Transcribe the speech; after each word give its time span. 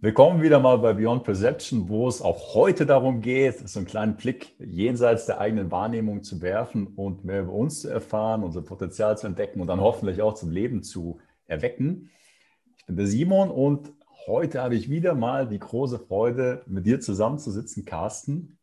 Willkommen 0.00 0.42
wieder 0.42 0.60
mal 0.60 0.78
bei 0.78 0.92
Beyond 0.92 1.24
Perception, 1.24 1.88
wo 1.88 2.06
es 2.06 2.22
auch 2.22 2.54
heute 2.54 2.86
darum 2.86 3.20
geht, 3.20 3.68
so 3.68 3.80
einen 3.80 3.88
kleinen 3.88 4.16
Blick 4.16 4.54
jenseits 4.60 5.26
der 5.26 5.40
eigenen 5.40 5.72
Wahrnehmung 5.72 6.22
zu 6.22 6.40
werfen 6.40 6.86
und 6.94 7.24
mehr 7.24 7.40
über 7.40 7.52
uns 7.52 7.80
zu 7.80 7.88
erfahren, 7.88 8.44
unser 8.44 8.62
Potenzial 8.62 9.18
zu 9.18 9.26
entdecken 9.26 9.60
und 9.60 9.66
dann 9.66 9.80
hoffentlich 9.80 10.22
auch 10.22 10.34
zum 10.34 10.52
Leben 10.52 10.84
zu 10.84 11.18
erwecken. 11.48 12.10
Ich 12.76 12.86
bin 12.86 12.94
der 12.94 13.08
Simon 13.08 13.50
und 13.50 13.90
heute 14.28 14.62
habe 14.62 14.76
ich 14.76 14.88
wieder 14.88 15.16
mal 15.16 15.48
die 15.48 15.58
große 15.58 15.98
Freude, 15.98 16.62
mit 16.66 16.86
dir 16.86 17.00
zusammenzusitzen, 17.00 17.84
Carsten. 17.84 18.56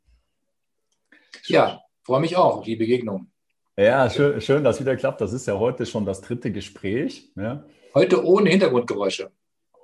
Ja, 1.48 1.82
freue 2.04 2.22
mich 2.22 2.38
auch 2.38 2.60
auf 2.60 2.64
die 2.64 2.78
Begegnung. 2.78 3.30
Ja, 3.76 4.10
schön, 4.10 4.40
schön, 4.40 4.64
dass 4.64 4.80
wieder 4.80 4.96
klappt. 4.96 5.20
Das 5.20 5.34
ist 5.34 5.48
ja 5.48 5.60
heute 5.60 5.86
schon 5.86 6.06
das 6.06 6.22
dritte 6.22 6.54
Gespräch. 6.54 7.34
Ja. 7.36 7.66
Heute 7.94 8.24
ohne 8.24 8.52
Hintergrundgeräusche. 8.52 9.32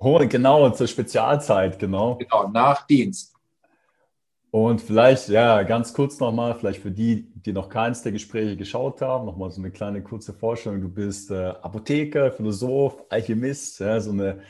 Oh, 0.03 0.17
genau, 0.27 0.67
zur 0.71 0.87
Spezialzeit, 0.87 1.77
genau. 1.77 2.15
Genau, 2.15 2.47
nach 2.47 2.87
Dienst. 2.87 3.35
Und 4.49 4.81
vielleicht, 4.81 5.29
ja, 5.29 5.61
ganz 5.61 5.93
kurz 5.93 6.19
nochmal, 6.19 6.55
vielleicht 6.55 6.81
für 6.81 6.89
die, 6.89 7.31
die 7.35 7.53
noch 7.53 7.69
keins 7.69 8.01
der 8.01 8.11
Gespräche 8.11 8.57
geschaut 8.57 8.99
haben, 9.01 9.27
nochmal 9.27 9.51
so 9.51 9.61
eine 9.61 9.69
kleine 9.69 10.01
kurze 10.01 10.33
Vorstellung. 10.33 10.81
Du 10.81 10.89
bist 10.89 11.29
äh, 11.29 11.53
Apotheker, 11.61 12.31
Philosoph, 12.31 13.03
Alchemist, 13.09 13.79
ja, 13.79 13.99
so 13.99 14.09
eine 14.11 14.41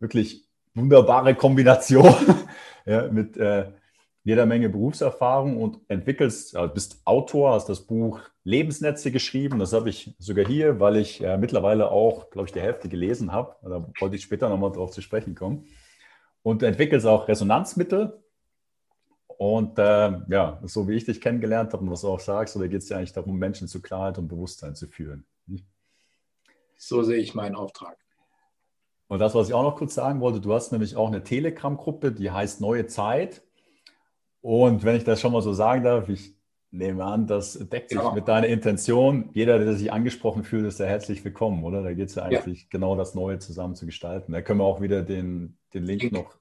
wirklich 0.00 0.48
wunderbare 0.74 1.34
Kombination 1.34 2.14
ja, 2.86 3.08
mit 3.08 3.36
äh, 3.36 3.70
jeder 4.28 4.44
Menge 4.44 4.68
Berufserfahrung 4.68 5.56
und 5.56 5.80
entwickelst, 5.88 6.54
also 6.54 6.74
bist 6.74 7.00
Autor, 7.06 7.52
hast 7.52 7.70
das 7.70 7.86
Buch 7.86 8.20
Lebensnetze 8.44 9.10
geschrieben. 9.10 9.58
Das 9.58 9.72
habe 9.72 9.88
ich 9.88 10.14
sogar 10.18 10.44
hier, 10.44 10.80
weil 10.80 10.98
ich 10.98 11.24
äh, 11.24 11.38
mittlerweile 11.38 11.90
auch, 11.90 12.28
glaube 12.28 12.46
ich, 12.46 12.52
die 12.52 12.60
Hälfte 12.60 12.90
gelesen 12.90 13.32
habe. 13.32 13.56
Da 13.62 13.88
wollte 13.98 14.16
ich 14.16 14.22
später 14.22 14.50
nochmal 14.50 14.70
drauf 14.70 14.90
zu 14.90 15.00
sprechen 15.00 15.34
kommen. 15.34 15.64
Und 16.42 16.60
du 16.60 16.66
entwickelst 16.66 17.06
auch 17.06 17.26
Resonanzmittel. 17.26 18.22
Und 19.28 19.78
äh, 19.78 20.20
ja, 20.28 20.60
so 20.62 20.86
wie 20.88 20.96
ich 20.96 21.06
dich 21.06 21.22
kennengelernt 21.22 21.72
habe 21.72 21.84
und 21.84 21.90
was 21.90 22.02
du 22.02 22.08
auch 22.08 22.20
sagst, 22.20 22.54
da 22.54 22.66
geht 22.66 22.82
es 22.82 22.90
ja 22.90 22.98
eigentlich 22.98 23.14
darum, 23.14 23.38
Menschen 23.38 23.66
zu 23.66 23.80
Klarheit 23.80 24.18
und 24.18 24.28
Bewusstsein 24.28 24.74
zu 24.74 24.88
führen. 24.88 25.24
So 26.76 27.02
sehe 27.02 27.16
ich 27.16 27.34
meinen 27.34 27.54
Auftrag. 27.54 27.96
Und 29.06 29.20
das, 29.20 29.34
was 29.34 29.48
ich 29.48 29.54
auch 29.54 29.62
noch 29.62 29.76
kurz 29.76 29.94
sagen 29.94 30.20
wollte, 30.20 30.42
du 30.42 30.52
hast 30.52 30.70
nämlich 30.70 30.96
auch 30.96 31.08
eine 31.08 31.24
Telegram-Gruppe, 31.24 32.12
die 32.12 32.30
heißt 32.30 32.60
Neue 32.60 32.86
Zeit. 32.88 33.47
Und 34.40 34.84
wenn 34.84 34.96
ich 34.96 35.04
das 35.04 35.20
schon 35.20 35.32
mal 35.32 35.42
so 35.42 35.52
sagen 35.52 35.84
darf, 35.84 36.08
ich 36.08 36.34
nehme 36.70 37.04
an, 37.04 37.26
das 37.26 37.54
deckt 37.54 37.90
sich 37.90 37.98
ja. 37.98 38.12
mit 38.12 38.28
deiner 38.28 38.46
Intention. 38.46 39.30
Jeder, 39.32 39.58
der 39.58 39.74
sich 39.74 39.92
angesprochen 39.92 40.44
fühlt, 40.44 40.66
ist 40.66 40.80
ja 40.80 40.86
herzlich 40.86 41.24
willkommen, 41.24 41.64
oder? 41.64 41.82
Da 41.82 41.92
geht 41.92 42.08
es 42.08 42.14
ja 42.14 42.24
eigentlich 42.24 42.62
ja. 42.62 42.66
genau 42.70 42.94
das 42.94 43.14
Neue 43.14 43.38
zusammen 43.38 43.74
zu 43.74 43.86
gestalten. 43.86 44.32
Da 44.32 44.42
können 44.42 44.60
wir 44.60 44.64
auch 44.64 44.80
wieder 44.80 45.02
den, 45.02 45.56
den 45.74 45.84
Link, 45.84 46.02
Link. 46.02 46.12
noch 46.14 46.36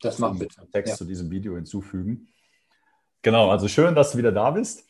das 0.00 0.16
zum. 0.16 0.38
Text 0.72 0.92
ja. 0.92 0.96
zu 0.96 1.04
diesem 1.04 1.30
Video 1.30 1.56
hinzufügen. 1.56 2.28
Genau, 3.22 3.50
also 3.50 3.68
schön, 3.68 3.94
dass 3.94 4.12
du 4.12 4.18
wieder 4.18 4.32
da 4.32 4.50
bist. 4.50 4.84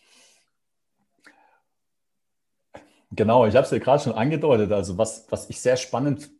Genau, 3.14 3.46
ich 3.46 3.54
habe 3.54 3.64
es 3.64 3.70
ja 3.70 3.78
gerade 3.78 4.02
schon 4.02 4.14
angedeutet. 4.14 4.72
Also 4.72 4.96
was, 4.96 5.26
was 5.30 5.50
ich 5.50 5.60
sehr 5.60 5.76
spannend 5.76 6.30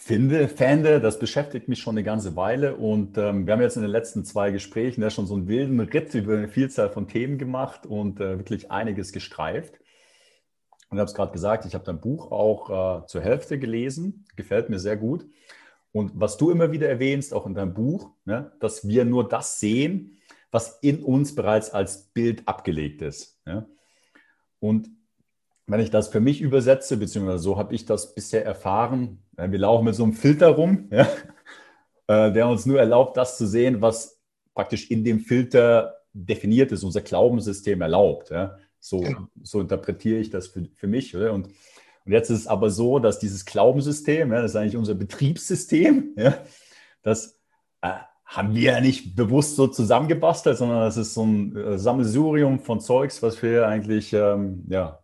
finde, 0.00 0.48
fände, 0.48 1.00
das 1.00 1.18
beschäftigt 1.18 1.68
mich 1.68 1.80
schon 1.80 1.94
eine 1.94 2.04
ganze 2.04 2.36
Weile 2.36 2.76
und 2.76 3.18
ähm, 3.18 3.46
wir 3.46 3.52
haben 3.52 3.60
jetzt 3.60 3.76
in 3.76 3.82
den 3.82 3.90
letzten 3.90 4.24
zwei 4.24 4.52
Gesprächen 4.52 5.02
ja 5.02 5.10
schon 5.10 5.26
so 5.26 5.34
einen 5.34 5.48
wilden 5.48 5.78
Ritt 5.80 6.14
über 6.14 6.34
eine 6.34 6.48
Vielzahl 6.48 6.88
von 6.88 7.08
Themen 7.08 7.36
gemacht 7.36 7.84
und 7.84 8.20
äh, 8.20 8.38
wirklich 8.38 8.70
einiges 8.70 9.12
gestreift. 9.12 9.74
Und 10.88 10.96
ich 10.96 11.00
habe 11.00 11.10
es 11.10 11.14
gerade 11.14 11.32
gesagt, 11.32 11.66
ich 11.66 11.74
habe 11.74 11.84
dein 11.84 12.00
Buch 12.00 12.30
auch 12.30 13.02
äh, 13.02 13.06
zur 13.06 13.20
Hälfte 13.20 13.58
gelesen, 13.58 14.24
gefällt 14.36 14.70
mir 14.70 14.78
sehr 14.78 14.96
gut. 14.96 15.26
Und 15.92 16.12
was 16.14 16.36
du 16.36 16.50
immer 16.50 16.70
wieder 16.70 16.88
erwähnst, 16.88 17.34
auch 17.34 17.46
in 17.46 17.54
deinem 17.54 17.74
Buch, 17.74 18.12
ne, 18.24 18.52
dass 18.60 18.86
wir 18.86 19.04
nur 19.04 19.28
das 19.28 19.58
sehen, 19.58 20.20
was 20.50 20.78
in 20.80 21.02
uns 21.02 21.34
bereits 21.34 21.70
als 21.70 22.04
Bild 22.04 22.46
abgelegt 22.46 23.02
ist. 23.02 23.40
Ja? 23.46 23.66
Und 24.60 24.88
wenn 25.68 25.80
ich 25.80 25.90
das 25.90 26.08
für 26.08 26.20
mich 26.20 26.40
übersetze, 26.40 26.96
beziehungsweise 26.96 27.38
so 27.38 27.58
habe 27.58 27.74
ich 27.74 27.84
das 27.84 28.14
bisher 28.14 28.44
erfahren, 28.44 29.18
wir 29.36 29.58
laufen 29.58 29.84
mit 29.84 29.94
so 29.94 30.02
einem 30.02 30.14
Filter 30.14 30.48
rum, 30.48 30.88
ja, 30.90 31.06
äh, 32.08 32.32
der 32.32 32.48
uns 32.48 32.66
nur 32.66 32.80
erlaubt, 32.80 33.16
das 33.16 33.36
zu 33.36 33.46
sehen, 33.46 33.80
was 33.82 34.18
praktisch 34.54 34.90
in 34.90 35.04
dem 35.04 35.20
Filter 35.20 35.98
definiert 36.12 36.72
ist, 36.72 36.82
unser 36.82 37.02
Glaubenssystem 37.02 37.80
erlaubt. 37.80 38.30
Ja. 38.30 38.56
So, 38.80 39.00
genau. 39.00 39.28
so 39.42 39.60
interpretiere 39.60 40.18
ich 40.18 40.30
das 40.30 40.48
für, 40.48 40.64
für 40.74 40.86
mich. 40.86 41.14
Oder? 41.14 41.32
Und, 41.32 41.48
und 42.04 42.12
jetzt 42.12 42.30
ist 42.30 42.40
es 42.40 42.46
aber 42.46 42.70
so, 42.70 42.98
dass 42.98 43.18
dieses 43.18 43.44
Glaubenssystem, 43.44 44.32
ja, 44.32 44.40
das 44.40 44.52
ist 44.52 44.56
eigentlich 44.56 44.76
unser 44.76 44.94
Betriebssystem, 44.94 46.14
ja, 46.16 46.38
das 47.02 47.38
äh, 47.82 47.92
haben 48.24 48.54
wir 48.54 48.72
ja 48.72 48.80
nicht 48.80 49.14
bewusst 49.14 49.56
so 49.56 49.66
zusammengebastelt, 49.68 50.56
sondern 50.56 50.80
das 50.80 50.96
ist 50.96 51.14
so 51.14 51.24
ein 51.24 51.56
äh, 51.56 51.78
Sammelsurium 51.78 52.60
von 52.60 52.80
Zeugs, 52.80 53.22
was 53.22 53.42
wir 53.42 53.66
eigentlich 53.68 54.12
ähm, 54.12 54.64
ja, 54.68 54.98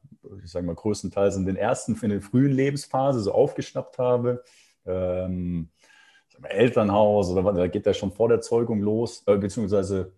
ich 0.45 0.51
sage 0.51 0.67
mal, 0.67 0.75
größtenteils 0.75 1.37
in 1.37 1.47
den 1.47 1.57
ersten, 1.57 1.99
in 2.03 2.11
den 2.11 2.21
frühen 2.21 2.53
Lebensphase 2.53 3.21
so 3.21 3.33
aufgeschnappt 3.33 3.99
habe. 3.99 4.43
Ähm, 4.87 5.69
Elternhaus 6.43 7.31
oder 7.31 7.53
da 7.53 7.67
geht 7.69 7.87
der 7.87 7.95
schon 7.95 8.13
vor 8.13 8.29
der 8.29 8.41
Zeugung 8.41 8.81
los, 8.81 9.23
äh, 9.27 9.37
beziehungsweise 9.37 10.13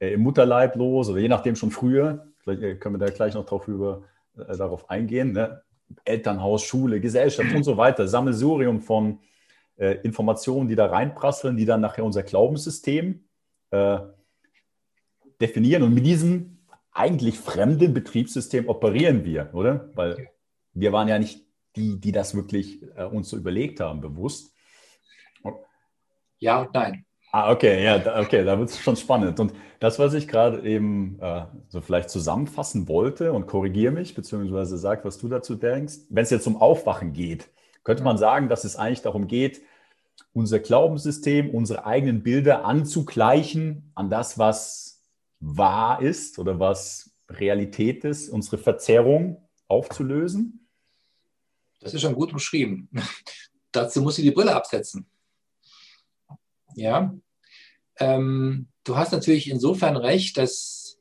äh, 0.00 0.14
im 0.14 0.22
Mutterleib 0.22 0.76
los 0.76 1.08
oder 1.08 1.20
je 1.20 1.28
nachdem 1.28 1.56
schon 1.56 1.70
früher. 1.70 2.26
Vielleicht 2.38 2.62
äh, 2.62 2.74
können 2.76 2.94
wir 2.94 3.06
da 3.06 3.12
gleich 3.12 3.34
noch 3.34 3.44
drauf 3.44 3.68
über, 3.68 4.02
äh, 4.36 4.56
darauf 4.56 4.88
eingehen. 4.90 5.32
Ne? 5.32 5.62
Elternhaus, 6.04 6.62
Schule, 6.62 7.00
Gesellschaft 7.00 7.54
und 7.54 7.64
so 7.64 7.76
weiter. 7.76 8.08
Sammelsurium 8.08 8.80
von 8.80 9.20
äh, 9.76 9.98
Informationen, 10.02 10.68
die 10.68 10.74
da 10.74 10.86
reinprasseln, 10.86 11.56
die 11.56 11.66
dann 11.66 11.80
nachher 11.80 12.04
unser 12.04 12.22
Glaubenssystem 12.22 13.24
äh, 13.70 13.98
definieren. 15.40 15.82
Und 15.82 15.94
mit 15.94 16.06
diesen 16.06 16.61
eigentlich 16.92 17.38
fremden 17.38 17.94
Betriebssystem 17.94 18.68
operieren 18.68 19.24
wir, 19.24 19.50
oder? 19.52 19.90
Weil 19.94 20.28
wir 20.74 20.92
waren 20.92 21.08
ja 21.08 21.18
nicht 21.18 21.46
die, 21.76 21.98
die 21.98 22.12
das 22.12 22.34
wirklich 22.34 22.82
äh, 22.96 23.04
uns 23.04 23.30
so 23.30 23.36
überlegt 23.36 23.80
haben, 23.80 24.00
bewusst. 24.00 24.54
Ja 26.38 26.62
und 26.62 26.74
nein. 26.74 27.04
Ah, 27.34 27.50
okay, 27.50 27.82
ja, 27.82 27.98
da, 27.98 28.20
okay, 28.20 28.44
da 28.44 28.58
wird 28.58 28.68
es 28.68 28.78
schon 28.78 28.96
spannend. 28.96 29.40
Und 29.40 29.54
das, 29.80 29.98
was 29.98 30.12
ich 30.12 30.28
gerade 30.28 30.68
eben 30.68 31.18
äh, 31.20 31.46
so 31.68 31.80
vielleicht 31.80 32.10
zusammenfassen 32.10 32.88
wollte 32.88 33.32
und 33.32 33.46
korrigiere 33.46 33.92
mich, 33.92 34.14
beziehungsweise 34.14 34.76
sag, 34.76 35.02
was 35.06 35.16
du 35.16 35.28
dazu 35.28 35.54
denkst, 35.54 35.94
wenn 36.10 36.24
es 36.24 36.30
jetzt 36.30 36.46
um 36.46 36.60
Aufwachen 36.60 37.14
geht, 37.14 37.48
könnte 37.84 38.02
man 38.02 38.18
sagen, 38.18 38.50
dass 38.50 38.64
es 38.64 38.76
eigentlich 38.76 39.00
darum 39.00 39.28
geht, 39.28 39.62
unser 40.34 40.58
Glaubenssystem, 40.58 41.50
unsere 41.50 41.86
eigenen 41.86 42.22
Bilder 42.22 42.66
anzugleichen 42.66 43.90
an 43.94 44.10
das, 44.10 44.38
was 44.38 44.91
wahr 45.42 46.00
ist 46.00 46.38
oder 46.38 46.58
was 46.58 47.10
Realität 47.28 48.04
ist, 48.04 48.28
unsere 48.28 48.58
Verzerrung 48.58 49.48
aufzulösen? 49.66 50.68
Das 51.80 51.92
ist 51.92 52.00
schon 52.00 52.14
gut 52.14 52.32
beschrieben. 52.32 52.88
Dazu 53.72 54.02
muss 54.02 54.18
ich 54.18 54.24
die 54.24 54.30
Brille 54.30 54.54
absetzen. 54.54 55.06
Ja. 56.76 57.14
Ähm, 57.98 58.68
du 58.84 58.96
hast 58.96 59.12
natürlich 59.12 59.50
insofern 59.50 59.96
recht, 59.96 60.38
dass 60.38 60.98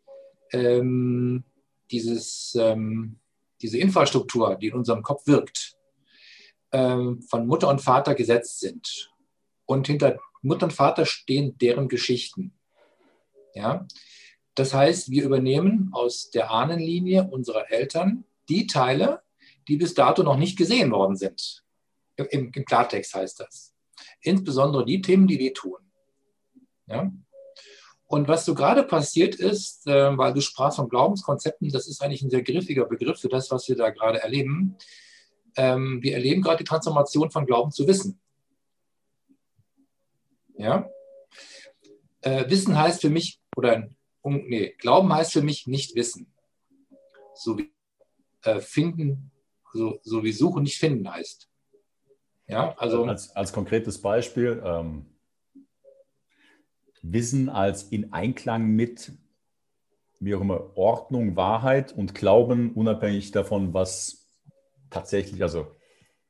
ähm, 0.52 1.44
dieses, 1.92 2.58
ähm, 2.60 3.20
diese 3.62 3.78
Infrastruktur, 3.78 4.56
die 4.56 4.68
in 4.68 4.74
unserem 4.74 5.04
Kopf 5.04 5.28
wirkt, 5.28 5.78
ähm, 6.72 7.22
von 7.22 7.46
Mutter 7.46 7.70
und 7.70 7.82
Vater 7.82 8.16
gesetzt 8.16 8.60
sind. 8.60 9.12
Und 9.66 9.88
hinter 9.88 10.20
Mutter 10.42 10.66
und 10.66 10.74
Vater 10.74 11.06
stehen 11.06 11.58
deren 11.60 11.88
Geschichten. 11.88 12.54
Ja. 13.54 13.86
Das 14.56 14.74
heißt, 14.74 15.10
wir 15.10 15.24
übernehmen 15.24 15.90
aus 15.94 16.30
der 16.30 16.52
Ahnenlinie 16.52 17.30
unserer 17.30 17.72
Eltern 17.72 18.26
die 18.50 18.68
Teile, 18.68 19.22
die 19.68 19.78
bis 19.78 19.94
dato 19.94 20.24
noch 20.24 20.38
nicht 20.38 20.58
gesehen 20.58 20.92
worden 20.92 21.16
sind. 21.16 21.64
Im, 22.18 22.52
im 22.54 22.66
Klartext 22.66 23.14
heißt 23.14 23.40
das. 23.40 23.74
Insbesondere 24.22 24.86
die 24.86 25.02
Themen, 25.02 25.28
die 25.28 25.40
wehtun. 25.40 25.80
Ja? 26.88 27.12
Und 28.06 28.28
was 28.28 28.44
so 28.44 28.54
gerade 28.54 28.84
passiert 28.84 29.36
ist, 29.36 29.88
äh, 29.88 30.18
weil 30.18 30.34
du 30.34 30.42
sprachst 30.42 30.76
von 30.76 30.90
Glaubenskonzepten, 30.90 31.70
das 31.70 31.88
ist 31.88 32.04
eigentlich 32.04 32.22
ein 32.22 32.30
sehr 32.30 32.44
griffiger 32.44 32.86
Begriff 32.86 33.22
für 33.22 33.30
das, 33.30 33.50
was 33.52 33.70
wir 33.70 33.78
da 33.78 33.90
gerade 33.90 34.22
erleben. 34.22 34.76
Ähm, 35.56 36.02
wir 36.02 36.16
erleben 36.16 36.42
gerade 36.42 36.58
die 36.58 36.66
Transformation 36.66 37.32
von 37.32 37.46
Glauben 37.46 37.72
zu 37.72 37.88
Wissen. 37.88 38.20
Ja? 40.58 40.90
Äh, 42.20 42.50
Wissen 42.50 42.78
heißt 42.78 43.00
für 43.00 43.10
mich, 43.10 43.40
oder 43.56 43.90
um, 44.22 44.36
nee, 44.48 44.76
Glauben 44.78 45.14
heißt 45.14 45.34
für 45.34 45.42
mich 45.42 45.68
nicht 45.68 45.96
wissen. 45.96 46.34
So 47.36 47.58
wie 47.58 47.72
äh, 48.44 48.60
finden, 48.60 49.32
so, 49.74 50.00
so 50.04 50.24
wie 50.24 50.32
suchen 50.32 50.64
nicht 50.64 50.78
finden 50.78 51.12
heißt. 51.12 51.50
Ja, 52.48 52.76
also. 52.78 53.06
Als, 53.06 53.36
als 53.36 53.54
konkretes 53.54 54.02
Beispiel, 54.02 54.62
ähm, 54.66 55.06
Wissen 57.02 57.50
als 57.50 57.84
in 57.84 58.14
Einklang 58.14 58.68
mit, 58.68 59.12
wie 60.20 60.36
auch 60.36 60.42
immer, 60.42 60.78
Ordnung, 60.78 61.36
Wahrheit 61.36 61.94
und 61.94 62.14
Glauben, 62.14 62.74
unabhängig 62.74 63.32
davon, 63.32 63.74
was 63.74 64.28
tatsächlich, 64.90 65.42
also 65.42 65.76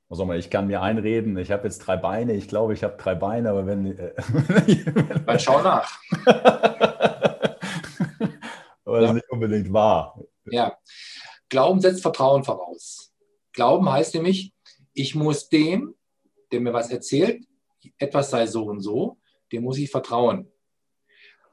Also 0.08 0.32
ich 0.34 0.50
kann 0.50 0.68
mir 0.68 0.82
einreden, 0.82 1.38
ich 1.38 1.52
habe 1.52 1.64
jetzt 1.64 1.80
drei 1.80 1.98
Beine, 1.98 2.34
ich 2.34 2.48
glaube, 2.48 2.74
ich 2.74 2.84
habe 2.84 2.96
drei 2.98 3.16
Beine, 3.16 3.50
aber 3.50 3.66
wenn. 3.66 3.98
Äh, 3.98 4.14
Dann 5.26 5.40
schau 5.40 5.62
nach. 5.62 6.00
aber 8.92 9.02
das 9.02 9.10
ist 9.12 9.16
nicht 9.16 9.32
unbedingt 9.32 9.72
wahr. 9.72 10.20
Ja. 10.46 10.78
Glauben 11.50 11.80
setzt 11.80 12.02
Vertrauen 12.02 12.44
voraus. 12.44 13.14
Glauben 13.54 13.90
heißt 13.90 14.16
nämlich, 14.16 14.54
ich 14.94 15.16
muss 15.16 15.50
dem, 15.50 15.96
der 16.52 16.60
mir 16.60 16.74
was 16.74 16.92
erzählt, 16.92 17.46
etwas 17.98 18.30
sei 18.30 18.48
so 18.48 18.66
und 18.66 18.82
so, 18.82 19.18
dem 19.52 19.64
muss 19.64 19.78
ich 19.78 19.90
vertrauen. 19.90 20.52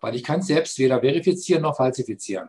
Weil 0.00 0.16
ich 0.16 0.24
kann 0.24 0.40
es 0.40 0.48
selbst 0.48 0.78
weder 0.78 1.00
verifizieren 1.00 1.62
noch 1.62 1.76
falsifizieren. 1.76 2.48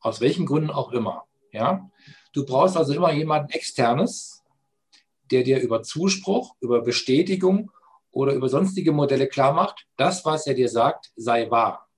Aus 0.00 0.20
welchen 0.20 0.46
Gründen 0.46 0.70
auch 0.70 0.92
immer. 0.92 1.24
Ja? 1.52 1.90
Du 2.32 2.44
brauchst 2.44 2.76
also 2.76 2.92
immer 2.94 3.12
jemanden 3.12 3.50
externes, 3.52 4.42
der 5.30 5.42
dir 5.42 5.60
über 5.60 5.82
Zuspruch, 5.82 6.54
über 6.60 6.82
Bestätigung 6.82 7.70
oder 8.10 8.34
über 8.34 8.48
sonstige 8.48 8.92
Modelle 8.92 9.26
klar 9.26 9.54
macht, 9.54 9.86
das, 9.96 10.24
was 10.24 10.46
er 10.46 10.54
dir 10.54 10.68
sagt, 10.68 11.12
sei 11.16 11.50
wahr. 11.50 11.88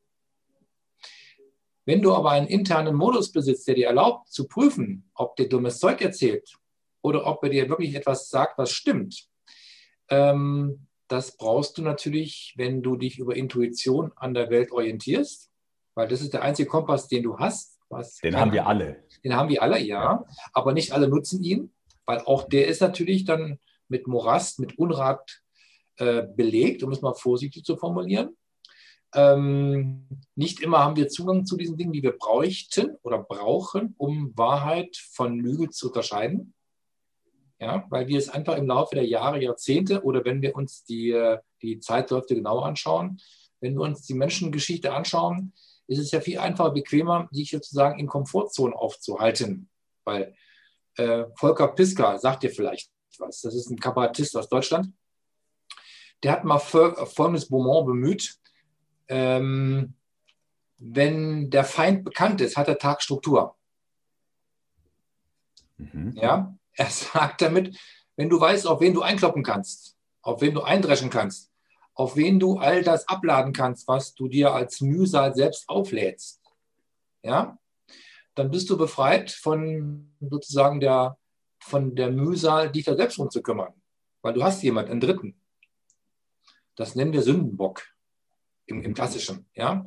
Wenn 1.86 2.02
du 2.02 2.14
aber 2.14 2.30
einen 2.30 2.46
internen 2.46 2.94
Modus 2.94 3.30
besitzt, 3.30 3.66
der 3.68 3.74
dir 3.74 3.88
erlaubt 3.88 4.28
zu 4.28 4.48
prüfen, 4.48 5.10
ob 5.14 5.36
der 5.36 5.46
dummes 5.46 5.78
Zeug 5.78 6.00
erzählt 6.00 6.56
oder 7.02 7.26
ob 7.26 7.42
er 7.44 7.50
dir 7.50 7.68
wirklich 7.68 7.94
etwas 7.94 8.30
sagt, 8.30 8.56
was 8.58 8.70
stimmt, 8.70 9.28
ähm, 10.08 10.86
das 11.08 11.36
brauchst 11.36 11.76
du 11.76 11.82
natürlich, 11.82 12.54
wenn 12.56 12.82
du 12.82 12.96
dich 12.96 13.18
über 13.18 13.36
Intuition 13.36 14.12
an 14.16 14.32
der 14.32 14.50
Welt 14.50 14.72
orientierst, 14.72 15.50
weil 15.94 16.08
das 16.08 16.22
ist 16.22 16.32
der 16.32 16.42
einzige 16.42 16.68
Kompass, 16.68 17.08
den 17.08 17.22
du 17.22 17.38
hast. 17.38 17.78
den 18.22 18.36
haben 18.36 18.52
wir 18.52 18.66
alle. 18.66 19.04
Den 19.22 19.36
haben 19.36 19.48
wir 19.48 19.62
alle, 19.62 19.78
ja, 19.78 20.02
ja, 20.02 20.24
aber 20.52 20.72
nicht 20.72 20.92
alle 20.92 21.08
nutzen 21.08 21.42
ihn, 21.42 21.72
weil 22.06 22.18
auch 22.20 22.48
der 22.48 22.66
ist 22.66 22.80
natürlich 22.80 23.24
dann 23.24 23.58
mit 23.88 24.06
Morast, 24.06 24.58
mit 24.58 24.78
Unrat 24.78 25.42
äh, 25.96 26.22
belegt, 26.22 26.82
um 26.82 26.90
es 26.90 27.02
mal 27.02 27.14
vorsichtig 27.14 27.64
zu 27.64 27.76
formulieren. 27.76 28.36
Ähm, 29.14 30.06
nicht 30.34 30.60
immer 30.60 30.80
haben 30.80 30.96
wir 30.96 31.08
Zugang 31.08 31.46
zu 31.46 31.56
diesen 31.56 31.76
Dingen, 31.76 31.92
die 31.92 32.02
wir 32.02 32.16
bräuchten 32.18 32.96
oder 33.02 33.18
brauchen, 33.18 33.94
um 33.96 34.36
Wahrheit 34.36 34.96
von 34.96 35.38
Lüge 35.38 35.70
zu 35.70 35.88
unterscheiden 35.88 36.54
ja, 37.64 37.86
weil 37.88 38.08
wir 38.08 38.18
es 38.18 38.28
einfach 38.28 38.56
im 38.56 38.66
Laufe 38.66 38.94
der 38.94 39.06
Jahre, 39.06 39.42
Jahrzehnte 39.42 40.02
oder 40.02 40.24
wenn 40.24 40.42
wir 40.42 40.54
uns 40.54 40.84
die, 40.84 41.10
äh, 41.10 41.38
die 41.62 41.80
Zeitläufe 41.80 42.34
genau 42.34 42.60
anschauen, 42.60 43.20
wenn 43.60 43.74
wir 43.74 43.82
uns 43.82 44.02
die 44.02 44.14
Menschengeschichte 44.14 44.92
anschauen, 44.92 45.54
ist 45.86 45.98
es 45.98 46.10
ja 46.10 46.20
viel 46.20 46.38
einfacher, 46.38 46.72
bequemer, 46.72 47.28
sich 47.30 47.50
sozusagen 47.50 47.98
in 47.98 48.06
Komfortzonen 48.06 48.74
aufzuhalten. 48.74 49.70
Weil 50.04 50.34
äh, 50.96 51.24
Volker 51.36 51.68
Piska 51.68 52.18
sagt 52.18 52.42
dir 52.42 52.50
vielleicht 52.50 52.90
was, 53.18 53.42
das 53.42 53.54
ist 53.54 53.70
ein 53.70 53.78
Kabarettist 53.78 54.36
aus 54.36 54.48
Deutschland, 54.48 54.92
der 56.22 56.32
hat 56.32 56.44
mal 56.44 56.58
folgendes 56.58 57.48
Beaumont 57.48 57.86
bemüht. 57.86 58.36
Ähm, 59.08 59.94
wenn 60.78 61.50
der 61.50 61.64
Feind 61.64 62.04
bekannt 62.04 62.40
ist, 62.40 62.56
hat 62.56 62.68
der 62.68 62.78
Tag 62.78 63.02
Struktur. 63.02 63.56
Mhm. 65.76 66.12
Ja, 66.16 66.54
er 66.72 66.86
sagt 66.90 67.42
damit, 67.42 67.78
wenn 68.16 68.28
du 68.28 68.40
weißt, 68.40 68.66
auf 68.66 68.80
wen 68.80 68.94
du 68.94 69.02
einkloppen 69.02 69.42
kannst, 69.42 69.96
auf 70.22 70.40
wen 70.40 70.54
du 70.54 70.62
eindreschen 70.62 71.10
kannst, 71.10 71.50
auf 71.94 72.16
wen 72.16 72.38
du 72.38 72.58
all 72.58 72.82
das 72.82 73.08
abladen 73.08 73.52
kannst, 73.52 73.88
was 73.88 74.14
du 74.14 74.28
dir 74.28 74.52
als 74.52 74.80
Mühsal 74.80 75.34
selbst 75.34 75.68
auflädst, 75.68 76.42
ja, 77.22 77.58
dann 78.34 78.50
bist 78.50 78.68
du 78.68 78.76
befreit 78.76 79.30
von 79.30 80.12
sozusagen 80.20 80.80
der, 80.80 81.16
von 81.60 81.94
der 81.94 82.10
Mühsal, 82.10 82.70
dich 82.70 82.84
da 82.84 82.96
selbst 82.96 83.18
umzukümmern. 83.18 83.72
Weil 84.22 84.34
du 84.34 84.42
hast 84.42 84.62
jemanden, 84.62 84.90
einen 84.90 85.00
Dritten. 85.00 85.40
Das 86.74 86.96
nennen 86.96 87.12
wir 87.12 87.22
Sündenbock 87.22 87.93
im, 88.66 88.82
im 88.82 88.94
Klassischen. 88.94 89.46
Ja? 89.54 89.84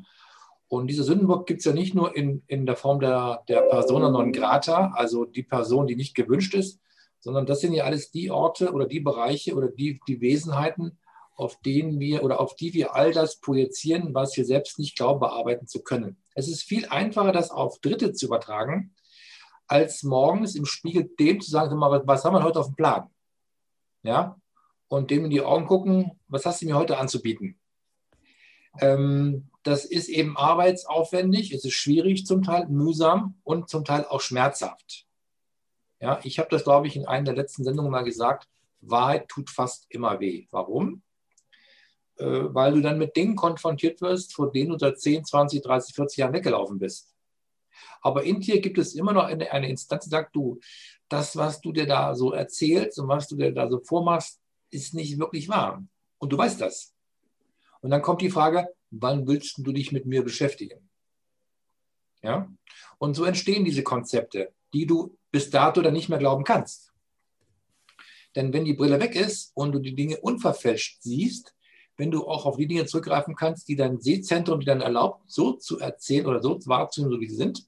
Und 0.68 0.88
dieser 0.88 1.04
Sündenbock 1.04 1.48
gibt 1.48 1.60
es 1.60 1.66
ja 1.66 1.74
nicht 1.74 1.96
nur 1.96 2.16
in, 2.16 2.44
in 2.48 2.66
der 2.66 2.76
Form 2.76 3.00
der, 3.00 3.44
der 3.48 3.62
Persona 3.62 4.10
non 4.10 4.34
grata, 4.34 4.92
also 4.96 5.26
die 5.26 5.44
Person, 5.44 5.88
die 5.88 5.96
nicht 5.96 6.16
gewünscht 6.16 6.54
ist, 6.54 6.82
sondern 7.20 7.46
das 7.46 7.62
sind 7.62 7.74
ja 7.74 7.86
alles 7.86 8.12
die 8.12 8.32
Orte 8.32 8.74
oder 8.74 8.86
die 8.86 9.00
Bereiche 9.00 9.56
oder 9.56 9.70
die, 9.70 10.00
die 10.08 10.22
Wesenheiten, 10.22 10.98
auf 11.36 11.60
denen 11.62 12.00
wir 12.00 12.24
oder 12.24 12.40
auf 12.40 12.56
die 12.56 12.74
wir 12.74 12.96
all 12.96 13.12
das 13.12 13.40
projizieren, 13.40 14.14
was 14.14 14.36
wir 14.36 14.46
selbst 14.46 14.80
nicht 14.80 14.98
glauben, 14.98 15.20
bearbeiten 15.20 15.68
zu 15.68 15.84
können. 15.84 16.18
Es 16.34 16.48
ist 16.48 16.64
viel 16.64 16.88
einfacher, 16.88 17.32
das 17.32 17.52
auf 17.52 17.80
Dritte 17.80 18.12
zu 18.14 18.26
übertragen, 18.26 18.94
als 19.68 20.04
morgens 20.04 20.56
im 20.56 20.66
Spiegel 20.66 21.10
dem 21.20 21.40
zu 21.40 21.50
sagen, 21.50 21.80
was 21.80 22.26
haben 22.26 22.34
wir 22.34 22.44
heute 22.44 22.60
auf 22.60 22.68
dem 22.68 22.76
Plan? 22.76 23.10
Ja? 24.04 24.40
Und 24.88 25.12
dem 25.12 25.26
in 25.26 25.30
die 25.30 25.42
Augen 25.42 25.68
gucken, 25.68 26.20
was 26.28 26.46
hast 26.46 26.62
du 26.62 26.66
mir 26.66 26.76
heute 26.76 26.98
anzubieten? 26.98 27.60
Ähm, 28.80 29.50
das 29.64 29.86
ist 29.86 30.08
eben 30.08 30.38
arbeitsaufwendig, 30.38 31.52
es 31.52 31.66
ist 31.66 31.74
schwierig 31.74 32.26
zum 32.26 32.44
Teil, 32.44 32.68
mühsam 32.68 33.36
und 33.44 33.70
zum 33.70 33.84
Teil 33.84 34.06
auch 34.06 34.22
schmerzhaft. 34.22 35.06
Ja, 36.00 36.20
ich 36.24 36.40
habe 36.40 36.50
das, 36.50 36.64
glaube 36.64 36.88
ich, 36.88 36.96
in 36.96 37.06
einer 37.06 37.26
der 37.26 37.36
letzten 37.36 37.64
Sendungen 37.64 37.92
mal 37.92 38.04
gesagt, 38.04 38.48
Wahrheit 38.82 39.28
tut 39.28 39.50
fast 39.50 39.86
immer 39.90 40.20
weh. 40.20 40.48
Warum? 40.52 41.02
Äh, 42.18 42.26
weil 42.26 42.74
du 42.74 42.82
dann 42.82 42.98
mit 42.98 43.16
Dingen 43.16 43.36
konfrontiert 43.36 44.02
wirst, 44.02 44.34
vor 44.34 44.52
denen 44.52 44.72
du 44.72 44.78
seit 44.78 45.00
10, 45.00 45.26
20, 45.26 45.62
30, 45.62 45.96
40 45.96 46.18
Jahren 46.18 46.34
weggelaufen 46.34 46.80
bist. 46.80 47.14
Aber 48.02 48.24
in 48.24 48.40
dir 48.40 48.62
gibt 48.62 48.78
es 48.78 48.96
immer 48.96 49.14
noch 49.14 49.26
eine, 49.26 49.52
eine 49.52 49.70
Instanz, 49.70 50.06
die 50.06 50.10
sagt, 50.10 50.36
du, 50.36 50.60
das, 51.10 51.36
was 51.36 51.62
du 51.62 51.72
dir 51.72 51.86
da 51.86 52.16
so 52.16 52.32
erzählst 52.32 53.00
und 53.00 53.08
was 53.08 53.28
du 53.28 53.36
dir 53.36 53.52
da 53.52 53.70
so 53.70 53.80
vormachst, 53.80 54.40
ist 54.70 54.94
nicht 54.94 55.20
wirklich 55.20 55.50
wahr. 55.50 55.84
Und 56.18 56.34
du 56.34 56.38
weißt 56.38 56.60
das. 56.62 56.94
Und 57.82 57.90
dann 57.90 58.02
kommt 58.02 58.22
die 58.22 58.30
Frage, 58.30 58.68
wann 58.92 59.28
willst 59.28 59.58
du 59.58 59.72
dich 59.72 59.92
mit 59.92 60.06
mir 60.06 60.24
beschäftigen? 60.24 60.90
Ja? 62.22 62.52
Und 62.98 63.16
so 63.16 63.26
entstehen 63.26 63.66
diese 63.66 63.84
Konzepte, 63.84 64.54
die 64.74 64.86
du 64.86 65.18
bis 65.32 65.50
dato 65.50 65.82
dann 65.82 65.94
nicht 65.94 66.10
mehr 66.10 66.20
glauben 66.20 66.44
kannst. 66.44 66.94
Denn 68.36 68.54
wenn 68.54 68.66
die 68.66 68.74
Brille 68.74 69.00
weg 69.00 69.16
ist 69.16 69.52
und 69.56 69.72
du 69.72 69.80
die 69.80 69.96
Dinge 69.96 70.18
unverfälscht 70.18 71.02
siehst, 71.02 71.56
wenn 71.98 72.12
du 72.12 72.28
auch 72.28 72.46
auf 72.46 72.58
die 72.58 72.68
Dinge 72.68 72.86
zurückgreifen 72.86 73.36
kannst, 73.36 73.68
die 73.68 73.76
dein 73.76 74.00
Sehzentrum 74.00 74.60
dir 74.60 74.68
dann 74.68 74.82
erlaubt, 74.82 75.24
so 75.28 75.54
zu 75.54 75.80
erzählen 75.80 76.28
oder 76.28 76.42
so 76.42 76.60
wahrzunehmen, 76.66 77.16
so 77.16 77.22
wie 77.22 77.30
sie 77.30 77.36
sind, 77.36 77.68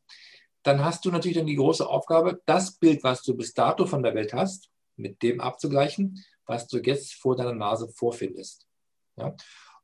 dann 0.63 0.83
hast 0.83 1.05
du 1.05 1.11
natürlich 1.11 1.37
dann 1.37 1.47
die 1.47 1.55
große 1.55 1.87
Aufgabe, 1.87 2.41
das 2.45 2.77
Bild, 2.77 3.03
was 3.03 3.23
du 3.23 3.35
bis 3.35 3.53
dato 3.53 3.87
von 3.87 4.03
der 4.03 4.13
Welt 4.13 4.33
hast, 4.33 4.69
mit 4.97 5.23
dem 5.23 5.41
abzugleichen, 5.41 6.23
was 6.45 6.67
du 6.67 6.77
jetzt 6.77 7.15
vor 7.15 7.35
deiner 7.35 7.55
Nase 7.55 7.89
vorfindest. 7.89 8.67
Ja? 9.15 9.35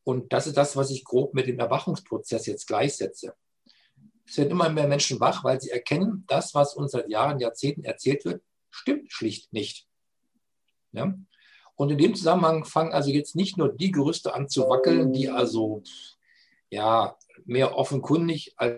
Und 0.05 0.31
das 0.31 0.45
ist 0.47 0.55
das, 0.55 0.77
was 0.77 0.91
ich 0.91 1.03
grob 1.03 1.33
mit 1.33 1.47
dem 1.47 1.59
Erwachungsprozess 1.59 2.45
jetzt 2.45 2.67
gleichsetze. 2.67 3.33
Es 4.27 4.37
werden 4.37 4.51
immer 4.51 4.69
mehr 4.69 4.87
Menschen 4.87 5.19
wach, 5.19 5.43
weil 5.43 5.59
sie 5.59 5.71
erkennen, 5.71 6.23
das, 6.27 6.53
was 6.53 6.75
uns 6.75 6.91
seit 6.91 7.09
Jahren, 7.09 7.39
Jahrzehnten 7.39 7.83
erzählt 7.83 8.23
wird, 8.23 8.43
stimmt 8.69 9.11
schlicht 9.11 9.51
nicht. 9.51 9.87
Ja? 10.91 11.15
Und 11.75 11.91
in 11.91 11.97
dem 11.97 12.15
Zusammenhang 12.15 12.65
fangen 12.65 12.93
also 12.93 13.09
jetzt 13.09 13.35
nicht 13.35 13.57
nur 13.57 13.73
die 13.73 13.91
Gerüste 13.91 14.33
an 14.33 14.47
zu 14.47 14.69
wackeln, 14.69 15.11
die 15.11 15.29
also 15.29 15.81
ja, 16.69 17.17
mehr 17.45 17.75
offenkundig 17.75 18.53
als 18.57 18.77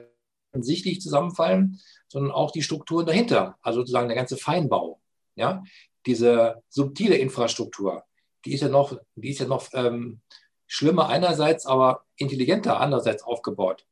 sichtlich 0.54 1.02
zusammenfallen, 1.02 1.80
sondern 2.08 2.32
auch 2.32 2.52
die 2.52 2.64
Strukturen 2.64 3.06
dahinter, 3.06 3.58
also 3.62 3.82
sozusagen 3.82 4.08
der 4.08 4.18
ganze 4.18 4.38
Feinbau. 4.38 5.02
Ja? 5.36 5.62
Diese 6.06 6.64
subtile 6.70 7.18
Infrastruktur, 7.18 8.06
die 8.46 8.54
ist 8.54 8.62
ja 8.62 8.70
noch, 8.70 8.98
die 9.16 9.30
ist 9.30 9.40
ja 9.40 9.48
noch 9.48 9.68
ähm, 9.74 10.22
schlimmer 10.68 11.10
einerseits, 11.10 11.66
aber 11.66 12.06
intelligenter 12.16 12.80
andererseits 12.80 13.24
aufgebaut 13.24 13.86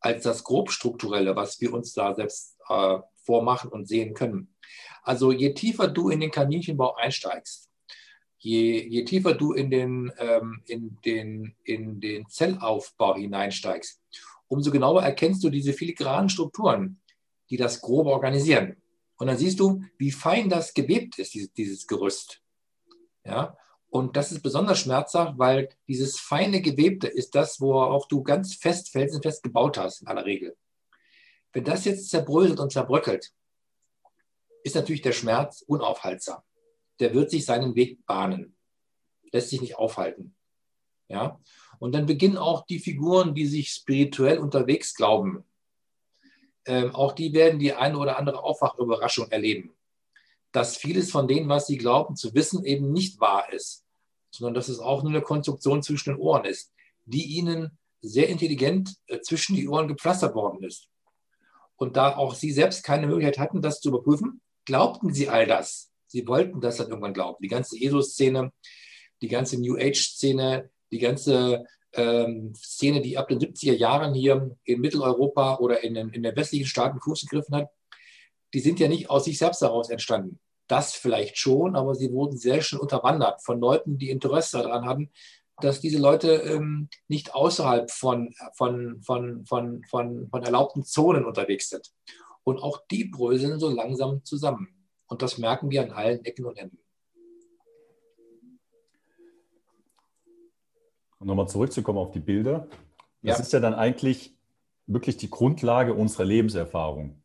als 0.00 0.22
das 0.22 0.44
grobstrukturelle, 0.44 1.34
was 1.34 1.60
wir 1.60 1.72
uns 1.72 1.92
da 1.92 2.14
selbst 2.14 2.56
äh, 2.68 2.98
vormachen 3.24 3.70
und 3.70 3.88
sehen 3.88 4.14
können. 4.14 4.54
Also 5.02 5.32
je 5.32 5.54
tiefer 5.54 5.88
du 5.88 6.08
in 6.08 6.20
den 6.20 6.30
Kaninchenbau 6.30 6.94
einsteigst, 6.94 7.68
je, 8.38 8.86
je 8.86 9.04
tiefer 9.04 9.34
du 9.34 9.52
in 9.52 9.70
den, 9.70 10.12
ähm, 10.18 10.62
in, 10.66 10.98
den, 11.04 11.56
in 11.64 12.00
den 12.00 12.28
Zellaufbau 12.28 13.16
hineinsteigst, 13.16 14.00
umso 14.46 14.70
genauer 14.70 15.02
erkennst 15.02 15.42
du 15.42 15.50
diese 15.50 15.72
filigranen 15.72 16.28
Strukturen, 16.28 17.00
die 17.50 17.56
das 17.56 17.80
Grobe 17.80 18.10
organisieren. 18.10 18.76
Und 19.16 19.26
dann 19.26 19.36
siehst 19.36 19.58
du, 19.58 19.82
wie 19.98 20.12
fein 20.12 20.48
das 20.48 20.74
gewebt 20.74 21.18
ist, 21.18 21.34
dieses, 21.34 21.52
dieses 21.52 21.86
Gerüst. 21.86 22.40
Ja? 23.24 23.56
Und 23.90 24.16
das 24.16 24.32
ist 24.32 24.42
besonders 24.42 24.80
schmerzhaft, 24.80 25.38
weil 25.38 25.70
dieses 25.86 26.18
feine 26.18 26.60
Gewebte 26.60 27.06
ist 27.06 27.34
das, 27.34 27.60
worauf 27.60 28.06
du 28.08 28.22
ganz 28.22 28.54
fest, 28.54 28.90
felsenfest 28.90 29.42
gebaut 29.42 29.78
hast, 29.78 30.02
in 30.02 30.08
aller 30.08 30.26
Regel. 30.26 30.56
Wenn 31.52 31.64
das 31.64 31.86
jetzt 31.86 32.10
zerbröselt 32.10 32.60
und 32.60 32.70
zerbröckelt, 32.70 33.32
ist 34.62 34.74
natürlich 34.74 35.02
der 35.02 35.12
Schmerz 35.12 35.62
unaufhaltsam. 35.62 36.42
Der 37.00 37.14
wird 37.14 37.30
sich 37.30 37.46
seinen 37.46 37.74
Weg 37.74 38.04
bahnen, 38.04 38.56
lässt 39.32 39.48
sich 39.48 39.60
nicht 39.60 39.76
aufhalten. 39.76 40.36
Ja? 41.08 41.40
Und 41.78 41.92
dann 41.92 42.06
beginnen 42.06 42.36
auch 42.36 42.66
die 42.66 42.80
Figuren, 42.80 43.34
die 43.34 43.46
sich 43.46 43.70
spirituell 43.70 44.38
unterwegs 44.38 44.94
glauben, 44.94 45.44
ähm, 46.66 46.94
auch 46.94 47.12
die 47.12 47.32
werden 47.32 47.58
die 47.58 47.72
eine 47.72 47.96
oder 47.96 48.18
andere 48.18 48.42
Aufwachüberraschung 48.42 49.30
erleben. 49.30 49.74
Dass 50.52 50.76
vieles 50.76 51.10
von 51.10 51.28
dem, 51.28 51.48
was 51.48 51.66
sie 51.66 51.76
glauben 51.76 52.16
zu 52.16 52.34
wissen, 52.34 52.64
eben 52.64 52.92
nicht 52.92 53.20
wahr 53.20 53.52
ist, 53.52 53.84
sondern 54.30 54.54
dass 54.54 54.68
es 54.68 54.78
auch 54.78 55.02
nur 55.02 55.12
eine 55.12 55.22
Konstruktion 55.22 55.82
zwischen 55.82 56.10
den 56.14 56.20
Ohren 56.20 56.44
ist, 56.44 56.72
die 57.04 57.24
ihnen 57.24 57.78
sehr 58.00 58.28
intelligent 58.28 58.94
äh, 59.06 59.20
zwischen 59.20 59.56
die 59.56 59.68
Ohren 59.68 59.88
gepflastert 59.88 60.34
worden 60.34 60.62
ist. 60.62 60.88
Und 61.76 61.96
da 61.96 62.16
auch 62.16 62.34
sie 62.34 62.52
selbst 62.52 62.82
keine 62.82 63.06
Möglichkeit 63.06 63.38
hatten, 63.38 63.62
das 63.62 63.80
zu 63.80 63.90
überprüfen, 63.90 64.40
glaubten 64.64 65.12
sie 65.12 65.28
all 65.28 65.46
das. 65.46 65.90
Sie 66.06 66.26
wollten 66.26 66.60
das 66.60 66.78
dann 66.78 66.88
irgendwann 66.88 67.14
glauben. 67.14 67.38
Die 67.42 67.48
ganze 67.48 67.76
ESO-Szene, 67.76 68.52
die 69.20 69.28
ganze 69.28 69.60
New 69.60 69.76
Age-Szene, 69.76 70.70
die 70.90 70.98
ganze 70.98 71.64
ähm, 71.92 72.54
Szene, 72.54 73.00
die 73.00 73.16
ab 73.16 73.28
den 73.28 73.38
70er 73.38 73.74
Jahren 73.74 74.14
hier 74.14 74.56
in 74.64 74.80
Mitteleuropa 74.80 75.56
oder 75.58 75.82
in 75.84 75.94
den, 75.94 76.10
in 76.10 76.22
den 76.22 76.36
westlichen 76.36 76.66
Staaten 76.66 77.00
Fuß 77.00 77.22
gegriffen 77.22 77.54
hat, 77.56 77.68
die 78.54 78.60
sind 78.60 78.80
ja 78.80 78.88
nicht 78.88 79.10
aus 79.10 79.24
sich 79.24 79.38
selbst 79.38 79.60
heraus 79.60 79.90
entstanden. 79.90 80.38
Das 80.66 80.94
vielleicht 80.94 81.38
schon, 81.38 81.76
aber 81.76 81.94
sie 81.94 82.12
wurden 82.12 82.36
sehr 82.36 82.60
schnell 82.60 82.80
unterwandert 82.80 83.42
von 83.42 83.58
Leuten, 83.60 83.98
die 83.98 84.10
Interesse 84.10 84.58
daran 84.58 84.84
hatten, 84.84 85.10
dass 85.60 85.80
diese 85.80 85.98
Leute 85.98 86.34
ähm, 86.34 86.88
nicht 87.08 87.34
außerhalb 87.34 87.90
von, 87.90 88.34
von, 88.54 89.00
von, 89.02 89.44
von, 89.46 89.84
von, 89.88 90.28
von 90.28 90.42
erlaubten 90.42 90.84
Zonen 90.84 91.24
unterwegs 91.24 91.70
sind. 91.70 91.90
Und 92.44 92.58
auch 92.58 92.82
die 92.90 93.04
bröseln 93.04 93.58
so 93.58 93.68
langsam 93.68 94.24
zusammen. 94.24 94.68
Und 95.06 95.22
das 95.22 95.38
merken 95.38 95.70
wir 95.70 95.82
an 95.82 95.90
allen 95.90 96.24
Ecken 96.24 96.44
und 96.44 96.58
Enden. 96.58 96.78
Und 101.18 101.26
nochmal 101.26 101.48
zurückzukommen 101.48 101.98
auf 101.98 102.12
die 102.12 102.20
Bilder. 102.20 102.68
Das 103.22 103.38
ja. 103.38 103.42
ist 103.42 103.52
ja 103.52 103.60
dann 103.60 103.74
eigentlich 103.74 104.36
wirklich 104.86 105.16
die 105.16 105.30
Grundlage 105.30 105.94
unserer 105.94 106.24
Lebenserfahrung. 106.24 107.22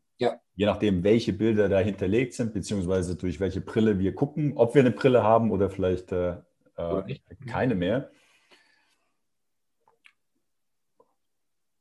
Je 0.56 0.66
nachdem, 0.66 1.02
welche 1.02 1.32
Bilder 1.32 1.68
da 1.68 1.78
hinterlegt 1.80 2.34
sind, 2.34 2.54
beziehungsweise 2.54 3.16
durch 3.16 3.40
welche 3.40 3.60
Brille 3.60 3.98
wir 3.98 4.14
gucken, 4.14 4.52
ob 4.56 4.74
wir 4.74 4.82
eine 4.82 4.92
Brille 4.92 5.22
haben 5.22 5.50
oder 5.50 5.68
vielleicht 5.68 6.12
äh, 6.12 6.36
oder 6.76 7.06
keine 7.46 7.74
mehr. 7.74 8.10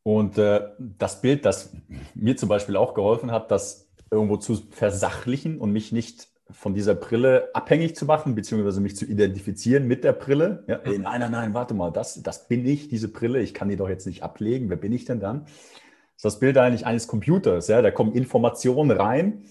Und 0.03 0.37
äh, 0.37 0.69
das 0.79 1.21
Bild, 1.21 1.45
das 1.45 1.73
mir 2.13 2.35
zum 2.35 2.49
Beispiel 2.49 2.75
auch 2.75 2.93
geholfen 2.93 3.31
hat, 3.31 3.51
das 3.51 3.89
irgendwo 4.11 4.37
zu 4.37 4.55
versachlichen 4.55 5.59
und 5.59 5.71
mich 5.71 5.91
nicht 5.91 6.27
von 6.49 6.73
dieser 6.73 6.93
Brille 6.93 7.49
abhängig 7.53 7.95
zu 7.95 8.05
machen, 8.05 8.35
beziehungsweise 8.35 8.81
mich 8.81 8.95
zu 8.95 9.05
identifizieren 9.05 9.87
mit 9.87 10.03
der 10.03 10.13
Brille. 10.13 10.65
Ja, 10.67 10.75
ey, 10.83 10.99
nein, 10.99 11.21
nein, 11.21 11.31
nein, 11.31 11.53
warte 11.53 11.73
mal, 11.73 11.91
das, 11.91 12.21
das 12.21 12.47
bin 12.47 12.65
ich, 12.65 12.89
diese 12.89 13.07
Brille, 13.07 13.41
ich 13.41 13.53
kann 13.53 13.69
die 13.69 13.77
doch 13.77 13.89
jetzt 13.89 14.05
nicht 14.05 14.23
ablegen. 14.23 14.69
Wer 14.69 14.77
bin 14.77 14.91
ich 14.91 15.05
denn 15.05 15.19
dann? 15.19 15.45
Das 16.15 16.25
ist 16.25 16.36
das 16.36 16.39
Bild 16.39 16.58
eigentlich 16.58 16.86
eines 16.86 17.08
Computers. 17.08 17.67
Ja? 17.67 17.82
Da 17.82 17.91
kommen 17.91 18.13
Informationen 18.13 18.91
rein, 18.91 19.46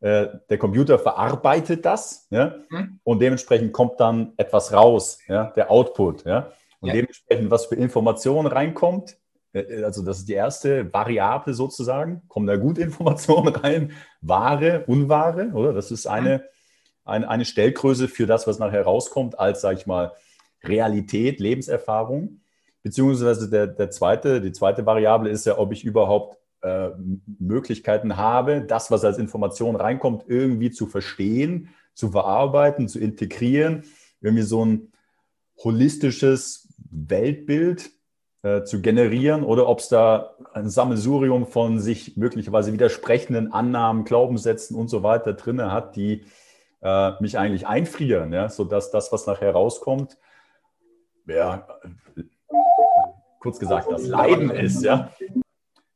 äh, 0.00 0.28
der 0.50 0.58
Computer 0.58 0.98
verarbeitet 0.98 1.84
das 1.86 2.26
ja? 2.30 2.56
Mhm. 2.68 3.00
und 3.04 3.20
dementsprechend 3.20 3.72
kommt 3.72 3.98
dann 4.00 4.34
etwas 4.36 4.72
raus, 4.72 5.18
ja? 5.28 5.46
der 5.56 5.70
Output. 5.70 6.24
Ja? 6.24 6.52
Und 6.80 6.88
ja. 6.88 6.94
dementsprechend, 6.94 7.50
was 7.50 7.66
für 7.66 7.76
Informationen 7.76 8.46
reinkommt, 8.46 9.16
äh, 9.54 9.82
also 9.82 10.04
das 10.04 10.18
ist 10.18 10.28
die 10.28 10.34
erste 10.34 10.92
Variable 10.92 11.54
sozusagen. 11.54 12.22
Kommen 12.28 12.46
da 12.46 12.56
gute 12.56 12.82
Informationen 12.82 13.54
rein? 13.54 13.92
Wahre, 14.20 14.84
unwahre, 14.86 15.52
oder? 15.54 15.72
Das 15.72 15.90
ist 15.90 16.06
eine, 16.06 16.38
mhm. 16.38 16.42
eine, 17.04 17.28
eine 17.30 17.44
Stellgröße 17.46 18.08
für 18.08 18.26
das, 18.26 18.46
was 18.46 18.58
nachher 18.58 18.82
rauskommt, 18.82 19.38
als, 19.38 19.62
sage 19.62 19.78
ich 19.78 19.86
mal, 19.86 20.12
Realität, 20.62 21.40
Lebenserfahrung. 21.40 22.40
Beziehungsweise 22.84 23.48
der, 23.48 23.66
der 23.66 23.90
zweite, 23.90 24.42
die 24.42 24.52
zweite 24.52 24.84
Variable 24.84 25.30
ist 25.30 25.46
ja, 25.46 25.58
ob 25.58 25.72
ich 25.72 25.84
überhaupt 25.84 26.38
äh, 26.60 26.90
Möglichkeiten 27.38 28.18
habe, 28.18 28.60
das, 28.60 28.90
was 28.90 29.04
als 29.04 29.16
Information 29.16 29.74
reinkommt, 29.74 30.24
irgendwie 30.28 30.70
zu 30.70 30.86
verstehen, 30.86 31.70
zu 31.94 32.10
verarbeiten, 32.10 32.86
zu 32.86 32.98
integrieren. 32.98 33.84
Irgendwie 34.20 34.42
so 34.42 34.64
ein 34.64 34.92
holistisches 35.62 36.68
Weltbild 36.90 37.90
äh, 38.42 38.64
zu 38.64 38.82
generieren 38.82 39.44
oder 39.44 39.66
ob 39.66 39.78
es 39.78 39.88
da 39.88 40.34
ein 40.52 40.68
Sammelsurium 40.68 41.46
von 41.46 41.80
sich 41.80 42.18
möglicherweise 42.18 42.74
widersprechenden 42.74 43.50
Annahmen, 43.50 44.04
Glaubenssätzen 44.04 44.76
und 44.76 44.88
so 44.88 45.02
weiter 45.02 45.32
drin 45.32 45.72
hat, 45.72 45.96
die 45.96 46.26
äh, 46.82 47.12
mich 47.22 47.38
eigentlich 47.38 47.66
einfrieren, 47.66 48.34
ja, 48.34 48.50
sodass 48.50 48.90
das, 48.90 49.10
was 49.10 49.26
nachher 49.26 49.52
rauskommt, 49.52 50.18
ja, 51.26 51.66
kurz 53.44 53.58
gesagt, 53.58 53.92
das 53.92 54.06
Leiden 54.06 54.50
ist, 54.50 54.82
ja. 54.82 55.10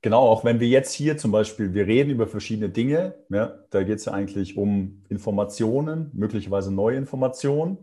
Genau, 0.02 0.20
auch 0.20 0.44
wenn 0.44 0.60
wir 0.60 0.68
jetzt 0.68 0.92
hier 0.92 1.16
zum 1.16 1.32
Beispiel, 1.32 1.74
wir 1.74 1.86
reden 1.86 2.10
über 2.10 2.28
verschiedene 2.28 2.68
Dinge, 2.68 3.14
ja, 3.30 3.58
da 3.70 3.82
geht 3.82 3.98
es 3.98 4.04
ja 4.04 4.12
eigentlich 4.12 4.56
um 4.56 5.02
Informationen, 5.08 6.10
möglicherweise 6.12 6.72
neue 6.72 6.96
Informationen. 6.96 7.78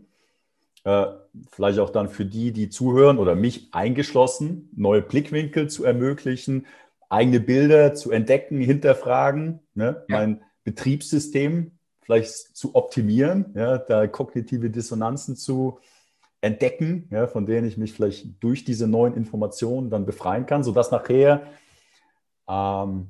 Äh, 0.84 1.06
vielleicht 1.50 1.80
auch 1.80 1.90
dann 1.90 2.08
für 2.08 2.24
die, 2.24 2.52
die 2.52 2.70
zuhören 2.70 3.18
oder 3.18 3.34
mich 3.34 3.68
eingeschlossen, 3.72 4.70
neue 4.76 5.02
Blickwinkel 5.02 5.68
zu 5.68 5.84
ermöglichen, 5.84 6.66
eigene 7.08 7.40
Bilder 7.40 7.94
zu 7.94 8.12
entdecken, 8.12 8.60
hinterfragen, 8.60 9.60
ne? 9.74 10.04
ja. 10.08 10.16
mein 10.16 10.42
Betriebssystem 10.64 11.72
vielleicht 12.02 12.56
zu 12.56 12.76
optimieren, 12.76 13.52
ja, 13.56 13.78
da 13.78 14.06
kognitive 14.06 14.70
Dissonanzen 14.70 15.34
zu 15.34 15.80
entdecken, 16.40 17.08
ja, 17.10 17.26
von 17.26 17.46
denen 17.46 17.66
ich 17.66 17.76
mich 17.76 17.92
vielleicht 17.92 18.42
durch 18.42 18.64
diese 18.64 18.86
neuen 18.86 19.14
Informationen 19.14 19.90
dann 19.90 20.06
befreien 20.06 20.46
kann, 20.46 20.62
sodass 20.62 20.90
nachher 20.90 21.46
ähm, 22.48 23.08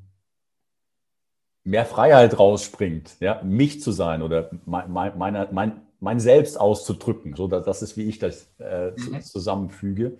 mehr 1.64 1.84
Freiheit 1.84 2.38
rausspringt, 2.38 3.16
ja, 3.20 3.42
mich 3.42 3.82
zu 3.82 3.90
sein 3.92 4.22
oder 4.22 4.50
mein, 4.64 4.92
mein, 4.92 5.48
mein, 5.50 5.80
mein 5.98 6.20
Selbst 6.20 6.58
auszudrücken. 6.58 7.34
So, 7.34 7.48
das 7.48 7.82
ist, 7.82 7.96
wie 7.96 8.04
ich 8.08 8.18
das 8.18 8.48
äh, 8.58 8.92
mhm. 8.92 9.20
zusammenfüge. 9.22 10.16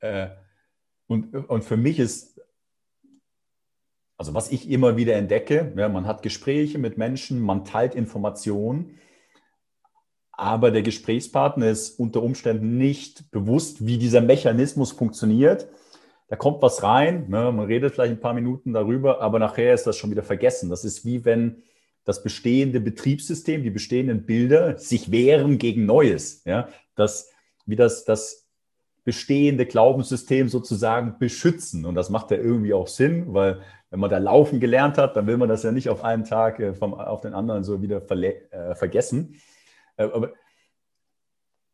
Äh, 0.00 0.28
und, 1.06 1.32
und 1.34 1.64
für 1.64 1.76
mich 1.76 2.00
ist, 2.00 2.40
also 4.18 4.34
was 4.34 4.50
ich 4.50 4.68
immer 4.68 4.96
wieder 4.96 5.14
entdecke, 5.14 5.72
ja, 5.76 5.88
man 5.88 6.06
hat 6.06 6.22
Gespräche 6.22 6.78
mit 6.78 6.98
Menschen, 6.98 7.40
man 7.40 7.64
teilt 7.64 7.94
Informationen, 7.94 8.98
aber 10.36 10.70
der 10.70 10.82
Gesprächspartner 10.82 11.68
ist 11.68 11.98
unter 11.98 12.22
Umständen 12.22 12.76
nicht 12.76 13.30
bewusst, 13.30 13.86
wie 13.86 13.98
dieser 13.98 14.20
Mechanismus 14.20 14.92
funktioniert. 14.92 15.68
Da 16.28 16.36
kommt 16.36 16.60
was 16.60 16.82
rein, 16.82 17.26
ne, 17.28 17.52
man 17.52 17.66
redet 17.66 17.94
vielleicht 17.94 18.12
ein 18.12 18.20
paar 18.20 18.34
Minuten 18.34 18.72
darüber, 18.72 19.20
aber 19.22 19.38
nachher 19.38 19.72
ist 19.72 19.86
das 19.86 19.96
schon 19.96 20.10
wieder 20.10 20.24
vergessen. 20.24 20.68
Das 20.68 20.84
ist 20.84 21.04
wie 21.04 21.24
wenn 21.24 21.62
das 22.04 22.22
bestehende 22.22 22.80
Betriebssystem, 22.80 23.62
die 23.62 23.70
bestehenden 23.70 24.26
Bilder 24.26 24.78
sich 24.78 25.10
wehren 25.10 25.58
gegen 25.58 25.86
Neues. 25.86 26.42
Ja? 26.44 26.68
Das, 26.94 27.30
wie 27.64 27.76
das, 27.76 28.04
das 28.04 28.46
bestehende 29.04 29.66
Glaubenssystem 29.66 30.48
sozusagen 30.48 31.18
beschützen. 31.18 31.84
Und 31.84 31.94
das 31.94 32.10
macht 32.10 32.30
ja 32.30 32.36
irgendwie 32.36 32.74
auch 32.74 32.88
Sinn, 32.88 33.34
weil 33.34 33.60
wenn 33.90 34.00
man 34.00 34.10
da 34.10 34.18
laufen 34.18 34.60
gelernt 34.60 34.98
hat, 34.98 35.16
dann 35.16 35.26
will 35.26 35.36
man 35.36 35.48
das 35.48 35.62
ja 35.62 35.72
nicht 35.72 35.88
auf 35.88 36.04
einen 36.04 36.24
Tag 36.24 36.60
äh, 36.60 36.74
vom, 36.74 36.94
auf 36.94 37.20
den 37.20 37.34
anderen 37.34 37.64
so 37.64 37.82
wieder 37.82 38.02
äh, 38.10 38.74
vergessen. 38.74 39.36
Äh, 39.96 40.04
aber, 40.04 40.32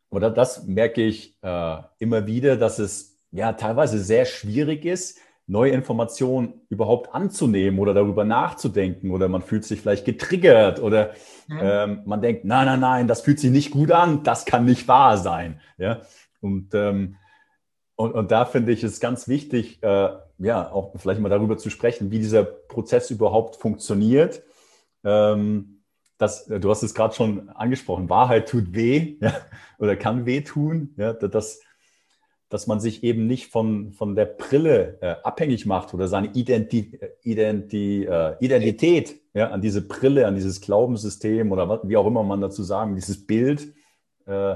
aber 0.09 0.29
das 0.29 0.65
merke 0.65 1.01
ich 1.01 1.37
äh, 1.41 1.77
immer 1.99 2.27
wieder, 2.27 2.57
dass 2.57 2.79
es 2.79 3.19
ja 3.31 3.53
teilweise 3.53 3.99
sehr 3.99 4.25
schwierig 4.25 4.85
ist, 4.85 5.17
neue 5.45 5.71
Informationen 5.71 6.61
überhaupt 6.69 7.13
anzunehmen 7.13 7.79
oder 7.79 7.93
darüber 7.93 8.23
nachzudenken 8.23 9.11
oder 9.11 9.27
man 9.27 9.41
fühlt 9.41 9.65
sich 9.65 9.81
vielleicht 9.81 10.05
getriggert 10.05 10.79
oder 10.79 11.11
mhm. 11.47 11.59
ähm, 11.61 12.01
man 12.05 12.21
denkt, 12.21 12.45
nein, 12.45 12.65
nein, 12.65 12.79
nein, 12.79 13.07
das 13.07 13.21
fühlt 13.21 13.39
sich 13.39 13.51
nicht 13.51 13.71
gut 13.71 13.91
an, 13.91 14.23
das 14.23 14.45
kann 14.45 14.65
nicht 14.65 14.87
wahr 14.87 15.17
sein. 15.17 15.59
Ja? 15.77 16.01
Und, 16.39 16.73
ähm, 16.73 17.17
und, 17.95 18.13
und 18.13 18.31
da 18.31 18.45
finde 18.45 18.71
ich 18.71 18.83
es 18.83 18.99
ganz 18.99 19.27
wichtig, 19.27 19.83
äh, 19.83 20.09
ja, 20.39 20.71
auch 20.71 20.93
vielleicht 20.97 21.21
mal 21.21 21.29
darüber 21.29 21.57
zu 21.57 21.69
sprechen, 21.69 22.11
wie 22.11 22.19
dieser 22.19 22.43
Prozess 22.43 23.11
überhaupt 23.11 23.57
funktioniert. 23.57 24.43
Ähm, 25.03 25.72
das, 26.23 26.45
du 26.45 26.69
hast 26.69 26.83
es 26.83 26.93
gerade 26.93 27.13
schon 27.13 27.49
angesprochen, 27.49 28.09
Wahrheit 28.09 28.49
tut 28.49 28.73
weh 28.73 29.17
ja, 29.21 29.33
oder 29.77 29.95
kann 29.95 30.25
weh 30.25 30.41
tun. 30.41 30.93
Ja, 30.97 31.13
das, 31.13 31.61
dass 32.49 32.67
man 32.67 32.79
sich 32.79 33.03
eben 33.03 33.25
nicht 33.27 33.51
von, 33.51 33.93
von 33.93 34.15
der 34.15 34.25
Brille 34.25 34.99
äh, 35.01 35.15
abhängig 35.23 35.65
macht 35.65 35.93
oder 35.93 36.07
seine 36.07 36.27
Identi 36.33 36.99
Identi 37.23 38.05
äh, 38.05 38.35
Identität 38.39 39.15
ja, 39.33 39.49
an 39.49 39.61
diese 39.61 39.87
Brille, 39.87 40.27
an 40.27 40.35
dieses 40.35 40.61
Glaubenssystem 40.61 41.51
oder 41.51 41.67
was, 41.67 41.79
wie 41.83 41.97
auch 41.97 42.05
immer 42.05 42.23
man 42.23 42.41
dazu 42.41 42.63
sagen, 42.63 42.95
dieses 42.95 43.25
Bild 43.25 43.73
äh, 44.25 44.55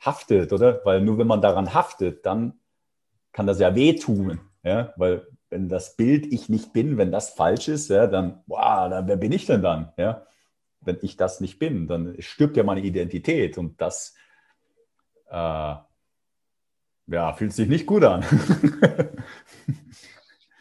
haftet, 0.00 0.52
oder? 0.52 0.80
Weil 0.84 1.00
nur 1.02 1.18
wenn 1.18 1.26
man 1.26 1.42
daran 1.42 1.74
haftet, 1.74 2.24
dann 2.24 2.54
kann 3.32 3.46
das 3.46 3.58
ja 3.58 3.74
wehtun, 3.74 4.40
ja, 4.62 4.92
weil 4.96 5.26
wenn 5.50 5.68
das 5.68 5.96
Bild 5.96 6.32
ich 6.32 6.48
nicht 6.48 6.72
bin, 6.72 6.98
wenn 6.98 7.12
das 7.12 7.30
falsch 7.30 7.68
ist, 7.68 7.88
ja, 7.90 8.06
dann, 8.06 8.42
wow, 8.46 8.88
dann, 8.88 9.06
wer 9.06 9.16
bin 9.16 9.32
ich 9.32 9.46
denn 9.46 9.62
dann, 9.62 9.92
ja? 9.96 10.26
Wenn 10.84 10.98
ich 11.02 11.16
das 11.16 11.40
nicht 11.40 11.58
bin, 11.58 11.86
dann 11.86 12.20
stirbt 12.20 12.56
ja 12.56 12.62
meine 12.62 12.82
Identität 12.82 13.58
und 13.58 13.80
das 13.80 14.14
äh, 15.28 15.74
ja, 17.06 17.32
fühlt 17.34 17.52
sich 17.52 17.68
nicht 17.68 17.86
gut 17.86 18.04
an. 18.04 18.24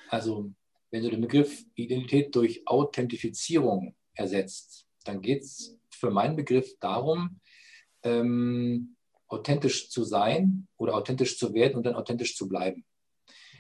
also, 0.10 0.51
wenn 0.92 1.03
du 1.03 1.10
den 1.10 1.22
Begriff 1.22 1.65
Identität 1.75 2.36
durch 2.36 2.68
Authentifizierung 2.68 3.96
ersetzt, 4.13 4.88
dann 5.06 5.22
geht 5.22 5.44
es 5.44 5.77
für 5.92 6.12
meinen 6.12 6.36
Begriff 6.36 6.77
darum, 6.80 7.39
ähm, 8.03 8.96
authentisch 9.27 9.89
zu 9.89 10.03
sein 10.03 10.68
oder 10.77 10.96
authentisch 10.96 11.38
zu 11.38 11.53
werden 11.53 11.75
und 11.75 11.86
dann 11.86 11.96
authentisch 11.96 12.36
zu 12.36 12.48
bleiben. 12.48 12.86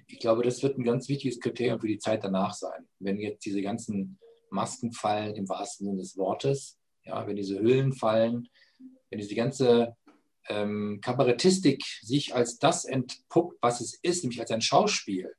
Ich 0.07 0.19
glaube, 0.19 0.43
das 0.43 0.61
wird 0.61 0.77
ein 0.77 0.83
ganz 0.83 1.07
wichtiges 1.07 1.39
Kriterium 1.39 1.79
für 1.79 1.87
die 1.87 1.97
Zeit 1.97 2.23
danach 2.23 2.53
sein. 2.53 2.87
Wenn 2.99 3.19
jetzt 3.19 3.45
diese 3.45 3.61
ganzen 3.61 4.19
Masken 4.53 4.93
fallen 4.93 5.35
im 5.35 5.49
wahrsten 5.49 5.87
Sinne 5.87 5.99
des 5.99 6.17
Wortes, 6.17 6.77
ja, 7.03 7.27
wenn 7.27 7.35
diese 7.35 7.59
Hüllen 7.59 7.93
fallen, 7.93 8.47
wenn 9.09 9.19
diese 9.19 9.35
ganze 9.35 9.95
ähm, 10.47 10.99
Kabarettistik 11.01 11.83
sich 12.01 12.35
als 12.35 12.59
das 12.59 12.85
entpuppt, 12.85 13.57
was 13.61 13.81
es 13.81 13.95
ist, 14.01 14.23
nämlich 14.23 14.39
als 14.39 14.51
ein 14.51 14.61
Schauspiel, 14.61 15.33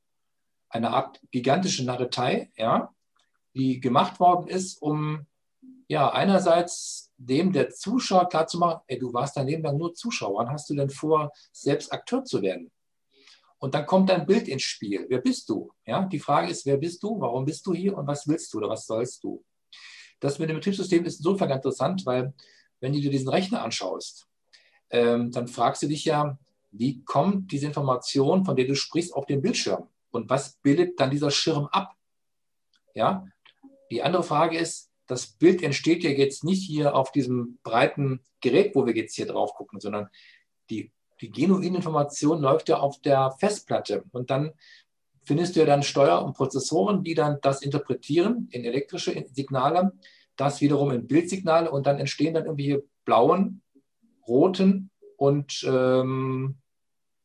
eine 0.68 0.90
Art 0.90 1.20
gigantische 1.30 1.84
Narretei, 1.84 2.50
ja, 2.56 2.94
die 3.54 3.80
gemacht 3.80 4.18
worden 4.20 4.48
ist, 4.48 4.80
um 4.82 5.26
ja 5.88 6.10
einerseits 6.12 7.12
dem 7.16 7.52
der 7.52 7.70
Zuschauer 7.70 8.28
klarzumachen, 8.28 8.80
ey, 8.86 8.98
du 8.98 9.12
warst 9.12 9.36
dein 9.36 9.46
Leben 9.46 9.62
lang 9.62 9.76
nur 9.76 9.94
Zuschauer, 9.94 10.38
wann 10.38 10.50
hast 10.50 10.68
du 10.68 10.74
denn 10.74 10.90
vor, 10.90 11.30
selbst 11.52 11.92
Akteur 11.92 12.24
zu 12.24 12.42
werden? 12.42 12.70
Und 13.64 13.74
dann 13.74 13.86
kommt 13.86 14.10
dein 14.10 14.26
Bild 14.26 14.46
ins 14.46 14.60
Spiel. 14.60 15.06
Wer 15.08 15.22
bist 15.22 15.48
du? 15.48 15.72
Ja, 15.86 16.04
die 16.04 16.18
Frage 16.18 16.50
ist, 16.50 16.66
wer 16.66 16.76
bist 16.76 17.02
du? 17.02 17.18
Warum 17.18 17.46
bist 17.46 17.66
du 17.66 17.72
hier? 17.72 17.96
Und 17.96 18.06
was 18.06 18.28
willst 18.28 18.52
du 18.52 18.58
oder 18.58 18.68
was 18.68 18.84
sollst 18.84 19.24
du? 19.24 19.42
Das 20.20 20.38
mit 20.38 20.50
dem 20.50 20.56
Betriebssystem 20.56 21.02
ist 21.06 21.20
insofern 21.20 21.48
interessant, 21.48 22.04
weil 22.04 22.34
wenn 22.80 22.92
du 22.92 23.00
dir 23.00 23.10
diesen 23.10 23.30
Rechner 23.30 23.62
anschaust, 23.62 24.28
ähm, 24.90 25.30
dann 25.30 25.48
fragst 25.48 25.82
du 25.82 25.86
dich 25.86 26.04
ja, 26.04 26.38
wie 26.72 27.02
kommt 27.04 27.52
diese 27.52 27.64
Information, 27.64 28.44
von 28.44 28.54
der 28.54 28.66
du 28.66 28.76
sprichst, 28.76 29.14
auf 29.14 29.24
den 29.24 29.40
Bildschirm? 29.40 29.88
Und 30.10 30.28
was 30.28 30.56
bildet 30.56 31.00
dann 31.00 31.10
dieser 31.10 31.30
Schirm 31.30 31.64
ab? 31.72 31.94
Ja, 32.94 33.26
die 33.90 34.02
andere 34.02 34.24
Frage 34.24 34.58
ist, 34.58 34.90
das 35.06 35.26
Bild 35.26 35.62
entsteht 35.62 36.04
ja 36.04 36.10
jetzt 36.10 36.44
nicht 36.44 36.66
hier 36.66 36.94
auf 36.94 37.12
diesem 37.12 37.58
breiten 37.62 38.26
Gerät, 38.42 38.74
wo 38.74 38.84
wir 38.84 38.94
jetzt 38.94 39.14
hier 39.14 39.24
drauf 39.24 39.54
gucken, 39.54 39.80
sondern 39.80 40.10
die, 40.68 40.92
die 41.24 41.30
genuine 41.30 41.76
Information 41.76 42.40
läuft 42.42 42.68
ja 42.68 42.78
auf 42.78 43.00
der 43.00 43.32
Festplatte. 43.38 44.04
Und 44.12 44.30
dann 44.30 44.52
findest 45.24 45.56
du 45.56 45.60
ja 45.60 45.66
dann 45.66 45.82
Steuer- 45.82 46.22
und 46.22 46.36
Prozessoren, 46.36 47.02
die 47.02 47.14
dann 47.14 47.38
das 47.40 47.62
interpretieren 47.62 48.48
in 48.50 48.64
elektrische 48.64 49.24
Signale, 49.32 49.92
das 50.36 50.60
wiederum 50.60 50.90
in 50.90 51.06
Bildsignale 51.06 51.70
und 51.70 51.86
dann 51.86 51.98
entstehen 51.98 52.34
dann 52.34 52.44
irgendwie 52.44 52.78
blauen, 53.04 53.62
roten 54.26 54.90
und, 55.16 55.64
ähm, 55.66 56.56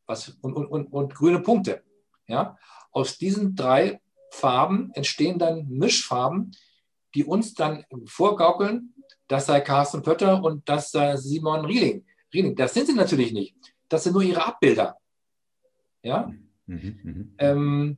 was, 0.06 0.30
und, 0.42 0.54
und, 0.54 0.68
und, 0.68 0.94
und 0.94 1.14
grüne 1.14 1.40
Punkte. 1.40 1.84
Ja? 2.28 2.58
Aus 2.92 3.18
diesen 3.18 3.56
drei 3.56 4.00
Farben 4.32 4.92
entstehen 4.94 5.40
dann 5.40 5.68
Mischfarben, 5.68 6.52
die 7.16 7.26
uns 7.26 7.54
dann 7.54 7.84
vorgaukeln, 8.06 8.94
das 9.28 9.48
sei 9.48 9.60
Carsten 9.60 10.04
Pötter 10.04 10.42
und 10.42 10.70
das 10.70 10.92
sei 10.92 11.18
Simon 11.18 11.66
Rieling. 11.66 12.06
Rieling. 12.34 12.56
Das 12.56 12.74
sind 12.74 12.88
sie 12.88 12.94
natürlich 12.94 13.34
nicht. 13.34 13.56
Das 13.90 14.04
sind 14.04 14.14
nur 14.14 14.24
ihre 14.24 14.46
Abbilder. 14.46 14.98
Ja? 16.04 16.32
Mhm, 16.66 17.00
mh. 17.04 17.26
ähm, 17.40 17.98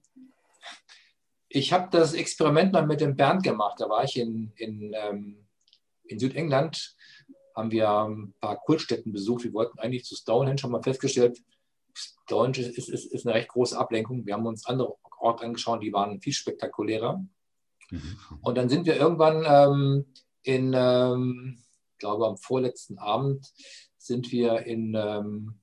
ich 1.49 1.73
habe 1.73 1.89
das 1.91 2.13
Experiment 2.13 2.71
mal 2.71 2.87
mit 2.87 3.01
dem 3.01 3.15
Bernd 3.15 3.43
gemacht. 3.43 3.79
Da 3.79 3.89
war 3.89 4.03
ich 4.05 4.17
in, 4.17 4.53
in, 4.55 4.93
ähm, 4.95 5.47
in 6.05 6.17
Südengland, 6.17 6.95
haben 7.55 7.71
wir 7.71 7.89
ein 7.89 8.33
paar 8.39 8.57
Kultstätten 8.57 9.11
besucht. 9.11 9.43
Wir 9.43 9.53
wollten 9.53 9.79
eigentlich 9.79 10.05
zu 10.05 10.15
Stonehenge, 10.15 10.63
haben 10.63 10.71
wir 10.71 10.81
festgestellt, 10.81 11.37
Stonehenge 11.93 12.69
ist, 12.69 12.89
ist, 12.89 13.05
ist 13.05 13.27
eine 13.27 13.35
recht 13.35 13.49
große 13.49 13.77
Ablenkung. 13.77 14.25
Wir 14.25 14.33
haben 14.33 14.45
uns 14.45 14.65
andere 14.65 14.95
Orte 15.19 15.43
angeschaut, 15.43 15.83
die 15.83 15.91
waren 15.91 16.21
viel 16.21 16.33
spektakulärer. 16.33 17.23
Mhm. 17.89 18.17
Und 18.41 18.57
dann 18.57 18.69
sind 18.69 18.85
wir 18.85 18.95
irgendwann 18.95 19.43
ähm, 19.45 20.05
in, 20.43 20.73
ähm, 20.73 21.61
ich 21.91 21.99
glaube 21.99 22.27
am 22.27 22.37
vorletzten 22.37 22.97
Abend, 22.97 23.45
sind 23.97 24.31
wir 24.31 24.65
in, 24.65 24.95
ähm, 24.95 25.60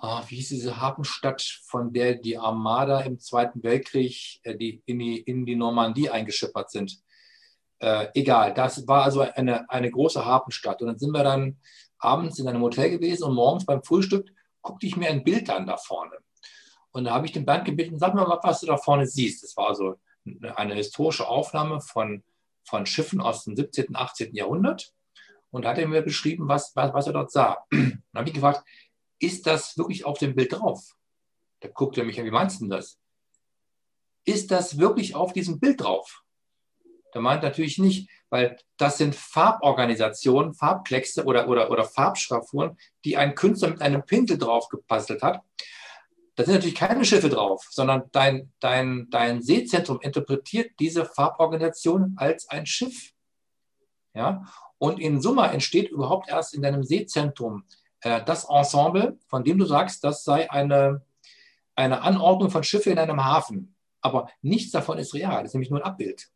ah, 0.00 0.22
wie 0.28 0.36
hieß 0.36 0.50
diese 0.50 0.80
Hafenstadt, 0.80 1.42
von 1.64 1.92
der 1.92 2.14
die 2.14 2.38
Armada 2.38 3.00
im 3.00 3.18
Zweiten 3.18 3.62
Weltkrieg 3.62 4.40
äh, 4.42 4.56
die, 4.56 4.82
in, 4.86 4.98
die, 4.98 5.20
in 5.20 5.46
die 5.46 5.56
Normandie 5.56 6.10
eingeschippert 6.10 6.70
sind. 6.70 6.98
Äh, 7.78 8.08
egal, 8.14 8.54
das 8.54 8.86
war 8.86 9.04
also 9.04 9.20
eine, 9.20 9.68
eine 9.70 9.90
große 9.90 10.24
Hafenstadt. 10.24 10.80
Und 10.80 10.88
dann 10.88 10.98
sind 10.98 11.10
wir 11.12 11.24
dann 11.24 11.58
abends 11.98 12.38
in 12.38 12.48
einem 12.48 12.62
Hotel 12.62 12.90
gewesen 12.90 13.24
und 13.24 13.34
morgens 13.34 13.66
beim 13.66 13.82
Frühstück 13.82 14.30
guckte 14.62 14.86
ich 14.86 14.96
mir 14.96 15.08
ein 15.08 15.24
Bild 15.24 15.48
an 15.50 15.66
da 15.66 15.76
vorne. 15.76 16.16
Und 16.90 17.04
da 17.04 17.14
habe 17.14 17.26
ich 17.26 17.32
den 17.32 17.44
Bernd 17.44 17.64
gebeten, 17.64 17.98
sag 17.98 18.14
mal, 18.14 18.26
was 18.42 18.60
du 18.60 18.66
da 18.66 18.76
vorne 18.76 19.06
siehst. 19.06 19.42
Das 19.42 19.56
war 19.56 19.74
so 19.74 19.96
eine 20.56 20.74
historische 20.74 21.28
Aufnahme 21.28 21.80
von, 21.80 22.24
von 22.64 22.86
Schiffen 22.86 23.20
aus 23.20 23.44
dem 23.44 23.54
17., 23.54 23.94
18. 23.94 24.34
Jahrhundert 24.34 24.92
und 25.50 25.66
hat 25.66 25.78
er 25.78 25.86
mir 25.88 26.02
beschrieben, 26.02 26.48
was, 26.48 26.74
was, 26.74 26.92
was 26.92 27.06
er 27.06 27.12
dort 27.12 27.30
sah. 27.30 27.64
Dann 27.70 28.02
habe 28.14 28.28
ich 28.28 28.34
gefragt, 28.34 28.64
ist 29.18 29.46
das 29.46 29.76
wirklich 29.78 30.04
auf 30.04 30.18
dem 30.18 30.34
Bild 30.34 30.52
drauf? 30.52 30.96
Da 31.60 31.68
guckt 31.68 31.96
er 31.98 32.04
mich 32.04 32.18
an, 32.18 32.26
wie 32.26 32.30
meinst 32.30 32.60
du 32.60 32.68
das? 32.68 32.98
Ist 34.24 34.50
das 34.50 34.78
wirklich 34.78 35.14
auf 35.14 35.32
diesem 35.32 35.60
Bild 35.60 35.80
drauf? 35.80 36.22
Da 37.12 37.20
meint 37.20 37.42
natürlich 37.42 37.78
nicht, 37.78 38.10
weil 38.28 38.58
das 38.76 38.98
sind 38.98 39.14
Farborganisationen, 39.14 40.52
Farbkleckse 40.52 41.24
oder, 41.24 41.48
oder, 41.48 41.70
oder 41.70 41.84
Farbschraffuren, 41.84 42.76
die 43.04 43.16
ein 43.16 43.34
Künstler 43.34 43.70
mit 43.70 43.80
einem 43.80 44.04
Pinsel 44.04 44.36
drauf 44.36 44.68
gepastelt 44.68 45.22
hat. 45.22 45.42
Da 46.34 46.44
sind 46.44 46.54
natürlich 46.54 46.74
keine 46.74 47.04
Schiffe 47.06 47.30
drauf, 47.30 47.66
sondern 47.70 48.10
dein, 48.12 48.52
dein, 48.60 49.08
dein 49.10 49.40
Seezentrum 49.40 50.00
interpretiert 50.02 50.72
diese 50.78 51.06
Farborganisation 51.06 52.14
als 52.16 52.50
ein 52.50 52.66
Schiff. 52.66 53.12
Ja? 54.12 54.44
Und 54.76 55.00
in 55.00 55.22
Summe 55.22 55.48
entsteht 55.48 55.90
überhaupt 55.90 56.28
erst 56.28 56.52
in 56.52 56.60
deinem 56.60 56.82
Seezentrum 56.82 57.64
äh, 58.00 58.24
das 58.24 58.44
Ensemble, 58.44 59.18
von 59.26 59.44
dem 59.44 59.58
du 59.58 59.64
sagst, 59.64 60.04
das 60.04 60.24
sei 60.24 60.50
eine, 60.50 61.04
eine 61.74 62.02
Anordnung 62.02 62.50
von 62.50 62.64
Schiffen 62.64 62.92
in 62.92 62.98
einem 62.98 63.24
Hafen. 63.24 63.74
Aber 64.00 64.30
nichts 64.42 64.72
davon 64.72 64.98
ist 64.98 65.14
real, 65.14 65.42
das 65.42 65.50
ist 65.50 65.54
nämlich 65.54 65.70
nur 65.70 65.80
ein 65.80 65.90
Abbild. 65.90 66.30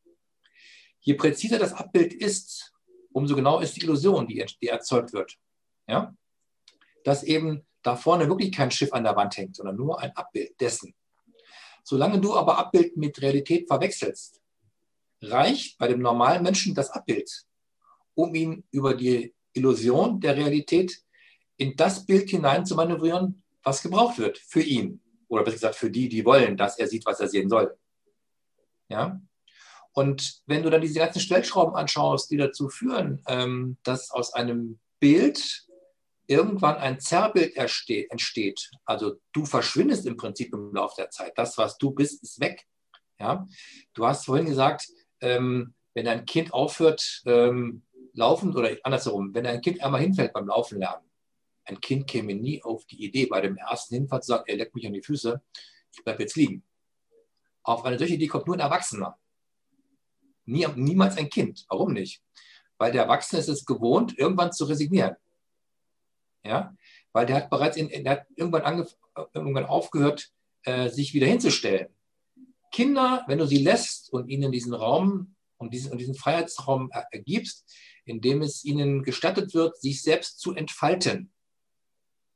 Je 1.01 1.15
präziser 1.15 1.59
das 1.59 1.73
Abbild 1.73 2.13
ist, 2.13 2.73
umso 3.13 3.35
genau 3.35 3.61
ist 3.61 3.77
die 3.77 3.83
Illusion, 3.83 4.27
die, 4.27 4.45
die 4.61 4.69
erzeugt 4.69 5.13
wird. 5.13 5.39
Ja? 5.87 6.15
Dass 7.05 7.23
eben 7.23 7.67
da 7.83 7.97
vorne 7.97 8.29
wirklich 8.29 8.53
kein 8.53 8.71
Schiff 8.71 8.93
an 8.93 9.05
der 9.05 9.17
Wand 9.17 9.37
hängt, 9.37 9.57
sondern 9.57 9.77
nur 9.77 10.01
ein 10.01 10.15
Abbild 10.17 10.61
dessen. 10.61 10.95
Solange 11.83 12.21
du 12.21 12.35
aber 12.35 12.59
Abbild 12.59 12.97
mit 12.97 13.21
Realität 13.23 13.67
verwechselst, 13.67 14.41
reicht 15.23 15.79
bei 15.79 15.89
dem 15.89 16.01
normalen 16.01 16.43
Menschen 16.43 16.75
das 16.75 16.91
Abbild, 16.91 17.47
um 18.15 18.35
ihn 18.35 18.65
über 18.71 18.95
die 18.95 19.35
Illusion 19.53 20.21
der 20.21 20.37
Realität 20.37 21.03
in 21.61 21.77
das 21.77 22.07
Bild 22.07 22.31
hinein 22.31 22.65
zu 22.65 22.75
manövrieren, 22.75 23.43
was 23.63 23.83
gebraucht 23.83 24.19
wird 24.19 24.39
für 24.39 24.63
ihn. 24.63 25.03
Oder 25.29 25.45
besser 25.45 25.57
gesagt 25.57 25.77
für 25.77 25.91
die, 25.91 26.09
die 26.09 26.25
wollen, 26.25 26.57
dass 26.57 26.79
er 26.79 26.89
sieht, 26.89 27.05
was 27.05 27.21
er 27.21 27.29
sehen 27.29 27.51
soll. 27.51 27.77
Ja? 28.89 29.21
Und 29.93 30.41
wenn 30.47 30.63
du 30.63 30.71
dann 30.71 30.81
diese 30.81 31.01
ganzen 31.01 31.21
Stellschrauben 31.21 31.77
anschaust, 31.77 32.31
die 32.31 32.39
dazu 32.39 32.71
führen, 32.71 33.23
ähm, 33.27 33.77
dass 33.83 34.11
aus 34.11 34.33
einem 34.33 34.81
Bild 35.01 35.67
irgendwann 36.27 36.77
ein 36.77 36.99
Zerrbild 36.99 37.55
entsteht. 37.57 38.71
Also 38.87 39.17
du 39.33 39.45
verschwindest 39.45 40.07
im 40.07 40.17
Prinzip 40.17 40.55
im 40.55 40.73
Laufe 40.73 40.95
der 40.97 41.11
Zeit. 41.11 41.33
Das, 41.37 41.59
was 41.59 41.77
du 41.77 41.91
bist, 41.91 42.23
ist 42.23 42.41
weg. 42.41 42.67
Ja? 43.19 43.47
Du 43.93 44.07
hast 44.07 44.25
vorhin 44.25 44.47
gesagt, 44.47 44.89
ähm, 45.21 45.75
wenn 45.93 46.09
ein 46.09 46.25
Kind 46.25 46.55
aufhört, 46.55 47.21
ähm, 47.27 47.83
laufen 48.15 48.57
oder 48.57 48.71
andersherum, 48.83 49.35
wenn 49.35 49.47
ein 49.47 49.61
Kind 49.61 49.83
einmal 49.83 50.01
hinfällt 50.01 50.33
beim 50.33 50.47
Laufen 50.47 50.79
lernen, 50.79 51.10
ein 51.65 51.81
Kind 51.81 52.07
käme 52.07 52.35
nie 52.35 52.63
auf 52.63 52.85
die 52.87 53.05
Idee, 53.05 53.27
bei 53.27 53.41
dem 53.41 53.57
ersten 53.57 53.95
Hinfall 53.95 54.23
zu 54.23 54.29
sagen, 54.29 54.45
er 54.47 54.57
leckt 54.57 54.75
mich 54.75 54.87
an 54.87 54.93
die 54.93 55.03
Füße, 55.03 55.41
ich 55.93 56.05
bleibe 56.05 56.23
jetzt 56.23 56.37
liegen. 56.37 56.65
Auf 57.63 57.85
eine 57.85 57.99
solche 57.99 58.15
Idee 58.15 58.27
kommt 58.27 58.47
nur 58.47 58.57
ein 58.57 58.61
Erwachsener. 58.61 59.19
Nie, 60.45 60.67
niemals 60.75 61.17
ein 61.17 61.29
Kind. 61.29 61.65
Warum 61.69 61.93
nicht? 61.93 62.23
Weil 62.79 62.93
der 62.93 63.03
Erwachsene 63.03 63.41
ist 63.41 63.49
es 63.49 63.65
gewohnt, 63.65 64.19
irgendwann 64.19 64.53
zu 64.53 64.65
resignieren. 64.65 65.17
Ja? 66.43 66.75
Weil 67.13 67.27
der 67.27 67.37
hat 67.37 67.51
bereits 67.51 67.77
in, 67.77 67.89
der 68.05 68.13
hat 68.13 68.27
irgendwann, 68.35 68.87
irgendwann 69.35 69.67
aufgehört, 69.67 70.31
äh, 70.63 70.89
sich 70.89 71.15
wieder 71.15 71.27
hinzustellen. 71.27 71.89
Kinder, 72.73 73.25
wenn 73.27 73.39
du 73.39 73.47
sie 73.47 73.63
lässt 73.63 74.13
und 74.13 74.29
ihnen 74.29 74.53
diesen 74.53 74.75
Raum 74.75 75.35
und 75.59 75.75
diesen, 75.75 75.93
und 75.93 75.99
diesen 75.99 76.15
Freiheitsraum 76.15 76.91
ergibst, 77.11 77.71
in 78.05 78.21
dem 78.21 78.43
es 78.43 78.65
ihnen 78.65 79.03
gestattet 79.03 79.55
wird, 79.55 79.81
sich 79.81 80.03
selbst 80.03 80.41
zu 80.41 80.55
entfalten. 80.55 81.33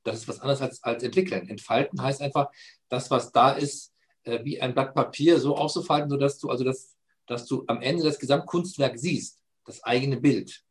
Das 0.04 0.18
ist 0.18 0.28
was 0.28 0.40
anderes 0.40 0.60
als, 0.60 0.82
als 0.82 1.02
entwickeln. 1.02 1.48
Entfalten 1.48 2.00
heißt 2.00 2.22
einfach, 2.22 2.50
das, 2.88 3.10
was 3.10 3.32
da 3.32 3.52
ist, 3.52 3.92
äh, 4.24 4.44
wie 4.44 4.60
ein 4.60 4.74
Blatt 4.74 4.94
Papier 4.94 5.40
so 5.40 5.56
auszufalten, 5.56 6.10
sodass 6.10 6.38
du 6.38 6.50
also 6.50 6.64
das, 6.64 6.96
dass 7.26 7.46
du 7.46 7.64
am 7.66 7.80
Ende 7.80 8.04
das 8.04 8.18
Gesamtkunstwerk 8.18 8.98
siehst, 8.98 9.40
das 9.64 9.82
eigene 9.82 10.20
Bild. 10.20 10.62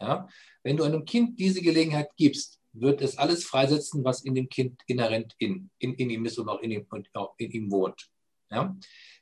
Ja? 0.00 0.28
Wenn 0.62 0.76
du 0.76 0.84
einem 0.84 1.04
Kind 1.04 1.38
diese 1.38 1.62
Gelegenheit 1.62 2.10
gibst, 2.16 2.58
wird 2.72 3.00
es 3.00 3.18
alles 3.18 3.44
freisetzen, 3.44 4.04
was 4.04 4.22
in 4.22 4.34
dem 4.34 4.48
Kind 4.48 4.80
inhärent 4.86 5.34
in, 5.38 5.70
in, 5.78 5.94
in 5.94 6.10
ihm 6.10 6.24
ist 6.24 6.38
und 6.38 6.48
auch 6.48 6.60
in 6.60 6.70
ihm, 6.70 6.86
und 6.90 7.08
auch 7.14 7.34
in 7.38 7.50
ihm 7.50 7.70
wohnt. 7.70 8.08
Ja? 8.50 8.76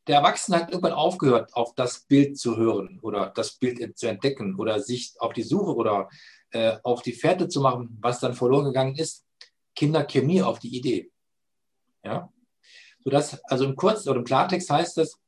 Der 0.07 0.18
Erwachsene 0.18 0.59
hat 0.59 0.70
irgendwann 0.70 0.92
aufgehört, 0.92 1.52
auf 1.55 1.74
das 1.74 2.05
Bild 2.05 2.38
zu 2.38 2.57
hören 2.57 3.00
oder 3.02 3.33
das 3.35 3.57
Bild 3.57 3.98
zu 3.98 4.07
entdecken 4.07 4.55
oder 4.57 4.81
sich 4.81 5.14
auf 5.18 5.33
die 5.33 5.42
Suche 5.42 5.74
oder 5.74 6.09
äh, 6.50 6.76
auf 6.85 7.02
die 7.02 7.12
Fährte 7.12 7.48
zu 7.48 7.61
machen, 7.61 7.98
was 8.00 8.20
dann 8.20 8.35
verloren 8.35 8.66
gegangen 8.66 8.94
ist. 8.94 9.25
Kinder 9.76 10.04
kämen 10.04 10.26
nie 10.26 10.42
auf 10.42 10.58
die 10.58 10.76
Idee. 10.76 11.12
Ja? 12.02 12.32
Sodass, 13.04 13.40
also 13.44 13.64
im 13.66 13.76
Kurz- 13.76 14.08
oder 14.08 14.18
im 14.18 14.24
Klartext 14.24 14.68
heißt 14.70 14.96
das, 14.96 15.20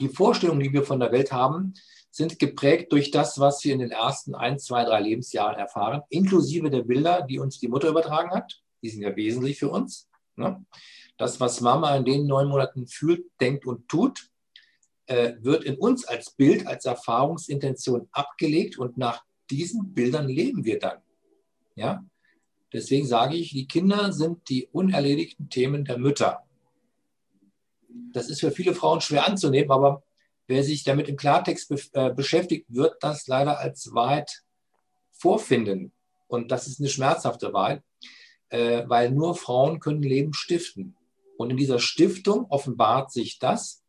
die 0.00 0.08
Vorstellungen, 0.08 0.60
die 0.60 0.72
wir 0.72 0.82
von 0.82 0.98
der 0.98 1.12
Welt 1.12 1.30
haben, 1.30 1.74
sind 2.10 2.38
geprägt 2.38 2.92
durch 2.92 3.10
das, 3.10 3.38
was 3.38 3.64
wir 3.64 3.72
in 3.72 3.80
den 3.80 3.90
ersten 3.90 4.34
ein, 4.34 4.58
zwei, 4.58 4.84
drei 4.84 5.00
Lebensjahren 5.00 5.58
erfahren, 5.58 6.02
inklusive 6.10 6.70
der 6.70 6.82
Bilder, 6.82 7.22
die 7.22 7.38
uns 7.38 7.58
die 7.58 7.68
Mutter 7.68 7.88
übertragen 7.88 8.30
hat. 8.30 8.60
Die 8.82 8.88
sind 8.88 9.02
ja 9.02 9.14
wesentlich 9.14 9.58
für 9.58 9.68
uns. 9.68 10.08
Ne? 10.36 10.64
Das, 11.16 11.40
was 11.40 11.60
Mama 11.60 11.94
in 11.96 12.04
den 12.04 12.26
neun 12.26 12.48
Monaten 12.48 12.86
fühlt, 12.86 13.24
denkt 13.40 13.66
und 13.66 13.88
tut, 13.88 14.28
äh, 15.06 15.34
wird 15.40 15.64
in 15.64 15.76
uns 15.76 16.04
als 16.04 16.30
Bild, 16.30 16.66
als 16.66 16.84
Erfahrungsintention 16.84 18.08
abgelegt 18.12 18.78
und 18.78 18.96
nach 18.96 19.24
diesen 19.50 19.92
Bildern 19.92 20.28
leben 20.28 20.64
wir 20.64 20.78
dann. 20.78 21.02
Ja? 21.74 22.04
Deswegen 22.74 23.06
sage 23.06 23.36
ich, 23.36 23.50
die 23.50 23.68
Kinder 23.68 24.12
sind 24.12 24.48
die 24.48 24.66
unerledigten 24.72 25.48
Themen 25.48 25.84
der 25.84 25.96
Mütter. 25.96 26.42
Das 28.12 28.28
ist 28.28 28.40
für 28.40 28.50
viele 28.50 28.74
Frauen 28.74 29.00
schwer 29.00 29.28
anzunehmen, 29.28 29.70
aber 29.70 30.02
wer 30.48 30.64
sich 30.64 30.82
damit 30.82 31.08
im 31.08 31.16
Klartext 31.16 31.68
be 31.68 31.80
äh, 31.92 32.12
beschäftigt, 32.12 32.66
wird 32.68 32.96
das 33.00 33.28
leider 33.28 33.60
als 33.60 33.94
Wahrheit 33.94 34.42
vorfinden. 35.12 35.92
Und 36.26 36.50
das 36.50 36.66
ist 36.66 36.80
eine 36.80 36.88
schmerzhafte 36.88 37.52
Wahrheit, 37.52 37.84
äh, 38.48 38.82
weil 38.88 39.12
nur 39.12 39.36
Frauen 39.36 39.78
können 39.78 40.02
Leben 40.02 40.34
stiften. 40.34 40.96
Und 41.36 41.50
in 41.50 41.56
dieser 41.56 41.78
Stiftung 41.78 42.46
offenbart 42.50 43.12
sich 43.12 43.38
das, 43.38 43.84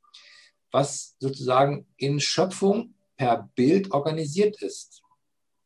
was 0.69 1.15
sozusagen 1.19 1.87
in 1.97 2.19
Schöpfung 2.19 2.93
per 3.17 3.49
Bild 3.55 3.91
organisiert 3.91 4.61
ist. 4.61 5.01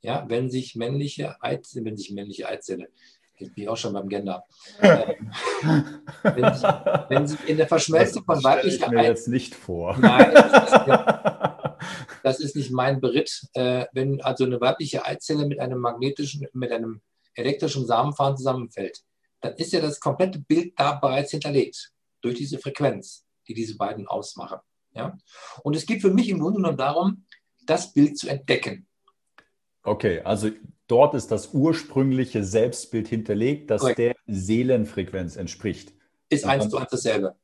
Ja, 0.02 0.26
wenn 0.28 0.50
sich 0.50 0.76
männliche 0.76 1.42
Eizelle, 1.42 1.86
wenn 1.86 1.98
sich 1.98 2.12
männliche 2.12 2.48
Eizelle, 2.48 2.90
jetzt 3.38 3.56
bin 3.56 3.64
ich 3.64 3.70
auch 3.70 3.78
schon 3.78 3.94
beim 3.94 4.08
Gender, 4.08 4.46
ähm, 4.82 5.32
wenn, 6.24 6.54
sich, 6.54 6.64
wenn 7.10 7.28
sich 7.28 7.50
in 7.50 7.58
der 7.58 7.68
Verschmelzung 7.68 8.24
von 8.24 8.44
weiblicher 8.44 8.88
Eizelle. 8.88 9.04
jetzt 9.04 9.28
nicht 9.28 9.56
vor. 9.56 9.98
Nein, 9.98 10.32
das 10.34 10.74
ist, 10.74 10.86
das 12.24 12.40
ist 12.40 12.56
nicht 12.56 12.72
mein 12.72 13.02
Beritt. 13.02 13.48
Äh, 13.54 13.86
wenn 13.94 14.22
also 14.22 14.46
eine 14.46 14.62
weibliche 14.62 15.06
Eizelle 15.06 15.46
mit 15.46 15.60
einem 15.60 15.80
magnetischen, 15.80 16.48
mit 16.54 16.72
einem 16.72 17.02
elektrischen 17.34 17.86
Samenfahren 17.86 18.38
zusammenfällt, 18.38 19.04
dann 19.42 19.54
ist 19.56 19.74
ja 19.74 19.82
das 19.82 20.00
komplette 20.00 20.40
Bild 20.40 20.74
da 20.78 20.96
bereits 20.96 21.32
hinterlegt 21.32 21.92
durch 22.22 22.36
diese 22.36 22.60
Frequenz, 22.60 23.26
die 23.48 23.54
diese 23.54 23.78
beiden 23.78 24.08
ausmachen. 24.08 24.60
Ja? 24.94 25.18
Und 25.64 25.76
es 25.76 25.86
geht 25.86 26.02
für 26.02 26.12
mich 26.12 26.30
im 26.30 26.40
Grunde 26.40 26.58
genommen 26.58 26.78
darum, 26.78 27.26
das 27.66 27.94
Bild 27.94 28.18
zu 28.18 28.28
entdecken. 28.28 28.88
Okay, 29.84 30.22
also 30.22 30.50
dort 30.88 31.16
ist 31.16 31.32
das 31.32 31.54
ursprüngliche 31.54 32.44
Selbstbild 32.44 33.08
hinterlegt, 33.08 33.70
das 33.70 33.82
Correct. 33.82 34.00
der 34.00 34.16
Seelenfrequenz 34.28 35.36
entspricht. 35.36 35.94
Ist 36.30 36.46
eins 36.46 36.70
zu 36.70 36.78
eins 36.78 36.92
dasselbe. 36.92 37.36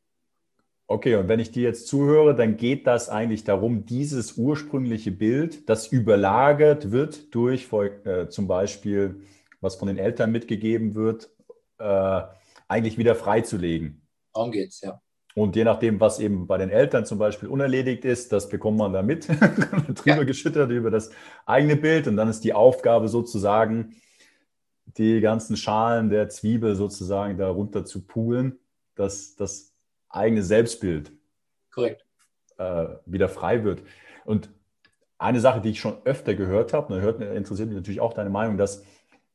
Okay, 0.87 1.15
und 1.15 1.27
wenn 1.27 1.39
ich 1.39 1.51
dir 1.51 1.63
jetzt 1.63 1.87
zuhöre, 1.87 2.35
dann 2.35 2.57
geht 2.57 2.85
das 2.85 3.09
eigentlich 3.09 3.43
darum, 3.43 3.85
dieses 3.85 4.37
ursprüngliche 4.37 5.11
Bild, 5.11 5.67
das 5.67 5.87
überlagert 5.87 6.91
wird 6.91 7.33
durch 7.33 7.71
äh, 7.73 8.29
zum 8.29 8.47
Beispiel, 8.47 9.23
was 9.61 9.75
von 9.75 9.87
den 9.87 9.97
Eltern 9.97 10.31
mitgegeben 10.31 10.93
wird, 10.93 11.31
äh, 11.79 12.21
eigentlich 12.67 12.99
wieder 12.99 13.15
freizulegen. 13.15 14.07
Darum 14.33 14.51
geht 14.51 14.69
es, 14.69 14.81
ja. 14.81 15.01
Und 15.35 15.57
je 15.57 15.65
nachdem, 15.65 15.99
was 15.99 16.19
eben 16.19 16.47
bei 16.47 16.57
den 16.57 16.69
Eltern 16.69 17.05
zum 17.05 17.17
Beispiel 17.19 17.49
unerledigt 17.49 18.05
ist, 18.05 18.31
das 18.31 18.47
bekommt 18.47 18.77
man 18.77 18.93
da 18.93 19.03
mit, 19.03 19.27
drüber 19.89 20.03
ja. 20.05 20.23
geschüttert 20.23 20.71
über 20.71 20.89
das 20.89 21.11
eigene 21.45 21.75
Bild. 21.75 22.07
Und 22.07 22.15
dann 22.15 22.29
ist 22.29 22.45
die 22.45 22.53
Aufgabe 22.53 23.09
sozusagen, 23.09 23.95
die 24.97 25.19
ganzen 25.19 25.57
Schalen 25.57 26.09
der 26.09 26.29
Zwiebel 26.29 26.75
sozusagen 26.75 27.37
darunter 27.37 27.83
zu 27.83 28.05
poolen, 28.05 28.59
dass 28.95 29.35
das 29.35 29.73
eigene 30.07 30.41
Selbstbild 30.41 31.11
Korrekt. 31.69 32.05
Äh, 32.57 32.85
wieder 33.05 33.27
frei 33.27 33.65
wird. 33.65 33.83
Und 34.23 34.49
eine 35.17 35.41
Sache, 35.41 35.59
die 35.59 35.71
ich 35.71 35.81
schon 35.81 35.97
öfter 36.05 36.33
gehört 36.33 36.71
habe, 36.71 36.93
und 36.93 37.01
hört, 37.01 37.21
interessiert 37.21 37.67
mich 37.67 37.77
natürlich 37.77 37.99
auch 37.99 38.13
deine 38.13 38.29
Meinung, 38.29 38.57
dass, 38.57 38.83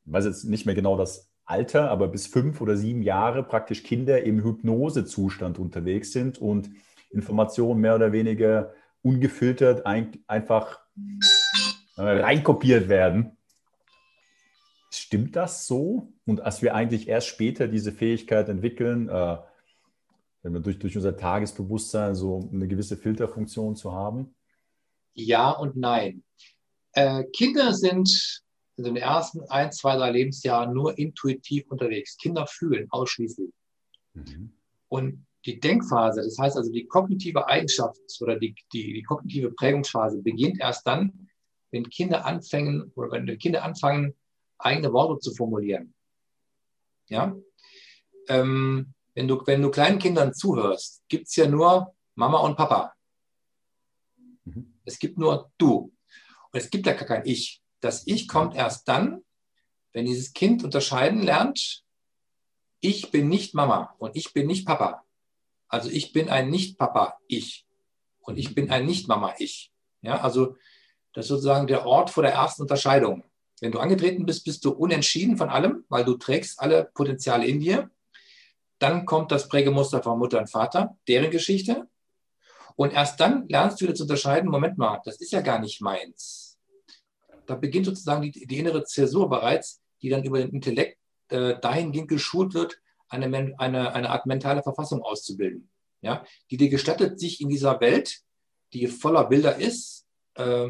ich 0.06 0.12
weiß 0.12 0.24
jetzt 0.24 0.44
nicht 0.44 0.64
mehr 0.64 0.74
genau 0.74 0.96
das 0.96 1.29
Alter, 1.50 1.90
aber 1.90 2.08
bis 2.08 2.26
fünf 2.26 2.60
oder 2.60 2.76
sieben 2.76 3.02
Jahre 3.02 3.42
praktisch 3.42 3.82
Kinder 3.82 4.22
im 4.22 4.42
Hypnosezustand 4.44 5.58
unterwegs 5.58 6.12
sind 6.12 6.38
und 6.38 6.70
Informationen 7.10 7.80
mehr 7.80 7.96
oder 7.96 8.12
weniger 8.12 8.72
ungefiltert 9.02 9.84
ein, 9.86 10.22
einfach 10.26 10.80
äh, 11.96 12.02
reinkopiert 12.02 12.88
werden. 12.88 13.36
Stimmt 14.90 15.36
das 15.36 15.66
so? 15.66 16.12
Und 16.26 16.40
als 16.40 16.62
wir 16.62 16.74
eigentlich 16.74 17.08
erst 17.08 17.28
später 17.28 17.68
diese 17.68 17.92
Fähigkeit 17.92 18.48
entwickeln, 18.48 19.08
äh, 19.08 19.38
wenn 20.42 20.52
wir 20.52 20.60
durch, 20.60 20.78
durch 20.78 20.96
unser 20.96 21.16
Tagesbewusstsein 21.16 22.14
so 22.14 22.48
eine 22.52 22.68
gewisse 22.68 22.96
Filterfunktion 22.96 23.76
zu 23.76 23.92
haben? 23.92 24.34
Ja 25.14 25.50
und 25.50 25.76
nein. 25.76 26.22
Äh, 26.92 27.24
Kinder 27.24 27.72
sind 27.72 28.42
in 28.86 28.94
den 28.94 29.02
ersten 29.02 29.42
ein, 29.48 29.72
zwei, 29.72 29.96
drei 29.96 30.10
Lebensjahren 30.10 30.72
nur 30.72 30.98
intuitiv 30.98 31.70
unterwegs. 31.70 32.16
Kinder 32.16 32.46
fühlen 32.46 32.86
ausschließlich. 32.90 33.50
Mhm. 34.14 34.52
Und 34.88 35.26
die 35.46 35.60
Denkphase, 35.60 36.22
das 36.22 36.38
heißt 36.38 36.56
also 36.56 36.70
die 36.72 36.86
kognitive 36.86 37.46
Eigenschaft 37.46 38.00
oder 38.20 38.38
die, 38.38 38.54
die, 38.72 38.92
die 38.92 39.02
kognitive 39.02 39.52
Prägungsphase 39.52 40.22
beginnt 40.22 40.60
erst 40.60 40.86
dann, 40.86 41.28
wenn 41.70 41.88
Kinder 41.88 42.24
anfangen 42.26 42.90
oder 42.94 43.12
wenn 43.12 43.38
Kinder 43.38 43.62
anfangen, 43.62 44.14
eigene 44.58 44.92
Worte 44.92 45.20
zu 45.20 45.34
formulieren. 45.34 45.94
Ja? 47.08 47.34
Ähm, 48.28 48.92
wenn, 49.14 49.28
du, 49.28 49.42
wenn 49.46 49.62
du 49.62 49.70
kleinen 49.70 49.98
Kindern 49.98 50.34
zuhörst, 50.34 51.02
gibt 51.08 51.28
es 51.28 51.36
ja 51.36 51.48
nur 51.48 51.94
Mama 52.14 52.38
und 52.40 52.56
Papa. 52.56 52.92
Mhm. 54.44 54.74
Es 54.84 54.98
gibt 54.98 55.18
nur 55.18 55.50
du. 55.56 55.92
Und 56.52 56.58
es 56.58 56.68
gibt 56.68 56.86
ja 56.86 56.92
gar 56.92 57.06
kein 57.06 57.22
Ich. 57.24 57.59
Das 57.80 58.06
Ich 58.06 58.28
kommt 58.28 58.54
erst 58.54 58.88
dann, 58.88 59.24
wenn 59.92 60.06
dieses 60.06 60.32
Kind 60.32 60.62
unterscheiden 60.62 61.22
lernt, 61.22 61.82
ich 62.80 63.10
bin 63.10 63.28
nicht 63.28 63.54
Mama 63.54 63.94
und 63.98 64.16
ich 64.16 64.32
bin 64.32 64.46
nicht 64.46 64.66
Papa. 64.66 65.04
Also 65.68 65.88
ich 65.90 66.12
bin 66.12 66.28
ein 66.28 66.50
Nicht-Papa-Ich 66.50 67.64
und 68.20 68.38
ich 68.38 68.54
bin 68.54 68.70
ein 68.70 68.86
Nicht-Mama-Ich. 68.86 69.70
Ja, 70.02 70.20
also 70.20 70.56
das 71.12 71.26
ist 71.26 71.28
sozusagen 71.28 71.66
der 71.66 71.86
Ort 71.86 72.10
vor 72.10 72.22
der 72.22 72.32
ersten 72.32 72.62
Unterscheidung. 72.62 73.24
Wenn 73.60 73.72
du 73.72 73.78
angetreten 73.78 74.26
bist, 74.26 74.44
bist 74.44 74.64
du 74.64 74.70
unentschieden 74.70 75.36
von 75.36 75.50
allem, 75.50 75.84
weil 75.88 76.04
du 76.04 76.14
trägst 76.14 76.58
alle 76.60 76.90
Potenziale 76.94 77.46
in 77.46 77.60
dir. 77.60 77.90
Dann 78.78 79.04
kommt 79.04 79.30
das 79.30 79.48
Prägemuster 79.48 80.02
von 80.02 80.18
Mutter 80.18 80.38
und 80.38 80.50
Vater, 80.50 80.96
deren 81.06 81.30
Geschichte. 81.30 81.86
Und 82.76 82.92
erst 82.92 83.20
dann 83.20 83.46
lernst 83.48 83.80
du 83.80 83.84
wieder 83.84 83.94
zu 83.94 84.04
unterscheiden, 84.04 84.50
Moment 84.50 84.78
mal, 84.78 85.00
das 85.04 85.20
ist 85.20 85.32
ja 85.32 85.42
gar 85.42 85.58
nicht 85.58 85.82
meins 85.82 86.39
da 87.50 87.56
beginnt 87.56 87.86
sozusagen 87.86 88.22
die, 88.22 88.46
die 88.46 88.58
innere 88.58 88.84
Zäsur 88.84 89.28
bereits, 89.28 89.82
die 90.02 90.08
dann 90.08 90.24
über 90.24 90.38
den 90.38 90.50
Intellekt 90.50 90.98
äh, 91.28 91.58
dahingehend 91.60 92.08
geschult 92.08 92.54
wird, 92.54 92.80
eine, 93.08 93.26
eine, 93.58 93.92
eine 93.92 94.10
Art 94.10 94.26
mentale 94.26 94.62
Verfassung 94.62 95.02
auszubilden, 95.02 95.68
ja, 96.00 96.24
die 96.50 96.56
dir 96.56 96.68
gestattet, 96.68 97.18
sich 97.18 97.40
in 97.40 97.48
dieser 97.48 97.80
Welt, 97.80 98.20
die 98.72 98.86
voller 98.86 99.24
Bilder 99.24 99.56
ist, 99.56 100.06
äh, 100.34 100.68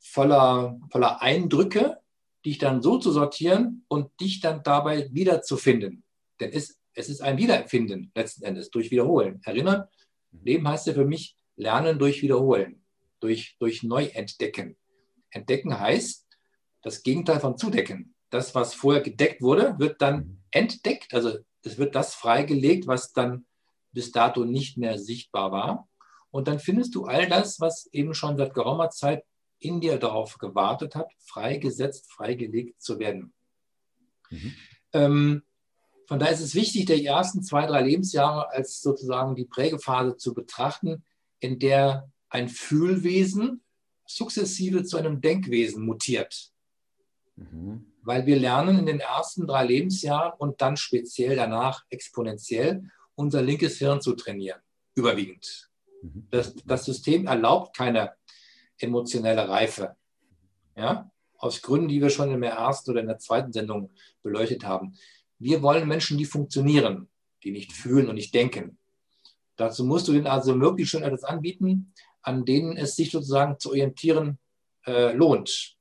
voller, 0.00 0.78
voller 0.90 1.22
Eindrücke, 1.22 1.98
dich 2.44 2.58
dann 2.58 2.82
so 2.82 2.98
zu 2.98 3.12
sortieren 3.12 3.84
und 3.86 4.10
dich 4.20 4.40
dann 4.40 4.62
dabei 4.64 5.08
wiederzufinden. 5.12 6.02
Denn 6.40 6.50
es, 6.52 6.78
es 6.94 7.08
ist 7.08 7.22
ein 7.22 7.38
Wiederfinden 7.38 8.10
letzten 8.16 8.44
Endes 8.44 8.70
durch 8.70 8.90
Wiederholen. 8.90 9.40
Erinnern, 9.44 9.84
Leben 10.32 10.66
heißt 10.66 10.88
ja 10.88 10.94
für 10.94 11.04
mich 11.04 11.36
Lernen 11.54 11.98
durch 11.98 12.20
Wiederholen, 12.22 12.84
durch, 13.20 13.56
durch 13.60 13.84
Neuentdecken. 13.84 14.76
Entdecken 15.36 15.78
heißt 15.78 16.26
das 16.82 17.02
Gegenteil 17.02 17.40
von 17.40 17.58
zudecken. 17.58 18.14
Das, 18.30 18.54
was 18.54 18.74
vorher 18.74 19.02
gedeckt 19.02 19.42
wurde, 19.42 19.76
wird 19.78 20.02
dann 20.02 20.16
mhm. 20.16 20.42
entdeckt. 20.50 21.14
Also 21.14 21.38
es 21.62 21.78
wird 21.78 21.94
das 21.94 22.14
freigelegt, 22.14 22.86
was 22.86 23.12
dann 23.12 23.46
bis 23.92 24.12
dato 24.12 24.44
nicht 24.44 24.76
mehr 24.76 24.98
sichtbar 24.98 25.52
war. 25.52 25.88
Und 26.30 26.48
dann 26.48 26.58
findest 26.58 26.94
du 26.94 27.06
all 27.06 27.28
das, 27.28 27.60
was 27.60 27.86
eben 27.92 28.14
schon 28.14 28.36
seit 28.36 28.52
geraumer 28.52 28.90
Zeit 28.90 29.24
in 29.58 29.80
dir 29.80 29.98
darauf 29.98 30.38
gewartet 30.38 30.94
hat, 30.94 31.10
freigesetzt, 31.18 32.12
freigelegt 32.12 32.80
zu 32.82 32.98
werden. 32.98 33.32
Mhm. 34.30 34.54
Ähm, 34.92 35.42
von 36.06 36.18
daher 36.18 36.34
ist 36.34 36.40
es 36.40 36.54
wichtig, 36.54 36.86
die 36.86 37.04
ersten 37.04 37.42
zwei, 37.42 37.66
drei 37.66 37.82
Lebensjahre 37.82 38.50
als 38.50 38.80
sozusagen 38.80 39.34
die 39.34 39.44
Prägephase 39.44 40.16
zu 40.16 40.34
betrachten, 40.34 41.04
in 41.40 41.58
der 41.58 42.10
ein 42.28 42.48
Fühlwesen 42.48 43.62
sukzessive 44.06 44.84
zu 44.84 44.96
einem 44.96 45.20
Denkwesen 45.20 45.84
mutiert. 45.84 46.52
Mhm. 47.36 47.92
Weil 48.02 48.24
wir 48.26 48.38
lernen 48.38 48.78
in 48.78 48.86
den 48.86 49.00
ersten 49.00 49.46
drei 49.46 49.64
Lebensjahren 49.64 50.32
und 50.38 50.60
dann 50.60 50.76
speziell 50.76 51.36
danach 51.36 51.84
exponentiell 51.90 52.88
unser 53.14 53.42
linkes 53.42 53.78
Hirn 53.78 54.00
zu 54.00 54.14
trainieren. 54.14 54.60
überwiegend. 54.94 55.70
Mhm. 56.02 56.26
Das, 56.30 56.54
das 56.64 56.84
System 56.84 57.26
erlaubt 57.26 57.76
keine 57.76 58.12
emotionelle 58.78 59.48
Reife. 59.48 59.96
Ja? 60.76 61.10
Aus 61.38 61.62
Gründen, 61.62 61.88
die 61.88 62.00
wir 62.00 62.10
schon 62.10 62.30
in 62.32 62.40
der 62.40 62.52
ersten 62.52 62.90
oder 62.90 63.00
in 63.00 63.08
der 63.08 63.18
zweiten 63.18 63.52
Sendung 63.52 63.90
beleuchtet 64.22 64.64
haben. 64.64 64.94
Wir 65.38 65.62
wollen 65.62 65.86
Menschen, 65.86 66.16
die 66.16 66.24
funktionieren, 66.24 67.08
die 67.44 67.50
nicht 67.50 67.72
fühlen 67.72 68.08
und 68.08 68.14
nicht 68.14 68.34
denken. 68.34 68.78
Dazu 69.56 69.84
musst 69.84 70.08
du 70.08 70.12
ihnen 70.12 70.26
also 70.26 70.54
möglichst 70.54 70.92
schon 70.92 71.02
etwas 71.02 71.24
anbieten, 71.24 71.92
an 72.26 72.44
denen 72.44 72.76
es 72.76 72.96
sich 72.96 73.10
sozusagen 73.10 73.58
zu 73.58 73.70
orientieren 73.70 74.38
äh, 74.86 75.12
lohnt. 75.12 75.76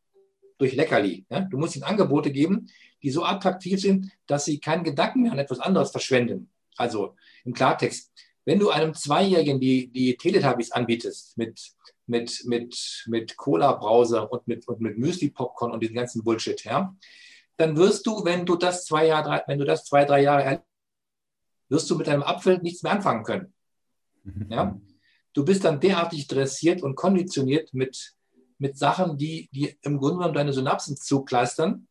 Durch 0.58 0.74
Leckerli. 0.74 1.26
Ja? 1.30 1.42
Du 1.42 1.58
musst 1.58 1.76
ihnen 1.76 1.84
Angebote 1.84 2.32
geben, 2.32 2.70
die 3.04 3.10
so 3.10 3.26
attraktiv 3.26 3.82
sind, 3.82 4.12
dass 4.26 4.46
sie 4.46 4.60
keinen 4.60 4.84
Gedanken 4.84 5.24
mehr 5.24 5.32
an 5.32 5.40
etwas 5.40 5.60
anderes 5.60 5.92
verschwenden. 5.92 6.50
Also 6.78 7.16
im 7.44 7.54
Klartext, 7.54 8.12
wenn 8.46 8.60
du 8.60 8.70
einem 8.70 8.94
Zweijährigen 8.94 9.60
die, 9.60 9.88
die 9.88 10.16
Teletubbies 10.16 10.72
anbietest 10.72 11.38
mit, 11.38 11.74
mit, 12.06 12.44
mit, 12.46 13.06
mit 13.08 13.36
Cola-Brause 13.36 14.28
und 14.28 14.48
mit, 14.48 14.68
und 14.68 14.80
mit 14.80 14.98
Müsli-Popcorn 14.98 15.72
und 15.72 15.82
diesem 15.82 15.96
ganzen 15.96 16.24
Bullshit, 16.24 16.64
ja, 16.64 16.96
dann 17.58 17.76
wirst 17.76 18.06
du, 18.06 18.24
wenn 18.24 18.46
du 18.46 18.56
das 18.56 18.86
zwei 18.86 19.08
Jahre, 19.08 19.44
wenn 19.48 19.60
du 19.60 19.66
das 19.66 19.86
zwei, 19.86 20.06
drei 20.06 20.22
Jahre 20.22 20.64
wirst 21.70 21.90
du 21.90 21.96
mit 21.96 22.08
deinem 22.08 22.24
Apfel 22.24 22.60
nichts 22.60 22.84
mehr 22.84 22.92
anfangen 22.92 23.24
können. 23.24 23.54
Mhm. 24.24 24.48
Ja? 24.52 24.80
Du 25.36 25.44
bist 25.44 25.66
dann 25.66 25.82
derartig 25.82 26.28
dressiert 26.28 26.82
und 26.82 26.96
konditioniert 26.96 27.74
mit, 27.74 28.16
mit 28.58 28.78
Sachen, 28.78 29.18
die, 29.18 29.50
die 29.52 29.78
im 29.82 29.98
Grunde 29.98 30.20
genommen 30.20 30.34
deine 30.34 30.54
Synapsen 30.54 30.96
zukleistern, 30.96 31.90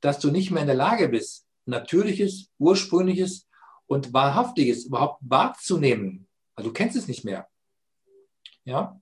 dass 0.00 0.20
du 0.20 0.30
nicht 0.30 0.52
mehr 0.52 0.62
in 0.62 0.68
der 0.68 0.76
Lage 0.76 1.08
bist, 1.08 1.46
natürliches, 1.64 2.52
ursprüngliches 2.58 3.48
und 3.88 4.12
wahrhaftiges 4.12 4.84
überhaupt 4.84 5.20
wahrzunehmen. 5.22 6.28
Also 6.54 6.70
du 6.70 6.74
kennst 6.74 6.96
es 6.96 7.08
nicht 7.08 7.24
mehr. 7.24 7.48
Ja? 8.64 9.00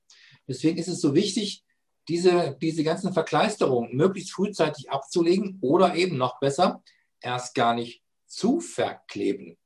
Deswegen 0.49 0.79
ist 0.79 0.89
es 0.89 1.03
so 1.03 1.15
wichtig, 1.15 1.63
diese, 2.09 2.57
diese 2.63 2.85
ganzen 2.85 3.13
Verkleisterungen 3.13 3.95
möglichst 3.95 4.33
frühzeitig 4.33 4.91
abzulegen 4.91 5.59
oder 5.61 5.95
eben 5.95 6.17
noch 6.17 6.41
besser, 6.41 6.83
erst 7.21 7.55
gar 7.55 7.75
nicht 7.75 8.03
zu 8.27 8.61
verkleben. 8.61 9.59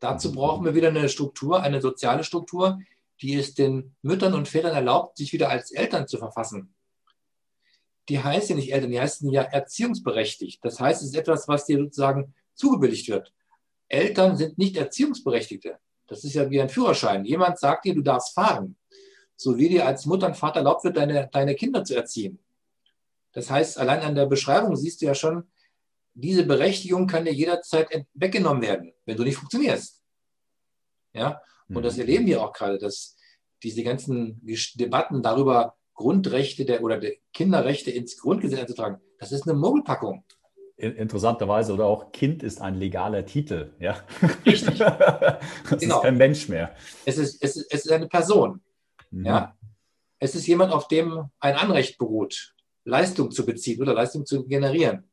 Dazu 0.00 0.32
brauchen 0.32 0.64
wir 0.64 0.74
wieder 0.74 0.88
eine 0.88 1.10
Struktur, 1.10 1.62
eine 1.62 1.82
soziale 1.82 2.24
Struktur, 2.24 2.78
die 3.20 3.34
es 3.34 3.54
den 3.54 3.94
Müttern 4.02 4.34
und 4.34 4.48
Vätern 4.48 4.74
erlaubt, 4.74 5.16
sich 5.16 5.32
wieder 5.32 5.48
als 5.50 5.70
Eltern 5.70 6.06
zu 6.06 6.18
verfassen. 6.18 6.74
Die 8.08 8.22
heißt 8.22 8.50
ja 8.50 8.56
nicht 8.56 8.72
Eltern, 8.72 8.90
die 8.90 9.00
heißen 9.00 9.30
ja 9.30 9.42
erziehungsberechtigt. 9.42 10.64
Das 10.64 10.80
heißt, 10.80 11.02
es 11.02 11.08
ist 11.08 11.16
etwas, 11.16 11.46
was 11.48 11.66
dir 11.66 11.78
sozusagen 11.78 12.34
zugebilligt 12.54 13.08
wird. 13.08 13.32
Eltern 13.88 14.36
sind 14.36 14.58
nicht 14.58 14.76
Erziehungsberechtigte. 14.76 15.78
Das 16.06 16.24
ist 16.24 16.34
ja 16.34 16.50
wie 16.50 16.60
ein 16.60 16.68
Führerschein. 16.68 17.24
Jemand 17.24 17.58
sagt 17.58 17.84
dir, 17.84 17.94
du 17.94 18.02
darfst 18.02 18.34
fahren. 18.34 18.76
So 19.36 19.56
wie 19.56 19.68
dir 19.68 19.86
als 19.86 20.06
Mutter 20.06 20.26
und 20.26 20.36
Vater 20.36 20.58
erlaubt 20.58 20.84
wird, 20.84 20.96
deine, 20.96 21.28
deine 21.30 21.54
Kinder 21.54 21.84
zu 21.84 21.94
erziehen. 21.94 22.38
Das 23.32 23.50
heißt, 23.50 23.78
allein 23.78 24.00
an 24.00 24.14
der 24.14 24.26
Beschreibung 24.26 24.74
siehst 24.76 25.00
du 25.00 25.06
ja 25.06 25.14
schon, 25.14 25.48
diese 26.14 26.44
Berechtigung 26.44 27.06
kann 27.06 27.24
dir 27.24 27.32
jederzeit 27.32 27.88
weggenommen 28.14 28.62
werden, 28.62 28.92
wenn 29.04 29.16
du 29.16 29.22
nicht 29.22 29.36
funktionierst. 29.36 30.02
Ja, 31.12 31.40
und 31.68 31.82
das 31.82 31.96
mhm. 31.96 32.00
erleben 32.00 32.26
wir 32.26 32.42
auch 32.42 32.52
gerade, 32.52 32.78
dass 32.78 33.16
diese 33.62 33.82
ganzen 33.82 34.40
Debatten 34.74 35.22
darüber, 35.22 35.74
Grundrechte 35.94 36.64
der, 36.64 36.82
oder 36.84 36.98
der 36.98 37.14
Kinderrechte 37.32 37.90
ins 37.90 38.16
Grundgesetz 38.18 38.60
einzutragen, 38.60 39.00
das 39.18 39.32
ist 39.32 39.48
eine 39.48 39.58
Mogelpackung. 39.58 40.24
Interessanterweise 40.76 41.74
oder 41.74 41.86
auch 41.86 42.12
Kind 42.12 42.44
ist 42.44 42.60
ein 42.60 42.76
legaler 42.76 43.26
Titel. 43.26 43.74
Ja? 43.80 43.96
Richtig. 44.46 44.78
das 44.78 45.40
genau. 45.80 45.96
ist 45.96 46.02
kein 46.02 46.16
Mensch 46.16 46.48
mehr. 46.48 46.72
Es 47.04 47.18
ist, 47.18 47.42
es 47.42 47.56
ist, 47.56 47.72
es 47.72 47.84
ist 47.84 47.90
eine 47.90 48.06
Person. 48.06 48.60
Mhm. 49.10 49.26
Ja? 49.26 49.56
Es 50.20 50.36
ist 50.36 50.46
jemand, 50.46 50.72
auf 50.72 50.86
dem 50.86 51.30
ein 51.40 51.56
Anrecht 51.56 51.98
beruht, 51.98 52.54
Leistung 52.84 53.32
zu 53.32 53.44
beziehen 53.44 53.82
oder 53.82 53.92
Leistung 53.92 54.24
zu 54.24 54.46
generieren. 54.46 55.10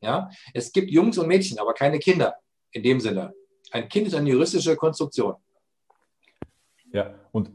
Ja? 0.00 0.30
Es 0.52 0.72
gibt 0.72 0.90
Jungs 0.90 1.16
und 1.16 1.28
Mädchen, 1.28 1.60
aber 1.60 1.74
keine 1.74 2.00
Kinder 2.00 2.34
in 2.72 2.82
dem 2.82 2.98
Sinne. 2.98 3.32
Ein 3.70 3.88
Kind 3.88 4.08
ist 4.08 4.14
eine 4.14 4.30
juristische 4.30 4.74
Konstruktion. 4.74 5.36
Ja, 6.94 7.12
und 7.32 7.50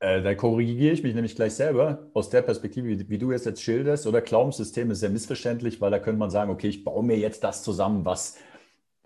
äh, 0.00 0.20
da 0.20 0.34
korrigiere 0.34 0.92
ich 0.92 1.02
mich 1.04 1.14
nämlich 1.14 1.36
gleich 1.36 1.54
selber 1.54 2.10
aus 2.12 2.28
der 2.28 2.42
Perspektive, 2.42 2.88
wie, 2.88 3.08
wie 3.08 3.18
du 3.18 3.30
es 3.30 3.44
jetzt 3.44 3.62
schilderst, 3.62 4.06
oder 4.06 4.20
Glaubenssystem 4.20 4.90
ist 4.90 5.00
sehr 5.00 5.10
missverständlich, 5.10 5.80
weil 5.80 5.92
da 5.92 6.00
könnte 6.00 6.18
man 6.18 6.30
sagen, 6.30 6.50
okay, 6.50 6.68
ich 6.68 6.82
baue 6.82 7.04
mir 7.04 7.16
jetzt 7.16 7.44
das 7.44 7.62
zusammen, 7.62 8.04
was 8.04 8.36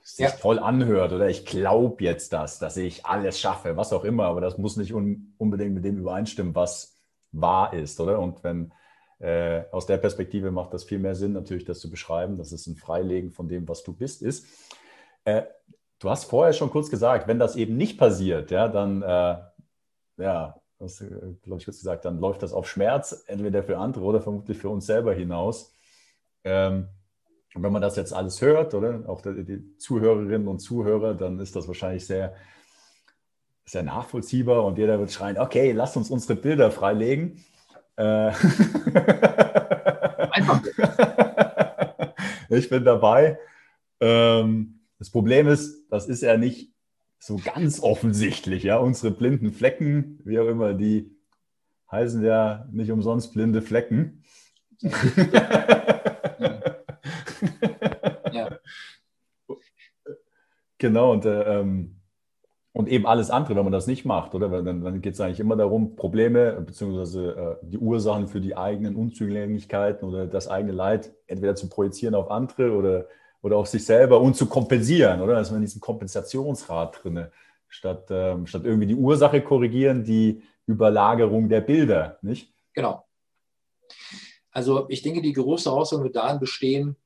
sich 0.02 0.24
ja. 0.24 0.31
toll 0.31 0.59
anhört 0.59 1.12
oder 1.12 1.28
ich 1.28 1.44
glaube 1.44 2.02
jetzt 2.02 2.33
das, 2.33 2.59
dass 2.59 2.78
ich 2.78 3.04
alles 3.04 3.38
schaffe, 3.38 3.76
was 3.76 3.92
auch 3.92 4.04
immer, 4.04 4.24
aber 4.24 4.40
das 4.40 4.57
muss 4.57 4.78
nicht 4.78 4.94
un 4.94 5.35
unbedingt 5.37 5.74
mit 5.74 5.85
dem 5.85 5.98
übereinstimmen, 5.98 6.54
was 6.54 6.96
wahr 7.31 7.74
ist, 7.74 8.00
oder? 8.00 8.18
Und 8.18 8.42
wenn 8.42 8.72
äh, 9.18 9.64
aus 9.70 9.85
der 9.85 9.98
Perspektive 9.98 10.50
macht 10.50 10.72
das 10.72 10.85
viel 10.85 10.98
mehr 10.98 11.14
Sinn, 11.14 11.35
natürlich 11.35 11.66
das 11.66 11.81
zu 11.81 11.90
beschreiben, 11.90 12.38
dass 12.38 12.52
es 12.52 12.66
ein 12.66 12.76
Freilegen 12.76 13.33
von 13.33 13.48
dem, 13.48 13.68
was 13.68 13.83
du 13.83 13.92
bist, 13.92 14.22
ist. 14.22 14.46
Äh, 15.24 15.42
du 15.98 16.09
hast 16.09 16.24
vorher 16.24 16.54
schon 16.54 16.70
kurz 16.70 16.88
gesagt, 16.88 17.28
wenn 17.28 17.38
das 17.38 17.54
eben 17.54 17.76
nicht 17.76 17.98
passiert, 17.98 18.50
ja, 18.50 18.66
dann, 18.68 19.02
äh, 19.02 19.37
ja, 20.18 20.61
äh, 20.81 20.87
glaube 21.42 21.59
ich, 21.59 21.64
kurz 21.64 21.78
gesagt, 21.78 22.04
dann 22.04 22.20
läuft 22.20 22.42
das 22.42 22.52
auf 22.52 22.68
Schmerz, 22.68 23.24
entweder 23.26 23.62
für 23.62 23.78
andere 23.78 24.04
oder 24.04 24.20
vermutlich 24.20 24.59
für 24.59 24.68
uns 24.68 24.87
selber 24.87 25.14
hinaus. 25.14 25.72
Ähm, 26.44 26.88
und 27.54 27.62
wenn 27.62 27.72
man 27.72 27.83
das 27.83 27.96
jetzt 27.96 28.12
alles 28.12 28.40
hört, 28.42 28.74
oder 28.74 29.02
auch 29.09 29.22
die, 29.22 29.44
die 29.44 29.76
Zuhörerinnen 29.78 30.46
und 30.46 30.61
Zuhörer, 30.61 31.14
dann 31.14 31.40
ist 31.40 31.57
das 31.57 31.66
wahrscheinlich 31.66 32.07
sehr, 32.07 32.35
sehr 33.64 33.83
nachvollziehbar 33.83 34.64
und 34.64 34.78
jeder 34.78 34.98
wird 34.98 35.11
schreien, 35.11 35.38
okay, 35.38 35.72
lasst 35.72 35.96
uns 35.96 36.11
unsere 36.11 36.37
Bilder 36.37 36.70
freilegen. 36.70 37.44
Äh, 37.96 38.02
Einfach. 40.31 40.62
ich 42.48 42.68
bin 42.68 42.85
dabei. 42.85 43.38
Ähm, 44.00 44.81
das 44.98 45.11
Problem 45.11 45.48
ist, 45.48 45.87
das 45.90 46.07
ist 46.07 46.22
ja 46.22 46.37
nicht 46.37 46.72
so 47.18 47.40
ganz 47.42 47.81
offensichtlich. 47.81 48.62
Ja? 48.62 48.78
Unsere 48.78 49.12
blinden 49.12 49.52
Flecken, 49.52 50.20
wie 50.24 50.38
auch 50.38 50.46
immer, 50.46 50.74
die 50.74 51.16
heißen 51.90 52.22
ja 52.22 52.66
nicht 52.70 52.90
umsonst 52.90 53.33
blinde 53.33 53.62
Flecken. 53.62 54.22
ja. 58.33 58.59
Genau, 60.78 61.12
und 61.12 61.24
äh, 61.24 61.61
ähm, 61.61 61.98
und 62.78 62.88
eben 62.88 63.07
alles 63.07 63.31
andere, 63.31 63.57
wenn 63.57 63.64
man 63.64 63.72
das 63.72 63.88
nicht 63.88 64.04
macht, 64.04 64.37
oder? 64.37 64.62
Dann, 64.62 64.85
dann 64.85 65.00
geht 65.00 65.14
es 65.14 65.20
eigentlich 65.20 65.40
immer 65.40 65.57
darum, 65.57 65.96
Probleme 65.96 66.61
bzw. 66.61 67.31
Äh, 67.31 67.57
die 67.62 67.78
Ursachen 67.78 68.28
für 68.28 68.40
die 68.40 68.57
eigenen 68.57 68.94
Unzulänglichkeiten 68.94 70.09
oder 70.09 70.28
das 70.28 70.46
eigene 70.46 70.72
Leid 70.72 71.12
entweder 71.26 71.57
zu 71.57 71.68
projizieren 71.68 72.14
auf 72.14 72.31
andere 72.31 72.72
oder, 72.72 73.07
oder 73.42 73.57
auf 73.57 73.68
sich 73.68 73.85
selber 73.85 74.20
und 74.20 74.35
zu 74.35 74.46
kompensieren, 74.46 75.20
oder? 75.20 75.37
Also 75.37 75.55
in 75.55 75.61
diesem 75.61 75.81
Kompensationsrad 75.81 77.03
drin, 77.03 77.27
statt, 77.68 78.07
ähm, 78.11 78.46
statt 78.46 78.62
irgendwie 78.64 78.87
die 78.87 78.94
Ursache 78.94 79.42
korrigieren, 79.42 80.05
die 80.05 80.42
Überlagerung 80.66 81.48
der 81.48 81.61
Bilder, 81.61 82.18
nicht? 82.22 82.53
Genau. 82.72 83.07
Also 84.51 84.87
ich 84.88 85.03
denke, 85.03 85.22
die 85.22 85.33
große 85.33 85.70
Herausforderung 85.70 86.05
wird 86.05 86.16
darin 86.16 86.40
bestehen, 86.40 86.96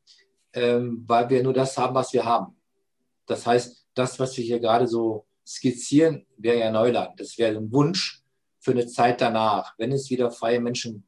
ähm, 0.53 1.05
weil 1.07 1.29
wir 1.29 1.43
nur 1.43 1.53
das 1.53 1.77
haben, 1.77 1.95
was 1.95 2.13
wir 2.13 2.25
haben. 2.25 2.57
Das 3.27 3.47
heißt, 3.47 3.87
das, 3.95 4.19
was 4.19 4.37
wir 4.37 4.45
hier 4.45 4.59
gerade 4.59 4.87
so 4.87 5.27
skizzieren, 5.47 6.27
wäre 6.37 6.59
ja 6.59 6.71
Neuland. 6.71 7.19
Das 7.21 7.37
wäre 7.39 7.57
ein 7.57 7.73
Wunsch 7.73 8.23
für 8.59 8.73
eine 8.73 8.87
Zeit 8.87 9.21
danach, 9.21 9.75
wenn 9.79 9.93
es 9.93 10.09
wieder 10.11 10.31
freie 10.31 10.61
Menschen 10.61 11.05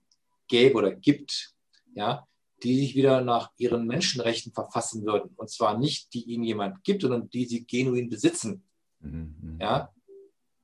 gäbe 0.49 0.77
oder 0.77 0.93
gibt, 0.93 1.55
ja, 1.95 2.27
die 2.65 2.77
sich 2.77 2.95
wieder 2.95 3.21
nach 3.21 3.51
ihren 3.59 3.87
Menschenrechten 3.87 4.53
verfassen 4.53 5.05
würden. 5.05 5.31
Und 5.37 5.51
zwar 5.51 5.79
nicht, 5.79 6.13
die 6.15 6.25
ihnen 6.25 6.45
jemand 6.45 6.83
gibt, 6.83 7.03
sondern 7.03 7.29
die 7.31 7.45
sie 7.45 7.65
genuin 7.65 8.09
besitzen. 8.09 8.65
Mhm. 9.01 9.35
mhm. 9.41 9.59
Ja, 9.61 9.91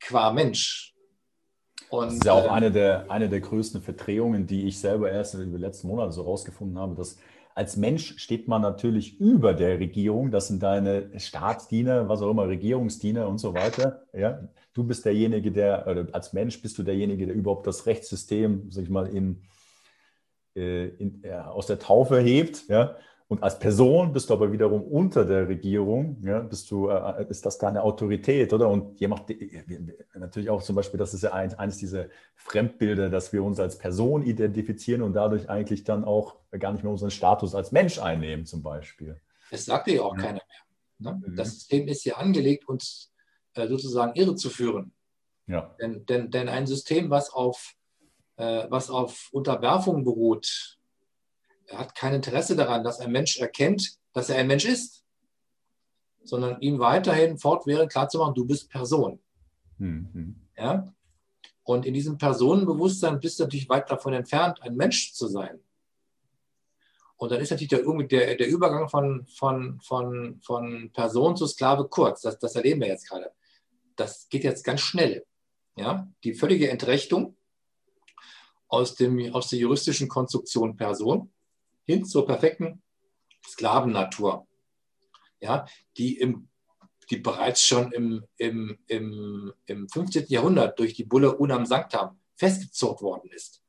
qua 0.01 0.33
Mensch. 0.33 0.95
Und, 1.91 2.07
das 2.07 2.15
ist 2.15 2.25
ja 2.25 2.33
auch 2.33 2.47
äh, 2.47 2.49
eine, 2.49 2.71
der, 2.71 3.11
eine 3.11 3.29
der 3.29 3.41
größten 3.41 3.83
Verdrehungen, 3.83 4.47
die 4.47 4.67
ich 4.67 4.79
selber 4.79 5.11
erst 5.11 5.35
in 5.35 5.41
den 5.41 5.61
letzten 5.61 5.89
Monaten 5.89 6.13
so 6.13 6.23
rausgefunden 6.23 6.79
habe, 6.79 6.95
dass 6.95 7.19
als 7.55 7.77
Mensch 7.77 8.17
steht 8.19 8.49
man 8.49 8.63
natürlich 8.63 9.21
über 9.21 9.55
der 9.55 9.81
Regierung. 9.81 10.31
Das 10.31 10.49
sind 10.49 10.63
deine 10.63 11.11
Staatsdiener, 11.19 12.09
was 12.09 12.23
auch 12.23 12.31
immer, 12.31 12.49
Regierungsdiener 12.49 13.29
und 13.29 13.39
so 13.39 13.55
weiter. 13.55 14.07
Ja, 14.13 14.49
du 14.73 14.85
bist 14.85 15.05
derjenige, 15.05 15.51
der, 15.51 15.87
oder 15.87 16.07
als 16.13 16.33
Mensch 16.33 16.63
bist 16.63 16.79
du 16.79 16.83
derjenige, 16.83 17.27
der 17.27 17.35
überhaupt 17.35 17.67
das 17.67 17.87
Rechtssystem, 17.87 18.71
sag 18.71 18.85
ich 18.85 18.91
mal, 18.91 19.09
in, 19.09 19.43
äh, 20.55 20.89
in, 20.89 21.23
ja, 21.25 21.49
aus 21.49 21.67
der 21.67 21.79
Taufe 21.79 22.19
hebt. 22.21 22.69
Ja, 22.69 22.97
und 23.31 23.45
als 23.45 23.61
Person 23.61 24.13
bist 24.13 24.29
du 24.29 24.35
aber 24.35 24.51
wiederum 24.51 24.83
unter 24.83 25.25
der 25.25 25.47
Regierung, 25.47 26.17
ja, 26.21 26.41
bist 26.41 26.69
du, 26.73 26.89
äh, 26.89 27.27
ist 27.29 27.47
das 27.47 27.59
deine 27.59 27.85
Autorität, 27.85 28.53
oder? 28.53 28.69
Und 28.69 28.99
jemand, 28.99 29.23
natürlich 30.15 30.51
auch 30.51 30.61
zum 30.65 30.75
Beispiel, 30.75 30.99
das 30.99 31.15
ist 31.15 31.23
ja 31.23 31.33
ein, 31.33 31.55
eines 31.55 31.77
dieser 31.77 32.07
Fremdbilder, 32.35 33.09
dass 33.09 33.33
wir 33.33 33.45
uns 33.45 33.61
als 33.61 33.79
Person 33.79 34.25
identifizieren 34.25 35.03
und 35.03 35.13
dadurch 35.13 35.49
eigentlich 35.49 35.85
dann 35.85 36.05
auch 36.05 36.39
gar 36.59 36.73
nicht 36.73 36.83
mehr 36.83 36.91
unseren 36.91 37.13
Status 37.13 37.55
als 37.55 37.71
Mensch 37.71 38.01
einnehmen, 38.01 38.47
zum 38.47 38.65
Beispiel. 38.65 39.21
Das 39.53 39.65
sagt 39.65 39.87
ja 39.87 40.03
auch 40.03 40.17
ja. 40.17 40.23
keiner 40.23 40.43
mehr. 40.99 41.13
Ne? 41.13 41.23
Mhm. 41.25 41.37
Das 41.37 41.55
System 41.55 41.87
ist 41.87 42.05
ja 42.05 42.17
angelegt, 42.17 42.69
uns 42.69 43.13
äh, 43.55 43.69
sozusagen 43.69 44.13
irre 44.17 44.35
zu 44.35 44.51
führen. 44.51 44.93
Ja. 45.47 45.73
Denn, 45.81 46.05
denn, 46.07 46.33
denn 46.33 46.49
ein 46.49 46.67
System, 46.67 47.11
was 47.11 47.31
auf, 47.31 47.75
äh, 47.75 47.80
was 48.41 48.91
auf 48.91 49.29
Unterwerfung 49.33 50.05
beruht, 50.05 50.79
hat 51.69 51.95
kein 51.95 52.15
Interesse 52.15 52.57
daran, 52.57 52.85
dass 52.85 53.01
ein 53.01 53.13
Mensch 53.13 53.39
erkennt, 53.39 53.97
dass 54.13 54.31
er 54.31 54.37
ein 54.39 54.47
Mensch 54.47 54.65
ist, 54.65 55.05
sondern 56.23 56.61
ihm 56.61 56.79
weiterhin 56.79 57.39
fortwährend 57.39 57.93
klarzumachen, 57.93 58.35
du 58.35 58.45
bist 58.45 58.71
Person. 58.71 59.21
Mhm. 59.79 60.37
Ja? 60.57 60.93
Und 61.63 61.87
in 61.87 61.95
diesem 61.95 62.19
Personenbewusstsein 62.19 63.21
bist 63.21 63.39
du 63.39 63.45
natürlich 63.45 63.69
weit 63.69 63.91
davon 63.91 64.13
entfernt, 64.13 64.61
ein 64.63 64.77
Mensch 64.77 65.13
zu 65.13 65.29
sein. 65.29 65.61
Und 67.17 67.33
dann 67.33 67.41
ist 67.41 67.51
natürlich 67.51 67.69
der, 67.69 67.83
der, 67.83 68.37
der 68.37 68.49
Übergang 68.49 68.89
von, 68.89 69.27
von, 69.27 69.79
von, 69.83 70.41
von 70.43 70.91
Person 70.93 71.37
zu 71.37 71.47
Sklave 71.47 71.87
kurz. 71.89 72.23
Das, 72.23 72.39
das 72.39 72.57
erleben 72.57 72.81
wir 72.81 72.89
jetzt 72.89 73.09
gerade. 73.09 73.31
Das 73.97 74.29
geht 74.31 74.45
jetzt 74.45 74.65
ganz 74.65 74.81
schnell. 74.81 75.27
Ja? 75.77 76.09
Die 76.25 76.33
völlige 76.33 76.71
Entrechtung 76.71 77.37
aus, 78.71 78.95
dem, 78.95 79.35
aus 79.35 79.49
der 79.51 79.59
juristischen 79.59 80.09
Konstruktion 80.09 80.77
Person 80.77 81.31
hin 81.85 82.05
zur 82.05 82.25
perfekten 82.25 82.83
Sklavennatur, 83.47 84.47
ja? 85.41 85.67
die, 85.97 86.19
im, 86.19 86.49
die 87.11 87.17
bereits 87.17 87.67
schon 87.67 87.91
im, 87.93 88.25
im, 88.37 88.79
im, 88.87 89.53
im 89.67 89.89
15. 89.89 90.27
Jahrhundert 90.29 90.79
durch 90.79 90.95
die 90.95 91.05
Bulle 91.05 91.37
Unam 91.37 91.67
Sanctam 91.67 92.19
festgezurrt 92.37 93.03
worden 93.03 93.29
ist. 93.33 93.63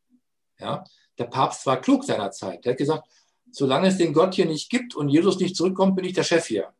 Ja? 0.59 0.83
Der 1.17 1.25
Papst 1.25 1.65
war 1.65 1.81
klug 1.81 2.03
seinerzeit. 2.03 2.63
Der 2.63 2.73
hat 2.73 2.77
gesagt, 2.77 3.09
solange 3.51 3.87
es 3.87 3.97
den 3.97 4.13
Gott 4.13 4.35
hier 4.35 4.45
nicht 4.45 4.69
gibt 4.69 4.95
und 4.95 5.09
Jesus 5.09 5.39
nicht 5.39 5.55
zurückkommt, 5.55 5.95
bin 5.95 6.05
ich 6.05 6.13
der 6.13 6.23
Chef 6.23 6.45
hier. 6.45 6.73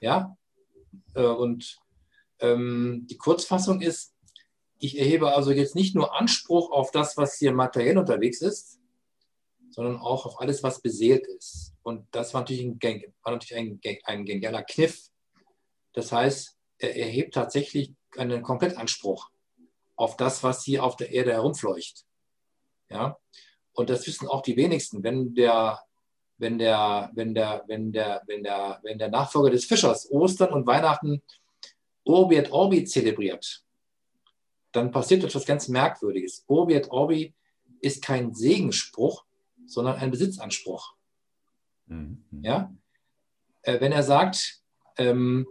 Ja? 0.00 0.36
Äh, 1.14 1.24
und 1.24 1.80
ähm, 2.40 3.06
die 3.08 3.16
Kurzfassung 3.16 3.80
ist, 3.80 4.14
ich 4.80 4.98
erhebe 4.98 5.34
also 5.34 5.52
jetzt 5.52 5.74
nicht 5.74 5.94
nur 5.94 6.18
Anspruch 6.18 6.72
auf 6.72 6.90
das, 6.90 7.16
was 7.16 7.36
hier 7.36 7.52
materiell 7.52 7.98
unterwegs 7.98 8.40
ist, 8.40 8.80
sondern 9.70 9.98
auch 9.98 10.26
auf 10.26 10.40
alles, 10.40 10.62
was 10.62 10.80
beseelt 10.80 11.26
ist. 11.26 11.74
Und 11.82 12.06
das 12.10 12.34
war 12.34 12.40
natürlich 12.40 12.64
ein, 12.64 12.80
war 13.22 13.32
natürlich 13.32 13.56
ein, 13.56 13.80
ein 14.04 14.24
genialer 14.24 14.62
Kniff. 14.62 15.10
Das 15.92 16.12
heißt, 16.12 16.56
er 16.78 16.96
erhebt 16.96 17.34
tatsächlich 17.34 17.92
einen 18.16 18.42
Komplettanspruch 18.42 19.30
auf 19.96 20.16
das, 20.16 20.42
was 20.42 20.64
hier 20.64 20.82
auf 20.82 20.96
der 20.96 21.12
Erde 21.12 21.32
herumfleucht. 21.32 22.06
Ja? 22.88 23.18
Und 23.72 23.90
das 23.90 24.06
wissen 24.06 24.28
auch 24.28 24.42
die 24.42 24.56
wenigsten. 24.56 25.02
Wenn 25.02 25.34
der, 25.34 25.80
wenn 26.38 26.58
der, 26.58 27.10
wenn 27.14 27.34
der, 27.34 27.64
wenn 27.66 27.92
der, 27.92 28.22
wenn 28.26 28.42
der, 28.42 28.80
wenn 28.82 28.98
der 28.98 29.10
Nachfolger 29.10 29.50
des 29.50 29.66
Fischers 29.66 30.10
Ostern 30.10 30.54
und 30.54 30.66
Weihnachten 30.66 31.22
Urbi 32.04 32.36
et 32.36 32.50
Orbi 32.50 32.84
zelebriert, 32.84 33.62
dann 34.72 34.90
passiert 34.90 35.24
etwas 35.24 35.46
ganz 35.46 35.68
Merkwürdiges. 35.68 36.44
Urbi 36.46 36.74
et 36.74 36.90
Orbi 36.90 37.34
ist 37.80 38.02
kein 38.02 38.34
Segensspruch, 38.34 39.24
sondern 39.66 39.96
ein 39.96 40.10
Besitzanspruch. 40.10 40.94
Mhm. 41.86 42.24
Ja? 42.42 42.72
Äh, 43.62 43.80
wenn 43.80 43.92
er 43.92 44.02
sagt, 44.02 44.60
ähm, 44.96 45.46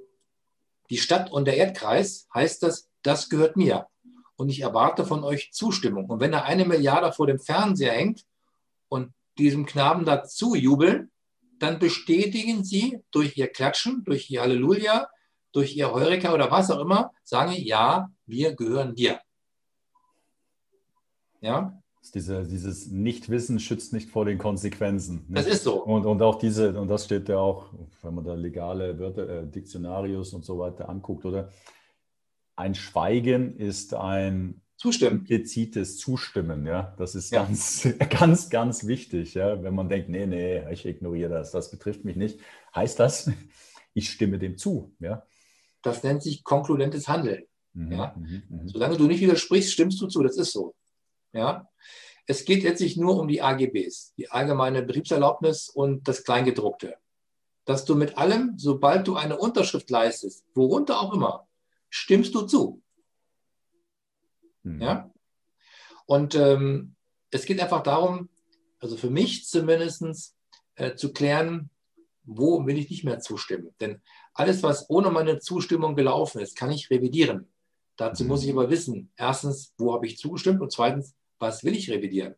die 0.90 0.98
Stadt 0.98 1.32
und 1.32 1.46
der 1.46 1.58
Erdkreis, 1.58 2.28
heißt 2.34 2.64
das, 2.64 2.90
das 3.04 3.30
gehört 3.30 3.56
mir 3.56 3.88
und 4.36 4.50
ich 4.50 4.62
erwarte 4.62 5.06
von 5.06 5.24
euch 5.24 5.52
Zustimmung. 5.52 6.10
Und 6.10 6.20
wenn 6.20 6.32
da 6.32 6.44
eine 6.44 6.66
Milliarde 6.66 7.12
vor 7.12 7.28
dem 7.28 7.40
Fernseher 7.40 7.94
hängt 7.94 8.26
und 8.88 9.14
diesem 9.38 9.66
Knaben 9.66 10.06
dazu 10.06 10.56
jubeln, 10.56 11.12
dann 11.60 11.78
bestätigen 11.78 12.64
sie 12.64 13.00
durch 13.12 13.38
ihr 13.38 13.48
Klatschen, 13.48 14.04
durch 14.06 14.30
ihr 14.30 14.42
Halleluja, 14.42 15.10
durch 15.52 15.76
ihr 15.76 15.92
Heureka 15.92 16.34
oder 16.34 16.52
was 16.52 16.72
auch 16.72 16.80
immer, 16.80 17.12
sagen, 17.24 17.54
ja, 17.54 18.10
wir 18.30 18.56
gehören 18.56 18.96
dir. 18.96 19.20
Ja? 21.42 21.82
Diese, 22.14 22.46
dieses 22.46 22.88
Nichtwissen 22.88 23.60
schützt 23.60 23.94
nicht 23.94 24.10
vor 24.10 24.26
den 24.26 24.38
Konsequenzen. 24.38 25.26
Nicht? 25.28 25.38
Das 25.38 25.48
ist 25.48 25.64
so. 25.64 25.84
Und, 25.84 26.06
und 26.06 26.22
auch 26.22 26.40
diese, 26.40 26.80
und 26.80 26.88
das 26.88 27.06
steht 27.06 27.30
ja 27.30 27.38
auch, 27.38 27.74
wenn 28.02 28.16
man 28.16 28.24
da 28.24 28.34
legale 28.34 28.98
Wörter, 28.98 29.30
äh, 29.30 29.48
Diktionarius 29.48 30.34
und 30.34 30.46
so 30.46 30.58
weiter 30.58 30.90
anguckt, 30.90 31.26
oder? 31.26 31.50
ein 32.60 32.76
Schweigen 32.76 33.56
ist 33.58 33.94
ein 33.94 34.62
Zustimmen. 34.76 35.20
implizites 35.20 35.98
Zustimmen. 35.98 36.66
Ja? 36.68 36.94
Das 36.98 37.16
ist 37.16 37.32
ja. 37.32 37.44
ganz, 37.44 37.88
ganz, 38.10 38.50
ganz 38.50 38.86
wichtig. 38.86 39.34
Ja? 39.34 39.64
Wenn 39.64 39.74
man 39.74 39.88
denkt, 39.88 40.10
nee, 40.10 40.28
nee, 40.28 40.70
ich 40.72 40.86
ignoriere 40.86 41.30
das, 41.30 41.52
das 41.52 41.72
betrifft 41.72 42.04
mich 42.04 42.18
nicht, 42.18 42.40
heißt 42.76 43.00
das, 43.00 43.32
ich 43.94 44.10
stimme 44.10 44.40
dem 44.40 44.58
zu. 44.58 44.94
Ja? 45.00 45.26
Das 45.82 46.04
nennt 46.04 46.22
sich 46.22 46.44
konkludentes 46.44 47.08
Handeln. 47.08 47.44
Mhm, 47.74 47.92
ja? 47.92 48.16
Mhm, 48.18 48.44
mhm. 48.50 48.70
Solange 48.70 48.98
du 48.98 49.08
nicht 49.08 49.22
widersprichst, 49.22 49.72
stimmst 49.72 50.02
du 50.02 50.08
zu, 50.08 50.24
das 50.24 50.38
ist 50.38 50.52
so. 50.52 50.76
Ja? 51.34 51.70
Es 52.26 52.46
geht 52.46 52.64
letztlich 52.64 52.98
nur 52.98 53.20
um 53.20 53.28
die 53.28 53.42
AGBs, 53.42 54.14
die 54.16 54.30
allgemeine 54.30 54.84
Betriebserlaubnis 54.84 55.70
und 55.70 56.08
das 56.08 56.24
Kleingedruckte. 56.24 56.98
Dass 57.66 57.86
du 57.86 57.96
mit 57.96 58.18
allem, 58.18 58.54
sobald 58.58 59.08
du 59.08 59.16
eine 59.16 59.38
Unterschrift 59.38 59.90
leistest, 59.90 60.46
worunter 60.56 61.00
auch 61.00 61.14
immer, 61.14 61.48
stimmst 61.90 62.34
du 62.36 62.44
zu. 62.44 62.82
Mhm. 64.64 64.82
Ja? 64.82 65.12
Und 66.06 66.36
ähm, 66.36 66.96
es 67.32 67.46
geht 67.46 67.60
einfach 67.60 67.84
darum, 67.84 68.30
also 68.80 68.98
für 68.98 69.10
mich 69.10 69.48
zumindest, 69.48 70.36
äh, 70.76 70.96
zu 70.96 71.14
klären, 71.14 71.70
wo 72.24 72.66
will 72.66 72.78
ich 72.78 72.90
nicht 72.90 73.04
mehr 73.04 73.20
zustimmen. 73.20 73.74
Denn 73.80 74.02
alles, 74.34 74.64
was 74.64 74.90
ohne 74.90 75.10
meine 75.12 75.40
Zustimmung 75.40 75.96
gelaufen 75.96 76.40
ist, 76.40 76.56
kann 76.56 76.72
ich 76.72 76.90
revidieren. 76.90 77.48
Dazu 78.00 78.24
mhm. 78.24 78.30
muss 78.30 78.46
ich 78.46 78.52
aber 78.52 78.70
wissen, 78.70 79.12
erstens, 79.18 79.74
wo 79.78 79.94
habe 79.94 80.08
ich 80.08 80.18
zugestimmt 80.18 80.62
und 80.62 80.72
zweitens, 80.72 81.16
was 81.38 81.66
will 81.66 81.76
ich 81.76 81.92
revidieren. 81.92 82.36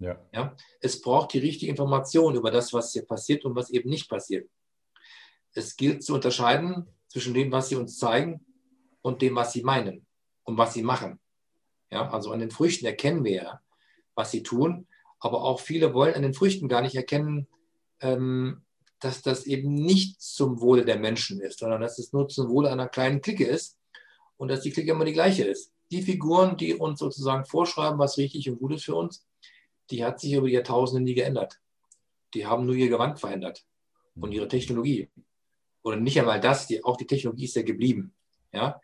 Ja. 0.00 0.18
Ja? 0.32 0.56
Es 0.80 1.00
braucht 1.00 1.32
die 1.32 1.38
richtige 1.38 1.70
Information 1.70 2.34
über 2.34 2.50
das, 2.50 2.72
was 2.72 2.92
hier 2.92 3.06
passiert 3.06 3.44
und 3.44 3.54
was 3.54 3.70
eben 3.70 3.88
nicht 3.88 4.08
passiert. 4.08 4.50
Es 5.54 5.76
gilt 5.76 6.02
zu 6.02 6.14
unterscheiden 6.14 6.88
zwischen 7.06 7.32
dem, 7.32 7.52
was 7.52 7.68
sie 7.68 7.76
uns 7.76 7.96
zeigen 7.96 8.44
und 9.00 9.22
dem, 9.22 9.36
was 9.36 9.52
sie 9.52 9.62
meinen 9.62 10.04
und 10.42 10.58
was 10.58 10.74
sie 10.74 10.82
machen. 10.82 11.20
Ja, 11.92 12.10
also 12.10 12.32
an 12.32 12.40
den 12.40 12.50
Früchten 12.50 12.84
erkennen 12.84 13.22
wir 13.22 13.32
ja, 13.32 13.60
was 14.16 14.32
sie 14.32 14.42
tun, 14.42 14.88
aber 15.20 15.42
auch 15.42 15.60
viele 15.60 15.94
wollen 15.94 16.14
an 16.14 16.22
den 16.22 16.34
Früchten 16.34 16.68
gar 16.68 16.82
nicht 16.82 16.96
erkennen, 16.96 17.46
ähm, 18.00 18.62
dass 18.98 19.22
das 19.22 19.46
eben 19.46 19.74
nicht 19.74 20.20
zum 20.20 20.60
Wohle 20.60 20.84
der 20.84 20.98
Menschen 20.98 21.40
ist, 21.40 21.60
sondern 21.60 21.80
dass 21.80 22.00
es 22.00 22.12
nur 22.12 22.26
zum 22.26 22.48
Wohle 22.48 22.72
einer 22.72 22.88
kleinen 22.88 23.20
Clique 23.20 23.46
ist 23.46 23.77
und 24.38 24.48
dass 24.48 24.62
die 24.62 24.70
Clique 24.70 24.90
immer 24.90 25.04
die 25.04 25.12
gleiche 25.12 25.44
ist. 25.44 25.72
Die 25.90 26.02
Figuren, 26.02 26.56
die 26.56 26.74
uns 26.74 27.00
sozusagen 27.00 27.44
vorschreiben, 27.44 27.98
was 27.98 28.16
richtig 28.16 28.48
und 28.48 28.58
gut 28.58 28.72
ist 28.72 28.84
für 28.84 28.94
uns, 28.94 29.26
die 29.90 30.04
hat 30.04 30.20
sich 30.20 30.32
über 30.32 30.46
die 30.46 30.54
Jahrtausende 30.54 31.02
nie 31.02 31.14
geändert. 31.14 31.60
Die 32.34 32.46
haben 32.46 32.64
nur 32.64 32.74
ihr 32.74 32.88
Gewand 32.88 33.18
verändert 33.20 33.64
und 34.14 34.32
ihre 34.32 34.48
Technologie. 34.48 35.10
Oder 35.82 35.96
nicht 35.96 36.18
einmal 36.18 36.40
das, 36.40 36.66
die, 36.66 36.84
auch 36.84 36.96
die 36.96 37.06
Technologie 37.06 37.44
ist 37.44 37.56
ja 37.56 37.62
geblieben. 37.62 38.14
Ja? 38.52 38.80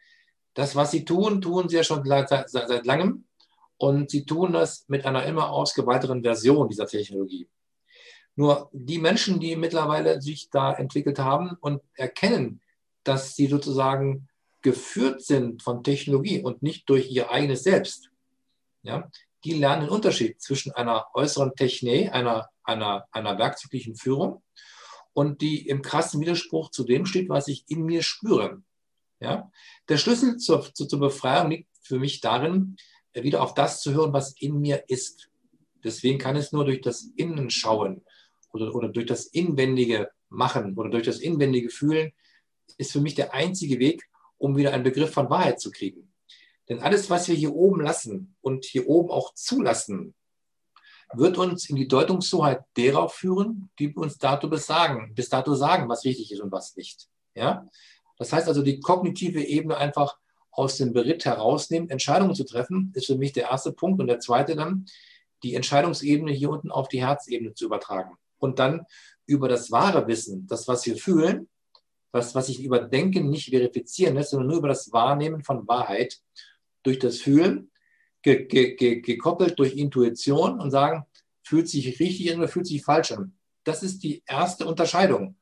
Das, 0.55 0.77
was 0.77 0.91
sie 0.91 1.05
tun, 1.05 1.41
tun 1.41 1.69
sie 1.69 1.77
ja 1.77 1.85
schon 1.85 2.05
seit, 2.05 2.29
seit, 2.29 2.51
seit 2.51 2.87
langem 2.87 3.25
und 3.77 4.11
sie 4.11 4.25
tun 4.25 4.53
das 4.53 4.85
mit 4.89 5.05
einer 5.05 5.25
immer 5.27 5.51
ausgeweiteren 5.51 6.23
Version 6.23 6.69
dieser 6.69 6.87
Technologie. 6.87 7.49
Nur 8.37 8.71
die 8.73 8.99
Menschen, 8.99 9.39
die 9.39 9.57
mittlerweile 9.57 10.21
sich 10.21 10.51
da 10.51 10.73
entwickelt 10.73 11.19
haben 11.19 11.57
und 11.61 11.83
erkennen, 11.95 12.61
dass 13.05 13.37
sie 13.37 13.47
sozusagen 13.47 14.29
geführt 14.65 15.23
sind 15.23 15.63
von 15.63 15.85
Technologie 15.85 16.43
und 16.43 16.63
nicht 16.63 16.89
durch 16.89 17.11
ihr 17.11 17.31
eigenes 17.31 17.63
Selbst, 17.63 18.11
ja, 18.83 19.11
die 19.45 19.53
lernen 19.53 19.83
den 19.83 19.91
Unterschied 19.91 20.41
zwischen 20.41 20.73
einer 20.73 21.07
äußeren 21.13 21.55
Technik, 21.55 22.13
einer, 22.13 22.49
einer, 22.65 23.07
einer 23.13 23.39
werkzeuglichen 23.39 23.95
Führung 23.95 24.43
und 25.13 25.43
die 25.43 25.69
im 25.69 25.83
krassen 25.83 26.21
Widerspruch 26.21 26.71
zu 26.71 26.85
dem 26.85 27.05
steht, 27.05 27.29
was 27.29 27.47
ich 27.47 27.65
in 27.69 27.83
mir 27.83 28.03
spüre. 28.03 28.63
Ja? 29.21 29.51
Der 29.91 29.99
Schlüssel 29.99 30.39
zur, 30.39 30.73
zur, 30.73 30.99
Befreiung 30.99 31.51
liegt 31.51 31.69
für 31.83 31.99
mich 31.99 32.23
darin, 32.23 32.77
wieder 33.13 33.43
auf 33.43 33.53
das 33.53 33.83
zu 33.83 33.93
hören, 33.93 34.15
was 34.15 34.33
in 34.41 34.61
mir 34.61 34.85
ist. 34.89 35.29
Deswegen 35.85 36.19
kann 36.19 36.37
es 36.37 36.53
nur 36.53 36.65
durch 36.65 36.81
das 36.81 37.03
Innenschauen 37.17 38.03
oder, 38.53 38.75
oder 38.75 38.89
durch 38.89 39.07
das 39.07 39.27
inwendige 39.27 40.11
Machen 40.31 40.75
oder 40.79 40.89
durch 40.89 41.05
das 41.05 41.21
inwendige 41.21 41.69
Fühlen, 41.69 42.13
ist 42.79 42.93
für 42.93 43.03
mich 43.03 43.15
der 43.15 43.35
einzige 43.35 43.79
Weg, 43.79 44.09
um 44.45 44.59
wieder 44.59 44.75
einen 44.75 44.85
Begriff 44.85 45.11
von 45.11 45.31
Wahrheit 45.31 45.59
zu 45.59 45.71
kriegen. 45.71 46.13
Denn 46.69 46.81
alles, 46.81 47.09
was 47.09 47.29
wir 47.29 47.35
hier 47.35 47.55
oben 47.55 47.81
lassen 47.81 48.37
und 48.43 48.67
hier 48.67 48.87
oben 48.87 49.11
auch 49.11 49.33
zulassen, 49.33 50.15
wird 51.15 51.39
uns 51.39 51.71
in 51.71 51.77
die 51.77 51.89
Deutungshoheit 51.89 52.63
derer 52.77 53.09
führen, 53.09 53.71
die 53.79 53.95
uns 53.95 54.19
dato 54.19 54.49
bis, 54.49 54.67
sagen, 54.67 55.15
bis 55.15 55.31
dato 55.31 55.55
sagen, 55.55 55.89
was 55.89 56.05
richtig 56.05 56.31
ist 56.31 56.41
und 56.41 56.53
was 56.53 56.77
nicht. 56.77 57.09
Ja? 57.35 57.67
Das 58.19 58.35
heißt 58.35 58.47
also, 58.47 58.61
die 58.61 58.81
kognitive 58.81 59.43
Ebene 59.43 59.79
einfach 59.79 60.19
aus 60.51 60.77
dem 60.77 60.93
Beritt 60.93 61.25
herausnehmen, 61.25 61.89
Entscheidungen 61.89 62.35
zu 62.35 62.45
treffen, 62.45 62.93
ist 62.95 63.07
für 63.07 63.17
mich 63.17 63.33
der 63.33 63.45
erste 63.45 63.73
Punkt. 63.73 63.99
Und 63.99 64.09
der 64.09 64.21
zweite 64.21 64.57
dann, 64.57 64.85
die 65.43 65.55
Entscheidungsebene 65.55 66.33
hier 66.33 66.51
unten 66.51 66.71
auf 66.71 66.89
die 66.89 67.01
Herzebene 67.01 67.55
zu 67.55 67.65
übertragen. 67.65 68.19
Und 68.37 68.59
dann 68.59 68.85
über 69.25 69.49
das 69.49 69.71
wahre 69.71 70.07
Wissen, 70.07 70.47
das, 70.49 70.69
was 70.69 70.85
wir 70.85 70.97
fühlen, 70.97 71.49
was, 72.15 72.35
was 72.37 72.47
sich 72.47 72.63
über 72.63 72.79
Denken 72.79 73.29
nicht 73.29 73.51
verifizieren 73.51 74.15
lässt, 74.15 74.31
sondern 74.31 74.47
nur 74.47 74.59
über 74.59 74.69
das 74.69 74.93
Wahrnehmen 74.93 75.43
von 75.43 75.67
Wahrheit 75.67 76.21
durch 76.85 77.01
das 77.01 77.19
Fühlen, 77.19 77.73
ge, 78.23 78.45
ge, 78.45 78.77
ge, 78.77 79.01
gekoppelt 79.01 79.59
durch 79.59 79.77
Intuition 79.77 80.61
und 80.61 80.71
sagen, 80.71 81.05
fühlt 81.43 81.69
sich 81.69 81.99
richtig 81.99 82.33
an 82.33 82.39
oder 82.39 82.49
fühlt 82.49 82.69
sich 82.69 82.85
falsch 82.85 83.11
an. 83.11 83.37
Das 83.65 83.83
ist 83.83 84.05
die 84.05 84.23
erste 84.27 84.65
Unterscheidung. 84.65 85.37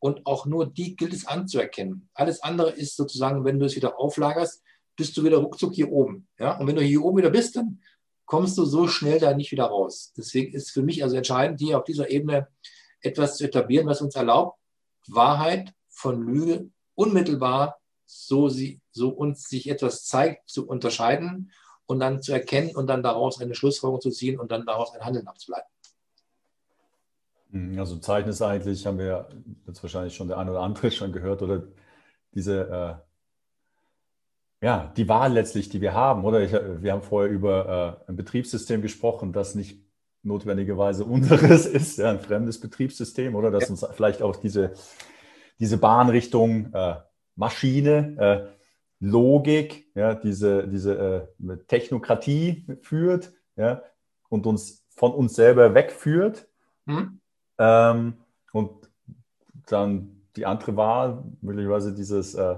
Und 0.00 0.26
auch 0.26 0.46
nur 0.46 0.66
die 0.66 0.96
gilt 0.96 1.14
es 1.14 1.26
anzuerkennen. 1.26 2.08
Alles 2.12 2.42
andere 2.42 2.72
ist 2.72 2.96
sozusagen, 2.96 3.44
wenn 3.44 3.60
du 3.60 3.66
es 3.66 3.76
wieder 3.76 3.98
auflagerst, 3.98 4.62
bist 4.96 5.16
du 5.16 5.22
wieder 5.22 5.38
ruckzuck 5.38 5.74
hier 5.74 5.92
oben. 5.92 6.26
Ja? 6.40 6.58
Und 6.58 6.66
wenn 6.66 6.76
du 6.76 6.82
hier 6.82 7.04
oben 7.04 7.18
wieder 7.18 7.30
bist, 7.30 7.54
dann 7.54 7.80
kommst 8.24 8.58
du 8.58 8.64
so 8.64 8.88
schnell 8.88 9.20
da 9.20 9.32
nicht 9.32 9.52
wieder 9.52 9.66
raus. 9.66 10.12
Deswegen 10.16 10.52
ist 10.52 10.72
für 10.72 10.82
mich 10.82 11.04
also 11.04 11.16
entscheidend, 11.16 11.60
hier 11.60 11.78
auf 11.78 11.84
dieser 11.84 12.10
Ebene 12.10 12.48
etwas 13.00 13.36
zu 13.36 13.44
etablieren, 13.44 13.86
was 13.86 14.02
uns 14.02 14.16
erlaubt, 14.16 14.58
Wahrheit 15.06 15.72
von 15.96 16.22
Lüge 16.22 16.68
unmittelbar, 16.94 17.78
so, 18.04 18.48
sie, 18.48 18.80
so 18.92 19.08
uns 19.08 19.48
sich 19.48 19.68
etwas 19.68 20.04
zeigt, 20.04 20.48
zu 20.48 20.68
unterscheiden 20.68 21.50
und 21.86 22.00
dann 22.00 22.22
zu 22.22 22.32
erkennen 22.32 22.76
und 22.76 22.86
dann 22.86 23.02
daraus 23.02 23.40
eine 23.40 23.54
Schlussfolgerung 23.54 24.00
zu 24.00 24.10
ziehen 24.10 24.38
und 24.38 24.52
dann 24.52 24.66
daraus 24.66 24.94
ein 24.94 25.04
Handeln 25.04 25.26
abzuleiten. 25.26 25.68
Mhm, 27.50 27.78
also 27.78 27.96
Zeichen 27.96 28.28
ist 28.28 28.42
eigentlich, 28.42 28.86
haben 28.86 28.98
wir 28.98 29.28
jetzt 29.66 29.82
wahrscheinlich 29.82 30.14
schon 30.14 30.28
der 30.28 30.38
eine 30.38 30.50
oder 30.50 30.60
andere 30.60 30.90
schon 30.92 31.12
gehört, 31.12 31.42
oder 31.42 31.64
diese, 32.34 33.00
äh, 34.62 34.64
ja, 34.64 34.92
die 34.96 35.08
Wahl 35.08 35.32
letztlich, 35.32 35.68
die 35.68 35.80
wir 35.80 35.94
haben, 35.94 36.24
oder? 36.24 36.40
Ich, 36.42 36.52
wir 36.52 36.92
haben 36.92 37.02
vorher 37.02 37.30
über 37.30 38.04
äh, 38.06 38.10
ein 38.10 38.16
Betriebssystem 38.16 38.82
gesprochen, 38.82 39.32
das 39.32 39.54
nicht 39.54 39.80
notwendigerweise 40.22 41.04
unseres 41.06 41.66
ist, 41.66 41.98
ja, 41.98 42.10
ein 42.10 42.20
fremdes 42.20 42.60
Betriebssystem, 42.60 43.34
oder? 43.34 43.50
Dass 43.50 43.64
ja. 43.64 43.70
uns 43.70 43.86
vielleicht 43.94 44.22
auch 44.22 44.36
diese, 44.36 44.74
diese 45.58 45.78
Bahnrichtung 45.78 46.72
äh, 46.72 46.96
Maschine, 47.34 48.16
äh, 48.18 48.56
Logik, 48.98 49.90
ja, 49.94 50.14
diese, 50.14 50.66
diese 50.68 51.30
äh, 51.38 51.56
Technokratie 51.68 52.66
führt 52.82 53.32
ja, 53.56 53.82
und 54.28 54.46
uns 54.46 54.84
von 54.88 55.12
uns 55.12 55.34
selber 55.34 55.74
wegführt. 55.74 56.48
Mhm. 56.86 57.20
Ähm, 57.58 58.14
und 58.52 58.88
dann 59.66 60.22
die 60.36 60.46
andere 60.46 60.76
war 60.76 61.24
möglicherweise 61.40 61.94
dieses 61.94 62.34
äh, 62.34 62.56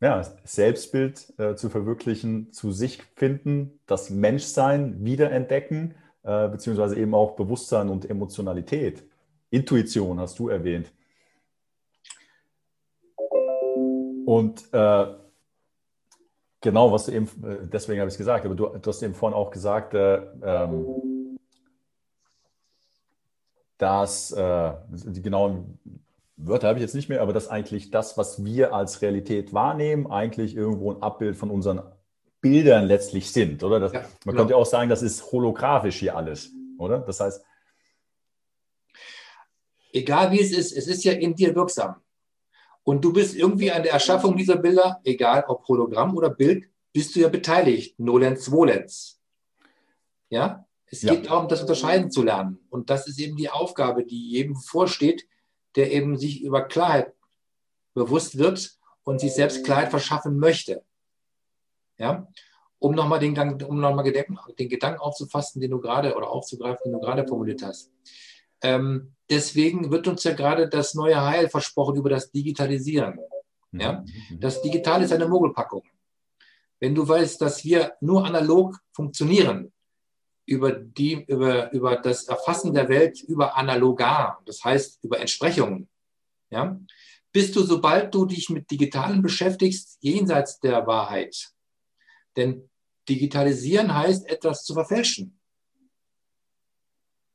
ja, 0.00 0.22
Selbstbild 0.44 1.32
äh, 1.38 1.54
zu 1.54 1.68
verwirklichen, 1.68 2.52
zu 2.52 2.72
sich 2.72 3.02
finden, 3.16 3.80
das 3.86 4.10
Menschsein 4.10 5.04
wiederentdecken, 5.04 5.94
äh, 6.22 6.48
beziehungsweise 6.48 6.96
eben 6.96 7.14
auch 7.14 7.36
Bewusstsein 7.36 7.88
und 7.88 8.08
Emotionalität. 8.08 9.04
Intuition 9.50 10.20
hast 10.20 10.38
du 10.38 10.48
erwähnt. 10.48 10.92
Und 14.30 14.72
äh, 14.72 15.06
genau, 16.60 16.92
was 16.92 17.06
du 17.06 17.12
eben, 17.12 17.26
äh, 17.42 17.66
deswegen 17.66 17.98
habe 17.98 18.08
ich 18.08 18.14
es 18.14 18.18
gesagt, 18.18 18.46
aber 18.46 18.54
du, 18.54 18.68
du, 18.78 18.88
hast 18.88 19.02
eben 19.02 19.12
vorhin 19.12 19.36
auch 19.36 19.50
gesagt, 19.50 19.92
äh, 19.92 20.22
ähm, 20.40 21.36
dass 23.76 24.30
äh, 24.30 24.72
die 24.88 25.20
genauen 25.20 25.80
Wörter 26.36 26.68
habe 26.68 26.78
ich 26.78 26.82
jetzt 26.82 26.94
nicht 26.94 27.08
mehr, 27.08 27.22
aber 27.22 27.32
dass 27.32 27.48
eigentlich 27.48 27.90
das, 27.90 28.16
was 28.16 28.44
wir 28.44 28.72
als 28.72 29.02
Realität 29.02 29.52
wahrnehmen, 29.52 30.06
eigentlich 30.06 30.54
irgendwo 30.54 30.92
ein 30.92 31.02
Abbild 31.02 31.36
von 31.36 31.50
unseren 31.50 31.82
Bildern 32.40 32.86
letztlich 32.86 33.32
sind, 33.32 33.64
oder? 33.64 33.80
Das, 33.80 33.92
ja, 33.92 34.02
man 34.02 34.10
genau. 34.26 34.36
könnte 34.36 34.56
auch 34.56 34.66
sagen, 34.66 34.88
das 34.88 35.02
ist 35.02 35.32
holographisch 35.32 35.98
hier 35.98 36.16
alles, 36.16 36.52
oder? 36.78 37.00
Das 37.00 37.18
heißt. 37.18 37.44
Egal 39.92 40.30
wie 40.30 40.40
es 40.40 40.52
ist, 40.52 40.70
es 40.70 40.86
ist 40.86 41.02
ja 41.02 41.14
in 41.14 41.34
dir 41.34 41.52
wirksam. 41.56 41.96
Und 42.82 43.04
du 43.04 43.12
bist 43.12 43.36
irgendwie 43.36 43.70
an 43.70 43.82
der 43.82 43.92
Erschaffung 43.92 44.36
dieser 44.36 44.56
Bilder, 44.56 45.00
egal 45.04 45.44
ob 45.48 45.66
Hologramm 45.68 46.16
oder 46.16 46.30
Bild, 46.30 46.68
bist 46.92 47.14
du 47.14 47.20
ja 47.20 47.28
beteiligt. 47.28 47.98
Nolens 47.98 48.50
volens. 48.50 49.20
Ja? 50.28 50.66
Es 50.86 51.02
ja. 51.02 51.14
geht 51.14 51.26
darum, 51.26 51.48
das 51.48 51.60
unterscheiden 51.60 52.10
zu 52.10 52.22
lernen. 52.22 52.58
Und 52.68 52.90
das 52.90 53.06
ist 53.06 53.20
eben 53.20 53.36
die 53.36 53.50
Aufgabe, 53.50 54.04
die 54.04 54.30
jedem 54.30 54.56
vorsteht, 54.56 55.26
der 55.76 55.92
eben 55.92 56.18
sich 56.18 56.42
über 56.42 56.62
Klarheit 56.62 57.12
bewusst 57.94 58.38
wird 58.38 58.76
und 59.04 59.20
sich 59.20 59.32
selbst 59.32 59.64
Klarheit 59.64 59.90
verschaffen 59.90 60.38
möchte. 60.38 60.84
Ja? 61.98 62.26
Um 62.78 62.94
nochmal 62.94 63.20
den, 63.20 63.38
um 63.62 63.80
noch 63.80 64.02
Gedanken, 64.02 64.38
den 64.58 64.68
Gedanken 64.68 65.00
aufzufassen, 65.00 65.60
den 65.60 65.70
du 65.70 65.80
gerade 65.80 66.16
oder 66.16 66.30
aufzugreifen, 66.30 66.84
den 66.86 66.92
du 66.94 67.00
gerade 67.00 67.26
formuliert 67.26 67.62
hast. 67.62 67.92
Ähm, 68.62 69.14
deswegen 69.28 69.90
wird 69.90 70.06
uns 70.08 70.24
ja 70.24 70.32
gerade 70.32 70.68
das 70.68 70.94
neue 70.94 71.20
Heil 71.20 71.48
versprochen 71.48 71.96
über 71.96 72.10
das 72.10 72.30
Digitalisieren. 72.30 73.18
Ja? 73.72 74.04
Mhm. 74.28 74.40
Das 74.40 74.62
Digital 74.62 75.02
ist 75.02 75.12
eine 75.12 75.28
Mogelpackung. 75.28 75.82
Wenn 76.78 76.94
du 76.94 77.06
weißt, 77.06 77.40
dass 77.40 77.64
wir 77.64 77.94
nur 78.00 78.24
analog 78.24 78.78
funktionieren, 78.92 79.72
über, 80.46 80.72
die, 80.72 81.24
über, 81.26 81.70
über 81.72 81.96
das 81.96 82.24
Erfassen 82.24 82.74
der 82.74 82.88
Welt 82.88 83.22
über 83.22 83.56
Analogar, 83.56 84.42
das 84.46 84.64
heißt 84.64 85.04
über 85.04 85.20
Entsprechungen, 85.20 85.88
ja, 86.50 86.80
bist 87.32 87.54
du, 87.54 87.62
sobald 87.62 88.12
du 88.12 88.26
dich 88.26 88.50
mit 88.50 88.68
Digitalen 88.68 89.22
beschäftigst, 89.22 89.98
jenseits 90.00 90.58
der 90.58 90.86
Wahrheit. 90.88 91.52
Denn 92.36 92.68
digitalisieren 93.08 93.94
heißt, 93.94 94.28
etwas 94.28 94.64
zu 94.64 94.74
verfälschen. 94.74 95.38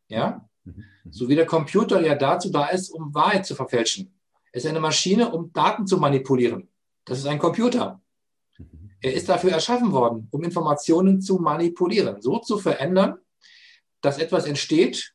Ja? 0.09 0.49
Mhm. 0.66 0.84
So 1.09 1.30
wie 1.30 1.36
der 1.36 1.45
Computer 1.45 2.01
ja 2.01 2.16
dazu 2.16 2.51
da 2.51 2.68
ist, 2.68 2.89
um 2.89 3.13
Wahrheit 3.13 3.45
zu 3.45 3.55
verfälschen. 3.55 4.13
Es 4.51 4.63
ist 4.63 4.70
eine 4.70 4.80
Maschine, 4.80 5.32
um 5.32 5.51
Daten 5.53 5.86
zu 5.88 5.97
manipulieren. 5.97 6.70
Das 7.05 7.20
ist 7.20 7.28
ein 7.28 7.39
Computer. 7.39 8.01
Er 9.01 9.13
ist 9.13 9.30
dafür 9.30 9.51
erschaffen 9.51 9.91
worden, 9.91 10.28
um 10.32 10.43
Informationen 10.43 11.22
zu 11.22 11.38
manipulieren, 11.38 12.22
so 12.22 12.39
zu 12.39 12.57
verändern, 12.57 13.20
dass 14.01 14.18
etwas 14.18 14.45
entsteht, 14.45 15.13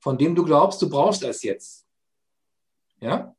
von 0.00 0.18
dem 0.18 0.34
du 0.34 0.44
glaubst, 0.44 0.82
du 0.82 0.90
brauchst 0.90 1.22
es 1.22 1.42
jetzt. 1.42 1.86
Ja? 3.00 3.34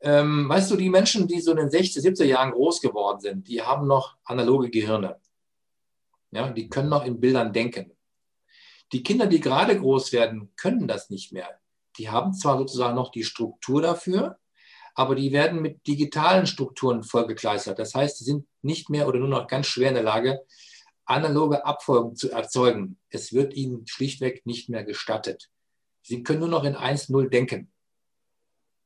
Ähm, 0.00 0.48
weißt 0.48 0.70
du, 0.70 0.76
die 0.76 0.90
Menschen, 0.90 1.26
die 1.26 1.40
so 1.40 1.52
in 1.52 1.56
den 1.56 1.68
60er, 1.68 2.00
70er 2.00 2.24
Jahren 2.24 2.52
groß 2.52 2.80
geworden 2.80 3.20
sind, 3.20 3.48
die 3.48 3.62
haben 3.62 3.86
noch 3.86 4.16
analoge 4.24 4.70
Gehirne. 4.70 5.20
Ja, 6.30 6.50
die 6.50 6.68
können 6.68 6.88
noch 6.88 7.04
in 7.04 7.18
Bildern 7.18 7.52
denken. 7.52 7.90
Die 8.92 9.02
Kinder, 9.02 9.26
die 9.26 9.40
gerade 9.40 9.78
groß 9.78 10.12
werden, 10.12 10.50
können 10.56 10.88
das 10.88 11.10
nicht 11.10 11.32
mehr. 11.32 11.58
Die 11.98 12.08
haben 12.08 12.32
zwar 12.32 12.58
sozusagen 12.58 12.94
noch 12.94 13.10
die 13.10 13.24
Struktur 13.24 13.82
dafür, 13.82 14.38
aber 14.94 15.14
die 15.14 15.32
werden 15.32 15.62
mit 15.62 15.86
digitalen 15.86 16.46
Strukturen 16.46 17.02
vollgekleistert. 17.02 17.78
Das 17.78 17.94
heißt, 17.94 18.18
sie 18.18 18.24
sind 18.24 18.46
nicht 18.62 18.90
mehr 18.90 19.06
oder 19.06 19.18
nur 19.18 19.28
noch 19.28 19.46
ganz 19.46 19.66
schwer 19.66 19.88
in 19.88 19.94
der 19.94 20.02
Lage, 20.02 20.40
analoge 21.04 21.64
Abfolgen 21.64 22.16
zu 22.16 22.30
erzeugen. 22.30 22.98
Es 23.08 23.32
wird 23.32 23.54
ihnen 23.54 23.86
schlichtweg 23.86 24.44
nicht 24.44 24.68
mehr 24.68 24.84
gestattet. 24.84 25.50
Sie 26.02 26.22
können 26.22 26.40
nur 26.40 26.48
noch 26.48 26.64
in 26.64 26.74
1-0 26.74 27.28
denken. 27.28 27.70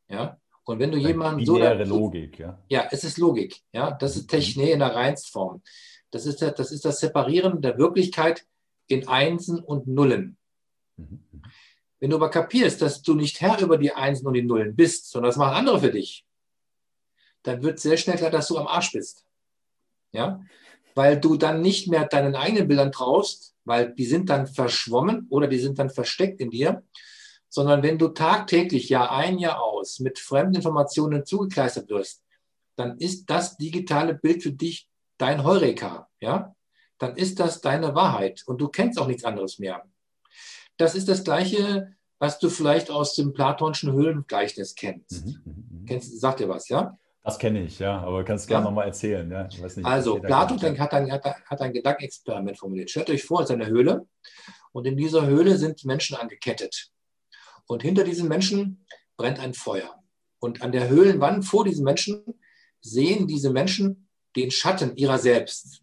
Ja? 0.08 0.38
Und 0.64 0.78
wenn 0.78 0.92
du 0.92 0.98
jemanden 0.98 1.44
so. 1.44 1.58
Logik, 1.58 2.38
ja. 2.38 2.58
Ja, 2.68 2.88
es 2.90 3.04
ist 3.04 3.18
Logik. 3.18 3.60
Ja? 3.72 3.90
Das 3.90 4.16
ist 4.16 4.28
Technik 4.28 4.70
in 4.70 4.78
der 4.78 4.94
Reinstform. 4.94 5.62
Das 6.10 6.26
ist, 6.26 6.42
das 6.42 6.70
ist 6.72 6.84
das 6.84 7.00
Separieren 7.00 7.62
der 7.62 7.78
Wirklichkeit 7.78 8.46
in 8.86 9.08
Einsen 9.08 9.58
und 9.58 9.86
Nullen. 9.86 10.36
Wenn 12.00 12.10
du 12.10 12.16
aber 12.16 12.30
kapierst, 12.30 12.82
dass 12.82 13.02
du 13.02 13.14
nicht 13.14 13.40
Herr 13.40 13.60
über 13.60 13.78
die 13.78 13.92
Einsen 13.92 14.26
und 14.26 14.34
die 14.34 14.42
Nullen 14.42 14.74
bist, 14.74 15.10
sondern 15.10 15.28
das 15.30 15.36
machen 15.36 15.54
andere 15.54 15.80
für 15.80 15.90
dich, 15.90 16.26
dann 17.42 17.62
wird 17.62 17.78
sehr 17.78 17.96
schnell 17.96 18.16
klar, 18.16 18.30
dass 18.30 18.48
du 18.48 18.58
am 18.58 18.66
Arsch 18.66 18.92
bist. 18.92 19.24
Ja? 20.12 20.40
Weil 20.94 21.20
du 21.20 21.36
dann 21.36 21.60
nicht 21.60 21.88
mehr 21.88 22.06
deinen 22.06 22.34
eigenen 22.34 22.68
Bildern 22.68 22.92
traust, 22.92 23.54
weil 23.64 23.94
die 23.94 24.04
sind 24.04 24.30
dann 24.30 24.46
verschwommen 24.46 25.26
oder 25.30 25.46
die 25.46 25.58
sind 25.58 25.78
dann 25.78 25.90
versteckt 25.90 26.40
in 26.40 26.50
dir, 26.50 26.82
sondern 27.48 27.82
wenn 27.82 27.98
du 27.98 28.08
tagtäglich, 28.08 28.88
Jahr 28.88 29.12
ein, 29.12 29.38
Jahr 29.38 29.62
aus, 29.62 30.00
mit 30.00 30.18
fremden 30.18 30.56
Informationen 30.56 31.24
zugekleistert 31.24 31.88
wirst, 31.90 32.22
dann 32.76 32.98
ist 32.98 33.26
das 33.26 33.56
digitale 33.56 34.14
Bild 34.14 34.42
für 34.42 34.52
dich 34.52 34.88
dein 35.18 35.44
Heureka. 35.44 36.08
Ja? 36.20 36.54
Dann 37.02 37.16
ist 37.16 37.40
das 37.40 37.60
deine 37.60 37.96
Wahrheit 37.96 38.44
und 38.46 38.60
du 38.60 38.68
kennst 38.68 38.96
auch 38.96 39.08
nichts 39.08 39.24
anderes 39.24 39.58
mehr. 39.58 39.82
Das 40.76 40.94
ist 40.94 41.08
das 41.08 41.24
Gleiche, 41.24 41.96
was 42.20 42.38
du 42.38 42.48
vielleicht 42.48 42.92
aus 42.92 43.16
dem 43.16 43.32
platonischen 43.32 43.92
Höhlengleichnis 43.92 44.76
kennst. 44.76 45.26
Mhm, 45.26 45.42
mh, 45.44 45.52
mh. 45.80 45.86
kennst 45.88 46.20
sagt 46.20 46.38
dir 46.38 46.48
was, 46.48 46.68
ja? 46.68 46.96
Das 47.24 47.40
kenne 47.40 47.64
ich, 47.64 47.80
ja, 47.80 47.98
aber 47.98 48.22
kannst 48.22 48.46
gerne 48.46 48.64
ja. 48.64 48.70
nochmal 48.70 48.86
erzählen. 48.86 49.28
Ja? 49.28 49.44
Nicht, 49.44 49.84
also, 49.84 50.20
Platon 50.20 50.78
hat 50.78 50.94
ein, 50.94 51.10
hat, 51.10 51.24
hat 51.24 51.60
ein 51.60 51.72
Gedankenexperiment 51.72 52.58
formuliert. 52.58 52.90
Stellt 52.90 53.10
euch 53.10 53.24
vor, 53.24 53.40
es 53.40 53.50
ist 53.50 53.54
eine 53.54 53.66
Höhle 53.66 54.06
und 54.70 54.86
in 54.86 54.96
dieser 54.96 55.26
Höhle 55.26 55.56
sind 55.56 55.84
Menschen 55.84 56.16
angekettet. 56.16 56.92
Und 57.66 57.82
hinter 57.82 58.04
diesen 58.04 58.28
Menschen 58.28 58.86
brennt 59.16 59.40
ein 59.40 59.54
Feuer. 59.54 60.00
Und 60.38 60.62
an 60.62 60.70
der 60.70 60.88
Höhlenwand 60.88 61.44
vor 61.44 61.64
diesen 61.64 61.84
Menschen 61.84 62.22
sehen 62.80 63.26
diese 63.26 63.50
Menschen 63.50 64.08
den 64.36 64.50
Schatten 64.50 64.96
ihrer 64.96 65.18
selbst. 65.18 65.81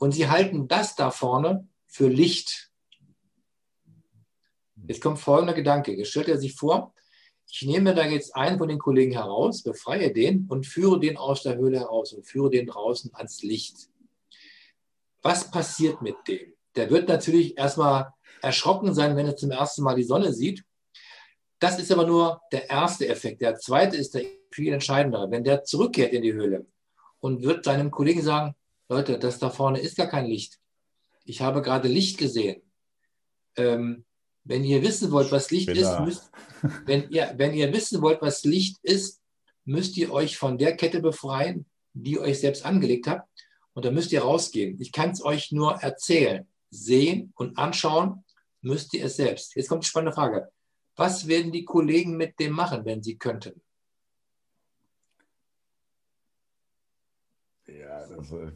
Und 0.00 0.12
sie 0.12 0.30
halten 0.30 0.66
das 0.66 0.96
da 0.96 1.10
vorne 1.10 1.68
für 1.86 2.08
Licht. 2.08 2.70
Jetzt 4.88 5.02
kommt 5.02 5.18
folgender 5.18 5.52
Gedanke. 5.52 5.94
Jetzt 5.94 6.08
stellt 6.08 6.28
er 6.28 6.38
sich 6.38 6.54
vor, 6.54 6.94
ich 7.46 7.62
nehme 7.62 7.94
da 7.94 8.06
jetzt 8.06 8.34
einen 8.34 8.56
von 8.56 8.68
den 8.68 8.78
Kollegen 8.78 9.12
heraus, 9.12 9.62
befreie 9.62 10.10
den 10.10 10.46
und 10.48 10.66
führe 10.66 10.98
den 10.98 11.18
aus 11.18 11.42
der 11.42 11.56
Höhle 11.56 11.80
heraus 11.80 12.14
und 12.14 12.26
führe 12.26 12.48
den 12.48 12.66
draußen 12.66 13.14
ans 13.14 13.42
Licht. 13.42 13.90
Was 15.20 15.50
passiert 15.50 16.00
mit 16.00 16.16
dem? 16.26 16.54
Der 16.76 16.88
wird 16.88 17.08
natürlich 17.08 17.58
erstmal 17.58 18.14
erschrocken 18.40 18.94
sein, 18.94 19.16
wenn 19.16 19.26
er 19.26 19.36
zum 19.36 19.50
ersten 19.50 19.82
Mal 19.82 19.96
die 19.96 20.04
Sonne 20.04 20.32
sieht. 20.32 20.64
Das 21.58 21.78
ist 21.78 21.92
aber 21.92 22.06
nur 22.06 22.40
der 22.52 22.70
erste 22.70 23.06
Effekt. 23.06 23.42
Der 23.42 23.56
zweite 23.56 23.98
ist 23.98 24.14
der 24.14 24.24
viel 24.50 24.72
entscheidendere. 24.72 25.30
Wenn 25.30 25.44
der 25.44 25.62
zurückkehrt 25.62 26.14
in 26.14 26.22
die 26.22 26.32
Höhle 26.32 26.66
und 27.18 27.42
wird 27.42 27.66
seinem 27.66 27.90
Kollegen 27.90 28.22
sagen, 28.22 28.54
Leute, 28.90 29.20
das 29.20 29.38
da 29.38 29.50
vorne 29.50 29.78
ist 29.78 29.96
gar 29.96 30.08
kein 30.08 30.26
Licht. 30.26 30.58
Ich 31.24 31.40
habe 31.40 31.62
gerade 31.62 31.86
Licht 31.86 32.18
gesehen. 32.18 32.60
Ähm, 33.54 34.04
wenn 34.42 34.64
ihr 34.64 34.82
wissen 34.82 35.12
wollt, 35.12 35.30
was 35.30 35.52
Licht 35.52 35.68
ist, 35.68 36.00
müsst, 36.00 36.28
wenn, 36.86 37.08
ihr, 37.10 37.32
wenn 37.36 37.54
ihr 37.54 37.72
wissen 37.72 38.02
wollt, 38.02 38.20
was 38.20 38.44
Licht 38.44 38.78
ist, 38.82 39.20
müsst 39.64 39.96
ihr 39.96 40.12
euch 40.12 40.36
von 40.36 40.58
der 40.58 40.76
Kette 40.76 41.00
befreien, 41.00 41.66
die 41.92 42.12
ihr 42.14 42.20
euch 42.20 42.40
selbst 42.40 42.66
angelegt 42.66 43.06
habt. 43.06 43.28
Und 43.74 43.84
dann 43.84 43.94
müsst 43.94 44.10
ihr 44.10 44.22
rausgehen. 44.22 44.80
Ich 44.80 44.90
kann 44.90 45.10
es 45.10 45.24
euch 45.24 45.52
nur 45.52 45.74
erzählen. 45.74 46.48
Sehen 46.70 47.32
und 47.36 47.58
anschauen 47.58 48.24
müsst 48.60 48.92
ihr 48.94 49.04
es 49.04 49.14
selbst. 49.14 49.54
Jetzt 49.54 49.68
kommt 49.68 49.84
die 49.84 49.88
spannende 49.88 50.14
Frage. 50.14 50.50
Was 50.96 51.28
werden 51.28 51.52
die 51.52 51.64
Kollegen 51.64 52.16
mit 52.16 52.40
dem 52.40 52.52
machen, 52.52 52.84
wenn 52.84 53.04
sie 53.04 53.16
könnten? 53.16 53.62
Also 58.16 58.50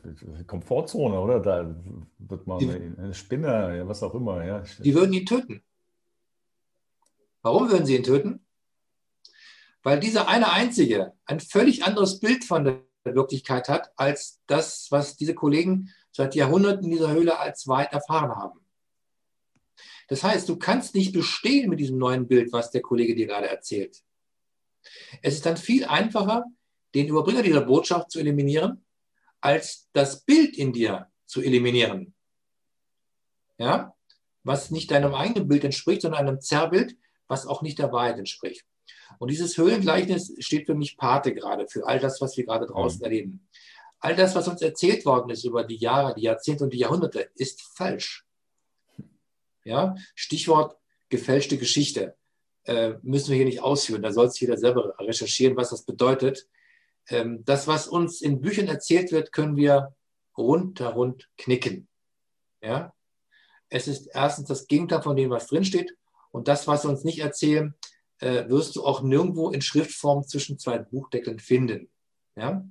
Komfortzone, 0.46 1.18
oder? 1.18 1.40
Da 1.40 1.74
wird 2.18 2.46
man 2.46 2.58
die, 2.58 2.70
eine 2.70 3.14
Spinne, 3.14 3.82
was 3.86 4.02
auch 4.02 4.14
immer. 4.14 4.44
Ja. 4.44 4.64
Die 4.78 4.94
würden 4.94 5.12
ihn 5.12 5.26
töten. 5.26 5.62
Warum 7.42 7.70
würden 7.70 7.86
sie 7.86 7.96
ihn 7.96 8.02
töten? 8.02 8.46
Weil 9.82 10.00
dieser 10.00 10.28
eine 10.28 10.50
Einzige 10.50 11.12
ein 11.26 11.40
völlig 11.40 11.84
anderes 11.84 12.20
Bild 12.20 12.44
von 12.44 12.64
der 12.64 12.82
Wirklichkeit 13.04 13.68
hat, 13.68 13.92
als 13.96 14.40
das, 14.46 14.86
was 14.90 15.16
diese 15.16 15.34
Kollegen 15.34 15.90
seit 16.10 16.34
Jahrhunderten 16.34 16.84
in 16.84 16.90
dieser 16.92 17.12
Höhle 17.12 17.38
als 17.38 17.68
weit 17.68 17.92
erfahren 17.92 18.34
haben. 18.34 18.60
Das 20.08 20.22
heißt, 20.22 20.48
du 20.48 20.56
kannst 20.56 20.94
nicht 20.94 21.12
bestehen 21.12 21.68
mit 21.68 21.80
diesem 21.80 21.98
neuen 21.98 22.26
Bild, 22.26 22.52
was 22.52 22.70
der 22.70 22.82
Kollege 22.82 23.14
dir 23.14 23.26
gerade 23.26 23.48
erzählt. 23.48 24.02
Es 25.22 25.34
ist 25.34 25.46
dann 25.46 25.56
viel 25.56 25.84
einfacher, 25.84 26.44
den 26.94 27.08
Überbringer 27.08 27.42
dieser 27.42 27.62
Botschaft 27.62 28.10
zu 28.10 28.20
eliminieren, 28.20 28.84
als 29.44 29.90
das 29.92 30.22
Bild 30.22 30.56
in 30.56 30.72
dir 30.72 31.06
zu 31.26 31.42
eliminieren. 31.42 32.14
Ja? 33.58 33.94
Was 34.42 34.70
nicht 34.70 34.90
deinem 34.90 35.14
eigenen 35.14 35.48
Bild 35.48 35.64
entspricht, 35.64 36.00
sondern 36.00 36.26
einem 36.26 36.40
Zerrbild, 36.40 36.96
was 37.28 37.46
auch 37.46 37.60
nicht 37.60 37.78
der 37.78 37.92
Wahrheit 37.92 38.18
entspricht. 38.18 38.64
Und 39.18 39.30
dieses 39.30 39.58
Höhlengleichnis 39.58 40.34
steht 40.38 40.64
für 40.64 40.74
mich 40.74 40.96
Pate 40.96 41.34
gerade, 41.34 41.68
für 41.68 41.86
all 41.86 42.00
das, 42.00 42.22
was 42.22 42.38
wir 42.38 42.46
gerade 42.46 42.66
draußen 42.66 43.00
mhm. 43.00 43.04
erleben. 43.04 43.48
All 43.98 44.16
das, 44.16 44.34
was 44.34 44.48
uns 44.48 44.62
erzählt 44.62 45.04
worden 45.04 45.28
ist 45.28 45.44
über 45.44 45.62
die 45.62 45.76
Jahre, 45.76 46.14
die 46.14 46.22
Jahrzehnte 46.22 46.64
und 46.64 46.72
die 46.72 46.78
Jahrhunderte, 46.78 47.30
ist 47.34 47.60
falsch. 47.76 48.24
Ja? 49.62 49.94
Stichwort 50.14 50.78
gefälschte 51.10 51.58
Geschichte. 51.58 52.16
Äh, 52.64 52.94
müssen 53.02 53.28
wir 53.28 53.36
hier 53.36 53.44
nicht 53.44 53.62
ausführen. 53.62 54.00
Da 54.00 54.10
soll 54.10 54.30
sich 54.30 54.40
jeder 54.40 54.56
selber 54.56 54.94
recherchieren, 54.98 55.54
was 55.54 55.68
das 55.68 55.84
bedeutet. 55.84 56.48
Ähm, 57.08 57.44
das, 57.44 57.66
was 57.66 57.88
uns 57.88 58.20
in 58.20 58.40
Büchern 58.40 58.68
erzählt 58.68 59.12
wird, 59.12 59.32
können 59.32 59.56
wir 59.56 59.94
rundherum 60.36 61.16
knicken. 61.38 61.88
Ja? 62.62 62.94
Es 63.68 63.88
ist 63.88 64.08
erstens 64.12 64.48
das 64.48 64.66
Gegenteil 64.66 65.02
von 65.02 65.16
dem, 65.16 65.30
was 65.30 65.46
drinsteht. 65.46 65.96
Und 66.30 66.48
das, 66.48 66.66
was 66.66 66.82
sie 66.82 66.88
uns 66.88 67.04
nicht 67.04 67.20
erzählen, 67.20 67.74
äh, 68.18 68.48
wirst 68.48 68.76
du 68.76 68.84
auch 68.84 69.02
nirgendwo 69.02 69.50
in 69.50 69.62
Schriftform 69.62 70.26
zwischen 70.26 70.58
zwei 70.58 70.78
Buchdeckeln 70.78 71.38
finden. 71.38 71.90
Ja? 72.36 72.66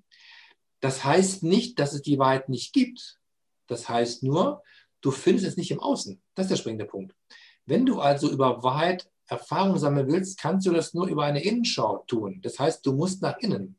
Das 0.81 1.05
heißt 1.05 1.43
nicht, 1.43 1.79
dass 1.79 1.93
es 1.93 2.01
die 2.01 2.19
Wahrheit 2.19 2.49
nicht 2.49 2.73
gibt. 2.73 3.19
Das 3.67 3.87
heißt 3.87 4.23
nur, 4.23 4.63
du 5.01 5.11
findest 5.11 5.47
es 5.47 5.57
nicht 5.57 5.71
im 5.71 5.79
Außen. 5.79 6.21
Das 6.35 6.45
ist 6.45 6.51
der 6.51 6.57
springende 6.57 6.85
Punkt. 6.85 7.15
Wenn 7.65 7.85
du 7.85 8.01
also 8.01 8.29
über 8.29 8.63
Wahrheit 8.63 9.09
Erfahrung 9.27 9.77
sammeln 9.77 10.07
willst, 10.07 10.37
kannst 10.37 10.67
du 10.67 10.71
das 10.71 10.93
nur 10.93 11.07
über 11.07 11.23
eine 11.23 11.43
Innenschau 11.43 12.03
tun. 12.07 12.41
Das 12.41 12.59
heißt, 12.59 12.85
du 12.85 12.93
musst 12.93 13.21
nach 13.21 13.37
innen. 13.37 13.77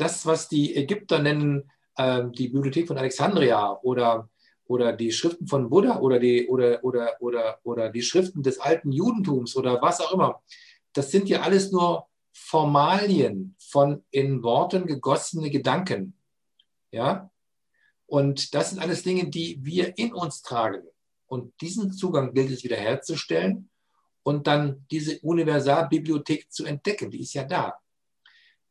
Das, 0.00 0.26
was 0.26 0.48
die 0.48 0.76
Ägypter 0.76 1.18
nennen, 1.18 1.70
äh, 1.96 2.24
die 2.32 2.48
Bibliothek 2.48 2.88
von 2.88 2.98
Alexandria 2.98 3.78
oder 3.82 4.28
oder 4.70 4.92
die 4.92 5.10
Schriften 5.10 5.48
von 5.48 5.68
Buddha 5.68 5.98
oder 5.98 6.20
die, 6.20 6.46
oder, 6.46 6.84
oder, 6.84 7.16
oder, 7.18 7.58
oder 7.64 7.90
die 7.90 8.02
Schriften 8.02 8.44
des 8.44 8.60
alten 8.60 8.92
Judentums 8.92 9.56
oder 9.56 9.82
was 9.82 10.00
auch 10.00 10.12
immer, 10.12 10.44
das 10.92 11.10
sind 11.10 11.28
ja 11.28 11.40
alles 11.40 11.72
nur 11.72 12.06
Formalien 12.32 13.56
von 13.58 14.04
in 14.12 14.44
Worten 14.44 14.86
gegossene 14.86 15.50
Gedanken. 15.50 16.14
Ja? 16.92 17.30
Und 18.06 18.54
das 18.54 18.70
sind 18.70 18.78
alles 18.78 19.02
Dinge, 19.02 19.28
die 19.28 19.58
wir 19.60 19.98
in 19.98 20.14
uns 20.14 20.40
tragen. 20.42 20.82
Und 21.26 21.52
diesen 21.60 21.92
Zugang 21.92 22.32
gilt 22.32 22.52
es 22.52 22.62
wiederherzustellen 22.62 23.70
und 24.22 24.46
dann 24.46 24.86
diese 24.92 25.18
Universalbibliothek 25.18 26.50
zu 26.52 26.64
entdecken. 26.64 27.10
Die 27.10 27.22
ist 27.22 27.34
ja 27.34 27.42
da. 27.42 27.74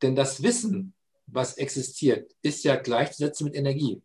Denn 0.01 0.15
das 0.15 0.41
Wissen, 0.43 0.93
was 1.31 1.57
existiert, 1.57 2.35
ist 2.41 2.63
ja 2.63 2.75
gleichzusetzen 2.75 3.45
mit 3.45 3.55
Energie. 3.55 4.01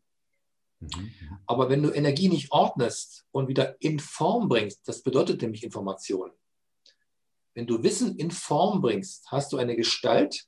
Mhm. 0.80 1.12
Aber 1.46 1.68
wenn 1.68 1.82
du 1.82 1.90
Energie 1.90 2.28
nicht 2.28 2.50
ordnest 2.52 3.24
und 3.30 3.48
wieder 3.48 3.76
in 3.80 3.98
Form 4.00 4.48
bringst, 4.48 4.86
das 4.86 5.02
bedeutet 5.02 5.42
nämlich 5.42 5.64
Information. 5.64 6.30
Wenn 7.54 7.66
du 7.66 7.82
Wissen 7.82 8.16
in 8.16 8.30
Form 8.30 8.80
bringst, 8.80 9.30
hast 9.30 9.52
du 9.52 9.58
eine 9.58 9.76
Gestalt, 9.76 10.46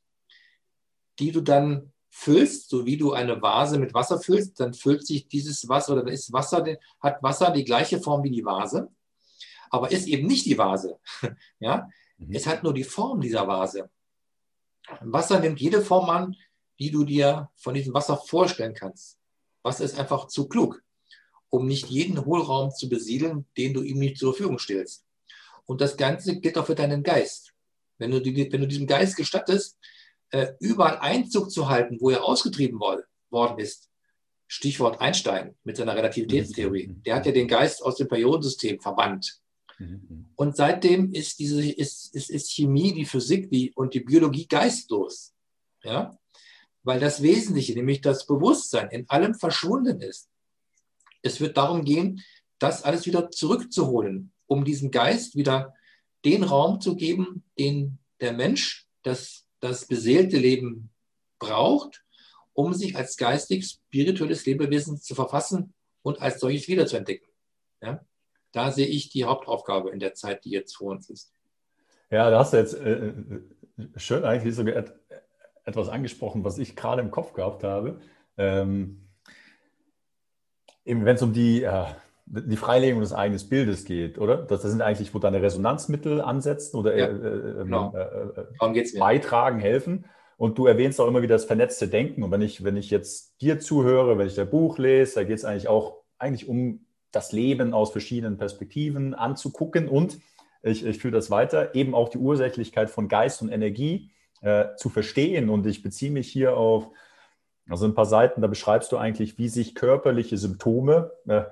die 1.19 1.33
du 1.33 1.41
dann 1.41 1.93
füllst, 2.11 2.71
so 2.71 2.87
wie 2.87 2.97
du 2.97 3.13
eine 3.13 3.41
Vase 3.41 3.79
mit 3.79 3.95
Wasser 3.95 4.19
füllst, 4.19 4.59
dann 4.59 4.75
füllt 4.75 5.07
sich 5.07 5.29
dieses 5.29 5.69
Wasser 5.69 5.93
oder 5.93 6.11
ist 6.11 6.33
Wasser, 6.33 6.65
hat 7.01 7.23
Wasser 7.23 7.51
die 7.51 7.65
gleiche 7.65 8.01
Form 8.01 8.23
wie 8.23 8.31
die 8.31 8.45
Vase, 8.45 8.89
aber 9.71 9.91
ist 9.93 10.09
eben 10.09 10.27
nicht 10.27 10.47
die 10.47 10.59
Vase. 10.59 10.99
ja? 11.61 11.89
Mhm. 12.17 12.33
Es 12.33 12.47
hat 12.47 12.63
nur 12.63 12.75
die 12.75 12.85
Form 12.85 13.21
dieser 13.21 13.47
Vase. 13.47 13.91
Wasser 15.01 15.41
nimmt 15.41 15.61
jede 15.61 15.83
Form 15.83 16.09
an, 16.11 16.37
die 16.79 16.91
du 16.91 17.05
dir 17.05 17.51
von 17.57 17.75
diesem 17.75 17.95
Wasser 17.95 18.17
vorstellen 18.17 18.75
kannst. 18.75 19.19
Wasser 19.63 19.85
ist 19.85 19.99
einfach 19.99 20.29
zu 20.29 20.49
klug, 20.49 20.83
um 21.51 21.67
nicht 21.67 21.87
jeden 21.89 22.25
Hohlraum 22.25 22.71
zu 22.71 22.89
besiedeln, 22.89 23.47
den 23.57 23.75
du 23.75 23.83
ihm 23.83 23.99
nicht 23.99 24.19
zur 24.19 24.33
Verfügung 24.33 24.59
stellst. 24.59 25.05
Und 25.65 25.81
das 25.81 25.97
Ganze 25.97 26.39
gilt 26.41 26.57
auch 26.59 26.67
für 26.67 26.75
deinen 26.75 27.03
Geist. 27.03 27.53
Wenn 27.99 28.11
du, 28.11 28.25
wenn 28.25 28.61
du 28.61 28.69
diesem 28.69 28.87
Geist 28.87 29.17
gestattest, 29.17 29.77
äh, 30.31 30.49
überall 30.61 30.99
Einzug 30.99 31.51
zu 31.51 31.69
halten, 31.69 31.99
wo 32.01 32.11
er 32.11 32.25
ausgetrieben 32.25 32.79
worden 32.79 33.59
ist, 33.59 33.89
Stichwort 34.49 35.01
Einstein 35.01 35.57
mit 35.65 35.77
seiner 35.77 35.97
Relativitätstheorie, 35.97 36.89
mhm. 36.89 37.03
der 37.03 37.17
hat 37.17 37.27
ja 37.27 37.33
den 37.33 37.49
Geist 37.49 37.83
aus 37.83 37.97
dem 37.97 38.09
Periodensystem 38.09 38.81
verbannt. 38.81 39.41
Mhm. 39.79 40.31
Und 40.37 40.57
seitdem 40.57 41.13
ist, 41.13 41.39
diese, 41.39 41.69
ist, 41.69 42.15
ist, 42.15 42.31
ist 42.31 42.53
Chemie, 42.53 42.93
die 42.93 43.05
Physik 43.05 43.51
die, 43.51 43.73
und 43.75 43.95
die 43.95 44.01
Biologie 44.01 44.47
geistlos. 44.47 45.35
Ja? 45.83 46.17
Weil 46.87 47.01
das 47.01 47.21
Wesentliche, 47.21 47.75
nämlich 47.75 48.01
das 48.01 48.27
Bewusstsein, 48.27 48.89
in 48.91 49.11
allem 49.11 49.35
verschwunden 49.35 50.01
ist. 50.01 50.31
Es 51.21 51.41
wird 51.41 51.57
darum 51.57 51.85
gehen, 51.85 52.23
das 52.61 52.85
alles 52.85 53.07
wieder 53.07 53.29
zurückzuholen, 53.33 54.33
um 54.47 54.65
diesem 54.65 54.93
Geist 54.93 55.35
wieder 55.35 55.75
den 56.25 56.45
Raum 56.45 56.81
zu 56.81 56.95
geben, 56.95 57.43
den 57.59 57.99
der 58.21 58.33
Mensch, 58.33 58.87
das, 59.03 59.49
das 59.59 59.87
beseelte 59.87 60.39
Leben 60.39 60.91
braucht, 61.41 62.05
um 62.53 62.73
sich 62.73 62.95
als 62.95 63.17
geistig-spirituelles 63.17 64.47
Lebewesen 64.47 64.97
zu 64.97 65.17
verfassen 65.17 65.75
und 66.03 66.23
als 66.23 66.39
solches 66.39 66.69
wiederzuentdecken. 66.69 67.29
Ja? 67.83 68.01
Da 68.53 68.71
sehe 68.71 68.87
ich 68.87 69.11
die 69.11 69.25
Hauptaufgabe 69.25 69.91
in 69.91 69.99
der 69.99 70.15
Zeit, 70.15 70.45
die 70.45 70.51
jetzt 70.51 70.77
vor 70.77 70.93
uns 70.93 71.11
ist. 71.11 71.33
Ja, 72.13 72.31
da 72.31 72.39
hast 72.39 72.53
du 72.53 72.59
jetzt 72.59 72.75
äh, 72.75 73.09
äh 73.09 73.43
schön 73.97 74.25
eigentlich 74.25 74.55
so 74.55 74.65
etwas 75.67 75.89
angesprochen, 75.89 76.45
was 76.45 76.59
ich 76.59 76.77
gerade 76.77 77.03
im 77.03 77.11
Kopf 77.11 77.35
gehabt 77.35 77.65
habe. 77.65 77.99
Ähm, 78.39 79.03
wenn 80.85 81.07
es 81.09 81.23
um 81.23 81.33
die, 81.33 81.65
äh, 81.65 81.85
die 82.27 82.57
Freilegung 82.57 83.01
des 83.01 83.13
eigenen 83.13 83.47
Bildes 83.49 83.85
geht, 83.85 84.19
oder? 84.19 84.39
Das, 84.39 84.63
das 84.63 84.71
sind 84.71 84.81
eigentlich, 84.81 85.13
wo 85.13 85.19
deine 85.19 85.43
Resonanzmittel 85.43 86.21
ansetzen 86.21 86.77
oder 86.77 86.97
ja, 86.97 87.07
äh, 87.07 87.11
äh, 87.11 87.65
genau. 87.65 87.93
äh, 87.95 88.41
äh 88.41 88.99
beitragen, 88.99 89.59
helfen. 89.59 90.07
Und 90.39 90.59
du 90.59 90.67
erwähnst 90.67 91.01
auch 91.01 91.09
immer 91.09 91.23
wieder 91.23 91.35
das 91.35 91.47
vernetzte 91.47 91.89
Denken. 91.89 92.23
Und 92.23 92.31
wenn 92.31 92.43
ich, 92.43 92.63
wenn 92.63 92.77
ich 92.77 92.91
jetzt 92.91 93.41
dir 93.41 93.59
zuhöre, 93.59 94.19
wenn 94.19 94.27
ich 94.27 94.35
dein 94.35 94.51
Buch 94.51 94.79
lese, 94.79 95.17
da 95.17 95.25
geht 95.25 95.39
es 95.39 95.45
eigentlich 95.45 95.69
auch 95.69 96.03
eigentlich 96.19 96.49
um 96.49 96.87
das 97.11 97.33
Leben 97.33 97.73
aus 97.73 97.91
verschiedenen 97.91 98.37
Perspektiven 98.37 99.15
anzugucken. 99.15 99.89
Und 99.89 100.19
ich, 100.63 100.85
ich 100.85 100.99
führe 100.99 101.15
das 101.15 101.31
weiter, 101.31 101.75
eben 101.75 101.95
auch 101.95 102.11
die 102.11 102.19
Ursächlichkeit 102.19 102.91
von 102.91 103.09
Geist 103.09 103.43
und 103.43 103.51
Energie 103.51 104.11
äh, 104.43 104.75
zu 104.77 104.89
verstehen. 104.89 105.49
Und 105.51 105.67
ich 105.67 105.83
beziehe 105.83 106.11
mich 106.11 106.29
hier 106.29 106.57
auf 106.57 106.91
also 107.69 107.87
ein 107.87 107.95
paar 107.95 108.07
Seiten, 108.07 108.41
da 108.43 108.47
beschreibst 108.47 108.93
du 108.93 108.97
eigentlich, 108.97 109.39
wie 109.39 109.49
sich 109.49 109.75
körperliche 109.75 110.37
Symptome 110.37 111.11
äh, 111.27 111.43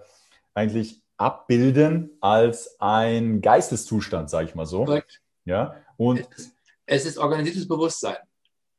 eigentlich 0.55 1.03
abbilden 1.17 2.11
als 2.21 2.77
ein 2.81 3.41
Geisteszustand, 3.41 4.31
sage 4.31 4.49
ich 4.49 4.55
mal 4.55 4.67
so. 4.67 5.01
Ja, 5.45 5.77
und 5.97 6.21
es 6.21 6.39
ist, 6.39 6.57
es 6.87 7.07
ist 7.07 7.19
organisiertes 7.19 7.67
Bewusstsein. 7.69 8.17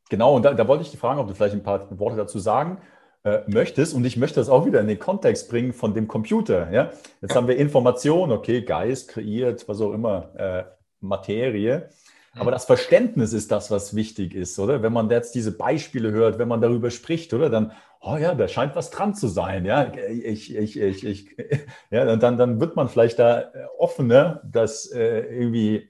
Genau, 0.09 0.35
und 0.35 0.43
da, 0.43 0.53
da, 0.53 0.67
wollte 0.67 0.83
ich 0.83 0.91
dich 0.91 0.99
fragen, 0.99 1.19
ob 1.19 1.27
du 1.27 1.33
vielleicht 1.33 1.55
ein 1.55 1.63
paar 1.63 1.99
Worte 1.99 2.17
dazu 2.17 2.39
sagen 2.39 2.79
äh, 3.23 3.39
möchtest. 3.47 3.93
Und 3.93 4.05
ich 4.05 4.17
möchte 4.17 4.39
das 4.39 4.49
auch 4.49 4.65
wieder 4.65 4.79
in 4.79 4.87
den 4.87 4.99
Kontext 4.99 5.49
bringen 5.49 5.73
von 5.73 5.93
dem 5.93 6.07
Computer. 6.07 6.71
Ja? 6.71 6.91
Jetzt 7.21 7.31
ja. 7.31 7.35
haben 7.35 7.47
wir 7.47 7.57
Information, 7.57 8.31
okay, 8.31 8.61
Geist 8.61 9.09
kreiert, 9.09 9.67
was 9.67 9.81
auch 9.81 9.93
immer, 9.93 10.35
äh, 10.35 10.63
Materie. 10.99 11.89
Aber 12.37 12.51
das 12.51 12.65
Verständnis 12.65 13.33
ist 13.33 13.51
das, 13.51 13.71
was 13.71 13.95
wichtig 13.95 14.35
ist, 14.35 14.59
oder? 14.59 14.81
Wenn 14.81 14.91
man 14.93 15.09
jetzt 15.09 15.35
diese 15.35 15.55
Beispiele 15.55 16.11
hört, 16.11 16.37
wenn 16.37 16.47
man 16.47 16.61
darüber 16.61 16.91
spricht, 16.91 17.33
oder? 17.33 17.49
Dann, 17.49 17.71
oh 18.01 18.17
ja, 18.17 18.35
da 18.35 18.47
scheint 18.47 18.75
was 18.75 18.89
dran 18.89 19.15
zu 19.15 19.27
sein, 19.27 19.65
ja. 19.65 19.93
Ich, 19.93 20.53
ich, 20.53 20.77
ich, 20.77 21.05
ich, 21.05 21.37
ja, 21.91 22.15
dann, 22.15 22.37
dann 22.37 22.59
wird 22.59 22.75
man 22.75 22.89
vielleicht 22.89 23.19
da 23.19 23.39
äh, 23.39 23.65
offener, 23.77 24.41
das 24.43 24.91
äh, 24.91 25.19
irgendwie, 25.21 25.89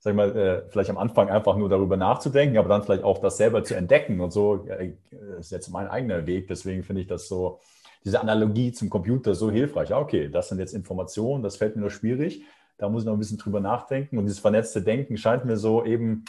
sag 0.00 0.10
ich 0.10 0.16
mal, 0.16 0.36
äh, 0.36 0.62
vielleicht 0.70 0.90
am 0.90 0.98
Anfang 0.98 1.30
einfach 1.30 1.56
nur 1.56 1.68
darüber 1.68 1.96
nachzudenken, 1.96 2.58
aber 2.58 2.68
dann 2.68 2.82
vielleicht 2.82 3.04
auch 3.04 3.18
das 3.18 3.36
selber 3.36 3.62
zu 3.62 3.74
entdecken 3.74 4.20
und 4.20 4.32
so. 4.32 4.66
Äh, 4.66 4.94
ist 5.38 5.52
jetzt 5.52 5.68
mein 5.68 5.86
eigener 5.86 6.26
Weg, 6.26 6.48
deswegen 6.48 6.82
finde 6.82 7.02
ich 7.02 7.08
das 7.08 7.28
so, 7.28 7.60
diese 8.04 8.20
Analogie 8.20 8.72
zum 8.72 8.90
Computer 8.90 9.34
so 9.34 9.50
hilfreich. 9.50 9.90
Ja, 9.90 9.98
okay, 9.98 10.28
das 10.28 10.48
sind 10.48 10.58
jetzt 10.58 10.72
Informationen, 10.74 11.42
das 11.42 11.56
fällt 11.56 11.76
mir 11.76 11.82
nur 11.82 11.90
schwierig 11.90 12.42
da 12.80 12.88
muss 12.88 13.02
ich 13.02 13.06
noch 13.06 13.12
ein 13.12 13.18
bisschen 13.18 13.36
drüber 13.36 13.60
nachdenken. 13.60 14.16
Und 14.16 14.24
dieses 14.24 14.38
vernetzte 14.38 14.80
Denken 14.80 15.18
scheint 15.18 15.44
mir 15.44 15.58
so 15.58 15.84
eben 15.84 16.24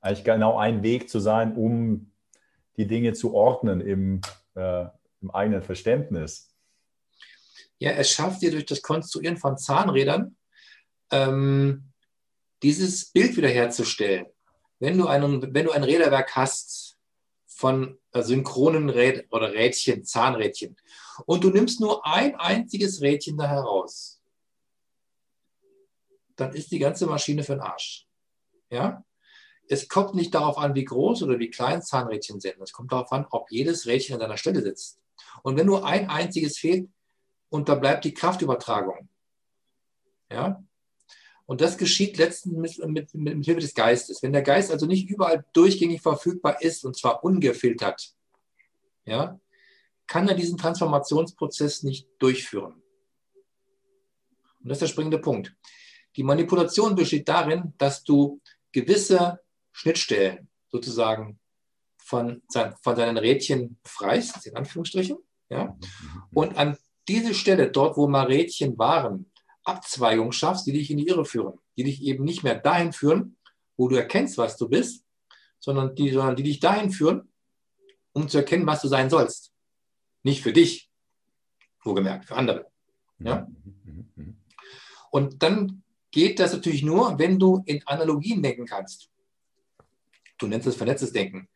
eigentlich 0.00 0.24
genau 0.24 0.56
ein 0.56 0.82
Weg 0.82 1.10
zu 1.10 1.20
sein, 1.20 1.54
um 1.54 2.10
die 2.78 2.86
Dinge 2.86 3.12
zu 3.12 3.34
ordnen 3.34 3.82
im, 3.82 4.22
äh, 4.54 4.86
im 5.20 5.30
eigenen 5.30 5.62
Verständnis. 5.62 6.48
Ja, 7.78 7.90
es 7.90 8.10
schafft 8.10 8.40
dir 8.40 8.50
durch 8.50 8.64
das 8.64 8.80
Konstruieren 8.80 9.36
von 9.36 9.58
Zahnrädern 9.58 10.36
ähm, 11.10 11.92
dieses 12.62 13.12
Bild 13.12 13.36
wiederherzustellen. 13.36 14.26
Wenn 14.78 14.96
du, 14.96 15.08
einen, 15.08 15.54
wenn 15.54 15.66
du 15.66 15.72
ein 15.72 15.84
Räderwerk 15.84 16.34
hast 16.34 16.96
von 17.46 17.98
äh, 18.12 18.22
synchronen 18.22 18.88
Räd 18.88 19.26
oder 19.30 19.52
Rädchen, 19.52 20.04
Zahnrädchen, 20.04 20.74
und 21.26 21.44
du 21.44 21.50
nimmst 21.50 21.80
nur 21.80 22.06
ein 22.06 22.34
einziges 22.36 23.02
Rädchen 23.02 23.36
da 23.36 23.46
heraus, 23.46 24.21
dann 26.36 26.54
ist 26.54 26.70
die 26.70 26.78
ganze 26.78 27.06
Maschine 27.06 27.42
für 27.42 27.52
den 27.52 27.60
Arsch. 27.60 28.06
Ja? 28.70 29.04
Es 29.68 29.88
kommt 29.88 30.14
nicht 30.14 30.34
darauf 30.34 30.58
an, 30.58 30.74
wie 30.74 30.84
groß 30.84 31.22
oder 31.22 31.38
wie 31.38 31.50
klein 31.50 31.82
Zahnrädchen 31.82 32.40
sind. 32.40 32.60
Es 32.60 32.72
kommt 32.72 32.92
darauf 32.92 33.12
an, 33.12 33.26
ob 33.30 33.50
jedes 33.50 33.86
Rädchen 33.86 34.14
an 34.14 34.20
seiner 34.20 34.36
Stelle 34.36 34.62
sitzt. 34.62 35.00
Und 35.42 35.56
wenn 35.56 35.66
nur 35.66 35.86
ein 35.86 36.08
einziges 36.10 36.58
fehlt, 36.58 36.88
und 37.48 37.68
da 37.68 37.74
bleibt 37.74 38.04
die 38.04 38.14
Kraftübertragung. 38.14 39.08
Ja? 40.30 40.62
Und 41.44 41.60
das 41.60 41.76
geschieht 41.76 42.16
letztens 42.16 42.56
mit, 42.56 42.88
mit, 42.88 43.14
mit, 43.14 43.36
mit 43.36 43.44
Hilfe 43.44 43.60
des 43.60 43.74
Geistes. 43.74 44.22
Wenn 44.22 44.32
der 44.32 44.42
Geist 44.42 44.70
also 44.70 44.86
nicht 44.86 45.10
überall 45.10 45.44
durchgängig 45.52 46.00
verfügbar 46.00 46.62
ist, 46.62 46.84
und 46.84 46.96
zwar 46.96 47.22
ungefiltert, 47.22 48.14
ja, 49.04 49.38
kann 50.06 50.28
er 50.28 50.34
diesen 50.34 50.56
Transformationsprozess 50.56 51.82
nicht 51.82 52.08
durchführen. 52.18 52.82
Und 54.60 54.68
das 54.68 54.76
ist 54.76 54.82
der 54.82 54.88
springende 54.88 55.18
Punkt. 55.18 55.54
Die 56.16 56.22
Manipulation 56.22 56.94
besteht 56.94 57.28
darin, 57.28 57.72
dass 57.78 58.04
du 58.04 58.40
gewisse 58.70 59.40
Schnittstellen 59.72 60.48
sozusagen 60.68 61.38
von, 61.98 62.42
von 62.82 62.96
seinen 62.96 63.16
Rädchen 63.16 63.78
befreist, 63.82 64.46
in 64.46 64.56
Anführungsstrichen. 64.56 65.18
Ja? 65.48 65.76
Und 66.34 66.56
an 66.56 66.76
diese 67.08 67.34
Stelle, 67.34 67.70
dort 67.70 67.96
wo 67.96 68.08
mal 68.08 68.26
Rädchen 68.26 68.78
waren, 68.78 69.30
Abzweigungen 69.64 70.32
schaffst, 70.32 70.66
die 70.66 70.72
dich 70.72 70.90
in 70.90 70.98
die 70.98 71.06
Irre 71.06 71.24
führen, 71.24 71.58
die 71.76 71.84
dich 71.84 72.02
eben 72.02 72.24
nicht 72.24 72.42
mehr 72.42 72.56
dahin 72.56 72.92
führen, 72.92 73.36
wo 73.76 73.88
du 73.88 73.96
erkennst, 73.96 74.38
was 74.38 74.56
du 74.56 74.68
bist, 74.68 75.04
sondern 75.58 75.94
die, 75.94 76.10
sondern 76.10 76.36
die 76.36 76.42
dich 76.42 76.60
dahin 76.60 76.90
führen, 76.90 77.32
um 78.12 78.28
zu 78.28 78.38
erkennen, 78.38 78.66
was 78.66 78.82
du 78.82 78.88
sein 78.88 79.08
sollst. 79.08 79.52
Nicht 80.22 80.42
für 80.42 80.52
dich, 80.52 80.90
wohlgemerkt, 81.84 82.26
für 82.26 82.36
andere. 82.36 82.66
Ja? 83.18 83.46
Mhm, 83.64 83.78
mhm, 83.84 84.10
mhm, 84.16 84.36
Und 85.10 85.42
dann 85.42 85.81
geht 86.12 86.38
das 86.38 86.52
natürlich 86.52 86.84
nur, 86.84 87.18
wenn 87.18 87.38
du 87.38 87.62
in 87.66 87.84
Analogien 87.86 88.42
denken 88.42 88.66
kannst. 88.66 89.10
Du 90.38 90.46
nennst 90.46 90.66
es 90.68 90.76
vernetztes 90.76 91.12
Denken. 91.12 91.48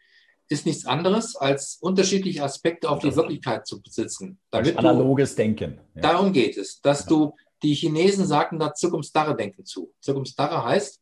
Ist 0.48 0.66
nichts 0.66 0.86
anderes, 0.86 1.36
als 1.36 1.76
unterschiedliche 1.80 2.42
Aspekte 2.42 2.88
auf 2.88 3.00
die 3.00 3.14
Wirklichkeit 3.14 3.66
zu 3.66 3.82
besitzen. 3.82 4.38
Damit 4.50 4.76
analoges 4.78 5.34
du, 5.34 5.42
Denken. 5.42 5.80
Ja. 5.94 6.02
Darum 6.02 6.32
geht 6.32 6.56
es, 6.56 6.80
dass 6.80 7.00
ja. 7.00 7.06
du, 7.08 7.34
die 7.62 7.74
Chinesen 7.74 8.26
sagten 8.26 8.58
da 8.58 8.72
Circumstarre 8.74 9.36
Denken 9.36 9.64
zu. 9.64 9.92
Circumstarre 10.02 10.64
heißt, 10.64 11.00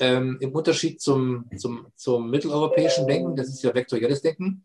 ähm, 0.00 0.38
im 0.40 0.52
Unterschied 0.52 1.00
zum, 1.00 1.48
zum, 1.56 1.86
zum 1.94 2.30
mitteleuropäischen 2.30 3.06
Denken, 3.06 3.36
das 3.36 3.48
ist 3.48 3.62
ja 3.62 3.72
vektorielles 3.72 4.22
Denken, 4.22 4.64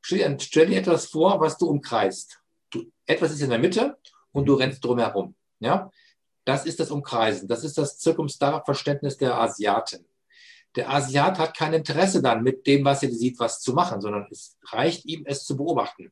stell, 0.00 0.38
stell 0.40 0.66
dir 0.66 0.78
etwas 0.78 1.06
vor, 1.06 1.40
was 1.40 1.58
du 1.58 1.66
umkreist. 1.66 2.40
Du, 2.70 2.84
etwas 3.06 3.32
ist 3.32 3.42
in 3.42 3.50
der 3.50 3.58
Mitte 3.58 3.98
und 4.30 4.46
du 4.46 4.54
rennst 4.54 4.84
drumherum. 4.84 5.34
Ja? 5.58 5.90
Das 6.48 6.64
ist 6.64 6.80
das 6.80 6.90
Umkreisen. 6.90 7.46
Das 7.46 7.62
ist 7.62 7.76
das 7.76 7.98
Zirkumstar-Verständnis 7.98 9.18
der 9.18 9.38
Asiaten. 9.38 10.06
Der 10.76 10.90
Asiat 10.90 11.38
hat 11.38 11.54
kein 11.54 11.74
Interesse 11.74 12.22
dann, 12.22 12.42
mit 12.42 12.66
dem, 12.66 12.86
was 12.86 13.02
er 13.02 13.10
sieht, 13.10 13.38
was 13.38 13.60
zu 13.60 13.74
machen, 13.74 14.00
sondern 14.00 14.26
es 14.30 14.56
reicht 14.64 15.04
ihm, 15.04 15.24
es 15.26 15.44
zu 15.44 15.58
beobachten. 15.58 16.10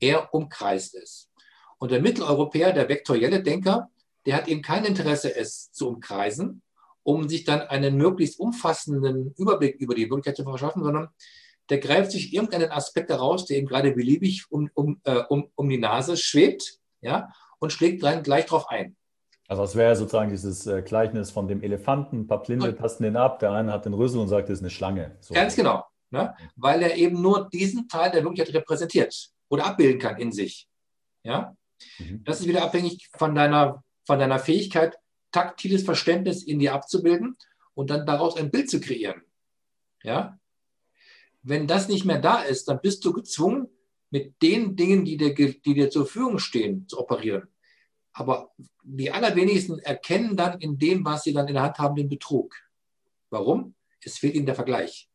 Er 0.00 0.34
umkreist 0.34 0.96
es. 0.96 1.30
Und 1.78 1.92
der 1.92 2.02
Mitteleuropäer, 2.02 2.72
der 2.72 2.88
vektorielle 2.88 3.40
Denker, 3.40 3.88
der 4.26 4.34
hat 4.34 4.48
eben 4.48 4.60
kein 4.60 4.84
Interesse, 4.84 5.36
es 5.36 5.70
zu 5.70 5.86
umkreisen, 5.86 6.62
um 7.04 7.28
sich 7.28 7.44
dann 7.44 7.60
einen 7.60 7.96
möglichst 7.96 8.40
umfassenden 8.40 9.36
Überblick 9.36 9.76
über 9.76 9.94
die 9.94 10.10
Wirklichkeit 10.10 10.36
zu 10.36 10.42
verschaffen, 10.42 10.82
sondern 10.82 11.10
der 11.70 11.78
greift 11.78 12.10
sich 12.10 12.34
irgendeinen 12.34 12.72
Aspekt 12.72 13.08
heraus, 13.08 13.46
der 13.46 13.58
ihm 13.58 13.66
gerade 13.66 13.92
beliebig 13.92 14.50
um, 14.50 14.68
um, 14.74 15.00
äh, 15.04 15.22
um, 15.28 15.48
um 15.54 15.68
die 15.68 15.78
Nase 15.78 16.16
schwebt, 16.16 16.80
ja, 17.02 17.32
und 17.60 17.72
schlägt 17.72 18.02
dann 18.02 18.24
gleich 18.24 18.46
drauf 18.46 18.68
ein. 18.68 18.96
Also 19.48 19.62
es 19.62 19.74
wäre 19.76 19.96
sozusagen 19.96 20.30
dieses 20.30 20.66
äh, 20.66 20.82
Gleichnis 20.82 21.30
von 21.30 21.48
dem 21.48 21.62
Elefanten, 21.62 22.20
ein 22.20 22.26
paar 22.26 22.42
Blinde 22.42 22.76
tasten 22.76 23.04
den 23.04 23.16
ab, 23.16 23.38
der 23.38 23.52
eine 23.52 23.72
hat 23.72 23.86
den 23.86 23.94
Rüssel 23.94 24.20
und 24.20 24.28
sagt, 24.28 24.50
das 24.50 24.58
ist 24.58 24.62
eine 24.62 24.70
Schlange. 24.70 25.16
So. 25.20 25.32
Ganz 25.32 25.56
genau, 25.56 25.84
ne? 26.10 26.34
weil 26.54 26.82
er 26.82 26.96
eben 26.96 27.22
nur 27.22 27.48
diesen 27.48 27.88
Teil 27.88 28.10
der 28.10 28.22
Wirklichkeit 28.22 28.54
repräsentiert 28.54 29.30
oder 29.48 29.64
abbilden 29.64 29.98
kann 29.98 30.18
in 30.18 30.32
sich. 30.32 30.68
Ja? 31.22 31.56
Mhm. 31.98 32.22
Das 32.24 32.40
ist 32.40 32.46
wieder 32.46 32.62
abhängig 32.62 33.08
von 33.16 33.34
deiner, 33.34 33.82
von 34.04 34.18
deiner 34.18 34.38
Fähigkeit, 34.38 34.98
taktiles 35.32 35.82
Verständnis 35.82 36.42
in 36.42 36.58
dir 36.58 36.74
abzubilden 36.74 37.38
und 37.72 37.88
dann 37.88 38.04
daraus 38.04 38.36
ein 38.36 38.50
Bild 38.50 38.68
zu 38.68 38.80
kreieren. 38.80 39.22
Ja? 40.02 40.38
Wenn 41.42 41.66
das 41.66 41.88
nicht 41.88 42.04
mehr 42.04 42.20
da 42.20 42.42
ist, 42.42 42.68
dann 42.68 42.82
bist 42.82 43.02
du 43.06 43.14
gezwungen, 43.14 43.68
mit 44.10 44.42
den 44.42 44.76
Dingen, 44.76 45.06
die 45.06 45.16
dir, 45.16 45.34
die 45.34 45.74
dir 45.74 45.90
zur 45.90 46.04
Verfügung 46.04 46.38
stehen, 46.38 46.86
zu 46.86 46.98
operieren. 46.98 47.48
Aber 48.12 48.52
die 48.82 49.10
allerwenigsten 49.10 49.78
erkennen 49.78 50.36
dann 50.36 50.60
in 50.60 50.78
dem, 50.78 51.04
was 51.04 51.22
sie 51.22 51.32
dann 51.32 51.48
in 51.48 51.54
der 51.54 51.62
Hand 51.62 51.78
haben, 51.78 51.96
den 51.96 52.08
Betrug. 52.08 52.54
Warum? 53.30 53.74
Es 54.02 54.18
fehlt 54.18 54.34
ihnen 54.34 54.46
der 54.46 54.54
Vergleich. 54.54 55.08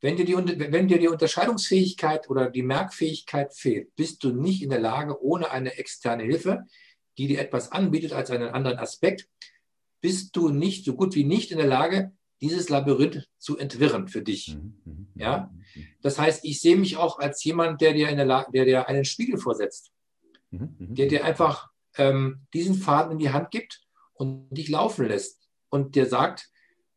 Wenn 0.00 0.16
dir, 0.16 0.24
die, 0.24 0.34
wenn 0.34 0.88
dir 0.88 0.98
die 0.98 1.08
Unterscheidungsfähigkeit 1.08 2.28
oder 2.28 2.50
die 2.50 2.64
Merkfähigkeit 2.64 3.54
fehlt, 3.54 3.94
bist 3.94 4.24
du 4.24 4.30
nicht 4.30 4.62
in 4.62 4.70
der 4.70 4.80
Lage, 4.80 5.22
ohne 5.22 5.50
eine 5.50 5.78
externe 5.78 6.24
Hilfe, 6.24 6.64
die 7.18 7.28
dir 7.28 7.40
etwas 7.40 7.70
anbietet 7.70 8.12
als 8.12 8.30
einen 8.30 8.48
anderen 8.48 8.78
Aspekt, 8.78 9.28
bist 10.00 10.34
du 10.34 10.48
nicht 10.48 10.84
so 10.84 10.96
gut 10.96 11.14
wie 11.14 11.24
nicht 11.24 11.52
in 11.52 11.58
der 11.58 11.68
Lage, 11.68 12.12
dieses 12.40 12.68
Labyrinth 12.68 13.28
zu 13.38 13.56
entwirren 13.56 14.08
für 14.08 14.22
dich. 14.22 14.56
Mhm, 14.56 14.74
mhm, 14.84 14.92
mhm, 15.14 15.20
ja? 15.20 15.54
Das 16.02 16.18
heißt, 16.18 16.44
ich 16.44 16.60
sehe 16.60 16.76
mich 16.76 16.96
auch 16.96 17.20
als 17.20 17.44
jemand, 17.44 17.80
der 17.80 17.92
dir, 17.92 18.08
in 18.08 18.16
der 18.16 18.26
Lage, 18.26 18.50
der 18.50 18.64
dir 18.64 18.88
einen 18.88 19.04
Spiegel 19.04 19.38
vorsetzt, 19.38 19.91
der 20.52 21.08
dir 21.08 21.24
einfach 21.24 21.70
ähm, 21.96 22.46
diesen 22.52 22.74
Faden 22.74 23.12
in 23.12 23.18
die 23.18 23.30
Hand 23.30 23.50
gibt 23.50 23.82
und 24.14 24.50
dich 24.50 24.68
laufen 24.68 25.06
lässt 25.06 25.48
und 25.70 25.94
dir 25.94 26.06
sagt, 26.06 26.50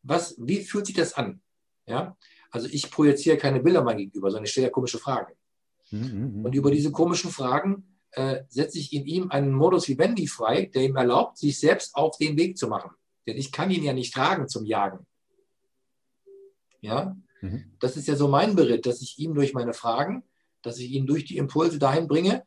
was, 0.04 0.36
wie 0.38 0.62
fühlt 0.62 0.86
sich 0.86 0.96
das 0.96 1.14
an? 1.14 1.42
Ja? 1.86 2.18
Also 2.52 2.68
ich 2.70 2.92
projiziere 2.92 3.38
keine 3.38 3.62
Bilder 3.62 3.84
mal 3.84 3.96
gegenüber, 3.96 4.30
sondern 4.30 4.46
ich 4.46 4.52
stelle 4.52 4.68
ja 4.68 4.72
komische 4.72 5.00
Fragen. 5.00 5.34
Mhm, 5.92 6.44
und 6.46 6.56
über 6.56 6.72
diese 6.72 6.92
komischen 6.92 7.32
Fragen 7.32 8.00
äh, 8.12 8.44
setze 8.50 8.80
ich 8.80 8.92
in 8.94 9.06
ihm 9.06 9.30
einen 9.30 9.52
Modus 9.52 9.88
vivendi 9.88 10.28
frei, 10.28 10.66
der 10.74 10.84
ihm 10.84 10.96
erlaubt, 10.96 11.38
sich 11.38 11.60
selbst 11.60 11.96
auf 11.96 12.18
den 12.18 12.38
Weg 12.38 12.58
zu 12.58 12.68
machen. 12.68 12.92
Denn 13.28 13.38
ich 13.38 13.52
kann 13.52 13.72
ihn 13.72 13.84
ja 13.84 13.94
nicht 13.94 14.14
tragen 14.14 14.48
zum 14.48 14.66
Jagen. 14.66 15.06
Ja? 16.82 17.16
Mhm. 17.42 17.76
Das 17.80 17.98
ist 17.98 18.08
ja 18.08 18.16
so 18.16 18.28
mein 18.28 18.56
Beritt, 18.56 18.86
dass 18.86 19.02
ich 19.02 19.20
ihm 19.20 19.34
durch 19.36 19.54
meine 19.54 19.74
Fragen, 19.74 20.24
dass 20.62 20.80
ich 20.80 20.92
ihn 20.92 21.06
durch 21.06 21.26
die 21.26 21.38
Impulse 21.38 21.78
dahin 21.80 22.08
bringe, 22.08 22.46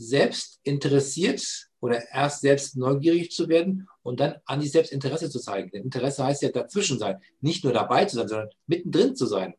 selbst 0.00 0.60
interessiert 0.62 1.68
oder 1.80 2.08
erst 2.10 2.40
selbst 2.40 2.76
neugierig 2.76 3.30
zu 3.30 3.48
werden 3.48 3.86
und 4.02 4.20
dann 4.20 4.36
an 4.46 4.60
sich 4.60 4.72
selbst 4.72 4.92
Interesse 4.92 5.28
zu 5.28 5.38
zeigen. 5.38 5.70
Denn 5.70 5.84
Interesse 5.84 6.24
heißt 6.24 6.42
ja 6.42 6.50
dazwischen 6.50 6.98
sein, 6.98 7.20
nicht 7.40 7.64
nur 7.64 7.72
dabei 7.72 8.06
zu 8.06 8.16
sein, 8.16 8.28
sondern 8.28 8.48
mittendrin 8.66 9.14
zu 9.14 9.26
sein. 9.26 9.54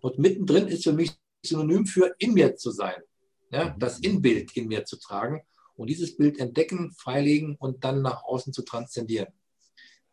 Und 0.00 0.18
mittendrin 0.18 0.68
ist 0.68 0.84
für 0.84 0.92
mich 0.92 1.12
synonym 1.44 1.86
für 1.86 2.14
in 2.18 2.34
mir 2.34 2.56
zu 2.56 2.70
sein, 2.70 3.02
ja, 3.50 3.70
mhm. 3.70 3.78
das 3.78 3.98
Inbild 3.98 4.56
in 4.56 4.68
mir 4.68 4.84
zu 4.84 4.96
tragen 4.96 5.42
und 5.76 5.90
dieses 5.90 6.16
Bild 6.16 6.38
entdecken, 6.38 6.92
freilegen 6.92 7.56
und 7.56 7.84
dann 7.84 8.02
nach 8.02 8.22
außen 8.24 8.52
zu 8.52 8.62
transzendieren. 8.62 9.28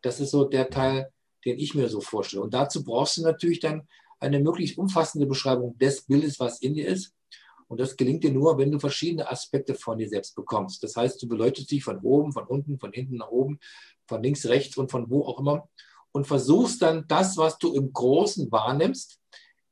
Das 0.02 0.20
ist 0.20 0.30
so 0.32 0.44
der 0.44 0.70
Teil, 0.70 1.12
den 1.44 1.58
ich 1.58 1.74
mir 1.74 1.88
so 1.88 2.00
vorstelle. 2.00 2.42
Und 2.42 2.52
dazu 2.54 2.84
brauchst 2.84 3.16
du 3.16 3.22
natürlich 3.22 3.60
dann 3.60 3.88
eine 4.18 4.40
möglichst 4.40 4.78
umfassende 4.78 5.26
Beschreibung 5.26 5.76
des 5.78 6.02
Bildes, 6.02 6.38
was 6.38 6.60
in 6.60 6.74
dir 6.74 6.88
ist. 6.88 7.14
Und 7.72 7.80
das 7.80 7.96
gelingt 7.96 8.22
dir 8.22 8.30
nur, 8.30 8.58
wenn 8.58 8.70
du 8.70 8.78
verschiedene 8.78 9.30
Aspekte 9.30 9.74
von 9.74 9.96
dir 9.96 10.06
selbst 10.06 10.36
bekommst. 10.36 10.82
Das 10.82 10.94
heißt, 10.94 11.22
du 11.22 11.26
beleuchtest 11.26 11.70
dich 11.70 11.82
von 11.82 12.00
oben, 12.00 12.30
von 12.30 12.46
unten, 12.46 12.78
von 12.78 12.92
hinten 12.92 13.16
nach 13.16 13.30
oben, 13.30 13.60
von 14.06 14.22
links, 14.22 14.44
rechts 14.44 14.76
und 14.76 14.90
von 14.90 15.08
wo 15.08 15.24
auch 15.24 15.40
immer 15.40 15.70
und 16.12 16.26
versuchst 16.26 16.82
dann 16.82 17.06
das, 17.08 17.38
was 17.38 17.56
du 17.56 17.72
im 17.74 17.90
Großen 17.90 18.52
wahrnimmst, 18.52 19.18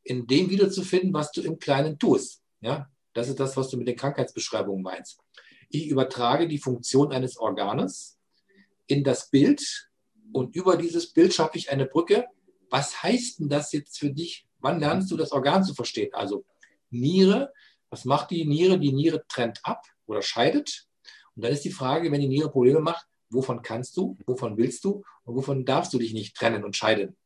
in 0.03 0.27
dem 0.27 0.49
wiederzufinden, 0.49 1.13
was 1.13 1.31
du 1.31 1.43
im 1.43 1.59
Kleinen 1.59 1.99
tust. 1.99 2.43
Ja, 2.63 2.89
das 3.13 3.29
ist 3.29 3.39
das, 3.39 3.55
was 3.59 3.69
du 3.69 3.77
mit 3.77 3.87
den 3.87 3.97
Krankheitsbeschreibungen 3.97 4.83
meinst. 4.83 5.19
Ich 5.69 5.89
übertrage 5.89 6.49
die 6.49 6.57
Funktion 6.57 7.13
eines 7.13 7.37
Organes 7.37 8.19
in 8.87 9.05
das 9.05 9.29
Bild 9.29 9.91
und 10.33 10.57
über 10.57 10.79
dieses 10.79 11.13
Bild 11.13 11.35
schaffe 11.35 11.59
ich 11.59 11.71
eine 11.71 11.85
Brücke. 11.85 12.25
Was 12.71 13.03
heißt 13.03 13.41
denn 13.41 13.51
das 13.51 13.73
jetzt 13.73 13.99
für 13.99 14.11
dich? 14.11 14.47
Wann 14.59 14.81
lernst 14.81 15.11
du 15.11 15.19
das 15.19 15.33
Organ 15.33 15.65
zu 15.65 15.75
verstehen? 15.75 16.15
Also 16.15 16.47
Niere 16.91 17.53
was 17.91 18.05
macht 18.05 18.31
die 18.31 18.45
Niere? 18.45 18.79
Die 18.79 18.93
Niere 18.93 19.25
trennt 19.29 19.61
ab 19.65 19.85
oder 20.07 20.23
scheidet. 20.23 20.87
Und 21.35 21.45
dann 21.45 21.53
ist 21.53 21.65
die 21.65 21.71
Frage, 21.71 22.11
wenn 22.11 22.21
die 22.21 22.29
Niere 22.29 22.51
Probleme 22.51 22.81
macht, 22.81 23.07
wovon 23.31 23.63
kannst 23.63 23.97
du, 23.97 24.17
wovon 24.27 24.57
willst 24.57 24.85
du 24.85 25.05
und 25.25 25.37
wovon 25.37 25.65
darfst 25.65 25.93
du 25.93 25.99
dich 25.99 26.13
nicht 26.13 26.37
trennen 26.37 26.65
und 26.65 26.77
scheiden? 26.77 27.17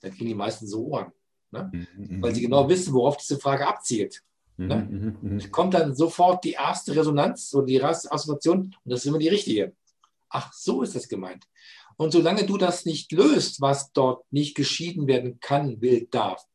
Dann 0.00 0.12
kriegen 0.12 0.26
die 0.26 0.34
meisten 0.34 0.66
so 0.66 0.86
Ohren. 0.86 1.12
Ne? 1.50 1.70
Mhm. 1.72 2.22
Weil 2.22 2.34
sie 2.34 2.42
genau 2.42 2.68
wissen, 2.68 2.92
worauf 2.94 3.16
diese 3.16 3.38
Frage 3.38 3.66
abzielt. 3.66 4.22
Mhm. 4.56 4.66
Ne? 4.66 4.88
Mhm. 4.90 5.18
mhm. 5.20 5.50
Kommt 5.50 5.74
dann 5.74 5.94
sofort 5.94 6.44
die 6.44 6.52
erste 6.52 6.94
Resonanz 6.94 7.52
oder 7.54 7.66
die 7.66 7.76
erste 7.76 8.10
Assoziation 8.12 8.74
und 8.84 8.90
das 8.90 9.00
ist 9.00 9.06
immer 9.06 9.18
die 9.18 9.28
richtige. 9.28 9.74
Ach, 10.28 10.52
so 10.52 10.82
ist 10.82 10.94
das 10.94 11.08
gemeint. 11.08 11.46
Und 11.96 12.12
solange 12.12 12.46
du 12.46 12.56
das 12.56 12.86
nicht 12.86 13.12
löst, 13.12 13.60
was 13.60 13.92
dort 13.92 14.24
nicht 14.32 14.54
geschieden 14.54 15.06
werden 15.06 15.40
kann, 15.40 15.80
will, 15.82 16.06
darf, 16.10 16.46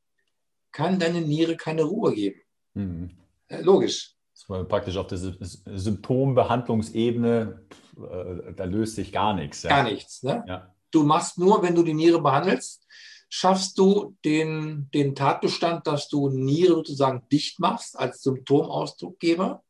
kann 0.71 0.97
deine 0.97 1.21
Niere 1.21 1.55
keine 1.57 1.83
Ruhe 1.83 2.13
geben. 2.13 2.41
Mhm. 2.75 3.09
Logisch. 3.49 4.11
Das 4.33 4.49
war 4.49 4.63
praktisch 4.65 4.97
auf 4.97 5.07
der 5.07 5.17
Symptombehandlungsebene, 5.17 7.65
äh, 7.97 8.53
da 8.53 8.65
löst 8.65 8.95
sich 8.95 9.11
gar 9.11 9.33
nichts. 9.33 9.63
Ja. 9.63 9.69
Gar 9.69 9.83
nichts. 9.83 10.23
Ne? 10.23 10.43
Ja. 10.47 10.73
Du 10.91 11.03
machst 11.03 11.37
nur, 11.37 11.63
wenn 11.63 11.73
du 11.73 11.83
die 11.83 11.93
Niere 11.93 12.21
behandelst, 12.21 12.85
schaffst 13.29 13.77
du 13.77 14.15
den, 14.23 14.89
den 14.93 15.15
Tatbestand, 15.15 15.87
dass 15.87 16.09
du 16.09 16.29
Niere 16.29 16.75
sozusagen 16.75 17.23
dicht 17.31 17.59
machst 17.59 17.97
als 17.97 18.21
Symptomausdruckgeber. 18.23 19.63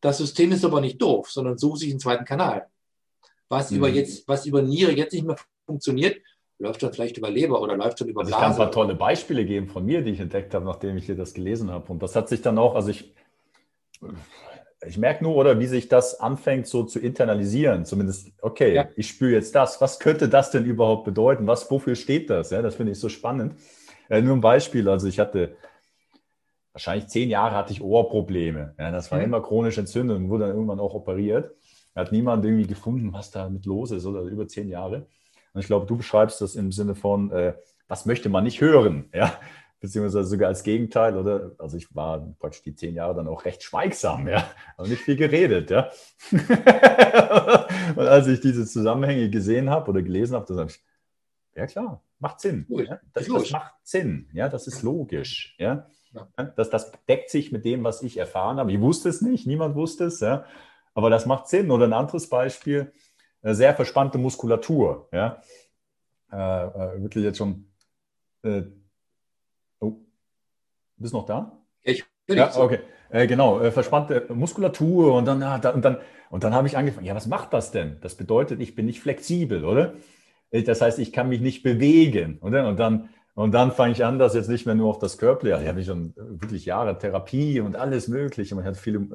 Das 0.00 0.18
System 0.18 0.52
ist 0.52 0.64
aber 0.64 0.80
nicht 0.80 1.00
doof, 1.00 1.30
sondern 1.30 1.58
sucht 1.58 1.80
sich 1.80 1.90
einen 1.90 2.00
zweiten 2.00 2.24
Kanal. 2.24 2.66
Was, 3.48 3.70
mhm. 3.70 3.78
über, 3.78 3.88
jetzt, 3.88 4.26
was 4.28 4.46
über 4.46 4.62
Niere 4.62 4.92
jetzt 4.92 5.12
nicht 5.12 5.26
mehr 5.26 5.38
funktioniert, 5.64 6.20
läuft 6.58 6.82
dann 6.82 6.92
vielleicht 6.92 7.18
über 7.18 7.30
Leber 7.30 7.60
oder 7.60 7.76
läuft 7.76 8.00
dann 8.00 8.08
über 8.08 8.20
also 8.20 8.30
Ich 8.30 8.36
kann 8.36 8.52
ein 8.52 8.56
paar 8.56 8.70
tolle 8.70 8.94
Beispiele 8.94 9.44
geben 9.44 9.68
von 9.68 9.84
mir, 9.84 10.02
die 10.02 10.12
ich 10.12 10.20
entdeckt 10.20 10.54
habe, 10.54 10.64
nachdem 10.64 10.96
ich 10.96 11.06
hier 11.06 11.16
das 11.16 11.34
gelesen 11.34 11.70
habe. 11.70 11.92
Und 11.92 12.02
das 12.02 12.16
hat 12.16 12.28
sich 12.28 12.42
dann 12.42 12.58
auch, 12.58 12.74
also 12.74 12.90
ich, 12.90 13.14
ich 14.86 14.98
merke 14.98 15.24
nur, 15.24 15.36
oder 15.36 15.58
wie 15.58 15.66
sich 15.66 15.88
das 15.88 16.20
anfängt 16.20 16.66
so 16.66 16.84
zu 16.84 16.98
internalisieren. 16.98 17.84
Zumindest, 17.84 18.32
okay, 18.40 18.74
ja. 18.74 18.88
ich 18.96 19.08
spüre 19.08 19.32
jetzt 19.32 19.54
das. 19.54 19.80
Was 19.80 19.98
könnte 19.98 20.28
das 20.28 20.50
denn 20.50 20.64
überhaupt 20.64 21.04
bedeuten? 21.04 21.46
Was, 21.46 21.70
wofür 21.70 21.94
steht 21.94 22.30
das? 22.30 22.50
Ja, 22.50 22.62
das 22.62 22.76
finde 22.76 22.92
ich 22.92 23.00
so 23.00 23.08
spannend. 23.08 23.54
Äh, 24.08 24.22
nur 24.22 24.36
ein 24.36 24.40
Beispiel. 24.40 24.88
Also 24.88 25.08
ich 25.08 25.18
hatte 25.18 25.56
wahrscheinlich 26.72 27.08
zehn 27.08 27.28
Jahre 27.28 27.54
hatte 27.54 27.72
ich 27.72 27.82
Ohrprobleme. 27.82 28.74
Ja, 28.78 28.90
das 28.90 29.10
war 29.10 29.18
mhm. 29.18 29.24
immer 29.24 29.42
chronisch 29.42 29.78
entzündet 29.78 30.16
und 30.16 30.28
wurde 30.30 30.46
dann 30.46 30.54
irgendwann 30.54 30.80
auch 30.80 30.94
operiert. 30.94 31.54
Hat 31.94 32.12
niemand 32.12 32.44
irgendwie 32.44 32.66
gefunden, 32.66 33.12
was 33.12 33.30
da 33.30 33.48
mit 33.48 33.64
los 33.64 33.90
ist, 33.90 34.04
oder 34.04 34.20
über 34.20 34.46
zehn 34.46 34.68
Jahre. 34.68 35.06
Und 35.56 35.60
ich 35.60 35.68
glaube, 35.68 35.86
du 35.86 35.96
beschreibst 35.96 36.42
das 36.42 36.54
im 36.54 36.70
Sinne 36.70 36.94
von, 36.94 37.30
äh, 37.30 37.54
was 37.88 38.04
möchte 38.04 38.28
man 38.28 38.44
nicht 38.44 38.60
hören, 38.60 39.08
ja, 39.14 39.32
beziehungsweise 39.80 40.28
sogar 40.28 40.48
als 40.48 40.64
Gegenteil, 40.64 41.16
oder? 41.16 41.52
Also 41.56 41.78
ich 41.78 41.94
war 41.96 42.34
praktisch 42.38 42.60
die 42.60 42.74
zehn 42.74 42.94
Jahre 42.94 43.14
dann 43.14 43.26
auch 43.26 43.46
recht 43.46 43.62
schweigsam, 43.62 44.28
ja, 44.28 44.46
aber 44.76 44.86
nicht 44.86 45.00
viel 45.00 45.16
geredet, 45.16 45.70
ja. 45.70 45.90
und 47.96 48.06
als 48.06 48.26
ich 48.26 48.40
diese 48.40 48.66
Zusammenhänge 48.66 49.30
gesehen 49.30 49.70
habe 49.70 49.90
oder 49.90 50.02
gelesen 50.02 50.36
habe, 50.36 50.44
dann 50.44 50.56
sage 50.58 50.72
ich, 50.72 50.84
ja 51.54 51.66
klar, 51.66 52.02
macht 52.18 52.40
Sinn. 52.42 52.66
Ja? 52.68 53.00
Das, 53.14 53.26
das, 53.26 53.50
macht 53.50 53.72
Sinn, 53.82 54.28
ja, 54.34 54.50
das 54.50 54.66
ist 54.66 54.82
logisch, 54.82 55.56
ja. 55.58 55.88
Das, 56.54 56.68
das 56.68 56.92
deckt 57.08 57.30
sich 57.30 57.50
mit 57.50 57.64
dem, 57.64 57.82
was 57.82 58.02
ich 58.02 58.18
erfahren 58.18 58.58
habe. 58.58 58.72
Ich 58.72 58.80
wusste 58.82 59.08
es 59.08 59.22
nicht, 59.22 59.46
niemand 59.46 59.74
wusste 59.74 60.04
es, 60.04 60.20
ja. 60.20 60.44
Aber 60.92 61.08
das 61.08 61.24
macht 61.24 61.48
Sinn. 61.48 61.70
Oder 61.70 61.84
ein 61.84 61.92
anderes 61.92 62.28
Beispiel, 62.28 62.92
eine 63.46 63.54
sehr 63.54 63.74
verspannte 63.74 64.18
Muskulatur. 64.18 65.08
Ja? 65.12 65.40
Äh, 66.32 66.36
äh, 66.36 67.02
wirklich 67.02 67.24
jetzt 67.24 67.38
schon. 67.38 67.68
Äh, 68.42 68.62
oh, 69.78 69.98
bist 70.96 71.14
du 71.14 71.18
noch 71.18 71.26
da? 71.26 71.56
Ich 71.82 72.04
bin 72.26 72.38
ja, 72.38 72.54
okay. 72.56 72.80
Äh, 73.08 73.28
genau, 73.28 73.60
äh, 73.60 73.70
verspannte 73.70 74.26
Muskulatur 74.34 75.14
und 75.14 75.26
dann, 75.26 75.40
ja, 75.40 75.58
da, 75.58 75.70
und 75.70 75.84
dann, 75.84 75.98
und 76.28 76.42
dann 76.42 76.54
habe 76.54 76.66
ich 76.66 76.76
angefangen, 76.76 77.06
ja, 77.06 77.14
was 77.14 77.28
macht 77.28 77.52
das 77.52 77.70
denn? 77.70 77.98
Das 78.00 78.16
bedeutet, 78.16 78.60
ich 78.60 78.74
bin 78.74 78.84
nicht 78.84 79.00
flexibel, 79.00 79.64
oder? 79.64 79.94
Äh, 80.50 80.64
das 80.64 80.80
heißt, 80.80 80.98
ich 80.98 81.12
kann 81.12 81.28
mich 81.28 81.40
nicht 81.40 81.62
bewegen. 81.62 82.38
Oder? 82.40 82.66
Und 82.66 82.80
dann, 82.80 83.10
und 83.34 83.52
dann 83.52 83.70
fange 83.70 83.92
ich 83.92 84.04
an, 84.04 84.18
das 84.18 84.34
jetzt 84.34 84.48
nicht 84.48 84.66
mehr 84.66 84.74
nur 84.74 84.90
auf 84.90 84.98
das 84.98 85.18
Körperliche. 85.18 85.62
Ich 85.62 85.68
habe 85.68 85.84
schon 85.84 86.14
wirklich 86.16 86.64
Jahre 86.64 86.98
Therapie 86.98 87.60
und 87.60 87.76
alles 87.76 88.08
Mögliche. 88.08 88.56
Man 88.56 88.64
hat 88.64 88.76
viele, 88.76 89.06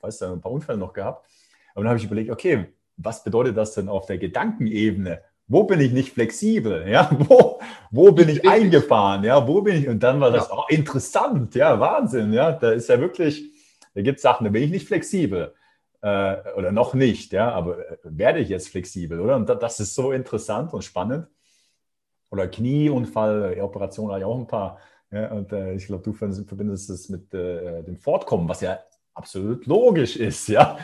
weißt 0.00 0.20
du, 0.20 0.26
ein 0.26 0.40
paar 0.42 0.52
Unfälle 0.52 0.76
noch 0.76 0.92
gehabt. 0.92 1.26
Aber 1.72 1.84
dann 1.84 1.88
habe 1.88 1.98
ich 1.98 2.04
überlegt, 2.04 2.30
okay, 2.30 2.66
was 2.98 3.24
bedeutet 3.24 3.56
das 3.56 3.74
denn 3.74 3.88
auf 3.88 4.06
der 4.06 4.18
Gedankenebene? 4.18 5.22
Wo 5.46 5.64
bin 5.64 5.80
ich 5.80 5.92
nicht 5.92 6.12
flexibel? 6.12 6.86
Ja, 6.88 7.10
wo, 7.18 7.60
wo 7.90 8.12
bin 8.12 8.28
ich 8.28 8.46
eingefahren? 8.46 9.24
Ja, 9.24 9.46
wo 9.46 9.62
bin 9.62 9.76
ich? 9.76 9.88
Und 9.88 10.02
dann 10.02 10.20
war 10.20 10.30
das 10.30 10.48
ja. 10.48 10.56
oh, 10.56 10.64
interessant. 10.68 11.54
Ja, 11.54 11.80
Wahnsinn. 11.80 12.32
Ja, 12.32 12.52
da 12.52 12.72
ist 12.72 12.88
ja 12.88 13.00
wirklich, 13.00 13.50
da 13.94 14.02
gibt 14.02 14.16
es 14.16 14.22
Sachen, 14.22 14.44
da 14.44 14.50
bin 14.50 14.62
ich 14.62 14.70
nicht 14.70 14.86
flexibel 14.86 15.54
äh, 16.02 16.36
oder 16.56 16.72
noch 16.72 16.94
nicht. 16.94 17.32
Ja, 17.32 17.52
aber 17.52 17.78
äh, 17.78 17.96
werde 18.04 18.40
ich 18.40 18.48
jetzt 18.48 18.68
flexibel, 18.68 19.20
oder? 19.20 19.36
Und 19.36 19.48
das 19.48 19.80
ist 19.80 19.94
so 19.94 20.12
interessant 20.12 20.74
und 20.74 20.82
spannend. 20.82 21.28
Oder 22.30 22.48
Knieunfall, 22.48 23.58
Operation 23.60 24.10
habe 24.10 24.20
ich 24.20 24.24
auch 24.26 24.38
ein 24.38 24.46
paar. 24.46 24.78
Ja, 25.10 25.30
und 25.32 25.52
äh, 25.52 25.74
ich 25.74 25.86
glaube, 25.86 26.02
du 26.02 26.12
verbindest 26.12 26.90
es 26.90 27.08
mit 27.08 27.32
äh, 27.32 27.82
dem 27.82 27.96
Fortkommen, 27.96 28.48
was 28.48 28.60
ja 28.60 28.78
absolut 29.14 29.64
logisch 29.66 30.16
ist. 30.16 30.48
Ja, 30.48 30.78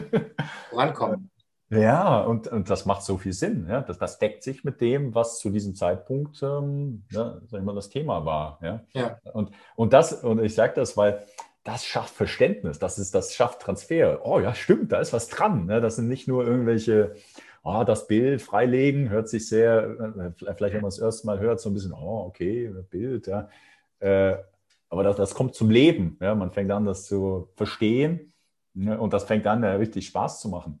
vorankommen. 0.70 1.30
Ja, 1.70 2.20
und, 2.20 2.48
und 2.48 2.70
das 2.70 2.86
macht 2.86 3.02
so 3.02 3.18
viel 3.18 3.34
Sinn. 3.34 3.66
Ja? 3.68 3.82
Das, 3.82 3.98
das 3.98 4.18
deckt 4.18 4.42
sich 4.42 4.64
mit 4.64 4.80
dem, 4.80 5.14
was 5.14 5.38
zu 5.38 5.50
diesem 5.50 5.74
Zeitpunkt 5.74 6.42
ähm, 6.42 7.04
ja, 7.10 7.40
sag 7.46 7.60
ich 7.60 7.64
mal, 7.64 7.74
das 7.74 7.90
Thema 7.90 8.24
war. 8.24 8.58
Ja? 8.62 8.84
ja. 8.94 9.18
Und, 9.34 9.50
und, 9.76 9.92
das, 9.92 10.24
und 10.24 10.42
ich 10.42 10.54
sage 10.54 10.72
das, 10.76 10.96
weil 10.96 11.22
das 11.64 11.84
schafft 11.84 12.14
Verständnis, 12.14 12.78
das, 12.78 12.98
ist, 12.98 13.14
das 13.14 13.34
schafft 13.34 13.60
Transfer. 13.60 14.20
Oh 14.24 14.40
ja, 14.40 14.54
stimmt, 14.54 14.92
da 14.92 15.00
ist 15.00 15.12
was 15.12 15.28
dran. 15.28 15.66
Ne? 15.66 15.82
Das 15.82 15.96
sind 15.96 16.08
nicht 16.08 16.26
nur 16.26 16.46
irgendwelche, 16.46 17.14
oh, 17.62 17.84
das 17.84 18.06
Bild 18.06 18.40
freilegen, 18.40 19.10
hört 19.10 19.28
sich 19.28 19.46
sehr, 19.46 20.32
äh, 20.38 20.44
vielleicht 20.54 20.74
wenn 20.74 20.80
man 20.80 20.88
es 20.88 20.96
das 20.96 21.04
erste 21.04 21.26
Mal 21.26 21.38
hört, 21.38 21.60
so 21.60 21.68
ein 21.68 21.74
bisschen, 21.74 21.92
oh, 21.92 22.24
okay, 22.26 22.72
Bild, 22.88 23.26
ja. 23.26 23.48
Äh, 24.00 24.36
aber 24.88 25.02
das, 25.02 25.16
das 25.16 25.34
kommt 25.34 25.54
zum 25.54 25.68
Leben. 25.68 26.16
Ja? 26.22 26.34
Man 26.34 26.50
fängt 26.50 26.70
an, 26.70 26.86
das 26.86 27.04
zu 27.04 27.50
verstehen 27.56 28.32
ne? 28.72 28.98
und 28.98 29.12
das 29.12 29.24
fängt 29.24 29.46
an, 29.46 29.62
richtig 29.62 30.06
Spaß 30.06 30.40
zu 30.40 30.48
machen 30.48 30.80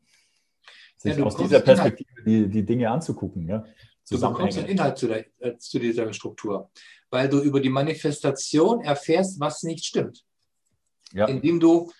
sich 0.98 1.16
ja, 1.16 1.24
aus 1.24 1.36
dieser 1.36 1.60
Perspektive 1.60 2.22
die, 2.24 2.48
die 2.48 2.64
Dinge 2.64 2.90
anzugucken. 2.90 3.48
Ja? 3.48 3.64
Du 4.10 4.20
bekommst 4.20 4.58
einen 4.58 4.68
Inhalt 4.68 4.98
zu, 4.98 5.06
der, 5.06 5.26
äh, 5.38 5.56
zu 5.58 5.78
dieser 5.78 6.12
Struktur, 6.12 6.70
weil 7.10 7.28
du 7.28 7.40
über 7.40 7.60
die 7.60 7.68
Manifestation 7.68 8.80
erfährst, 8.80 9.38
was 9.38 9.62
nicht 9.62 9.84
stimmt. 9.84 10.24
Ja. 11.12 11.26
Indem, 11.26 11.60
du, 11.60 11.90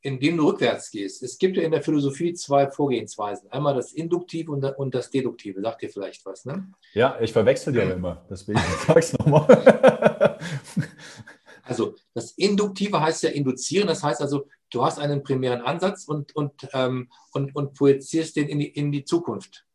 indem 0.00 0.36
du 0.36 0.46
rückwärts 0.46 0.90
gehst. 0.90 1.22
Es 1.22 1.38
gibt 1.38 1.56
ja 1.56 1.62
in 1.62 1.70
der 1.70 1.82
Philosophie 1.82 2.34
zwei 2.34 2.70
Vorgehensweisen. 2.70 3.50
Einmal 3.50 3.74
das 3.74 3.92
Induktive 3.92 4.50
und, 4.50 4.64
und 4.64 4.94
das 4.94 5.10
Deduktive. 5.10 5.60
Sagt 5.60 5.82
dir 5.82 5.90
vielleicht 5.90 6.24
was, 6.26 6.44
ne? 6.44 6.70
Ja, 6.94 7.18
ich 7.20 7.32
verwechsel 7.32 7.72
die 7.72 7.80
aber 7.80 7.94
immer. 7.94 8.26
Deswegen 8.30 8.58
sage 8.86 9.00
ich 9.00 9.06
es 9.06 9.18
nochmal. 9.18 10.38
Also 11.68 11.94
das 12.14 12.32
Induktive 12.32 13.00
heißt 13.00 13.22
ja 13.24 13.30
induzieren, 13.30 13.88
das 13.88 14.02
heißt 14.02 14.22
also, 14.22 14.48
du 14.70 14.84
hast 14.84 14.98
einen 14.98 15.22
primären 15.22 15.60
Ansatz 15.60 16.04
und, 16.04 16.34
und, 16.34 16.68
ähm, 16.72 17.10
und, 17.32 17.54
und 17.54 17.74
projizierst 17.74 18.36
den 18.36 18.48
in 18.48 18.58
die, 18.58 18.68
in 18.68 18.90
die 18.90 19.04
Zukunft. 19.04 19.66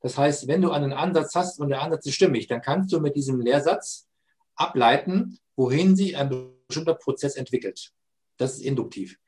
Das 0.00 0.16
heißt, 0.16 0.46
wenn 0.46 0.62
du 0.62 0.70
einen 0.70 0.92
Ansatz 0.92 1.34
hast 1.34 1.58
und 1.58 1.70
der 1.70 1.82
Ansatz 1.82 2.06
ist 2.06 2.14
stimmig, 2.14 2.46
dann 2.46 2.62
kannst 2.62 2.92
du 2.92 3.00
mit 3.00 3.16
diesem 3.16 3.40
Lehrsatz 3.40 4.06
ableiten, 4.54 5.38
wohin 5.56 5.96
sich 5.96 6.16
ein 6.16 6.52
bestimmter 6.68 6.94
Prozess 6.94 7.34
entwickelt. 7.34 7.92
Das 8.36 8.54
ist 8.54 8.60
induktiv. 8.60 9.18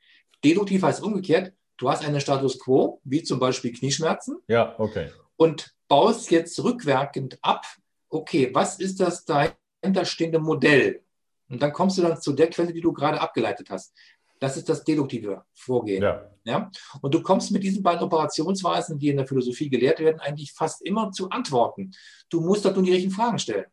Deduktiv 0.43 0.83
heißt 0.83 1.03
umgekehrt, 1.03 1.53
du 1.77 1.89
hast 1.89 2.05
einen 2.05 2.21
Status 2.21 2.59
quo, 2.59 3.01
wie 3.03 3.23
zum 3.23 3.39
Beispiel 3.39 3.73
Knieschmerzen. 3.73 4.37
Ja, 4.47 4.79
okay. 4.79 5.09
Und 5.35 5.75
baust 5.89 6.31
jetzt 6.31 6.63
rückwirkend 6.63 7.39
ab, 7.41 7.65
okay, 8.09 8.49
was 8.53 8.79
ist 8.79 9.01
das 9.01 9.25
dahinterstehende 9.25 10.39
Modell? 10.39 11.03
Und 11.49 11.61
dann 11.61 11.73
kommst 11.73 11.97
du 11.97 12.01
dann 12.01 12.21
zu 12.21 12.33
der 12.33 12.49
Quelle, 12.49 12.73
die 12.73 12.81
du 12.81 12.93
gerade 12.93 13.19
abgeleitet 13.19 13.69
hast. 13.69 13.93
Das 14.39 14.55
ist 14.55 14.69
das 14.69 14.83
deduktive 14.83 15.43
Vorgehen. 15.53 16.01
Ja. 16.01 16.29
Ja? 16.45 16.71
Und 17.01 17.13
du 17.13 17.21
kommst 17.21 17.51
mit 17.51 17.63
diesen 17.63 17.83
beiden 17.83 18.03
Operationsweisen, 18.03 18.97
die 18.97 19.09
in 19.09 19.17
der 19.17 19.27
Philosophie 19.27 19.69
gelehrt 19.69 19.99
werden, 19.99 20.19
eigentlich 20.19 20.53
fast 20.53 20.81
immer 20.81 21.11
zu 21.11 21.29
Antworten. 21.29 21.91
Du 22.29 22.41
musst 22.41 22.63
dort 22.63 22.75
nur 22.75 22.85
die 22.85 22.91
richtigen 22.91 23.13
Fragen 23.13 23.39
stellen. 23.39 23.65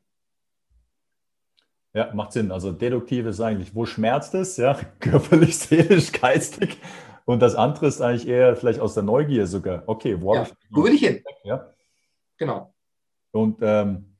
Ja, 1.94 2.12
macht 2.12 2.32
Sinn. 2.32 2.50
Also 2.52 2.72
deduktiv 2.72 3.24
ist 3.26 3.40
eigentlich, 3.40 3.74
wo 3.74 3.86
schmerzt 3.86 4.34
es? 4.34 4.56
Ja, 4.56 4.74
körperlich, 5.00 5.56
seelisch, 5.56 6.12
geistig. 6.12 6.78
Und 7.24 7.40
das 7.40 7.54
andere 7.54 7.86
ist 7.86 8.00
eigentlich 8.00 8.28
eher 8.28 8.54
vielleicht 8.56 8.80
aus 8.80 8.94
der 8.94 9.02
Neugier 9.02 9.46
sogar. 9.46 9.84
Okay, 9.86 10.20
wo, 10.20 10.34
ja, 10.34 10.46
wo 10.70 10.84
will 10.84 10.94
ich 10.94 11.00
hin? 11.00 11.22
Ja. 11.44 11.72
Genau. 12.36 12.74
Und 13.32 13.58
ähm, 13.62 14.15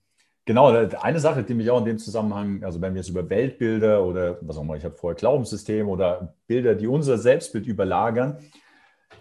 genau, 0.47 0.69
eine 0.69 1.21
Sache, 1.21 1.43
die 1.43 1.53
mich 1.53 1.71
auch 1.71 1.81
in 1.81 1.85
dem 1.85 1.99
Zusammenhang, 1.99 2.65
also 2.65 2.81
wenn 2.81 2.95
wir 2.95 3.01
jetzt 3.01 3.11
über 3.11 3.29
Weltbilder 3.29 4.03
oder 4.03 4.39
was 4.41 4.57
auch 4.57 4.63
immer, 4.63 4.77
ich 4.77 4.85
habe 4.85 4.95
vorher 4.95 5.17
Glaubenssystem 5.17 5.89
oder 5.89 6.35
Bilder, 6.47 6.75
die 6.75 6.87
unser 6.87 7.19
Selbstbild 7.19 7.67
überlagern, 7.67 8.39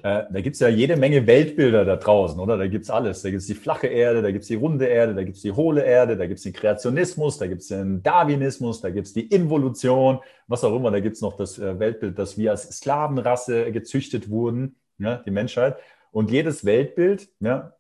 äh, 0.06 0.24
da 0.30 0.42
gibt 0.42 0.54
es 0.54 0.60
ja 0.60 0.68
jede 0.68 0.98
Menge 0.98 1.26
Weltbilder 1.26 1.84
da 1.84 1.96
draußen, 1.96 2.40
oder? 2.40 2.58
Da 2.58 2.68
gibt 2.68 2.84
es 2.84 2.92
alles. 2.92 3.24
Da 3.24 3.30
gibt 3.32 3.42
es 3.42 3.48
die 3.48 3.56
flache 3.56 3.88
Erde, 3.88 4.22
da 4.22 4.32
gibt 4.32 4.44
es 4.44 4.48
die 4.48 4.56
runde 4.56 4.86
Erde, 4.86 5.16
da 5.16 5.24
gibt 5.24 5.38
es 5.38 5.42
die 5.42 5.52
hohle 5.52 5.84
Erde, 5.84 6.16
da 6.16 6.28
gibt 6.28 6.38
es 6.38 6.44
den 6.44 6.54
Kreationismus, 6.54 7.40
da 7.40 7.48
gibt 7.48 7.62
es 7.62 7.70
den 7.70 8.04
Darwinismus, 8.04 8.82
da 8.82 8.92
gibt 8.92 9.08
es 9.08 9.14
die 9.14 9.26
Involution, 9.26 10.20
was 10.48 10.64
auch 10.64 10.76
immer. 10.76 10.92
Da 10.92 11.00
gibt 11.00 11.16
es 11.16 11.22
noch 11.22 11.36
das 11.38 11.58
äh, 11.58 11.80
Weltbild, 11.80 12.20
dass 12.20 12.38
wir 12.38 12.52
als 12.52 12.70
Sklavenrasse 12.70 13.72
gezüchtet 13.72 14.30
wurden, 14.30 14.76
ja, 15.00 15.18
die 15.26 15.32
Menschheit. 15.32 15.78
Und 16.12 16.30
jedes 16.32 16.66
Weltbild 16.66 17.28
ja, 17.40 17.75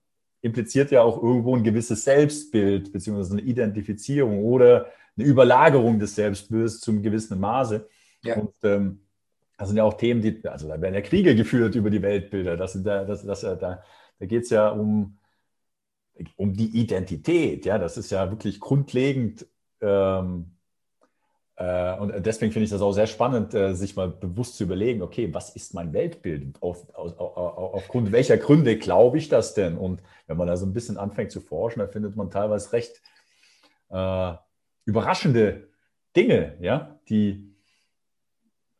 impliziert 0.45 0.91
ja 0.91 1.01
auch 1.01 1.21
irgendwo 1.21 1.55
ein 1.55 1.63
gewisses 1.63 2.03
Selbstbild, 2.03 2.91
beziehungsweise 2.93 3.33
eine 3.33 3.41
Identifizierung 3.41 4.43
oder 4.43 4.87
eine 5.17 5.25
Überlagerung 5.27 5.99
des 5.99 6.15
Selbstbildes 6.15 6.79
zum 6.81 7.01
gewissen 7.01 7.39
Maße. 7.39 7.87
Ja. 8.23 8.35
Und 8.37 8.53
ähm, 8.63 9.01
das 9.57 9.69
sind 9.69 9.77
ja 9.77 9.83
auch 9.83 9.95
Themen, 9.95 10.21
die, 10.21 10.45
also 10.47 10.67
da 10.67 10.79
werden 10.79 10.93
ja 10.93 11.01
Kriege 11.01 11.35
geführt 11.35 11.75
über 11.75 11.89
die 11.89 12.01
Weltbilder. 12.01 12.57
Das, 12.57 12.81
das, 12.83 13.25
das, 13.25 13.41
da 13.41 13.81
da 14.19 14.25
geht 14.25 14.43
es 14.43 14.49
ja 14.49 14.69
um, 14.69 15.17
um 16.35 16.53
die 16.53 16.77
Identität. 16.79 17.65
Ja, 17.65 17.77
das 17.77 17.97
ist 17.97 18.11
ja 18.11 18.29
wirklich 18.29 18.59
grundlegend. 18.59 19.47
Ähm, 19.81 20.51
äh, 20.51 20.54
und 21.57 22.25
deswegen 22.25 22.51
finde 22.51 22.65
ich 22.65 22.71
das 22.71 22.81
auch 22.81 22.91
sehr 22.91 23.07
spannend, 23.07 23.53
äh, 23.53 23.73
sich 23.75 23.95
mal 23.95 24.09
bewusst 24.09 24.57
zu 24.57 24.65
überlegen, 24.65 25.01
okay, 25.01 25.33
was 25.33 25.55
ist 25.55 25.73
mein 25.73 25.93
Weltbild? 25.93 26.61
Auf, 26.61 26.93
auf, 26.93 27.17
auf, 27.17 27.37
aufgrund 27.75 28.11
welcher 28.11 28.37
Gründe 28.37 28.77
glaube 28.77 29.17
ich 29.17 29.29
das 29.29 29.53
denn? 29.53 29.77
Und 29.77 30.01
wenn 30.27 30.35
man 30.35 30.47
da 30.47 30.57
so 30.57 30.65
ein 30.65 30.73
bisschen 30.73 30.97
anfängt 30.97 31.31
zu 31.31 31.39
forschen, 31.39 31.79
da 31.79 31.87
findet 31.87 32.17
man 32.17 32.29
teilweise 32.29 32.73
recht 32.73 33.01
äh, 33.89 34.33
überraschende 34.85 35.69
Dinge, 36.15 36.57
ja, 36.59 36.99
die 37.07 37.55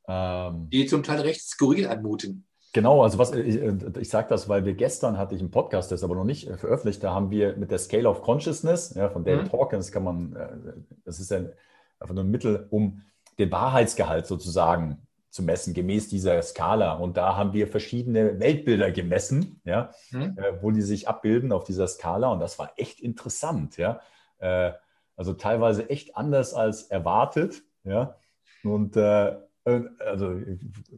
ähm, 0.08 0.70
die 0.72 0.86
zum 0.86 1.04
Teil 1.04 1.22
recht 1.22 1.42
skurril 1.42 1.88
anmuten. 1.88 2.46
Genau, 2.74 3.04
also 3.04 3.18
was 3.18 3.32
ich, 3.32 3.56
ich 3.56 4.10
sage 4.10 4.28
das, 4.30 4.50
weil 4.50 4.66
wir 4.66 4.74
gestern 4.74 5.18
hatte 5.18 5.34
ich 5.34 5.42
einen 5.42 5.50
Podcast, 5.52 5.92
der 5.92 5.96
ist 5.96 6.04
aber 6.04 6.16
noch 6.16 6.26
nicht 6.26 6.50
äh, 6.50 6.58
veröffentlicht, 6.58 7.02
da 7.04 7.14
haben 7.14 7.32
wir 7.32 7.56
mit 7.56 7.72
der 7.72 7.78
Scale 7.78 8.10
of 8.10 8.22
Consciousness, 8.22 8.94
ja, 8.96 9.10
von 9.10 9.24
David 9.24 9.52
mhm. 9.52 9.58
Hawkins 9.58 9.92
kann 9.92 10.04
man, 10.04 10.36
äh, 10.36 10.74
das 11.06 11.20
ist 11.20 11.32
ein, 11.32 11.54
einfach 12.00 12.16
nur 12.16 12.24
ein 12.24 12.32
Mittel, 12.32 12.68
um 12.70 13.02
den 13.40 13.52
Wahrheitsgehalt 13.52 14.26
sozusagen 14.26 15.06
zu 15.30 15.44
messen, 15.44 15.74
gemäß 15.74 16.08
dieser 16.08 16.42
Skala. 16.42 16.94
Und 16.94 17.18
da 17.18 17.36
haben 17.36 17.52
wir 17.54 17.68
verschiedene 17.68 18.40
Weltbilder 18.40 18.92
gemessen, 18.92 19.60
ja, 19.66 19.92
mhm. 20.12 20.38
äh, 20.38 20.62
wo 20.62 20.72
die 20.72 20.82
sich 20.82 21.10
abbilden 21.10 21.52
auf 21.52 21.66
dieser 21.66 21.88
Skala. 21.88 22.30
Und 22.30 22.40
das 22.40 22.58
war 22.58 22.72
echt 22.78 23.02
interessant, 23.02 23.78
ja. 23.78 24.00
Äh, 24.40 24.72
also 25.18 25.34
teilweise 25.34 25.90
echt 25.90 26.16
anders 26.16 26.54
als 26.54 26.84
erwartet, 26.84 27.64
ja. 27.84 28.16
Und 28.64 28.96
äh, 28.96 29.36
also, 29.66 30.40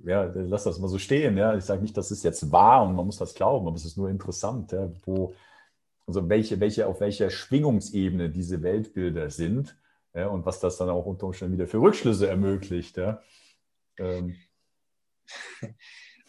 ja, 0.03 0.23
lass 0.35 0.65
das 0.65 0.77
mal 0.79 0.89
so 0.89 0.99
stehen. 0.99 1.37
Ja. 1.37 1.55
Ich 1.55 1.63
sage 1.63 1.81
nicht, 1.81 1.95
das 1.95 2.11
ist 2.11 2.23
jetzt 2.23 2.51
wahr 2.51 2.83
und 2.83 2.95
man 2.95 3.05
muss 3.05 3.17
das 3.17 3.33
glauben, 3.33 3.67
aber 3.67 3.77
es 3.77 3.85
ist 3.85 3.97
nur 3.97 4.09
interessant, 4.09 4.71
ja, 4.71 4.89
wo, 5.05 5.33
also 6.05 6.27
welche, 6.29 6.59
welche, 6.59 6.87
auf 6.87 6.99
welcher 6.99 7.29
Schwingungsebene 7.29 8.29
diese 8.29 8.61
Weltbilder 8.61 9.29
sind 9.29 9.77
ja, 10.13 10.27
und 10.27 10.45
was 10.45 10.59
das 10.59 10.77
dann 10.77 10.89
auch 10.89 11.05
unter 11.05 11.27
Umständen 11.27 11.53
wieder 11.53 11.67
für 11.67 11.79
Rückschlüsse 11.79 12.27
ermöglicht. 12.27 12.97
Ja. 12.97 13.21
Ähm. 13.97 14.35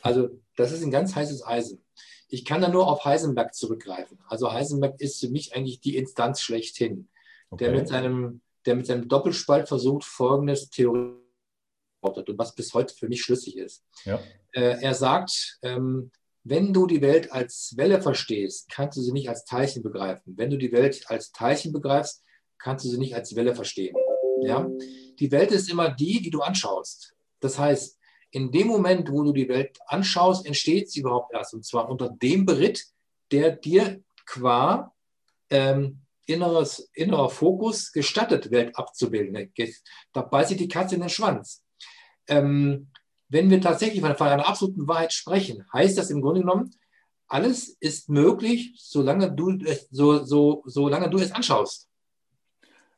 Also, 0.00 0.28
das 0.56 0.70
ist 0.70 0.84
ein 0.84 0.92
ganz 0.92 1.16
heißes 1.16 1.44
Eisen. 1.44 1.84
Ich 2.28 2.44
kann 2.44 2.60
da 2.60 2.68
nur 2.68 2.86
auf 2.86 3.04
Heisenberg 3.04 3.52
zurückgreifen. 3.52 4.20
Also, 4.28 4.52
Heisenberg 4.52 5.00
ist 5.00 5.18
für 5.18 5.28
mich 5.28 5.56
eigentlich 5.56 5.80
die 5.80 5.96
Instanz 5.96 6.40
schlechthin, 6.40 7.08
okay. 7.50 7.64
der, 7.64 7.74
mit 7.74 7.88
seinem, 7.88 8.40
der 8.64 8.76
mit 8.76 8.86
seinem 8.86 9.08
Doppelspalt 9.08 9.66
versucht, 9.66 10.04
folgendes 10.04 10.70
Theorie 10.70 11.16
und 12.00 12.38
was 12.38 12.54
bis 12.54 12.74
heute 12.74 12.94
für 12.94 13.08
mich 13.08 13.22
schlüssig 13.22 13.56
ist. 13.56 13.84
Ja. 14.04 14.20
Äh, 14.52 14.80
er 14.80 14.94
sagt, 14.94 15.58
ähm, 15.62 16.12
wenn 16.44 16.72
du 16.72 16.86
die 16.86 17.02
Welt 17.02 17.32
als 17.32 17.74
Welle 17.76 18.00
verstehst, 18.00 18.70
kannst 18.70 18.96
du 18.96 19.02
sie 19.02 19.12
nicht 19.12 19.28
als 19.28 19.44
Teilchen 19.44 19.82
begreifen. 19.82 20.34
Wenn 20.36 20.50
du 20.50 20.56
die 20.56 20.72
Welt 20.72 21.04
als 21.08 21.32
Teilchen 21.32 21.72
begreifst, 21.72 22.22
kannst 22.58 22.84
du 22.84 22.90
sie 22.90 22.98
nicht 22.98 23.14
als 23.14 23.34
Welle 23.34 23.54
verstehen. 23.54 23.96
Ja? 24.42 24.68
Die 25.18 25.30
Welt 25.30 25.50
ist 25.50 25.70
immer 25.70 25.90
die, 25.90 26.20
die 26.20 26.30
du 26.30 26.40
anschaust. 26.40 27.14
Das 27.40 27.58
heißt, 27.58 27.98
in 28.30 28.52
dem 28.52 28.66
Moment, 28.66 29.10
wo 29.10 29.22
du 29.22 29.32
die 29.32 29.48
Welt 29.48 29.78
anschaust, 29.86 30.46
entsteht 30.46 30.90
sie 30.90 31.00
überhaupt 31.00 31.32
erst. 31.32 31.54
Und 31.54 31.64
zwar 31.64 31.88
unter 31.88 32.10
dem 32.10 32.44
Beritt, 32.44 32.84
der 33.32 33.52
dir 33.52 34.02
qua 34.26 34.92
ähm, 35.50 36.02
inneres, 36.26 36.90
innerer 36.92 37.30
Fokus 37.30 37.90
gestattet, 37.92 38.50
Welt 38.50 38.76
abzubilden. 38.76 39.52
Da 40.12 40.22
beißt 40.22 40.50
sich 40.50 40.58
die 40.58 40.68
Katze 40.68 40.96
in 40.96 41.00
den 41.00 41.10
Schwanz 41.10 41.62
ähm, 42.28 42.88
wenn 43.28 43.50
wir 43.50 43.60
tatsächlich 43.60 44.00
von 44.00 44.14
einer 44.14 44.48
absoluten 44.48 44.86
Wahrheit 44.86 45.12
sprechen, 45.12 45.66
heißt 45.72 45.98
das 45.98 46.10
im 46.10 46.22
Grunde 46.22 46.40
genommen, 46.40 46.74
alles 47.26 47.68
ist 47.80 48.08
möglich, 48.08 48.72
solange 48.76 49.30
du, 49.30 49.58
so, 49.90 50.24
so, 50.24 50.62
solange 50.64 51.10
du 51.10 51.18
es 51.18 51.32
anschaust. 51.32 51.88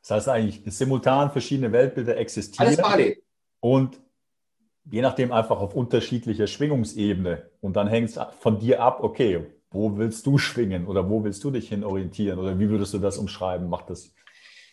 Das 0.01 0.11
heißt 0.11 0.29
eigentlich, 0.29 0.61
simultan 0.65 1.31
verschiedene 1.31 1.71
Weltbilder 1.71 2.17
existieren. 2.17 2.67
Alles 2.67 2.81
parallel. 2.81 3.21
Und 3.59 3.99
je 4.89 5.01
nachdem 5.01 5.31
einfach 5.31 5.59
auf 5.59 5.75
unterschiedlicher 5.75 6.47
Schwingungsebene. 6.47 7.49
Und 7.61 7.75
dann 7.75 7.87
hängt 7.87 8.09
es 8.09 8.19
von 8.39 8.59
dir 8.59 8.81
ab, 8.81 9.03
okay, 9.03 9.45
wo 9.69 9.97
willst 9.97 10.25
du 10.25 10.37
schwingen 10.37 10.87
oder 10.87 11.09
wo 11.09 11.23
willst 11.23 11.43
du 11.43 11.51
dich 11.51 11.69
hin 11.69 11.83
orientieren 11.83 12.39
oder 12.39 12.59
wie 12.59 12.69
würdest 12.69 12.93
du 12.93 12.99
das 12.99 13.17
umschreiben? 13.17 13.69
Macht 13.69 13.89
das? 13.89 14.11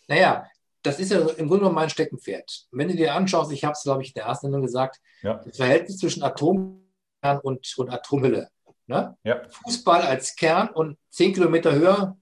Naja, 0.09 0.47
das 0.83 0.99
ist 0.99 1.13
ja 1.13 1.21
im 1.21 1.49
Grunde 1.49 1.59
genommen 1.59 1.75
mein 1.75 1.91
Steckenpferd. 1.91 2.67
Wenn 2.71 2.89
du 2.89 2.97
dir 2.97 3.15
anschaust, 3.15 3.53
ich 3.53 3.65
habe 3.65 3.73
es, 3.73 3.83
glaube 3.83 4.03
ich, 4.03 4.09
in 4.09 4.15
der 4.15 4.25
ersten 4.25 4.47
Sendung 4.47 4.63
gesagt, 4.63 5.01
ja. 5.23 5.35
das 5.45 5.57
Verhältnis 5.57 5.99
zwischen 5.99 6.23
Atomkern 6.23 7.39
und, 7.43 7.75
und 7.77 7.91
Atomhülle. 7.91 8.49
Ne? 8.87 9.17
Ja. 9.23 9.43
Fußball 9.65 10.03
als 10.03 10.35
Kern 10.35 10.71
und 10.71 10.97
zehn 11.11 11.35
Kilometer 11.35 11.75
höher 11.75 12.17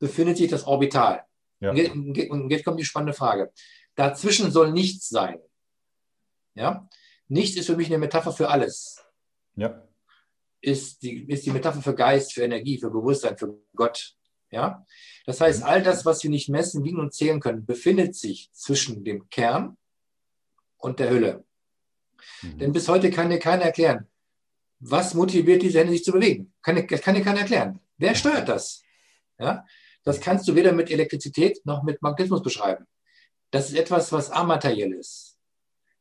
befindet 0.00 0.36
sich 0.36 0.50
das 0.50 0.66
Orbital. 0.66 1.22
Ja. 1.60 1.70
Und 1.70 2.50
jetzt 2.50 2.64
kommt 2.64 2.78
die 2.78 2.84
spannende 2.84 3.14
Frage. 3.14 3.52
Dazwischen 3.94 4.50
soll 4.50 4.72
nichts 4.72 5.08
sein. 5.08 5.40
Ja? 6.54 6.88
Nichts 7.28 7.56
ist 7.56 7.66
für 7.66 7.76
mich 7.76 7.88
eine 7.88 7.98
Metapher 7.98 8.32
für 8.32 8.48
alles. 8.48 9.02
Ja. 9.56 9.82
Ist, 10.60 11.02
die, 11.02 11.28
ist 11.28 11.46
die 11.46 11.50
Metapher 11.50 11.82
für 11.82 11.94
Geist, 11.94 12.32
für 12.32 12.42
Energie, 12.42 12.78
für 12.78 12.90
Bewusstsein, 12.90 13.36
für 13.36 13.58
Gott. 13.74 14.16
Ja? 14.50 14.86
Das 15.26 15.40
heißt, 15.40 15.62
all 15.62 15.82
das, 15.82 16.04
was 16.04 16.22
wir 16.22 16.30
nicht 16.30 16.48
messen, 16.48 16.84
wiegen 16.84 17.00
und 17.00 17.12
zählen 17.12 17.40
können, 17.40 17.66
befindet 17.66 18.14
sich 18.14 18.50
zwischen 18.52 19.04
dem 19.04 19.28
Kern 19.28 19.76
und 20.78 21.00
der 21.00 21.10
Hülle. 21.10 21.44
Mhm. 22.42 22.58
Denn 22.58 22.72
bis 22.72 22.88
heute 22.88 23.10
kann 23.10 23.30
dir 23.30 23.38
keiner 23.38 23.64
erklären, 23.64 24.08
was 24.80 25.14
motiviert 25.14 25.62
diese 25.62 25.80
Hände 25.80 25.92
sich 25.92 26.04
zu 26.04 26.12
bewegen. 26.12 26.52
Kann, 26.62 26.86
kann 26.86 27.14
dir 27.14 27.22
keiner 27.22 27.40
erklären. 27.40 27.80
Wer 27.96 28.14
steuert 28.14 28.48
das? 28.48 28.82
Ja? 29.38 29.66
Das 30.08 30.22
kannst 30.22 30.48
du 30.48 30.54
weder 30.54 30.72
mit 30.72 30.90
Elektrizität 30.90 31.60
noch 31.66 31.82
mit 31.82 32.00
Magnetismus 32.00 32.42
beschreiben. 32.42 32.86
Das 33.50 33.68
ist 33.68 33.76
etwas, 33.76 34.10
was 34.10 34.30
amateriell 34.30 34.94
ist. 34.94 35.36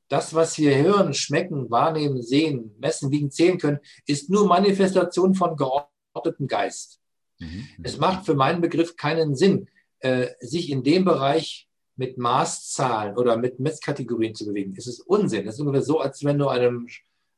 Das, 0.08 0.34
was 0.34 0.58
wir 0.58 0.78
hören, 0.78 1.14
schmecken, 1.14 1.70
wahrnehmen, 1.70 2.22
sehen, 2.22 2.74
messen, 2.80 3.12
wiegen, 3.12 3.32
zählen 3.32 3.58
können, 3.58 3.80
ist 4.06 4.30
nur 4.30 4.48
Manifestation 4.48 5.36
von 5.36 5.58
geordnetem 5.58 6.48
Geist. 6.48 7.02
Mhm. 7.40 7.68
Es 7.84 7.98
macht 7.98 8.26
für 8.26 8.34
meinen 8.34 8.62
Begriff 8.62 8.96
keinen 8.96 9.36
Sinn, 9.36 9.68
äh, 10.00 10.28
sich 10.40 10.70
in 10.70 10.86
dem 10.86 11.04
Bereich 11.04 11.68
mit 11.98 12.18
Maßzahlen 12.18 13.18
oder 13.18 13.36
mit 13.36 13.60
Messkategorien 13.60 14.36
zu 14.36 14.46
bewegen. 14.46 14.74
Es 14.78 14.88
ist 14.88 15.02
Unsinn. 15.02 15.46
Es 15.46 15.56
ist 15.56 15.60
ungefähr 15.60 15.82
so, 15.82 16.00
als 16.00 16.24
wenn 16.24 16.40
du 16.40 16.48
einem, 16.48 16.88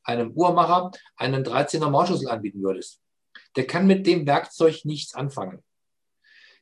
einem 0.03 0.33
Uhrmacher 0.33 0.91
einen 1.15 1.43
13er 1.43 1.89
Maulschlüssel 1.89 2.29
anbieten 2.29 2.61
würdest. 2.61 3.01
Der 3.55 3.65
kann 3.65 3.87
mit 3.87 4.05
dem 4.05 4.27
Werkzeug 4.27 4.85
nichts 4.85 5.15
anfangen. 5.15 5.63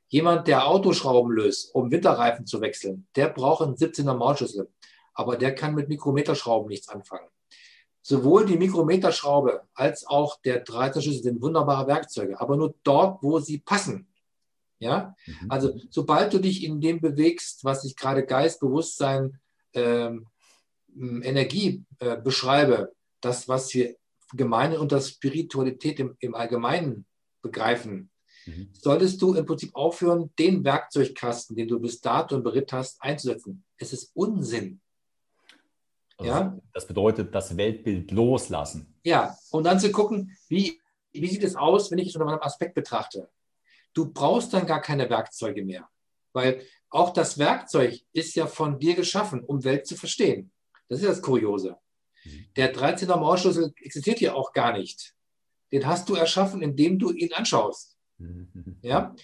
Jemand, 0.10 0.48
der 0.48 0.68
Autoschrauben 0.68 1.32
löst, 1.32 1.74
um 1.76 1.92
Winterreifen 1.92 2.46
zu 2.46 2.62
wechseln, 2.62 3.08
der 3.16 3.28
braucht 3.30 3.62
einen 3.62 3.76
17er 3.76 4.14
Maulschlüssel. 4.14 4.70
Aber 5.14 5.36
der 5.36 5.54
kann 5.54 5.76
mit 5.76 5.90
Mikrometerschrauben 5.90 6.70
nichts 6.70 6.90
anfangen. 6.90 7.28
Sowohl 8.02 8.46
die 8.46 8.58
Mikrometerschraube 8.58 9.64
als 9.74 10.08
auch 10.08 10.40
der 10.42 10.62
Dreizerschlüssel 10.62 11.24
sind 11.24 11.42
wunderbare 11.42 11.88
Werkzeuge, 11.88 12.40
aber 12.40 12.56
nur 12.56 12.74
dort, 12.84 13.22
wo 13.22 13.40
sie 13.40 13.58
passen. 13.58 14.08
Ja, 14.80 15.16
mhm. 15.26 15.52
also 15.52 15.78
sobald 15.90 16.32
du 16.34 16.40
dich 16.40 16.64
in 16.64 16.80
dem 16.80 17.02
bewegst, 17.02 17.66
was 17.66 17.82
sich 17.82 17.96
gerade 17.96 18.26
Geist, 18.26 18.60
Bewusstsein, 18.60 19.40
ähm, 19.74 20.28
Energie 20.96 21.84
äh, 22.00 22.16
beschreibe, 22.16 22.94
das, 23.22 23.50
was 23.50 23.74
wir 23.74 23.96
gemeine 24.34 24.80
unter 24.80 25.02
Spiritualität 25.02 26.00
im, 26.00 26.16
im 26.20 26.36
Allgemeinen 26.36 27.06
begreifen, 27.42 28.10
mhm. 28.48 28.70
solltest 28.74 29.22
du 29.22 29.34
im 29.34 29.46
Prinzip 29.46 29.76
aufhören, 29.76 30.32
den 30.40 30.64
Werkzeugkasten, 30.64 31.56
den 31.56 31.68
du 31.68 31.80
bis 31.80 32.02
dato 32.02 32.42
beritt 32.42 32.74
hast, 32.74 33.02
einzusetzen. 33.02 33.64
Es 33.78 33.94
ist 33.94 34.12
Unsinn. 34.16 34.82
Also 36.18 36.32
ja? 36.32 36.58
Das 36.74 36.88
bedeutet, 36.88 37.34
das 37.34 37.56
Weltbild 37.56 38.12
loslassen. 38.12 38.96
Ja, 39.04 39.38
und 39.52 39.66
dann 39.66 39.80
zu 39.80 39.92
gucken, 39.92 40.36
wie, 40.48 40.82
wie 41.12 41.28
sieht 41.28 41.44
es 41.44 41.56
aus, 41.56 41.92
wenn 41.92 42.00
ich 42.00 42.10
es 42.10 42.16
unter 42.16 42.28
einem 42.28 42.42
Aspekt 42.42 42.74
betrachte. 42.74 43.30
Du 43.94 44.12
brauchst 44.12 44.54
dann 44.54 44.66
gar 44.66 44.82
keine 44.82 45.10
Werkzeuge 45.10 45.64
mehr, 45.64 45.88
weil 46.34 46.62
auch 46.90 47.12
das 47.12 47.38
Werkzeug 47.38 48.02
ist 48.14 48.36
ja 48.36 48.48
von 48.48 48.80
dir 48.80 48.96
geschaffen, 48.96 49.44
um 49.44 49.64
Welt 49.64 49.86
zu 49.88 49.96
verstehen. 49.96 50.52
Das 50.88 51.00
ist 51.00 51.08
das 51.08 51.22
Kuriose. 51.22 51.78
Mhm. 52.24 52.46
Der 52.56 52.74
13er 52.74 53.18
Maulschlüssel 53.18 53.74
existiert 53.82 54.20
ja 54.22 54.34
auch 54.34 54.54
gar 54.54 54.74
nicht. 54.78 55.14
Den 55.72 55.86
hast 55.86 56.08
du 56.10 56.16
erschaffen, 56.16 56.62
indem 56.62 56.98
du 56.98 57.12
ihn 57.12 57.34
anschaust. 57.34 57.97
Ja? 58.82 59.16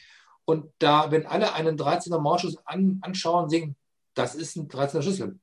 Und 0.45 0.71
da, 0.79 1.11
wenn 1.11 1.25
alle 1.25 1.53
einen 1.53 1.77
13er 1.77 2.19
Maulschlüssel 2.19 2.59
an, 2.65 2.99
anschauen, 3.01 3.49
sehen, 3.49 3.75
das 4.13 4.35
ist 4.35 4.55
ein 4.55 4.67
13er 4.67 5.01
Schlüssel, 5.01 5.39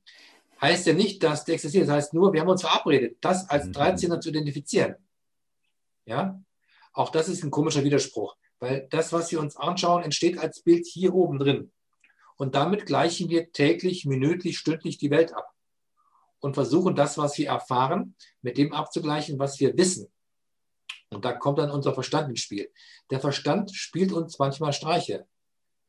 heißt 0.61 0.85
ja 0.85 0.93
nicht, 0.93 1.23
dass 1.23 1.43
der 1.45 1.55
existiert. 1.55 1.87
Das 1.87 1.95
heißt 1.95 2.13
nur, 2.13 2.33
wir 2.33 2.41
haben 2.41 2.49
uns 2.49 2.61
verabredet, 2.61 3.17
das 3.21 3.49
als 3.49 3.65
13er 3.67 4.17
mhm. 4.17 4.21
zu 4.21 4.29
identifizieren. 4.29 4.95
Ja? 6.05 6.39
Auch 6.93 7.09
das 7.09 7.29
ist 7.29 7.43
ein 7.43 7.51
komischer 7.51 7.83
Widerspruch, 7.83 8.35
weil 8.59 8.87
das, 8.91 9.11
was 9.11 9.31
wir 9.31 9.39
uns 9.39 9.55
anschauen, 9.55 10.03
entsteht 10.03 10.37
als 10.37 10.61
Bild 10.61 10.85
hier 10.85 11.13
oben 11.13 11.39
drin. 11.39 11.71
Und 12.37 12.55
damit 12.55 12.85
gleichen 12.85 13.29
wir 13.29 13.51
täglich, 13.51 14.05
minütlich, 14.05 14.57
stündlich 14.57 14.97
die 14.97 15.11
Welt 15.11 15.33
ab 15.33 15.47
und 16.39 16.55
versuchen 16.55 16.95
das, 16.95 17.17
was 17.17 17.37
wir 17.37 17.47
erfahren, 17.47 18.15
mit 18.41 18.57
dem 18.57 18.73
abzugleichen, 18.73 19.39
was 19.39 19.59
wir 19.59 19.77
wissen. 19.77 20.11
Und 21.11 21.25
da 21.25 21.33
kommt 21.33 21.59
dann 21.59 21.71
unser 21.71 21.93
Verstand 21.93 22.29
ins 22.29 22.39
Spiel. 22.39 22.71
Der 23.09 23.19
Verstand 23.19 23.75
spielt 23.75 24.13
uns 24.13 24.39
manchmal 24.39 24.73
Streiche, 24.73 25.27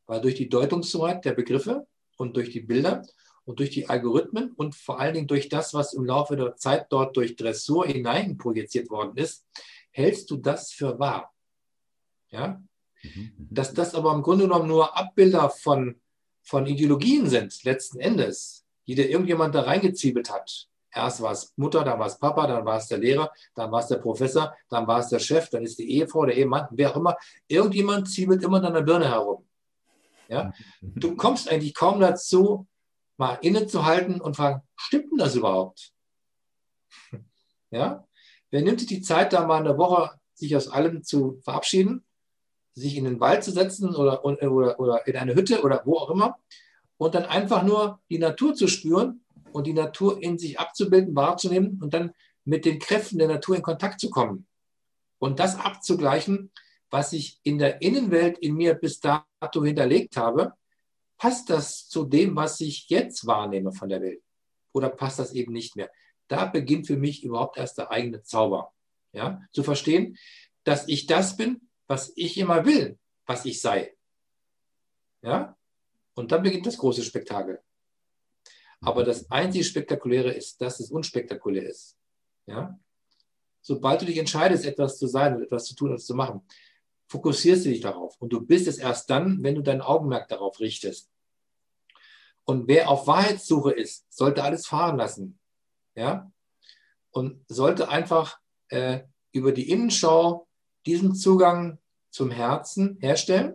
weil 0.06 0.20
durch 0.20 0.34
die 0.34 0.48
Deutungshoheit 0.48 1.24
der 1.24 1.32
Begriffe 1.32 1.86
und 2.16 2.36
durch 2.36 2.50
die 2.50 2.60
Bilder 2.60 3.06
und 3.44 3.60
durch 3.60 3.70
die 3.70 3.88
Algorithmen 3.88 4.52
und 4.52 4.74
vor 4.74 4.98
allen 4.98 5.14
Dingen 5.14 5.28
durch 5.28 5.48
das, 5.48 5.74
was 5.74 5.94
im 5.94 6.04
Laufe 6.04 6.36
der 6.36 6.56
Zeit 6.56 6.86
dort 6.90 7.16
durch 7.16 7.36
Dressur 7.36 7.86
hinein 7.86 8.36
projiziert 8.36 8.90
worden 8.90 9.16
ist, 9.16 9.46
hältst 9.90 10.30
du 10.30 10.36
das 10.36 10.72
für 10.72 10.98
wahr. 10.98 11.32
Ja? 12.30 12.60
Mhm. 13.02 13.32
Dass 13.38 13.74
das 13.74 13.94
aber 13.94 14.12
im 14.12 14.22
Grunde 14.22 14.44
genommen 14.44 14.68
nur 14.68 14.96
Abbilder 14.96 15.50
von, 15.50 16.00
von 16.42 16.66
Ideologien 16.66 17.28
sind, 17.28 17.62
letzten 17.62 18.00
Endes, 18.00 18.64
die 18.86 18.96
dir 18.96 19.08
irgendjemand 19.08 19.54
da 19.54 19.62
reingezwiebelt 19.62 20.30
hat. 20.30 20.68
Erst 20.94 21.22
war 21.22 21.32
es 21.32 21.52
Mutter, 21.56 21.84
dann 21.84 21.98
war 21.98 22.06
es 22.06 22.18
Papa, 22.18 22.46
dann 22.46 22.64
war 22.64 22.76
es 22.76 22.86
der 22.86 22.98
Lehrer, 22.98 23.32
dann 23.54 23.72
war 23.72 23.80
es 23.80 23.88
der 23.88 23.96
Professor, 23.96 24.54
dann 24.68 24.86
war 24.86 25.00
es 25.00 25.08
der 25.08 25.18
Chef, 25.18 25.48
dann 25.48 25.62
ist 25.62 25.78
die 25.78 25.90
Ehefrau, 25.90 26.26
der 26.26 26.36
Ehemann, 26.36 26.68
wer 26.70 26.90
auch 26.90 26.96
immer. 26.96 27.16
Irgendjemand 27.48 28.10
zwiebelt 28.10 28.42
immer 28.42 28.62
an 28.62 28.74
der 28.74 28.82
Birne 28.82 29.08
herum. 29.08 29.46
Ja? 30.28 30.52
Mhm. 30.80 30.92
Du 30.96 31.16
kommst 31.16 31.48
eigentlich 31.48 31.74
kaum 31.74 32.00
dazu, 32.00 32.66
mal 33.16 33.38
innezuhalten 33.40 34.20
und 34.20 34.36
fragen, 34.36 34.62
stimmt 34.76 35.12
denn 35.12 35.18
das 35.18 35.34
überhaupt? 35.34 35.92
Ja? 37.70 38.06
Wer 38.50 38.60
nimmt 38.60 38.80
sich 38.80 38.88
die 38.88 39.00
Zeit, 39.00 39.32
da 39.32 39.46
mal 39.46 39.60
eine 39.60 39.78
Woche 39.78 40.10
sich 40.34 40.54
aus 40.54 40.68
allem 40.68 41.02
zu 41.02 41.40
verabschieden, 41.42 42.04
sich 42.74 42.96
in 42.96 43.04
den 43.04 43.18
Wald 43.18 43.44
zu 43.44 43.50
setzen 43.50 43.94
oder, 43.94 44.24
oder, 44.24 44.78
oder 44.78 45.06
in 45.06 45.16
eine 45.16 45.34
Hütte 45.34 45.62
oder 45.62 45.80
wo 45.86 45.96
auch 45.96 46.10
immer 46.10 46.38
und 46.98 47.14
dann 47.14 47.24
einfach 47.24 47.62
nur 47.62 48.00
die 48.10 48.18
Natur 48.18 48.54
zu 48.54 48.68
spüren 48.68 49.21
und 49.52 49.66
die 49.66 49.72
Natur 49.72 50.22
in 50.22 50.38
sich 50.38 50.58
abzubilden, 50.58 51.14
wahrzunehmen 51.14 51.80
und 51.82 51.94
dann 51.94 52.12
mit 52.44 52.64
den 52.64 52.78
Kräften 52.78 53.18
der 53.18 53.28
Natur 53.28 53.56
in 53.56 53.62
Kontakt 53.62 54.00
zu 54.00 54.10
kommen 54.10 54.46
und 55.18 55.38
das 55.38 55.56
abzugleichen, 55.56 56.50
was 56.90 57.12
ich 57.12 57.38
in 57.42 57.58
der 57.58 57.80
Innenwelt 57.80 58.38
in 58.38 58.54
mir 58.54 58.74
bis 58.74 59.00
dato 59.00 59.64
hinterlegt 59.64 60.16
habe, 60.16 60.52
passt 61.16 61.48
das 61.48 61.88
zu 61.88 62.04
dem, 62.04 62.34
was 62.34 62.60
ich 62.60 62.88
jetzt 62.88 63.26
wahrnehme 63.26 63.72
von 63.72 63.88
der 63.88 64.02
Welt 64.02 64.22
oder 64.72 64.88
passt 64.88 65.18
das 65.18 65.32
eben 65.32 65.52
nicht 65.52 65.76
mehr? 65.76 65.90
Da 66.28 66.46
beginnt 66.46 66.86
für 66.86 66.96
mich 66.96 67.22
überhaupt 67.22 67.56
erst 67.56 67.78
der 67.78 67.90
eigene 67.90 68.22
Zauber. 68.22 68.72
Ja? 69.12 69.40
Zu 69.52 69.62
verstehen, 69.62 70.18
dass 70.64 70.88
ich 70.88 71.06
das 71.06 71.36
bin, 71.36 71.68
was 71.86 72.12
ich 72.16 72.38
immer 72.38 72.64
will, 72.64 72.98
was 73.26 73.44
ich 73.44 73.60
sei. 73.60 73.94
Ja? 75.22 75.56
Und 76.14 76.32
dann 76.32 76.42
beginnt 76.42 76.66
das 76.66 76.78
große 76.78 77.02
Spektakel. 77.02 77.62
Aber 78.82 79.04
das 79.04 79.30
einzige 79.30 79.64
Spektakuläre 79.64 80.32
ist, 80.32 80.60
dass 80.60 80.80
es 80.80 80.90
unspektakulär 80.90 81.68
ist. 81.68 81.96
Ja? 82.46 82.78
Sobald 83.60 84.02
du 84.02 84.06
dich 84.06 84.18
entscheidest, 84.18 84.66
etwas 84.66 84.98
zu 84.98 85.06
sein 85.06 85.36
und 85.36 85.42
etwas 85.42 85.66
zu 85.66 85.76
tun 85.76 85.92
und 85.92 85.98
zu 85.98 86.14
machen, 86.14 86.42
fokussierst 87.06 87.64
du 87.64 87.68
dich 87.68 87.80
darauf. 87.80 88.20
Und 88.20 88.32
du 88.32 88.40
bist 88.40 88.66
es 88.66 88.78
erst 88.78 89.08
dann, 89.08 89.42
wenn 89.42 89.54
du 89.54 89.62
dein 89.62 89.80
Augenmerk 89.80 90.28
darauf 90.28 90.58
richtest. 90.58 91.10
Und 92.44 92.66
wer 92.66 92.88
auf 92.88 93.06
Wahrheitssuche 93.06 93.70
ist, 93.72 94.12
sollte 94.12 94.42
alles 94.42 94.66
fahren 94.66 94.96
lassen. 94.96 95.38
Ja? 95.94 96.32
Und 97.10 97.44
sollte 97.46 97.88
einfach 97.88 98.40
äh, 98.68 99.02
über 99.30 99.52
die 99.52 99.70
Innenschau 99.70 100.48
diesen 100.86 101.14
Zugang 101.14 101.78
zum 102.10 102.32
Herzen 102.32 102.98
herstellen 103.00 103.54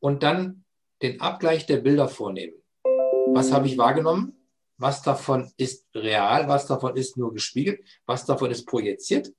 und 0.00 0.24
dann 0.24 0.64
den 1.02 1.20
Abgleich 1.20 1.66
der 1.66 1.78
Bilder 1.78 2.08
vornehmen. 2.08 2.61
Was 3.34 3.52
habe 3.52 3.66
ich 3.66 3.78
wahrgenommen? 3.78 4.36
Was 4.76 5.02
davon 5.02 5.50
ist 5.56 5.86
real? 5.94 6.48
Was 6.48 6.66
davon 6.66 6.96
ist 6.96 7.16
nur 7.16 7.32
gespiegelt? 7.32 7.80
Was 8.04 8.26
davon 8.26 8.50
ist 8.50 8.66
projiziert? 8.66 9.32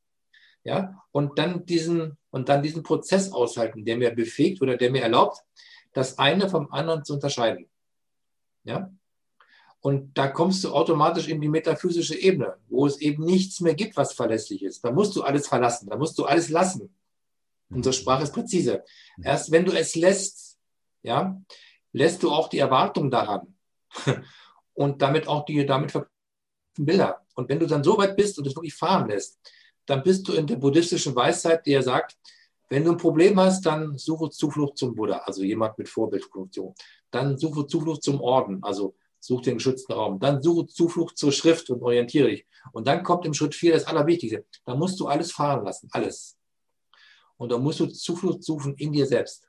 Ja, 0.64 1.04
und 1.12 1.38
dann 1.38 1.66
diesen, 1.66 2.18
und 2.30 2.48
dann 2.48 2.64
diesen 2.64 2.84
Prozess 2.84 3.32
aushalten, 3.32 3.84
der 3.84 3.98
mir 3.98 4.12
befähigt 4.12 4.62
oder 4.62 4.78
der 4.78 4.92
mir 4.92 5.02
erlaubt, 5.02 5.44
das 5.92 6.18
eine 6.18 6.50
vom 6.50 6.72
anderen 6.72 7.04
zu 7.04 7.16
unterscheiden. 7.16 7.70
Ja? 8.64 8.90
Und 9.82 10.18
da 10.18 10.30
kommst 10.30 10.64
du 10.64 10.72
automatisch 10.72 11.28
in 11.28 11.42
die 11.42 11.50
metaphysische 11.50 12.16
Ebene, 12.16 12.56
wo 12.70 12.86
es 12.86 13.02
eben 13.02 13.26
nichts 13.26 13.60
mehr 13.60 13.76
gibt, 13.76 13.98
was 13.98 14.14
verlässlich 14.14 14.64
ist. 14.64 14.86
Da 14.86 14.92
musst 14.92 15.14
du 15.18 15.24
alles 15.24 15.50
verlassen, 15.50 15.90
da 15.90 15.98
musst 15.98 16.18
du 16.18 16.24
alles 16.24 16.50
lassen. 16.50 16.96
Unsere 17.70 17.92
Sprache 17.92 18.24
ist 18.24 18.34
präzise. 18.34 18.84
Erst 19.22 19.52
wenn 19.52 19.66
du 19.66 19.74
es 19.74 19.96
lässt, 19.96 20.58
ja, 21.02 21.42
lässt 21.92 22.24
du 22.24 22.32
auch 22.32 22.48
die 22.48 22.60
Erwartung 22.60 23.12
daran 23.12 23.53
und 24.74 25.02
damit 25.02 25.28
auch 25.28 25.46
die 25.46 25.66
damit 25.66 25.92
verknüpften 25.92 26.86
Bilder. 26.86 27.22
Und 27.36 27.50
wenn 27.50 27.60
du 27.60 27.68
dann 27.68 27.84
so 27.84 27.98
weit 27.98 28.16
bist 28.16 28.38
und 28.38 28.48
es 28.48 28.56
wirklich 28.56 28.76
fahren 28.76 29.08
lässt, 29.08 29.40
dann 29.86 30.04
bist 30.04 30.28
du 30.28 30.34
in 30.34 30.48
der 30.48 30.56
buddhistischen 30.56 31.16
Weisheit, 31.16 31.66
die 31.66 31.82
sagt, 31.82 32.18
wenn 32.70 32.86
du 32.86 32.92
ein 32.92 32.98
Problem 32.98 33.40
hast, 33.40 33.66
dann 33.66 33.98
suche 33.98 34.30
Zuflucht 34.30 34.78
zum 34.78 34.96
Buddha, 34.96 35.18
also 35.18 35.44
jemand 35.44 35.78
mit 35.78 35.90
Vorbildfunktion. 35.90 36.74
Dann 37.12 37.38
suche 37.38 37.68
Zuflucht 37.68 38.02
zum 38.02 38.22
Orden, 38.22 38.64
also 38.64 38.96
such 39.20 39.42
den 39.42 39.56
geschützten 39.56 39.94
Raum. 39.94 40.20
Dann 40.20 40.42
suche 40.42 40.68
Zuflucht 40.68 41.18
zur 41.18 41.32
Schrift 41.32 41.70
und 41.70 41.82
orientiere 41.82 42.30
dich. 42.30 42.48
Und 42.72 42.88
dann 42.88 43.04
kommt 43.04 43.26
im 43.26 43.34
Schritt 43.34 43.54
4 43.54 43.74
das 43.74 43.86
Allerwichtigste. 43.86 44.46
Da 44.66 44.76
musst 44.76 45.00
du 45.00 45.08
alles 45.08 45.32
fahren 45.32 45.66
lassen, 45.66 45.88
alles. 45.92 46.38
Und 47.38 47.52
da 47.52 47.58
musst 47.58 47.80
du 47.80 47.88
Zuflucht 47.88 48.44
suchen 48.44 48.76
in 48.76 48.92
dir 48.92 49.06
selbst. 49.06 49.48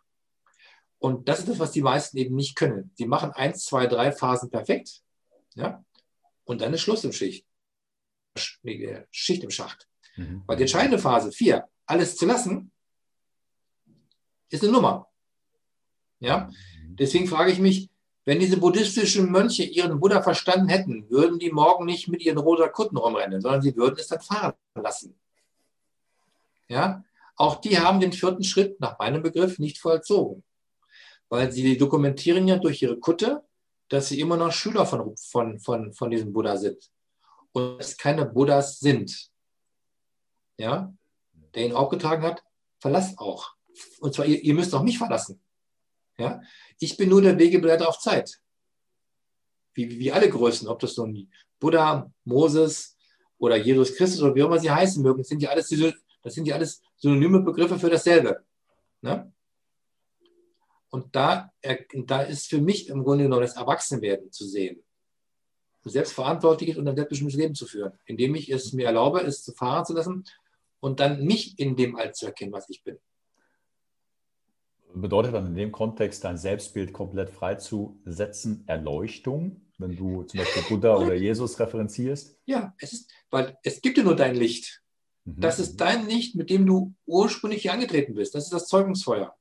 Und 1.04 1.28
das 1.28 1.40
ist 1.40 1.50
das, 1.50 1.58
was 1.58 1.70
die 1.70 1.82
meisten 1.82 2.16
eben 2.16 2.34
nicht 2.34 2.56
können. 2.56 2.90
Sie 2.94 3.04
machen 3.04 3.30
eins, 3.32 3.66
zwei, 3.66 3.86
drei 3.86 4.10
Phasen 4.10 4.48
perfekt. 4.48 5.02
Ja? 5.54 5.84
Und 6.44 6.62
dann 6.62 6.72
ist 6.72 6.80
Schluss 6.80 7.04
im 7.04 7.12
Schicht. 7.12 7.44
Nee, 8.62 9.02
Schicht 9.10 9.44
im 9.44 9.50
Schacht. 9.50 9.86
Mhm. 10.16 10.44
Weil 10.46 10.56
die 10.56 10.62
entscheidende 10.62 10.98
Phase, 10.98 11.30
vier, 11.30 11.68
alles 11.84 12.16
zu 12.16 12.24
lassen, 12.24 12.72
ist 14.48 14.62
eine 14.62 14.72
Nummer. 14.72 15.06
Ja? 16.20 16.48
Mhm. 16.80 16.96
Deswegen 16.96 17.26
frage 17.26 17.52
ich 17.52 17.58
mich, 17.58 17.90
wenn 18.24 18.40
diese 18.40 18.56
buddhistischen 18.56 19.30
Mönche 19.30 19.64
ihren 19.64 20.00
Buddha 20.00 20.22
verstanden 20.22 20.70
hätten, 20.70 21.10
würden 21.10 21.38
die 21.38 21.52
morgen 21.52 21.84
nicht 21.84 22.08
mit 22.08 22.22
ihren 22.22 22.38
rosa 22.38 22.68
Kutten 22.68 22.96
rumrennen, 22.96 23.42
sondern 23.42 23.60
sie 23.60 23.76
würden 23.76 23.98
es 23.98 24.08
dann 24.08 24.22
fahren 24.22 24.54
lassen. 24.74 25.14
Ja? 26.66 27.04
Auch 27.36 27.60
die 27.60 27.78
haben 27.78 28.00
den 28.00 28.14
vierten 28.14 28.42
Schritt 28.42 28.80
nach 28.80 28.98
meinem 28.98 29.22
Begriff 29.22 29.58
nicht 29.58 29.76
vollzogen. 29.76 30.42
Weil 31.28 31.50
sie 31.52 31.76
dokumentieren 31.76 32.46
ja 32.46 32.58
durch 32.58 32.82
ihre 32.82 32.98
Kutte, 32.98 33.42
dass 33.88 34.08
sie 34.08 34.20
immer 34.20 34.36
noch 34.36 34.52
Schüler 34.52 34.86
von, 34.86 35.16
von, 35.16 35.58
von, 35.58 35.92
von 35.92 36.10
diesem 36.10 36.32
Buddha 36.32 36.56
sind. 36.56 36.90
Und 37.52 37.80
es 37.80 37.96
keine 37.96 38.26
Buddhas 38.26 38.80
sind. 38.80 39.30
Ja? 40.58 40.92
Der 41.54 41.66
ihn 41.66 41.72
aufgetragen 41.72 42.22
hat, 42.22 42.42
verlasst 42.80 43.18
auch. 43.18 43.54
Und 44.00 44.14
zwar, 44.14 44.26
ihr, 44.26 44.42
ihr 44.42 44.54
müsst 44.54 44.74
auch 44.74 44.82
mich 44.82 44.98
verlassen. 44.98 45.40
Ja? 46.18 46.42
Ich 46.78 46.96
bin 46.96 47.08
nur 47.08 47.22
der 47.22 47.38
Wegebegleiter 47.38 47.88
auf 47.88 47.98
Zeit. 47.98 48.40
Wie, 49.74 49.98
wie 49.98 50.12
alle 50.12 50.30
Größen, 50.30 50.68
ob 50.68 50.78
das 50.78 50.96
nun 50.96 51.30
Buddha, 51.58 52.10
Moses 52.24 52.96
oder 53.38 53.56
Jesus 53.56 53.96
Christus 53.96 54.22
oder 54.22 54.34
wie 54.34 54.42
auch 54.42 54.46
immer 54.46 54.60
sie 54.60 54.70
heißen 54.70 55.02
mögen, 55.02 55.18
das 55.18 55.28
sind 55.28 55.42
ja 55.42 55.50
alles, 55.50 55.68
das 56.22 56.34
sind 56.34 56.46
ja 56.46 56.54
alles 56.54 56.80
synonyme 56.96 57.40
Begriffe 57.40 57.78
für 57.78 57.90
dasselbe. 57.90 58.44
Ne? 59.00 59.33
Und 60.94 61.16
da, 61.16 61.52
da 62.06 62.22
ist 62.22 62.46
für 62.46 62.60
mich 62.60 62.88
im 62.88 63.02
Grunde 63.02 63.24
genommen 63.24 63.42
das 63.42 63.56
Erwachsenwerden 63.56 64.30
zu 64.30 64.46
sehen. 64.46 64.80
selbstverantwortlich 65.82 66.70
ist 66.70 66.76
und 66.76 66.86
ein 66.86 66.94
selbstbestimmtes 66.94 67.36
Leben 67.36 67.56
zu 67.56 67.66
führen, 67.66 67.98
indem 68.06 68.36
ich 68.36 68.48
es 68.48 68.72
mir 68.72 68.86
erlaube, 68.86 69.20
es 69.22 69.42
zu 69.42 69.50
fahren 69.50 69.84
zu 69.84 69.92
lassen 69.92 70.22
und 70.78 71.00
dann 71.00 71.24
mich 71.24 71.58
in 71.58 71.74
dem 71.74 71.96
Alt 71.96 72.14
zu 72.14 72.26
erkennen, 72.26 72.52
was 72.52 72.70
ich 72.70 72.84
bin. 72.84 72.96
Bedeutet 74.94 75.34
dann 75.34 75.46
in 75.48 75.56
dem 75.56 75.72
Kontext 75.72 76.22
dein 76.22 76.38
Selbstbild 76.38 76.92
komplett 76.92 77.30
freizusetzen, 77.30 78.62
Erleuchtung, 78.68 79.62
wenn 79.78 79.96
du 79.96 80.22
zum 80.22 80.38
Beispiel 80.38 80.62
Buddha 80.68 80.96
oder 80.96 81.14
Jesus 81.14 81.58
referenzierst? 81.58 82.38
Ja, 82.44 82.72
es 82.78 82.92
ist, 82.92 83.10
weil 83.30 83.58
es 83.64 83.82
gibt 83.82 83.98
ja 83.98 84.04
nur 84.04 84.14
dein 84.14 84.36
Licht. 84.36 84.80
Mhm. 85.24 85.40
Das 85.40 85.58
ist 85.58 85.74
dein 85.80 86.06
Licht, 86.06 86.36
mit 86.36 86.50
dem 86.50 86.64
du 86.64 86.94
ursprünglich 87.04 87.62
hier 87.62 87.72
angetreten 87.72 88.14
bist. 88.14 88.36
Das 88.36 88.44
ist 88.44 88.52
das 88.52 88.68
Zeugungsfeuer. 88.68 89.34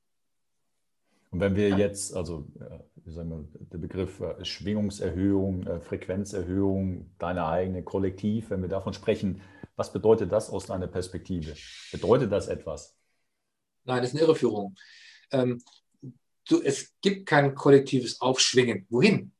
Und 1.34 1.40
wenn 1.40 1.56
wir 1.56 1.70
jetzt, 1.70 2.14
also 2.14 2.46
wie 3.04 3.10
sagen 3.10 3.28
wir, 3.28 3.66
der 3.72 3.78
Begriff 3.78 4.20
äh, 4.20 4.44
Schwingungserhöhung, 4.44 5.66
äh, 5.66 5.80
Frequenzerhöhung, 5.80 7.10
deine 7.18 7.48
eigene 7.48 7.82
Kollektiv, 7.82 8.50
wenn 8.50 8.62
wir 8.62 8.68
davon 8.68 8.94
sprechen, 8.94 9.40
was 9.74 9.92
bedeutet 9.92 10.30
das 10.30 10.48
aus 10.48 10.66
deiner 10.66 10.86
Perspektive? 10.86 11.54
Bedeutet 11.90 12.30
das 12.30 12.46
etwas? 12.46 12.96
Nein, 13.82 14.00
das 14.00 14.10
ist 14.10 14.14
eine 14.14 14.28
Irreführung. 14.28 14.76
Ähm, 15.32 15.60
du, 16.48 16.62
es 16.62 16.94
gibt 17.00 17.26
kein 17.26 17.56
kollektives 17.56 18.20
Aufschwingen. 18.20 18.86
Wohin? 18.88 19.32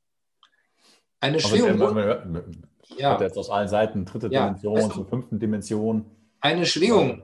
Eine 1.21 1.39
Schwingung. 1.39 1.79
Man, 1.79 1.95
man, 1.95 2.33
man, 2.33 2.67
ja. 2.97 3.21
jetzt 3.23 3.39
aus 3.39 3.51
allen 3.51 3.69
Seiten, 3.69 4.05
dritte 4.05 4.27
ja. 4.33 4.49
Dimension 4.49 4.75
weißt 4.75 4.89
du, 4.89 4.95
zur 4.95 5.07
fünften 5.07 5.39
Dimension. 5.39 6.07
Eine 6.41 6.67
Schwingung 6.67 7.23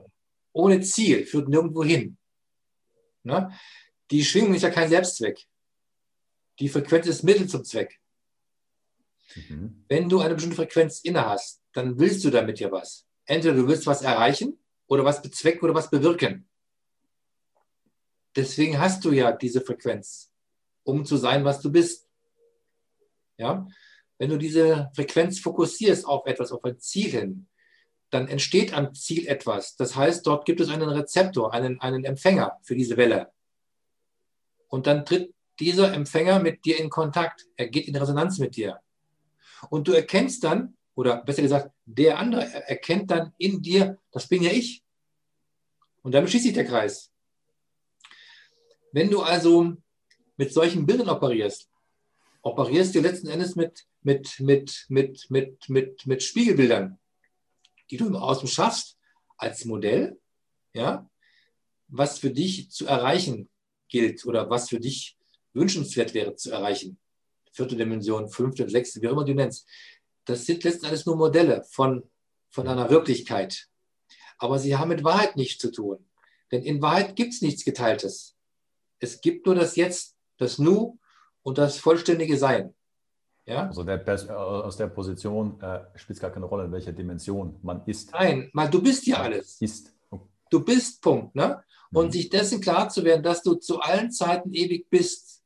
ohne 0.53 0.79
Ziel 0.79 1.25
führt 1.25 1.49
nirgendwo 1.49 1.83
hin. 1.83 2.15
Ne? 3.23 3.51
Die 4.11 4.23
Schwingung 4.23 4.53
ist 4.53 4.63
ja 4.63 4.69
kein 4.69 4.89
Selbstzweck. 4.89 5.47
Die 6.59 6.69
Frequenz 6.69 7.07
ist 7.07 7.23
Mittel 7.23 7.47
zum 7.47 7.63
Zweck. 7.63 7.99
Mhm. 9.35 9.85
Wenn 9.87 10.09
du 10.09 10.19
eine 10.19 10.33
bestimmte 10.33 10.57
Frequenz 10.57 10.99
inne 10.99 11.25
hast, 11.25 11.61
dann 11.73 11.97
willst 11.97 12.23
du 12.23 12.29
damit 12.29 12.59
ja 12.59 12.71
was. 12.71 13.07
Entweder 13.25 13.55
du 13.55 13.67
willst 13.67 13.87
was 13.87 14.01
erreichen 14.01 14.59
oder 14.87 15.05
was 15.05 15.21
bezwecken 15.21 15.63
oder 15.63 15.73
was 15.73 15.89
bewirken. 15.89 16.47
Deswegen 18.35 18.79
hast 18.79 19.03
du 19.05 19.11
ja 19.11 19.31
diese 19.31 19.61
Frequenz, 19.61 20.31
um 20.83 21.05
zu 21.05 21.17
sein, 21.17 21.45
was 21.45 21.61
du 21.61 21.71
bist. 21.71 22.07
Ja? 23.37 23.67
Wenn 24.17 24.29
du 24.29 24.37
diese 24.37 24.91
Frequenz 24.95 25.39
fokussierst 25.39 26.05
auf 26.05 26.25
etwas, 26.27 26.51
auf 26.51 26.63
ein 26.63 26.79
Ziel 26.79 27.09
hin, 27.09 27.47
dann 28.09 28.27
entsteht 28.27 28.73
am 28.73 28.93
Ziel 28.93 29.27
etwas. 29.27 29.75
Das 29.77 29.95
heißt, 29.95 30.27
dort 30.27 30.45
gibt 30.45 30.59
es 30.59 30.69
einen 30.69 30.89
Rezeptor, 30.89 31.53
einen, 31.53 31.79
einen 31.79 32.03
Empfänger 32.03 32.59
für 32.61 32.75
diese 32.75 32.97
Welle. 32.97 33.31
Und 34.71 34.87
dann 34.87 35.05
tritt 35.05 35.33
dieser 35.59 35.93
Empfänger 35.93 36.39
mit 36.39 36.63
dir 36.63 36.79
in 36.79 36.89
Kontakt. 36.89 37.45
Er 37.57 37.67
geht 37.67 37.87
in 37.89 37.95
Resonanz 37.95 38.39
mit 38.39 38.55
dir. 38.55 38.79
Und 39.69 39.87
du 39.87 39.91
erkennst 39.91 40.43
dann, 40.45 40.77
oder 40.95 41.17
besser 41.23 41.41
gesagt, 41.41 41.71
der 41.85 42.17
andere 42.17 42.45
erkennt 42.67 43.11
dann 43.11 43.33
in 43.37 43.61
dir, 43.61 43.99
das 44.11 44.27
bin 44.27 44.41
ja 44.41 44.51
ich. 44.51 44.81
Und 46.03 46.13
damit 46.13 46.29
schließt 46.29 46.45
sich 46.45 46.53
der 46.53 46.65
Kreis. 46.65 47.11
Wenn 48.93 49.09
du 49.09 49.21
also 49.21 49.75
mit 50.37 50.53
solchen 50.53 50.85
Bildern 50.85 51.09
operierst, 51.09 51.69
operierst 52.41 52.95
du 52.95 53.01
letzten 53.01 53.27
Endes 53.27 53.55
mit, 53.55 53.85
mit, 54.01 54.39
mit, 54.39 54.85
mit, 54.87 55.29
mit, 55.29 55.69
mit, 55.69 56.07
mit 56.07 56.23
Spiegelbildern, 56.23 56.97
die 57.89 57.97
du 57.97 58.07
im 58.07 58.15
Außen 58.15 58.47
schaffst, 58.47 58.97
als 59.37 59.65
Modell, 59.65 60.17
ja, 60.73 61.09
was 61.89 62.19
für 62.19 62.31
dich 62.31 62.71
zu 62.71 62.87
erreichen 62.87 63.50
gilt 63.91 64.25
oder 64.25 64.49
was 64.49 64.69
für 64.69 64.79
dich 64.79 65.17
wünschenswert 65.53 66.15
wäre 66.15 66.35
zu 66.35 66.51
erreichen. 66.51 66.97
Vierte 67.51 67.75
Dimension, 67.75 68.29
fünfte, 68.29 68.67
sechste, 68.69 69.01
wie 69.01 69.07
auch 69.09 69.11
immer 69.11 69.25
du 69.25 69.35
nennst. 69.35 69.67
Das 70.25 70.45
sind 70.45 70.63
letzten 70.63 70.85
Endes 70.85 71.05
nur 71.05 71.17
Modelle 71.17 71.63
von, 71.69 72.09
von 72.49 72.67
einer 72.67 72.89
Wirklichkeit. 72.89 73.67
Aber 74.37 74.57
sie 74.57 74.75
haben 74.75 74.89
mit 74.89 75.03
Wahrheit 75.03 75.35
nichts 75.35 75.61
zu 75.61 75.71
tun. 75.71 76.07
Denn 76.51 76.63
in 76.63 76.81
Wahrheit 76.81 77.15
gibt 77.15 77.33
es 77.33 77.41
nichts 77.41 77.63
Geteiltes. 77.63 78.35
Es 78.99 79.21
gibt 79.21 79.45
nur 79.45 79.55
das 79.55 79.75
Jetzt, 79.75 80.15
das 80.37 80.57
Nu 80.57 80.97
und 81.43 81.57
das 81.57 81.77
vollständige 81.77 82.37
Sein. 82.37 82.73
Ja? 83.45 83.67
Also 83.67 83.83
der, 83.83 84.03
aus 84.37 84.77
der 84.77 84.87
Position 84.87 85.59
äh, 85.61 85.81
spielt 85.95 86.17
es 86.17 86.21
gar 86.21 86.31
keine 86.31 86.45
Rolle, 86.45 86.65
in 86.65 86.71
welcher 86.71 86.91
Dimension 86.91 87.59
man 87.61 87.83
ist. 87.85 88.11
Nein, 88.11 88.49
weil 88.53 88.69
du 88.69 88.81
bist 88.81 89.05
ja 89.07 89.17
alles. 89.17 89.59
Ist. 89.61 89.93
Du 90.49 90.63
bist, 90.63 91.01
Punkt. 91.01 91.35
Ne? 91.35 91.63
Und 91.93 92.07
mhm. 92.07 92.11
sich 92.11 92.29
dessen 92.29 92.61
klar 92.61 92.89
zu 92.89 93.03
werden, 93.03 93.23
dass 93.23 93.43
du 93.43 93.55
zu 93.55 93.79
allen 93.79 94.11
Zeiten 94.11 94.53
ewig 94.53 94.89
bist. 94.89 95.41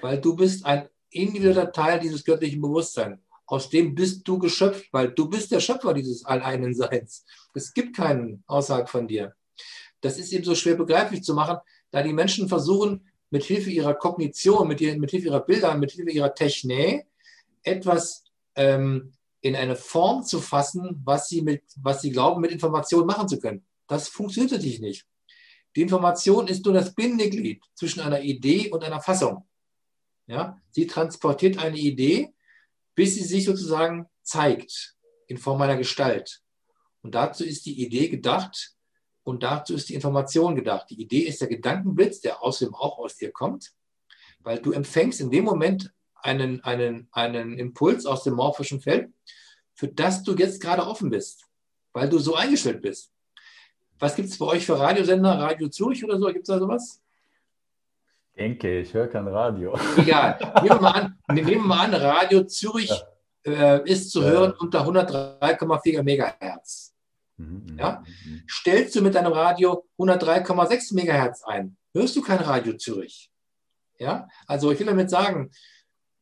Weil 0.00 0.20
du 0.20 0.36
bist 0.36 0.64
ein 0.64 0.88
individueller 1.10 1.72
Teil 1.72 2.00
dieses 2.00 2.24
göttlichen 2.24 2.60
Bewusstseins. 2.60 3.18
Aus 3.46 3.70
dem 3.70 3.94
bist 3.94 4.26
du 4.26 4.38
geschöpft, 4.38 4.88
weil 4.92 5.08
du 5.12 5.28
bist 5.28 5.52
der 5.52 5.60
Schöpfer 5.60 5.94
dieses 5.94 6.24
alleinen 6.24 6.74
Seins. 6.74 7.24
Es 7.54 7.72
gibt 7.72 7.96
keinen 7.96 8.42
außerhalb 8.46 8.88
von 8.88 9.06
dir. 9.06 9.34
Das 10.00 10.18
ist 10.18 10.32
eben 10.32 10.44
so 10.44 10.54
schwer 10.54 10.74
begreiflich 10.74 11.22
zu 11.22 11.32
machen, 11.34 11.58
da 11.90 12.02
die 12.02 12.12
Menschen 12.12 12.48
versuchen, 12.48 13.08
mit 13.30 13.44
Hilfe 13.44 13.70
ihrer 13.70 13.94
Kognition, 13.94 14.68
mit, 14.68 14.80
mit 14.80 15.10
Hilfe 15.10 15.26
ihrer 15.26 15.40
Bilder, 15.40 15.74
mit 15.76 15.92
Hilfe 15.92 16.10
ihrer 16.10 16.34
Technik 16.34 17.06
etwas 17.62 18.24
ähm, 18.54 19.12
in 19.40 19.56
eine 19.56 19.76
Form 19.76 20.24
zu 20.24 20.40
fassen, 20.40 21.00
was 21.04 21.28
sie, 21.28 21.42
mit, 21.42 21.62
was 21.76 22.02
sie 22.02 22.10
glauben, 22.10 22.40
mit 22.40 22.50
Informationen 22.50 23.06
machen 23.06 23.28
zu 23.28 23.38
können. 23.38 23.64
Das 23.86 24.08
funktioniert 24.08 24.52
natürlich 24.52 24.80
nicht. 24.80 25.06
Die 25.76 25.82
Information 25.82 26.48
ist 26.48 26.64
nur 26.64 26.72
das 26.72 26.94
Bindeglied 26.94 27.62
zwischen 27.74 28.00
einer 28.00 28.22
Idee 28.22 28.70
und 28.70 28.82
einer 28.82 29.00
Fassung. 29.00 29.46
Ja? 30.26 30.58
Sie 30.70 30.86
transportiert 30.86 31.58
eine 31.58 31.76
Idee, 31.76 32.32
bis 32.94 33.14
sie 33.14 33.24
sich 33.24 33.44
sozusagen 33.44 34.06
zeigt 34.22 34.96
in 35.28 35.36
Form 35.36 35.60
einer 35.60 35.76
Gestalt. 35.76 36.40
Und 37.02 37.14
dazu 37.14 37.44
ist 37.44 37.66
die 37.66 37.84
Idee 37.84 38.08
gedacht, 38.08 38.72
und 39.22 39.42
dazu 39.42 39.74
ist 39.74 39.88
die 39.88 39.94
Information 39.94 40.54
gedacht. 40.54 40.88
Die 40.88 41.00
Idee 41.00 41.22
ist 41.22 41.40
der 41.40 41.48
Gedankenblitz, 41.48 42.20
der 42.20 42.42
außerdem 42.42 42.74
auch 42.74 42.98
aus 42.98 43.16
dir 43.16 43.32
kommt, 43.32 43.72
weil 44.38 44.60
du 44.60 44.72
empfängst 44.72 45.20
in 45.20 45.30
dem 45.30 45.44
Moment 45.44 45.92
einen, 46.14 46.62
einen, 46.62 47.08
einen 47.10 47.58
Impuls 47.58 48.06
aus 48.06 48.22
dem 48.22 48.34
morphischen 48.34 48.80
Feld, 48.80 49.12
für 49.74 49.88
das 49.88 50.22
du 50.22 50.36
jetzt 50.36 50.60
gerade 50.60 50.86
offen 50.86 51.10
bist, 51.10 51.44
weil 51.92 52.08
du 52.08 52.18
so 52.18 52.34
eingestellt 52.34 52.80
bist. 52.82 53.12
Was 53.98 54.14
gibt 54.14 54.28
es 54.28 54.38
bei 54.38 54.46
euch 54.46 54.66
für 54.66 54.78
Radiosender? 54.78 55.38
Radio 55.38 55.68
Zürich 55.68 56.04
oder 56.04 56.18
so? 56.18 56.26
Gibt 56.26 56.48
es 56.48 56.48
da 56.48 56.58
sowas? 56.58 57.00
Denke, 58.36 58.80
ich 58.80 58.92
höre 58.92 59.08
kein 59.08 59.26
Radio. 59.26 59.78
Egal. 59.96 60.38
Nehmen 60.62 60.68
wir 60.68 60.80
mal 60.80 60.90
an, 60.90 61.18
nehmen 61.32 61.48
wir 61.48 61.58
mal 61.58 61.84
an 61.86 61.94
Radio 61.94 62.44
Zürich 62.44 62.92
ja. 63.46 63.76
äh, 63.76 63.90
ist 63.90 64.10
zu 64.10 64.22
hören 64.22 64.52
unter 64.58 64.86
103,4 64.86 66.02
Megahertz. 66.02 66.94
Mhm, 67.38 67.66
mhm, 67.66 67.78
ja? 67.78 68.02
Mhm, 68.24 68.42
Stellst 68.46 68.94
du 68.94 69.00
mit 69.00 69.14
deinem 69.14 69.32
Radio 69.32 69.86
103,6 69.98 70.94
MHz 70.94 71.44
ein, 71.44 71.76
hörst 71.94 72.14
du 72.16 72.22
kein 72.22 72.38
Radio 72.38 72.74
Zürich. 72.74 73.30
Ja? 73.98 74.28
Also 74.46 74.70
ich 74.70 74.78
will 74.78 74.86
damit 74.86 75.08
sagen, 75.08 75.50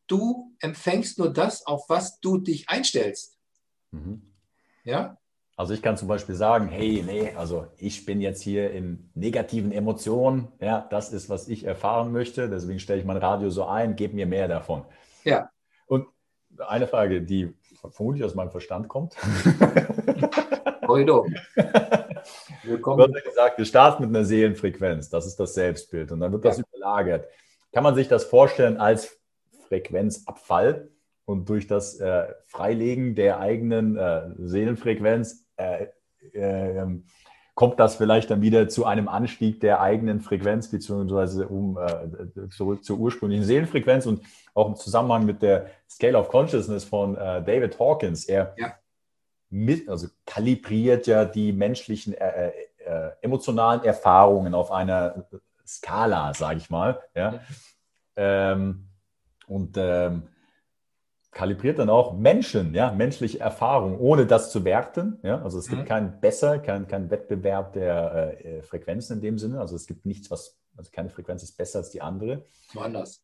du 0.07 0.55
empfängst 0.59 1.19
nur 1.19 1.31
das, 1.33 1.65
auf 1.65 1.89
was 1.89 2.19
du 2.21 2.37
dich 2.37 2.69
einstellst. 2.69 3.37
Mhm. 3.91 4.33
Ja? 4.85 5.17
Also 5.57 5.73
ich 5.73 5.81
kann 5.81 5.95
zum 5.95 6.09
Beispiel 6.09 6.35
sagen, 6.35 6.67
hey, 6.67 7.01
nee, 7.05 7.31
also 7.33 7.67
ich 7.77 8.05
bin 8.05 8.19
jetzt 8.19 8.41
hier 8.41 8.71
in 8.71 9.09
negativen 9.13 9.71
Emotionen, 9.71 10.49
ja, 10.59 10.85
das 10.89 11.13
ist, 11.13 11.29
was 11.29 11.47
ich 11.47 11.63
erfahren 11.63 12.11
möchte, 12.11 12.49
deswegen 12.49 12.79
stelle 12.79 12.99
ich 12.99 13.05
mein 13.05 13.15
Radio 13.15 13.49
so 13.49 13.63
ein, 13.63 13.95
gebe 13.95 14.15
mir 14.15 14.25
mehr 14.25 14.49
davon. 14.49 14.83
Ja. 15.23 15.49
Und 15.87 16.07
eine 16.59 16.87
Frage, 16.87 17.21
die 17.21 17.53
vermutlich 17.89 18.25
aus 18.25 18.35
meinem 18.35 18.51
Verstand 18.51 18.89
kommt. 18.89 19.15
Heute. 20.87 21.23
Willkommen. 22.63 22.97
Du 22.97 23.03
hast 23.03 23.23
ja 23.23 23.29
gesagt, 23.29 23.57
wir 23.57 23.65
starten 23.65 24.03
mit 24.03 24.13
einer 24.13 24.25
Seelenfrequenz, 24.25 25.09
das 25.09 25.25
ist 25.25 25.39
das 25.39 25.53
Selbstbild 25.53 26.11
und 26.11 26.19
dann 26.19 26.33
wird 26.33 26.43
das 26.43 26.57
ja. 26.57 26.65
überlagert. 26.67 27.29
Kann 27.71 27.83
man 27.83 27.95
sich 27.95 28.09
das 28.09 28.25
vorstellen 28.25 28.75
als 28.75 29.17
Frequenzabfall 29.69 30.89
und 31.23 31.47
durch 31.47 31.67
das 31.67 31.97
äh, 32.01 32.27
Freilegen 32.45 33.15
der 33.15 33.39
eigenen 33.39 33.95
äh, 33.95 34.31
Seelenfrequenz 34.37 35.44
äh, 35.57 35.87
ähm, 36.33 37.05
kommt 37.53 37.79
das 37.79 37.95
vielleicht 37.95 38.31
dann 38.31 38.41
wieder 38.41 38.67
zu 38.67 38.85
einem 38.85 39.07
Anstieg 39.07 39.61
der 39.61 39.79
eigenen 39.79 40.19
Frequenz, 40.21 40.69
beziehungsweise 40.69 41.47
um 41.47 41.77
äh, 41.77 42.49
zurück 42.49 42.83
zur 42.83 42.97
ursprünglichen 42.97 43.45
Seelenfrequenz 43.45 44.05
und 44.05 44.21
auch 44.53 44.67
im 44.67 44.75
Zusammenhang 44.75 45.25
mit 45.25 45.41
der 45.41 45.67
Scale 45.89 46.17
of 46.17 46.27
Consciousness 46.27 46.83
von 46.83 47.15
äh, 47.15 47.43
David 47.43 47.79
Hawkins. 47.79 48.25
Er 48.25 48.53
ja 48.57 48.73
mit, 49.49 49.87
also 49.89 50.07
kalibriert 50.25 51.07
ja 51.07 51.25
die 51.25 51.51
menschlichen 51.51 52.13
äh, 52.13 52.51
äh, 52.77 53.11
emotionalen 53.21 53.83
Erfahrungen 53.83 54.53
auf 54.53 54.71
einer 54.71 55.25
Skala, 55.65 56.33
sage 56.33 56.57
ich 56.57 56.69
mal. 56.69 57.01
Ja? 57.15 57.39
Ähm, 58.15 58.87
und 59.47 59.75
ähm, 59.77 60.23
kalibriert 61.35 61.79
dann 61.79 61.89
auch 61.89 62.13
Menschen, 62.13 62.73
ja, 62.73 62.91
menschliche 62.91 63.41
Erfahrungen, 63.41 63.99
ohne 63.99 64.25
das 64.25 64.51
zu 64.51 64.63
werten. 64.63 65.19
Ja? 65.21 65.41
Also 65.43 65.59
es 65.59 65.67
gibt 65.67 65.81
mhm. 65.81 65.85
kein 65.85 66.21
Besser, 66.21 66.59
kein, 66.59 66.87
kein 66.87 67.11
Wettbewerb 67.11 67.73
der 67.73 68.45
äh, 68.45 68.61
Frequenzen 68.61 69.17
in 69.17 69.21
dem 69.21 69.37
Sinne. 69.37 69.59
Also 69.59 69.75
es 69.75 69.85
gibt 69.85 70.05
nichts, 70.05 70.31
was, 70.31 70.57
also 70.77 70.89
keine 70.91 71.09
Frequenz 71.09 71.43
ist 71.43 71.57
besser 71.57 71.79
als 71.79 71.89
die 71.89 72.01
andere. 72.01 72.45
Woanders. 72.73 73.21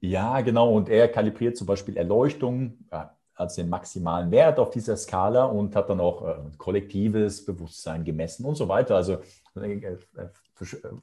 Ja, 0.00 0.40
genau. 0.40 0.72
Und 0.72 0.88
er 0.88 1.06
kalibriert 1.08 1.58
zum 1.58 1.66
Beispiel 1.66 1.98
Erleuchtung 1.98 2.78
ja, 2.90 3.14
als 3.34 3.56
den 3.56 3.68
maximalen 3.68 4.30
Wert 4.30 4.58
auf 4.58 4.70
dieser 4.70 4.96
Skala 4.96 5.44
und 5.44 5.76
hat 5.76 5.90
dann 5.90 6.00
auch 6.00 6.26
äh, 6.26 6.34
kollektives 6.56 7.44
Bewusstsein 7.44 8.04
gemessen 8.04 8.46
und 8.46 8.54
so 8.54 8.68
weiter. 8.68 8.96
Also 8.96 9.18
äh, 9.54 9.74
äh, 9.74 9.98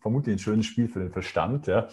vermutlich 0.02 0.35
ein 0.35 0.39
schönes 0.39 0.65
Spiel 0.65 0.88
für 0.88 0.99
den 0.99 1.11
Verstand. 1.11 1.68
Ja. 1.68 1.88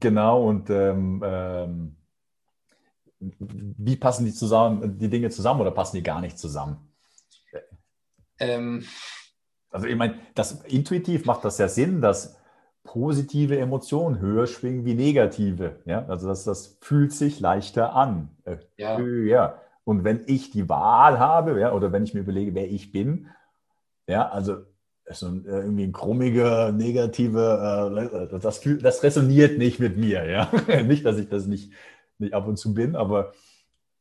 Genau. 0.00 0.48
Und 0.48 0.70
ähm, 0.70 1.22
ähm, 1.24 1.96
wie 3.18 3.96
passen 3.96 4.24
die 4.24 4.32
zusammen, 4.32 4.98
die 4.98 5.08
Dinge 5.08 5.30
zusammen 5.30 5.60
oder 5.60 5.70
passen 5.70 5.96
die 5.96 6.02
gar 6.02 6.20
nicht 6.20 6.38
zusammen? 6.38 6.92
Ähm. 8.38 8.84
Also 9.70 9.86
ich 9.86 9.96
meine, 9.96 10.18
das 10.34 10.62
intuitiv 10.64 11.24
macht 11.24 11.44
das 11.44 11.56
ja 11.58 11.66
Sinn, 11.68 12.02
dass 12.02 12.36
positive 12.84 13.58
Emotionen 13.58 14.18
höher 14.20 14.46
schwingen 14.46 14.84
wie 14.84 14.94
negative. 14.94 15.80
Ja? 15.86 16.04
Also 16.06 16.28
das, 16.28 16.44
das 16.44 16.78
fühlt 16.80 17.12
sich 17.12 17.40
leichter 17.40 17.94
an. 17.94 18.36
Äh, 18.44 18.58
ja. 18.76 19.00
ja. 19.00 19.60
Und 19.84 20.04
wenn 20.04 20.22
ich 20.26 20.50
die 20.50 20.68
Wahl 20.68 21.18
habe, 21.18 21.58
ja, 21.58 21.72
oder 21.72 21.90
wenn 21.92 22.04
ich 22.04 22.14
mir 22.14 22.20
überlege, 22.20 22.54
wer 22.54 22.70
ich 22.70 22.92
bin, 22.92 23.28
ja, 24.06 24.28
also 24.28 24.58
so 25.10 25.26
ein, 25.26 25.44
äh, 25.44 25.60
irgendwie 25.60 25.84
ein 25.84 25.92
krummiger, 25.92 26.72
negativer, 26.72 27.92
äh, 27.96 28.38
das, 28.38 28.60
das 28.60 29.02
resoniert 29.02 29.58
nicht 29.58 29.78
mit 29.78 29.96
mir, 29.96 30.24
ja. 30.26 30.50
nicht, 30.82 31.04
dass 31.04 31.18
ich 31.18 31.28
das 31.28 31.46
nicht, 31.46 31.72
nicht 32.18 32.34
ab 32.34 32.46
und 32.46 32.56
zu 32.56 32.74
bin, 32.74 32.96
aber, 32.96 33.32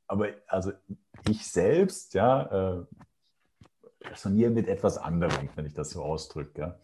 aber 0.07 0.29
also 0.47 0.71
ich 1.29 1.45
selbst, 1.45 2.13
ja, 2.13 2.79
äh, 2.79 4.07
resoniere 4.07 4.51
mit 4.51 4.67
etwas 4.67 4.97
anderem, 4.97 5.49
wenn 5.55 5.65
ich 5.65 5.73
das 5.73 5.91
so 5.91 6.03
ausdrücke. 6.03 6.79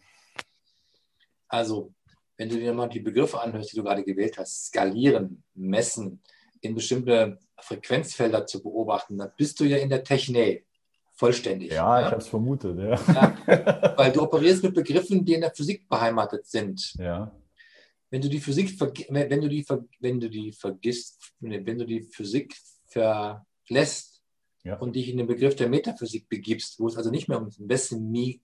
Also, 1.48 1.92
wenn 2.36 2.48
du 2.48 2.56
dir 2.56 2.72
mal 2.72 2.88
die 2.88 3.00
Begriffe 3.00 3.40
anhörst, 3.40 3.72
die 3.72 3.76
du 3.76 3.82
gerade 3.82 4.04
gewählt 4.04 4.38
hast, 4.38 4.66
skalieren, 4.66 5.42
messen, 5.54 6.22
in 6.60 6.74
bestimmte 6.74 7.38
Frequenzfelder 7.60 8.46
zu 8.46 8.62
beobachten, 8.62 9.18
dann 9.18 9.32
bist 9.36 9.58
du 9.58 9.64
ja 9.64 9.78
in 9.78 9.88
der 9.88 10.04
Technik 10.04 10.67
vollständig. 11.18 11.72
Ja, 11.72 12.00
ja? 12.00 12.06
ich 12.06 12.12
habe 12.12 12.22
es 12.22 12.28
vermutet. 12.28 12.78
Ja. 12.78 13.34
ja. 13.46 13.94
weil 13.96 14.12
du 14.12 14.22
operierst 14.22 14.62
mit 14.62 14.74
Begriffen, 14.74 15.24
die 15.24 15.34
in 15.34 15.40
der 15.40 15.54
Physik 15.54 15.88
beheimatet 15.88 16.46
sind. 16.46 16.94
Ja. 16.94 17.32
Wenn 18.10 18.22
du 18.22 18.28
die 18.28 18.40
Physik, 18.40 18.80
wenn 19.10 19.40
du 19.40 19.48
die, 19.48 19.66
wenn 20.00 20.20
du 20.20 20.30
die 20.30 20.52
vergisst, 20.52 21.34
wenn 21.40 21.78
du 21.78 21.84
die 21.84 22.02
Physik 22.02 22.56
verlässt 22.86 24.22
ja. 24.64 24.78
und 24.78 24.96
dich 24.96 25.10
in 25.10 25.18
den 25.18 25.26
Begriff 25.26 25.56
der 25.56 25.68
Metaphysik 25.68 26.28
begibst, 26.28 26.78
wo 26.80 26.86
es 26.86 26.96
also 26.96 27.10
nicht 27.10 27.28
mehr 27.28 27.38
um 27.38 27.46
das 27.46 27.58
Messen, 27.58 28.40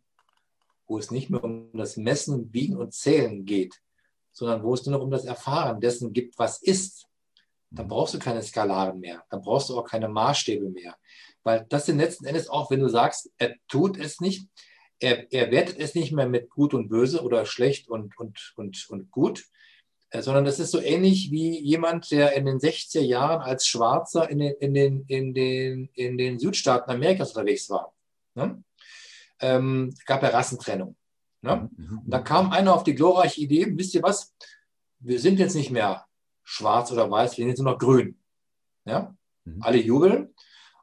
wo 0.87 0.99
es 0.99 1.11
nicht 1.11 1.31
mehr 1.31 1.43
um 1.43 1.71
das 1.73 1.97
Messen, 1.97 2.53
Wiegen 2.53 2.77
und 2.77 2.93
Zählen 2.93 3.47
geht, 3.47 3.81
sondern 4.33 4.63
wo 4.65 4.75
es 4.75 4.85
nur 4.85 4.99
noch 4.99 5.05
um 5.05 5.11
das 5.11 5.25
Erfahren 5.25 5.81
dessen 5.81 6.13
gibt, 6.13 6.39
was 6.39 6.61
ist, 6.61 7.07
dann 7.71 7.89
brauchst 7.89 8.15
du 8.15 8.19
keine 8.19 8.43
Skalaren 8.43 9.01
mehr, 9.01 9.25
dann 9.31 9.41
brauchst 9.41 9.69
du 9.71 9.79
auch 9.79 9.85
keine 9.85 10.09
Maßstäbe 10.09 10.69
mehr. 10.69 10.97
Weil 11.45 11.67
das 11.69 11.87
sind 11.87 11.99
letzten 11.99 12.27
Endes 12.27 12.49
auch, 12.49 12.71
wenn 12.71 12.81
du 12.81 12.89
sagst, 12.89 13.31
er 13.39 13.55
tut 13.69 13.99
es 13.99 14.21
nicht, 14.21 14.49
er, 14.99 15.33
er 15.33 15.51
wertet 15.51 15.79
es 15.79 15.95
nicht 15.95 16.13
mehr 16.13 16.29
mit 16.29 16.51
gut 16.51 16.75
und 16.75 16.89
böse 16.89 17.23
oder 17.23 17.47
schlecht 17.47 17.89
und, 17.89 18.19
und, 18.19 18.55
und, 18.57 18.87
und 18.89 19.11
gut, 19.11 19.45
äh, 20.11 20.23
sondern 20.23 20.45
das 20.45 20.59
ist 20.59 20.71
so 20.71 20.81
ähnlich 20.81 21.31
wie 21.31 21.59
jemand, 21.61 22.11
der 22.11 22.33
in 22.33 22.47
den 22.47 22.59
60er 22.59 23.01
Jahren 23.01 23.43
als 23.43 23.67
Schwarzer 23.67 24.29
in 24.31 24.39
den, 24.39 24.55
in 24.55 24.75
den, 24.75 25.05
in 25.07 25.35
den, 25.35 25.91
in 25.95 26.19
den 26.19 26.39
Südstaaten 26.39 26.91
Amerikas 26.91 27.31
unterwegs 27.31 27.69
war. 27.71 27.95
Ne? 28.35 28.65
ähm, 29.41 29.95
gab 30.07 30.23
ja 30.23 30.31
Rassentrennung. 30.31 30.97
Ne? 31.43 31.69
Mhm. 31.77 31.99
Und 31.99 32.11
da 32.11 32.21
kam 32.21 32.51
einer 32.51 32.75
auf 32.75 32.85
die 32.85 32.95
glorreiche 32.95 33.41
Idee, 33.41 33.67
wisst 33.77 33.95
ihr 33.95 34.03
was, 34.03 34.35
wir 35.01 35.21
sind 35.21 35.39
jetzt 35.39 35.55
nicht 35.55 35.71
mehr 35.71 36.07
schwarz 36.43 36.91
oder 36.93 37.11
weiß, 37.11 37.33
wir 37.33 37.43
sind 37.43 37.49
jetzt 37.49 37.61
nur 37.61 37.73
noch 37.73 37.79
grün. 37.79 38.19
Ja? 38.85 39.15
Mhm. 39.45 39.63
Alle 39.63 39.79
jubeln 39.79 40.35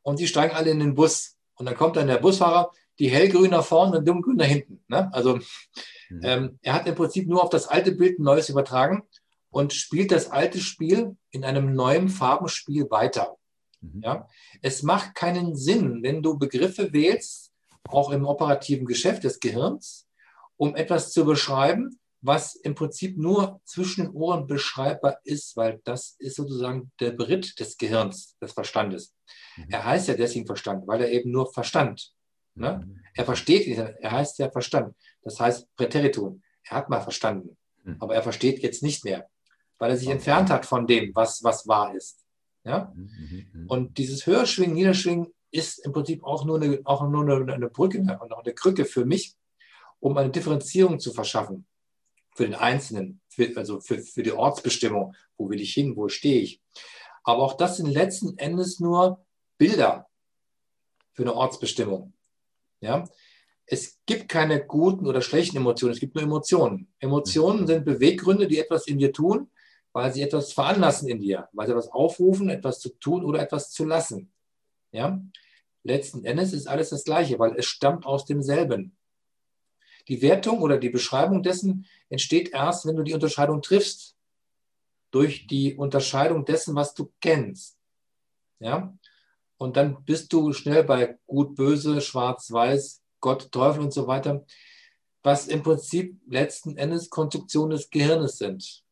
und 0.03 0.19
die 0.19 0.27
steigen 0.27 0.55
alle 0.55 0.71
in 0.71 0.79
den 0.79 0.95
Bus. 0.95 1.37
Und 1.55 1.65
dann 1.65 1.75
kommt 1.75 1.95
dann 1.95 2.07
der 2.07 2.17
Busfahrer, 2.17 2.71
die 2.99 3.09
hellgrün 3.09 3.51
nach 3.51 3.63
vorne 3.63 3.97
und 3.97 4.07
dunkelgrün 4.07 4.37
nach 4.37 4.45
hinten. 4.45 4.83
Ne? 4.87 5.11
Also 5.13 5.37
mhm. 6.09 6.21
ähm, 6.23 6.59
er 6.61 6.73
hat 6.73 6.87
im 6.87 6.95
Prinzip 6.95 7.27
nur 7.27 7.43
auf 7.43 7.49
das 7.49 7.67
alte 7.67 7.91
Bild 7.91 8.19
ein 8.19 8.23
neues 8.23 8.49
übertragen 8.49 9.03
und 9.49 9.73
spielt 9.73 10.11
das 10.11 10.31
alte 10.31 10.59
Spiel 10.59 11.15
in 11.29 11.43
einem 11.43 11.73
neuen 11.73 12.09
Farbenspiel 12.09 12.89
weiter. 12.89 13.37
Mhm. 13.81 14.01
Ja? 14.03 14.27
Es 14.61 14.83
macht 14.83 15.15
keinen 15.15 15.55
Sinn, 15.55 16.03
wenn 16.03 16.21
du 16.21 16.37
Begriffe 16.37 16.93
wählst, 16.93 17.51
auch 17.87 18.11
im 18.11 18.25
operativen 18.25 18.85
Geschäft 18.85 19.23
des 19.23 19.39
Gehirns, 19.39 20.07
um 20.57 20.75
etwas 20.75 21.11
zu 21.11 21.25
beschreiben, 21.25 21.99
was 22.21 22.55
im 22.55 22.75
Prinzip 22.75 23.17
nur 23.17 23.59
zwischen 23.65 24.05
den 24.05 24.13
Ohren 24.13 24.45
beschreibbar 24.45 25.19
ist, 25.23 25.57
weil 25.57 25.81
das 25.83 26.15
ist 26.19 26.35
sozusagen 26.35 26.91
der 26.99 27.11
Brit 27.11 27.59
des 27.59 27.77
Gehirns, 27.77 28.37
des 28.39 28.53
Verstandes. 28.53 29.15
Mhm. 29.57 29.65
Er 29.69 29.85
heißt 29.85 30.07
ja 30.07 30.13
deswegen 30.13 30.45
Verstand, 30.45 30.87
weil 30.87 31.01
er 31.01 31.11
eben 31.11 31.31
nur 31.31 31.51
Verstand. 31.51 32.13
Ne? 32.53 32.85
Mhm. 32.85 32.99
Er 33.15 33.25
versteht, 33.25 33.67
er 33.67 34.11
heißt 34.11 34.37
ja 34.39 34.51
Verstand. 34.51 34.95
Das 35.23 35.39
heißt 35.39 35.75
Präteritum. 35.75 36.41
Er 36.63 36.77
hat 36.77 36.89
mal 36.89 37.01
verstanden, 37.01 37.57
mhm. 37.83 37.97
aber 37.99 38.13
er 38.13 38.21
versteht 38.21 38.59
jetzt 38.59 38.83
nicht 38.83 39.03
mehr, 39.03 39.27
weil 39.79 39.89
er 39.89 39.97
sich 39.97 40.07
okay. 40.07 40.17
entfernt 40.17 40.51
hat 40.51 40.65
von 40.65 40.85
dem, 40.85 41.13
was, 41.15 41.43
was 41.43 41.67
wahr 41.67 41.95
ist. 41.95 42.23
Ja? 42.63 42.93
Mhm, 42.93 43.01
mhm, 43.03 43.61
mhm. 43.61 43.67
Und 43.67 43.97
dieses 43.97 44.27
Höherschwingen, 44.27 44.75
Niederschwingen 44.75 45.33
ist 45.49 45.83
im 45.83 45.91
Prinzip 45.91 46.23
auch 46.23 46.45
nur 46.45 46.61
eine, 46.61 46.81
auch 46.83 47.07
nur 47.09 47.23
eine, 47.23 47.51
eine 47.51 47.69
Brücke 47.69 47.97
und 47.97 48.31
auch 48.31 48.43
eine 48.43 48.53
Krücke 48.53 48.85
für 48.85 49.05
mich, 49.05 49.35
um 49.99 50.15
eine 50.17 50.29
Differenzierung 50.29 50.99
zu 50.99 51.11
verschaffen 51.11 51.65
für 52.35 52.45
den 52.45 52.55
Einzelnen, 52.55 53.21
für, 53.29 53.51
also 53.55 53.79
für, 53.79 53.99
für 53.99 54.23
die 54.23 54.31
Ortsbestimmung, 54.31 55.15
wo 55.37 55.49
will 55.49 55.61
ich 55.61 55.73
hin, 55.73 55.95
wo 55.95 56.07
stehe 56.07 56.41
ich. 56.41 56.61
Aber 57.23 57.43
auch 57.43 57.53
das 57.55 57.77
sind 57.77 57.87
letzten 57.87 58.37
Endes 58.37 58.79
nur 58.79 59.23
Bilder 59.57 60.07
für 61.13 61.23
eine 61.23 61.35
Ortsbestimmung. 61.35 62.13
Ja? 62.79 63.03
Es 63.65 63.99
gibt 64.05 64.27
keine 64.27 64.65
guten 64.65 65.07
oder 65.07 65.21
schlechten 65.21 65.57
Emotionen, 65.57 65.93
es 65.93 65.99
gibt 65.99 66.15
nur 66.15 66.23
Emotionen. 66.23 66.91
Emotionen 66.99 67.67
sind 67.67 67.85
Beweggründe, 67.85 68.47
die 68.47 68.59
etwas 68.59 68.87
in 68.87 68.97
dir 68.97 69.13
tun, 69.13 69.49
weil 69.93 70.11
sie 70.13 70.21
etwas 70.21 70.53
veranlassen 70.53 71.09
in 71.09 71.19
dir, 71.19 71.49
weil 71.53 71.67
sie 71.67 71.73
etwas 71.73 71.91
aufrufen, 71.91 72.49
etwas 72.49 72.79
zu 72.79 72.89
tun 72.97 73.23
oder 73.23 73.41
etwas 73.41 73.71
zu 73.71 73.85
lassen. 73.85 74.31
Ja? 74.91 75.21
Letzten 75.83 76.25
Endes 76.25 76.53
ist 76.53 76.67
alles 76.67 76.89
das 76.89 77.03
Gleiche, 77.03 77.39
weil 77.39 77.55
es 77.55 77.65
stammt 77.65 78.05
aus 78.05 78.25
demselben. 78.25 78.97
Die 80.07 80.21
Wertung 80.21 80.61
oder 80.61 80.77
die 80.77 80.89
Beschreibung 80.89 81.43
dessen 81.43 81.85
entsteht 82.09 82.49
erst, 82.53 82.85
wenn 82.85 82.95
du 82.95 83.03
die 83.03 83.13
Unterscheidung 83.13 83.61
triffst. 83.61 84.15
Durch 85.11 85.47
die 85.47 85.75
Unterscheidung 85.75 86.45
dessen, 86.45 86.75
was 86.75 86.93
du 86.93 87.11
kennst. 87.19 87.77
Ja? 88.59 88.97
Und 89.57 89.77
dann 89.77 90.03
bist 90.05 90.31
du 90.33 90.53
schnell 90.53 90.83
bei 90.83 91.19
gut, 91.27 91.55
böse, 91.55 92.01
schwarz, 92.01 92.51
weiß, 92.51 93.01
Gott, 93.19 93.51
Teufel 93.51 93.83
und 93.83 93.93
so 93.93 94.07
weiter, 94.07 94.45
was 95.23 95.47
im 95.47 95.61
Prinzip 95.61 96.19
letzten 96.27 96.77
Endes 96.77 97.09
Konstruktionen 97.09 97.71
des 97.71 97.89
Gehirnes 97.89 98.37
sind. 98.37 98.83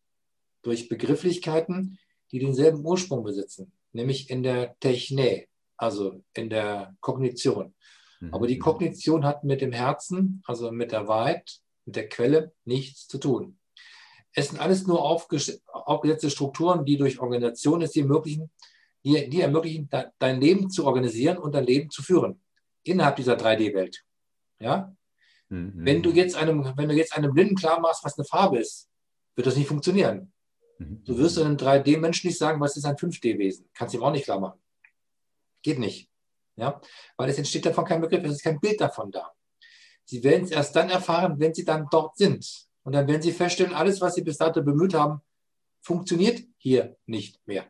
Durch 0.62 0.88
Begrifflichkeiten, 0.88 1.98
die 2.32 2.40
denselben 2.40 2.86
Ursprung 2.86 3.24
besitzen, 3.24 3.72
nämlich 3.94 4.30
in 4.30 4.44
der 4.44 4.78
Techne, 4.80 5.48
also 5.78 6.24
in 6.34 6.50
der 6.50 6.96
Kognition. 7.00 7.74
Mhm. 8.20 8.34
Aber 8.34 8.48
die 8.48 8.60
Kognition 8.60 9.26
hat 9.26 9.44
mit 9.44 9.62
dem 9.62 9.72
Herzen, 9.72 10.42
also 10.46 10.72
mit 10.72 10.92
der 10.92 11.08
Wahrheit, 11.08 11.60
mit 11.86 11.96
der 11.96 12.10
Quelle 12.10 12.54
nichts 12.66 13.08
zu 13.08 13.18
tun. 13.18 13.58
Es 14.34 14.50
sind 14.50 14.60
alles 14.60 14.86
nur 14.86 15.04
aufgesetzte 15.04 16.30
Strukturen, 16.30 16.86
die 16.86 16.98
durch 16.98 17.20
Organisation 17.20 17.82
es 17.82 17.92
dir 17.92 18.04
ermöglichen, 18.04 18.52
die, 19.04 19.30
die 19.30 19.42
ermöglichen, 19.42 19.90
dein 20.20 20.40
Leben 20.40 20.70
zu 20.70 20.86
organisieren 20.86 21.38
und 21.38 21.56
dein 21.56 21.66
Leben 21.66 21.90
zu 21.90 22.04
führen 22.04 22.42
innerhalb 22.84 23.16
dieser 23.16 23.38
3D-Welt. 23.38 24.04
Ja? 24.60 24.96
Mhm. 25.50 25.74
Wenn, 25.76 26.04
du 26.04 26.12
jetzt 26.12 26.36
einem, 26.36 26.74
wenn 26.76 26.90
du 26.90 26.96
jetzt 26.96 27.16
einem 27.16 27.34
Blinden 27.34 27.56
klar 27.56 27.80
machst, 27.80 28.04
was 28.04 28.18
eine 28.18 28.26
Farbe 28.26 28.60
ist, 28.60 28.90
wird 29.36 29.48
das 29.48 29.56
nicht 29.56 29.68
funktionieren. 29.68 30.32
Mhm. 30.78 31.04
Du 31.06 31.18
wirst 31.18 31.40
einem 31.40 31.58
3D-Menschen 31.58 32.28
nicht 32.28 32.38
sagen, 32.38 32.60
was 32.60 32.78
ist 32.78 32.86
ein 32.86 32.96
5D-Wesen. 32.96 33.70
Kannst 33.74 33.94
du 33.94 34.00
ihm 34.00 34.04
auch 34.04 34.12
nicht 34.12 34.26
klar 34.26 34.40
machen. 34.40 34.60
Geht 35.62 35.80
nicht. 35.80 36.09
Ja? 36.60 36.82
Weil 37.18 37.30
es 37.30 37.38
entsteht 37.38 37.66
davon 37.66 37.86
kein 37.86 38.02
Begriff, 38.02 38.24
es 38.24 38.34
ist 38.34 38.44
kein 38.44 38.60
Bild 38.60 38.80
davon 38.80 39.12
da. 39.12 39.32
Sie 40.06 40.24
werden 40.24 40.44
es 40.46 40.52
erst 40.52 40.76
dann 40.76 40.90
erfahren, 40.90 41.40
wenn 41.40 41.54
sie 41.54 41.66
dann 41.66 41.88
dort 41.92 42.18
sind. 42.18 42.68
Und 42.84 42.94
dann 42.94 43.08
werden 43.08 43.22
sie 43.22 43.32
feststellen, 43.32 43.74
alles, 43.74 44.02
was 44.02 44.16
sie 44.16 44.24
bis 44.24 44.38
dato 44.38 44.64
bemüht 44.64 44.94
haben, 44.94 45.22
funktioniert 45.82 46.44
hier 46.58 46.98
nicht 47.06 47.40
mehr. 47.48 47.66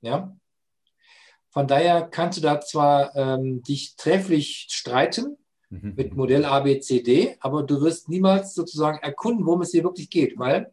Ja? 0.00 0.36
Von 1.50 1.66
daher 1.66 2.02
kannst 2.02 2.38
du 2.38 2.42
da 2.42 2.60
zwar 2.60 3.14
ähm, 3.16 3.62
dich 3.62 3.96
trefflich 3.96 4.66
streiten 4.70 5.36
mhm. 5.70 5.94
mit 5.96 6.14
Modell 6.14 6.44
A, 6.44 6.60
B, 6.60 6.80
C, 6.80 7.02
D, 7.02 7.36
aber 7.40 7.62
du 7.62 7.80
wirst 7.80 8.08
niemals 8.08 8.54
sozusagen 8.54 8.98
erkunden, 8.98 9.46
worum 9.46 9.62
es 9.62 9.70
hier 9.70 9.84
wirklich 9.84 10.10
geht, 10.10 10.38
weil 10.38 10.72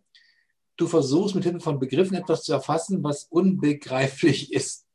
du 0.78 0.88
versuchst 0.88 1.36
mit 1.36 1.44
Hilfe 1.44 1.60
von 1.60 1.80
Begriffen 1.80 2.16
etwas 2.16 2.44
zu 2.44 2.54
erfassen, 2.54 3.04
was 3.04 3.26
unbegreiflich 3.26 4.52
ist. 4.54 4.88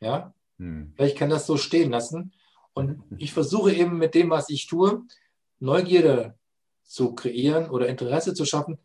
Ja? 0.00 0.34
Hm. 0.58 0.92
Vielleicht 0.96 1.16
kann 1.16 1.30
das 1.30 1.46
so 1.46 1.56
stehen 1.56 1.90
lassen. 1.90 2.32
Und 2.72 3.02
ich 3.18 3.32
versuche 3.32 3.72
eben 3.72 3.96
mit 3.96 4.14
dem, 4.14 4.30
was 4.30 4.50
ich 4.50 4.66
tue, 4.66 5.02
Neugierde 5.60 6.34
zu 6.84 7.14
kreieren 7.14 7.70
oder 7.70 7.88
Interesse 7.88 8.34
zu 8.34 8.44
schaffen, 8.44 8.78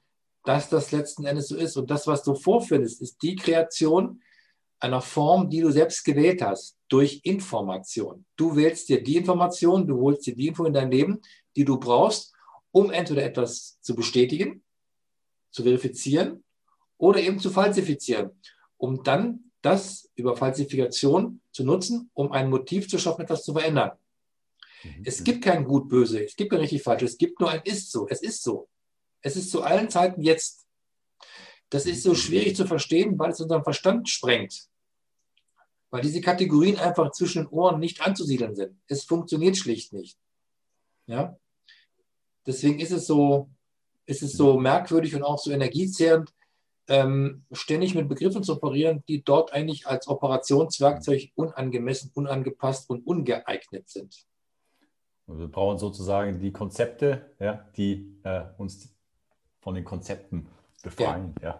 dass 0.43 0.69
das 0.69 0.91
letzten 0.91 1.26
Endes 1.26 1.49
so 1.49 1.56
ist. 1.56 1.76
Und 1.77 1.91
das, 1.91 2.07
was 2.07 2.23
du 2.23 2.35
vorfindest, 2.35 3.02
ist 3.02 3.22
die 3.22 3.35
Kreation 3.35 4.22
einer 4.80 5.02
Form, 5.02 5.49
die 5.49 5.61
du 5.61 5.72
selbst 5.72 6.03
gewählt 6.03 6.41
hast, 6.41 6.77
durch 6.88 7.22
Information. 7.23 8.26
Du 8.35 8.56
wählst 8.56 8.89
dir 8.89 9.03
die 9.03 9.18
Information, 9.18 9.85
du 9.85 9.99
holst 9.99 10.26
dir 10.26 10.35
die 10.35 10.48
Info 10.48 10.65
in 10.65 10.73
dein 10.73 10.89
Leben, 10.89 11.22
die 11.56 11.65
du 11.65 11.77
brauchst, 11.77 12.34
um 12.72 12.91
entweder 12.91 13.23
etwas 13.23 13.80
zu 13.81 13.95
bestätigen, 13.95 14.64
zu 15.52 15.64
verifizieren 15.64 16.43
oder 16.98 17.19
eben 17.19 17.39
zu 17.39 17.52
falsifizieren, 17.52 18.31
um 18.77 19.03
dann 19.03 19.52
das 19.61 20.10
über 20.15 20.35
Falsifikation 20.35 21.40
zu 21.51 21.63
nutzen, 21.63 22.09
um 22.13 22.31
ein 22.31 22.49
Motiv 22.49 22.87
zu 22.87 22.97
schaffen, 22.97 23.21
etwas 23.21 23.43
zu 23.43 23.53
verändern. 23.53 23.91
Mhm. 24.83 25.03
Es 25.05 25.23
gibt 25.23 25.43
kein 25.43 25.63
Gut, 25.63 25.89
Böse, 25.89 26.23
es 26.23 26.35
gibt 26.35 26.51
kein 26.51 26.59
richtig, 26.59 26.83
falsch, 26.83 27.03
es 27.03 27.17
gibt 27.17 27.39
nur 27.39 27.49
ein 27.49 27.61
Ist 27.63 27.91
so, 27.91 28.07
es 28.07 28.21
ist 28.21 28.43
so. 28.43 28.67
Es 29.21 29.35
ist 29.35 29.51
zu 29.51 29.61
allen 29.63 29.89
Zeiten 29.89 30.21
jetzt. 30.21 30.65
Das 31.69 31.85
ist 31.85 32.03
so 32.03 32.15
schwierig 32.15 32.55
zu 32.55 32.65
verstehen, 32.65 33.17
weil 33.17 33.31
es 33.31 33.39
unseren 33.39 33.63
Verstand 33.63 34.09
sprengt. 34.09 34.67
Weil 35.89 36.01
diese 36.01 36.21
Kategorien 36.21 36.77
einfach 36.77 37.11
zwischen 37.11 37.43
den 37.43 37.49
Ohren 37.49 37.79
nicht 37.79 38.01
anzusiedeln 38.01 38.55
sind. 38.55 38.79
Es 38.87 39.03
funktioniert 39.03 39.57
schlicht 39.57 39.93
nicht. 39.93 40.17
Ja? 41.05 41.37
Deswegen 42.45 42.79
ist 42.79 42.91
es 42.91 43.05
so, 43.05 43.49
ist 44.05 44.23
es 44.23 44.33
so 44.33 44.59
merkwürdig 44.59 45.15
und 45.15 45.23
auch 45.23 45.37
so 45.37 45.51
energiezehrend, 45.51 46.33
ähm, 46.87 47.45
ständig 47.51 47.95
mit 47.95 48.09
Begriffen 48.09 48.43
zu 48.43 48.53
operieren, 48.53 49.03
die 49.07 49.23
dort 49.23 49.53
eigentlich 49.53 49.87
als 49.87 50.07
Operationswerkzeug 50.07 51.31
unangemessen, 51.35 52.11
unangepasst 52.13 52.89
und 52.89 53.05
ungeeignet 53.05 53.89
sind. 53.89 54.25
Wir 55.27 55.47
brauchen 55.47 55.77
sozusagen 55.77 56.39
die 56.39 56.51
Konzepte, 56.51 57.31
ja, 57.39 57.65
die 57.77 58.19
äh, 58.23 58.43
uns 58.57 58.93
von 59.59 59.75
den 59.75 59.85
Konzepten 59.85 60.47
befreien. 60.83 61.33
Ja, 61.41 61.59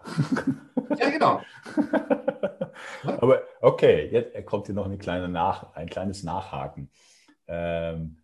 ja. 0.90 0.96
ja 0.98 1.10
genau. 1.10 1.40
Aber 3.20 3.42
okay, 3.60 4.08
jetzt 4.10 4.46
kommt 4.46 4.66
hier 4.66 4.74
noch 4.74 4.86
eine 4.86 4.98
kleine 4.98 5.28
Nach, 5.28 5.74
ein 5.74 5.88
kleines 5.88 6.22
Nachhaken. 6.22 6.90
Ähm, 7.46 8.18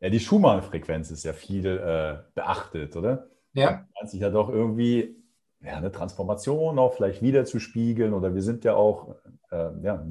ja, 0.00 0.08
die 0.08 0.20
Schumann-Frequenz 0.20 1.10
ist 1.10 1.24
ja 1.24 1.34
viel 1.34 1.66
äh, 1.66 2.22
beachtet, 2.34 2.96
oder? 2.96 3.28
Ja. 3.52 3.86
Man 3.94 4.08
sich 4.08 4.20
ja 4.20 4.30
doch 4.30 4.48
irgendwie 4.48 5.19
ja, 5.62 5.76
eine 5.76 5.92
Transformation 5.92 6.78
auch 6.78 6.94
vielleicht 6.94 7.22
wieder 7.22 7.44
zu 7.44 7.60
spiegeln 7.60 8.14
oder 8.14 8.34
wir 8.34 8.42
sind 8.42 8.64
ja 8.64 8.74
auch, 8.74 9.16
äh, 9.50 9.70
ja, 9.82 10.04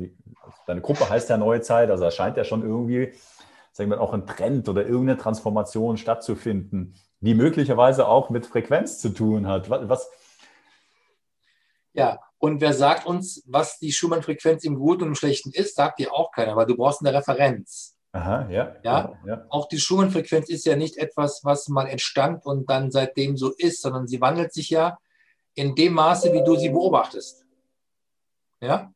deine 0.67 0.81
Gruppe 0.81 1.09
heißt 1.09 1.29
ja 1.29 1.37
Neue 1.37 1.61
Zeit, 1.61 1.89
also 1.89 2.03
da 2.03 2.11
scheint 2.11 2.37
ja 2.37 2.43
schon 2.43 2.63
irgendwie, 2.63 3.13
sagen 3.71 3.89
wir 3.89 3.99
auch 4.01 4.13
ein 4.13 4.27
Trend 4.27 4.69
oder 4.69 4.85
irgendeine 4.85 5.17
Transformation 5.17 5.97
stattzufinden 5.97 6.95
die 7.21 7.33
möglicherweise 7.33 8.07
auch 8.07 8.29
mit 8.29 8.45
Frequenz 8.45 8.99
zu 8.99 9.09
tun 9.09 9.47
hat. 9.47 9.69
Was? 9.69 10.09
Ja, 11.93 12.19
und 12.37 12.61
wer 12.61 12.73
sagt 12.73 13.05
uns, 13.05 13.43
was 13.45 13.79
die 13.79 13.91
Schumann-Frequenz 13.91 14.63
im 14.63 14.75
Guten 14.75 15.03
und 15.03 15.09
im 15.09 15.15
Schlechten 15.15 15.51
ist, 15.51 15.75
sagt 15.75 15.99
dir 15.99 16.13
auch 16.13 16.31
keiner, 16.31 16.55
weil 16.55 16.65
du 16.65 16.77
brauchst 16.77 17.01
eine 17.01 17.13
Referenz. 17.13 17.97
Aha, 18.11 18.49
ja, 18.49 18.75
ja, 18.83 19.13
ja. 19.25 19.45
Auch 19.49 19.67
die 19.67 19.77
Schumann-Frequenz 19.77 20.49
ist 20.49 20.65
ja 20.65 20.75
nicht 20.75 20.97
etwas, 20.97 21.41
was 21.43 21.67
mal 21.67 21.87
entstand 21.87 22.45
und 22.45 22.69
dann 22.69 22.89
seitdem 22.89 23.37
so 23.37 23.51
ist, 23.55 23.81
sondern 23.81 24.07
sie 24.07 24.21
wandelt 24.21 24.53
sich 24.53 24.69
ja 24.69 24.97
in 25.55 25.75
dem 25.75 25.93
Maße, 25.93 26.31
wie 26.33 26.43
du 26.43 26.55
sie 26.55 26.69
beobachtest. 26.69 27.45
Ja? 28.61 28.93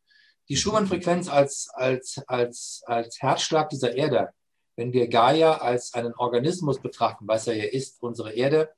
Die. 0.49 0.57
Schumann-Frequenz 0.57 1.29
als, 1.29 1.69
als, 1.73 2.21
als, 2.27 2.83
als 2.85 3.21
Herzschlag 3.21 3.69
dieser 3.69 3.95
Erde 3.95 4.33
wenn 4.75 4.93
wir 4.93 5.07
Gaia 5.07 5.57
als 5.57 5.93
einen 5.93 6.13
Organismus 6.15 6.79
betrachten, 6.79 7.27
was 7.27 7.47
er 7.47 7.55
ja 7.55 7.65
ist, 7.65 8.01
unsere 8.01 8.33
Erde, 8.33 8.73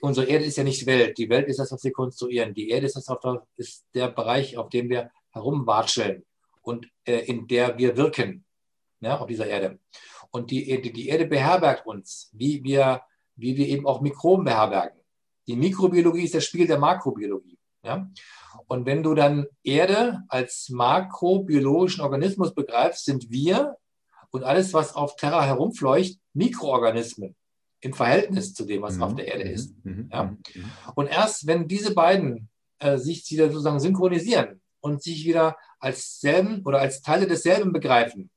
unsere 0.00 0.26
Erde 0.26 0.44
ist 0.44 0.56
ja 0.56 0.64
nicht 0.64 0.86
Welt. 0.86 1.18
Die 1.18 1.28
Welt 1.28 1.48
ist 1.48 1.58
das, 1.58 1.72
was 1.72 1.84
wir 1.84 1.92
konstruieren. 1.92 2.54
Die 2.54 2.70
Erde 2.70 2.86
ist, 2.86 2.96
das, 2.96 3.08
ist 3.56 3.86
der 3.94 4.08
Bereich, 4.08 4.56
auf 4.56 4.68
dem 4.68 4.88
wir 4.88 5.10
herumwatscheln 5.30 6.24
und 6.62 6.88
äh, 7.04 7.20
in 7.20 7.46
der 7.46 7.78
wir 7.78 7.96
wirken, 7.96 8.44
ja, 9.00 9.18
auf 9.18 9.26
dieser 9.26 9.46
Erde. 9.46 9.78
Und 10.30 10.50
die, 10.50 10.80
die 10.80 11.08
Erde 11.08 11.26
beherbergt 11.26 11.86
uns, 11.86 12.30
wie 12.32 12.62
wir, 12.62 13.02
wie 13.36 13.56
wir 13.56 13.68
eben 13.68 13.86
auch 13.86 14.00
Mikroben 14.00 14.44
beherbergen. 14.44 14.98
Die 15.46 15.56
Mikrobiologie 15.56 16.24
ist 16.24 16.34
der 16.34 16.40
Spiegel 16.40 16.66
der 16.66 16.78
Makrobiologie. 16.78 17.58
Ja? 17.82 18.08
Und 18.66 18.86
wenn 18.86 19.02
du 19.02 19.14
dann 19.14 19.46
Erde 19.62 20.22
als 20.28 20.68
makrobiologischen 20.70 22.02
Organismus 22.02 22.54
begreifst, 22.54 23.04
sind 23.04 23.30
wir 23.30 23.76
und 24.30 24.44
alles, 24.44 24.72
was 24.72 24.94
auf 24.94 25.16
Terra 25.16 25.44
herumfleucht, 25.44 26.18
Mikroorganismen 26.32 27.36
im 27.80 27.92
Verhältnis 27.92 28.54
zu 28.54 28.64
dem, 28.64 28.82
was 28.82 28.96
mhm. 28.96 29.02
auf 29.02 29.14
der 29.14 29.28
Erde 29.28 29.44
ist. 29.44 29.74
Mhm. 29.84 29.92
mhm. 29.92 30.08
Ja? 30.12 30.24
Mhm. 30.24 30.38
Und 30.94 31.06
erst 31.08 31.46
wenn 31.46 31.68
diese 31.68 31.94
beiden 31.94 32.48
äh, 32.78 32.96
sich 32.98 33.28
wieder 33.30 33.48
sozusagen 33.48 33.80
synchronisieren 33.80 34.60
und 34.80 35.02
sich 35.02 35.24
wieder 35.24 35.56
als 35.78 36.20
selben 36.20 36.62
oder 36.64 36.80
als 36.80 37.02
Teile 37.02 37.26
desselben 37.26 37.72
begreifen, 37.72 38.30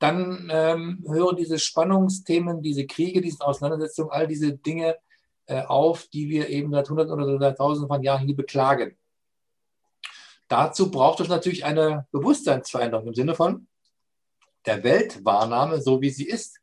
dann 0.00 0.48
ähm, 0.50 1.04
hören 1.06 1.36
diese 1.36 1.58
Spannungsthemen, 1.58 2.62
diese 2.62 2.86
Kriege, 2.86 3.20
diese 3.20 3.44
Auseinandersetzungen, 3.44 4.10
all 4.10 4.26
diese 4.26 4.56
Dinge 4.56 4.96
äh, 5.50 5.62
auf, 5.66 6.06
die 6.06 6.28
wir 6.28 6.48
eben 6.48 6.70
seit 6.70 6.88
Hunderten 6.88 7.12
oder 7.12 7.38
seit 7.40 7.58
Tausenden 7.58 7.88
von 7.88 8.04
Jahren 8.04 8.24
nie 8.24 8.34
beklagen. 8.34 8.96
Dazu 10.46 10.92
braucht 10.92 11.18
es 11.18 11.28
natürlich 11.28 11.64
eine 11.64 12.06
Bewusstseinsveränderung 12.12 13.08
im 13.08 13.14
Sinne 13.14 13.34
von, 13.34 13.66
der 14.64 14.84
Weltwahrnahme, 14.84 15.80
so 15.80 16.00
wie 16.00 16.10
sie 16.10 16.28
ist 16.28 16.60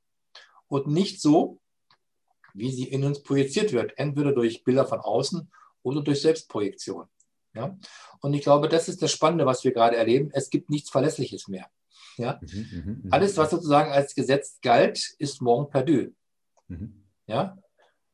und 0.69 0.87
nicht 0.87 1.21
so, 1.21 1.59
wie 2.53 2.71
sie 2.71 2.85
in 2.85 3.03
uns 3.03 3.21
projiziert 3.23 3.73
wird, 3.73 3.97
entweder 3.97 4.31
durch 4.31 4.63
Bilder 4.63 4.85
von 4.85 4.99
außen 4.99 5.51
oder 5.83 6.01
durch 6.01 6.21
Selbstprojektion. 6.21 7.07
Ja? 7.53 7.77
Und 8.21 8.33
ich 8.33 8.41
glaube, 8.41 8.69
das 8.69 8.87
ist 8.87 9.01
das 9.01 9.11
Spannende, 9.11 9.45
was 9.45 9.65
wir 9.65 9.73
gerade 9.73 9.97
erleben. 9.97 10.29
Es 10.31 10.49
gibt 10.49 10.69
nichts 10.69 10.89
Verlässliches 10.89 11.49
mehr. 11.49 11.69
Ja? 12.15 12.39
Mhm, 12.41 12.69
mhm, 12.71 13.01
mhm. 13.03 13.11
Alles, 13.11 13.35
was 13.35 13.51
sozusagen 13.51 13.91
als 13.91 14.15
Gesetz 14.15 14.59
galt, 14.61 15.15
ist 15.19 15.41
morgen 15.41 15.69
perdu. 15.69 16.13
Mhm. 16.69 17.03
Ja? 17.25 17.57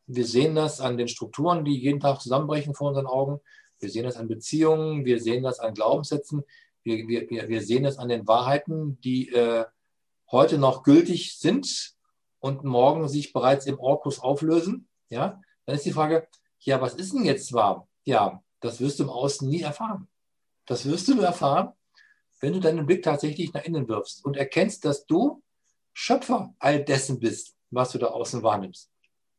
Wir 0.05 0.25
sehen 0.25 0.55
das 0.55 0.81
an 0.81 0.97
den 0.97 1.07
Strukturen, 1.07 1.63
die 1.63 1.79
jeden 1.79 1.99
Tag 1.99 2.21
zusammenbrechen 2.21 2.73
vor 2.73 2.89
unseren 2.89 3.07
Augen. 3.07 3.39
Wir 3.79 3.89
sehen 3.89 4.03
das 4.03 4.17
an 4.17 4.27
Beziehungen, 4.27 5.05
wir 5.05 5.19
sehen 5.19 5.43
das 5.43 5.59
an 5.59 5.73
Glaubenssätzen, 5.73 6.43
wir, 6.83 7.07
wir, 7.07 7.29
wir 7.29 7.61
sehen 7.61 7.83
das 7.83 7.97
an 7.97 8.09
den 8.09 8.27
Wahrheiten, 8.27 8.99
die 9.01 9.29
äh, 9.29 9.65
heute 10.31 10.57
noch 10.57 10.83
gültig 10.83 11.37
sind 11.37 11.93
und 12.39 12.63
morgen 12.63 13.07
sich 13.07 13.31
bereits 13.31 13.65
im 13.65 13.79
Orkus 13.79 14.19
auflösen. 14.19 14.87
Ja, 15.09 15.41
dann 15.65 15.75
ist 15.75 15.85
die 15.85 15.93
Frage, 15.93 16.27
ja, 16.59 16.81
was 16.81 16.95
ist 16.95 17.13
denn 17.13 17.25
jetzt 17.25 17.53
wahr? 17.53 17.87
Ja, 18.03 18.43
das 18.59 18.79
wirst 18.81 18.99
du 18.99 19.03
im 19.03 19.09
Außen 19.09 19.47
nie 19.47 19.61
erfahren. 19.61 20.07
Das 20.65 20.85
wirst 20.85 21.07
du 21.07 21.15
nur 21.15 21.25
erfahren, 21.25 21.73
wenn 22.39 22.53
du 22.53 22.59
deinen 22.59 22.85
Blick 22.85 23.03
tatsächlich 23.03 23.53
nach 23.53 23.63
innen 23.63 23.87
wirfst 23.87 24.23
und 24.25 24.37
erkennst, 24.37 24.85
dass 24.85 25.05
du 25.05 25.41
Schöpfer 25.93 26.53
all 26.59 26.83
dessen 26.83 27.19
bist, 27.19 27.55
was 27.69 27.91
du 27.91 27.97
da 27.97 28.07
außen 28.07 28.43
wahrnimmst. 28.43 28.92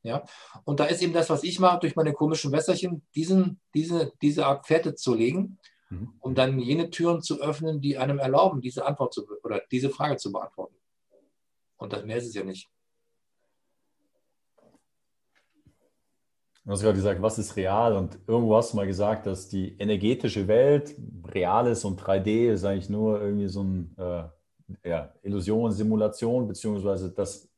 Ja? 0.05 0.25
Und 0.65 0.79
da 0.79 0.85
ist 0.85 1.03
eben 1.03 1.13
das, 1.13 1.29
was 1.29 1.43
ich 1.43 1.59
mache, 1.59 1.81
durch 1.81 1.97
meine 1.97 2.13
komischen 2.13 2.53
Wässerchen, 2.53 3.03
diesen, 3.17 3.61
diese, 3.75 4.13
diese 4.23 4.47
Art 4.47 4.67
Pferde 4.67 4.95
zu 4.95 5.15
legen 5.15 5.59
Mhm. 5.95 6.15
um 6.21 6.35
dann 6.35 6.59
jene 6.59 6.91
Türen 6.91 7.23
zu 7.23 7.41
öffnen, 7.41 7.81
die 7.81 7.99
einem 7.99 8.19
erlauben, 8.19 8.61
diese 8.61 8.87
Antwort 8.87 9.13
zu 9.13 9.27
oder 9.43 9.63
diese 9.71 9.91
Frage 9.91 10.17
zu 10.17 10.33
beantworten. 10.33 10.75
Und 11.77 11.93
das 11.93 12.05
mehr 12.05 12.17
ist 12.17 12.29
es 12.29 12.35
ja 12.35 12.45
nicht. 12.45 12.69
Du 16.65 16.71
hast 16.71 16.81
gerade 16.81 16.97
gesagt, 16.97 17.21
was 17.21 17.39
ist 17.39 17.57
real? 17.57 17.95
Und 17.95 18.19
irgendwo 18.27 18.57
hast 18.57 18.73
du 18.73 18.79
mal 18.79 18.87
gesagt, 18.87 19.27
dass 19.27 19.51
die 19.51 19.77
energetische 19.77 20.49
Welt 20.49 20.97
real 21.27 21.67
ist 21.67 21.85
und 21.85 22.01
3D 22.01 22.53
ist 22.53 22.65
eigentlich 22.65 22.89
nur 22.89 23.21
irgendwie 23.21 23.49
so 23.49 23.63
ein 23.63 23.95
äh, 23.99 24.25
ja, 24.89 25.13
Illusion, 25.23 25.73
Simulation, 25.73 26.49
beziehungsweise 26.49 27.11
das 27.13 27.51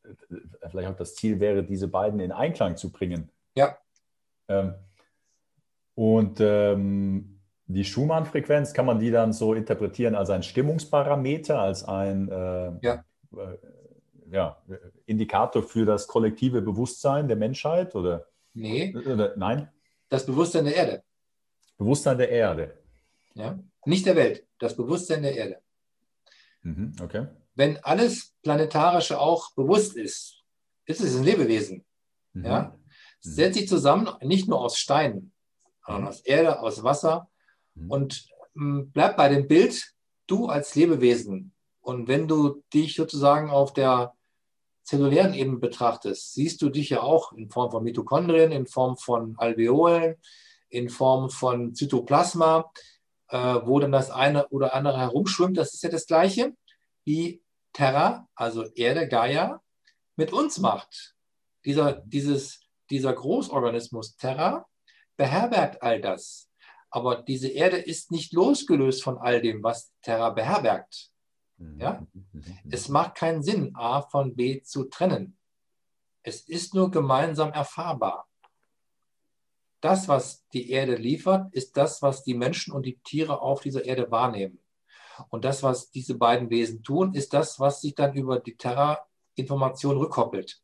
vielleicht 0.70 0.88
auch 0.88 0.96
das 0.96 1.14
Ziel 1.14 1.40
wäre, 1.40 1.62
diese 1.64 1.88
beiden 1.88 2.20
in 2.20 2.32
Einklang 2.32 2.76
zu 2.76 2.90
bringen. 2.90 3.30
Ja. 3.54 3.76
Ähm, 4.48 4.74
und 5.94 6.38
ähm, 6.40 7.40
die 7.66 7.84
Schumann-Frequenz, 7.84 8.72
kann 8.72 8.86
man 8.86 8.98
die 8.98 9.10
dann 9.10 9.32
so 9.32 9.54
interpretieren 9.54 10.14
als 10.14 10.30
ein 10.30 10.42
Stimmungsparameter, 10.42 11.58
als 11.58 11.84
ein 11.84 12.28
äh, 12.28 12.72
ja. 12.82 13.04
Äh, 13.32 13.56
ja, 14.30 14.60
Indikator 15.06 15.62
für 15.62 15.84
das 15.84 16.06
kollektive 16.06 16.62
Bewusstsein 16.62 17.28
der 17.28 17.36
Menschheit? 17.36 17.94
Oder, 17.94 18.26
nee. 18.54 18.94
Oder, 18.96 19.34
nein? 19.36 19.68
Das 20.08 20.26
Bewusstsein 20.26 20.64
der 20.64 20.76
Erde. 20.76 21.02
Bewusstsein 21.76 22.18
der 22.18 22.30
Erde. 22.30 22.78
Ja? 23.34 23.58
Nicht 23.84 24.06
der 24.06 24.16
Welt, 24.16 24.46
das 24.58 24.76
Bewusstsein 24.76 25.22
der 25.22 25.36
Erde. 25.36 25.58
Mhm, 26.62 26.96
okay. 27.00 27.26
Wenn 27.56 27.82
alles 27.82 28.32
Planetarische 28.42 29.18
auch 29.18 29.52
bewusst 29.54 29.96
ist, 29.96 30.44
ist 30.84 31.00
es 31.00 31.16
ein 31.16 31.24
Lebewesen. 31.24 31.84
Mhm. 32.32 32.44
Ja? 32.44 32.62
Mhm. 32.62 32.84
Setzt 33.20 33.58
sich 33.58 33.68
zusammen, 33.68 34.08
nicht 34.22 34.46
nur 34.48 34.60
aus 34.60 34.78
Steinen, 34.78 35.32
sondern 35.84 36.02
mhm. 36.02 36.08
aus 36.08 36.20
Erde, 36.20 36.60
aus 36.60 36.84
Wasser, 36.84 37.28
Mhm. 37.76 37.90
Und 37.90 38.28
ähm, 38.56 38.90
bleib 38.92 39.16
bei 39.16 39.28
dem 39.28 39.46
Bild, 39.46 39.94
du 40.26 40.46
als 40.46 40.74
Lebewesen. 40.74 41.52
Und 41.80 42.08
wenn 42.08 42.26
du 42.26 42.62
dich 42.74 42.96
sozusagen 42.96 43.50
auf 43.50 43.72
der 43.72 44.14
zellulären 44.82 45.34
Ebene 45.34 45.58
betrachtest, 45.58 46.34
siehst 46.34 46.62
du 46.62 46.68
dich 46.68 46.90
ja 46.90 47.02
auch 47.02 47.32
in 47.32 47.50
Form 47.50 47.70
von 47.70 47.84
Mitochondrien, 47.84 48.52
in 48.52 48.66
Form 48.66 48.96
von 48.96 49.34
Alveolen, 49.38 50.16
in 50.68 50.88
Form 50.88 51.30
von 51.30 51.74
Zytoplasma, 51.74 52.70
äh, 53.28 53.60
wo 53.64 53.78
dann 53.78 53.92
das 53.92 54.10
eine 54.10 54.48
oder 54.48 54.74
andere 54.74 54.98
herumschwimmt. 54.98 55.56
Das 55.56 55.74
ist 55.74 55.82
ja 55.82 55.90
das 55.90 56.06
Gleiche, 56.06 56.54
wie 57.04 57.40
Terra, 57.76 58.26
also 58.34 58.64
Erde, 58.72 59.06
Gaia, 59.06 59.60
mit 60.16 60.32
uns 60.32 60.56
macht. 60.56 61.14
Dieser, 61.66 61.92
dieses, 61.92 62.60
dieser 62.88 63.12
Großorganismus 63.12 64.16
Terra 64.16 64.66
beherbergt 65.18 65.82
all 65.82 66.00
das. 66.00 66.48
Aber 66.88 67.16
diese 67.16 67.48
Erde 67.48 67.76
ist 67.76 68.10
nicht 68.10 68.32
losgelöst 68.32 69.02
von 69.02 69.18
all 69.18 69.42
dem, 69.42 69.62
was 69.62 69.92
Terra 70.00 70.30
beherbergt. 70.30 71.10
Mhm. 71.58 71.78
Ja? 71.78 72.06
Es 72.70 72.88
macht 72.88 73.14
keinen 73.14 73.42
Sinn, 73.42 73.72
A 73.76 74.00
von 74.00 74.34
B 74.34 74.62
zu 74.62 74.84
trennen. 74.84 75.36
Es 76.22 76.48
ist 76.48 76.72
nur 76.72 76.90
gemeinsam 76.90 77.52
erfahrbar. 77.52 78.26
Das, 79.82 80.08
was 80.08 80.48
die 80.54 80.70
Erde 80.70 80.94
liefert, 80.94 81.52
ist 81.52 81.76
das, 81.76 82.00
was 82.00 82.24
die 82.24 82.32
Menschen 82.32 82.72
und 82.72 82.86
die 82.86 82.98
Tiere 83.04 83.42
auf 83.42 83.60
dieser 83.60 83.84
Erde 83.84 84.10
wahrnehmen. 84.10 84.62
Und 85.30 85.44
das, 85.44 85.62
was 85.62 85.90
diese 85.90 86.14
beiden 86.14 86.50
Wesen 86.50 86.82
tun, 86.82 87.14
ist 87.14 87.32
das, 87.34 87.58
was 87.60 87.80
sich 87.80 87.94
dann 87.94 88.14
über 88.14 88.38
die 88.40 88.56
Terra-Information 88.56 89.96
rückkoppelt. 89.96 90.60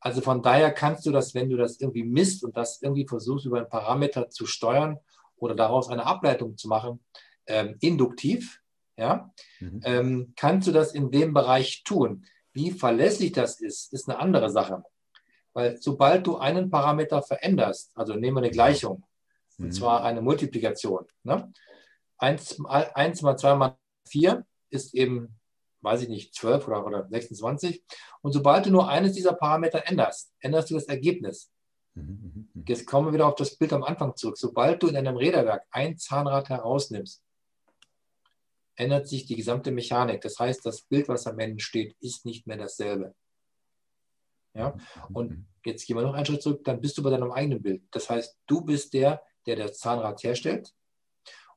Also 0.00 0.20
von 0.20 0.42
daher 0.42 0.70
kannst 0.70 1.06
du 1.06 1.12
das, 1.12 1.34
wenn 1.34 1.48
du 1.48 1.56
das 1.56 1.80
irgendwie 1.80 2.04
misst 2.04 2.44
und 2.44 2.56
das 2.56 2.82
irgendwie 2.82 3.06
versuchst, 3.06 3.46
über 3.46 3.58
einen 3.58 3.68
Parameter 3.70 4.28
zu 4.28 4.44
steuern 4.44 4.98
oder 5.36 5.54
daraus 5.54 5.88
eine 5.88 6.04
Ableitung 6.04 6.58
zu 6.58 6.68
machen, 6.68 7.00
ähm, 7.46 7.76
induktiv, 7.80 8.60
ja, 8.96 9.32
mhm. 9.60 9.80
ähm, 9.84 10.32
kannst 10.36 10.68
du 10.68 10.72
das 10.72 10.92
in 10.92 11.10
dem 11.10 11.32
Bereich 11.32 11.84
tun. 11.84 12.26
Wie 12.52 12.70
verlässlich 12.70 13.32
das 13.32 13.60
ist, 13.60 13.92
ist 13.92 14.08
eine 14.08 14.18
andere 14.18 14.50
Sache. 14.50 14.84
Weil 15.54 15.80
sobald 15.80 16.26
du 16.26 16.36
einen 16.36 16.70
Parameter 16.70 17.22
veränderst, 17.22 17.90
also 17.94 18.14
nehmen 18.14 18.36
wir 18.36 18.42
eine 18.42 18.50
Gleichung, 18.50 19.04
mhm. 19.56 19.66
und 19.66 19.72
zwar 19.72 20.04
eine 20.04 20.20
Multiplikation, 20.20 21.06
ne? 21.22 21.52
1, 22.24 22.64
1 22.64 23.22
mal 23.22 23.36
2 23.36 23.54
mal 23.54 23.78
4 24.08 24.46
ist 24.70 24.94
eben, 24.94 25.38
weiß 25.82 26.02
ich 26.02 26.08
nicht, 26.08 26.34
12 26.34 26.66
oder, 26.68 26.86
oder 26.86 27.08
26. 27.08 27.84
Und 28.22 28.32
sobald 28.32 28.66
du 28.66 28.70
nur 28.70 28.88
eines 28.88 29.12
dieser 29.12 29.34
Parameter 29.34 29.82
änderst, 29.86 30.32
änderst 30.40 30.70
du 30.70 30.74
das 30.74 30.86
Ergebnis. 30.86 31.50
Mhm. 31.94 32.02
mhm, 32.02 32.48
mhm. 32.54 32.64
Jetzt 32.66 32.86
kommen 32.86 33.08
wir 33.08 33.12
wieder 33.12 33.26
auf 33.26 33.34
das 33.34 33.56
Bild 33.56 33.72
am 33.72 33.84
Anfang 33.84 34.16
zurück. 34.16 34.38
Sobald 34.38 34.82
du 34.82 34.88
in 34.88 34.96
einem 34.96 35.16
Räderwerk 35.16 35.66
ein 35.70 35.98
Zahnrad 35.98 36.48
herausnimmst, 36.48 37.22
ändert 38.76 39.06
sich 39.06 39.26
die 39.26 39.36
gesamte 39.36 39.70
Mechanik. 39.70 40.20
Das 40.22 40.38
heißt, 40.38 40.64
das 40.64 40.82
Bild, 40.82 41.08
was 41.08 41.26
am 41.26 41.38
Ende 41.38 41.62
steht, 41.62 41.94
ist 42.00 42.24
nicht 42.24 42.46
mehr 42.46 42.56
dasselbe. 42.56 43.14
Ja? 44.54 44.76
Und 45.12 45.46
jetzt 45.64 45.86
gehen 45.86 45.96
wir 45.96 46.02
noch 46.02 46.14
einen 46.14 46.26
Schritt 46.26 46.42
zurück, 46.42 46.64
dann 46.64 46.80
bist 46.80 46.96
du 46.96 47.02
bei 47.02 47.10
deinem 47.10 47.30
eigenen 47.30 47.62
Bild. 47.62 47.82
Das 47.90 48.08
heißt, 48.08 48.36
du 48.46 48.62
bist 48.62 48.94
der, 48.94 49.22
der 49.46 49.56
das 49.56 49.78
Zahnrad 49.78 50.22
herstellt 50.22 50.72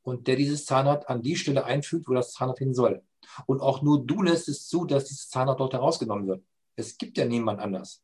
und 0.07 0.25
der 0.27 0.38
dieses 0.38 0.65
Zahnrad 0.65 1.09
an 1.09 1.21
die 1.21 1.35
Stelle 1.35 1.65
einfügt, 1.65 2.07
wo 2.07 2.13
das 2.13 2.31
Zahnrad 2.31 2.59
hin 2.59 2.73
soll. 2.73 3.03
Und 3.45 3.59
auch 3.59 3.81
nur 3.81 4.05
du 4.05 4.21
lässt 4.21 4.47
es 4.47 4.65
zu, 4.65 4.85
dass 4.85 5.03
dieses 5.03 5.27
Zahnrad 5.27 5.59
dort 5.59 5.73
herausgenommen 5.73 6.27
wird. 6.27 6.45
Es 6.77 6.97
gibt 6.97 7.17
ja 7.17 7.25
niemand 7.25 7.59
anders. 7.59 8.01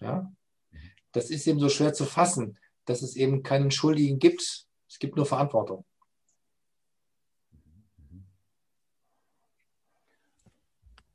Ja? 0.00 0.32
Das 1.12 1.30
ist 1.30 1.46
eben 1.46 1.60
so 1.60 1.68
schwer 1.68 1.92
zu 1.92 2.04
fassen, 2.04 2.58
dass 2.86 3.02
es 3.02 3.14
eben 3.14 3.44
keinen 3.44 3.70
Schuldigen 3.70 4.18
gibt. 4.18 4.66
Es 4.88 4.98
gibt 4.98 5.14
nur 5.14 5.26
Verantwortung. 5.26 5.84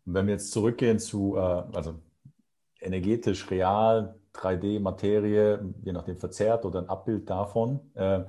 Und 0.05 0.13
wenn 0.13 0.25
wir 0.25 0.35
jetzt 0.35 0.53
zurückgehen 0.53 0.99
zu, 0.99 1.35
äh, 1.35 1.39
also 1.41 1.99
energetisch, 2.79 3.51
real, 3.51 4.17
3D-Materie, 4.33 5.73
je 5.83 5.91
nachdem 5.91 6.17
verzerrt 6.17 6.63
oder 6.63 6.79
ein 6.79 6.87
Abbild 6.87 7.29
davon, 7.29 7.91
äh, 7.95 8.23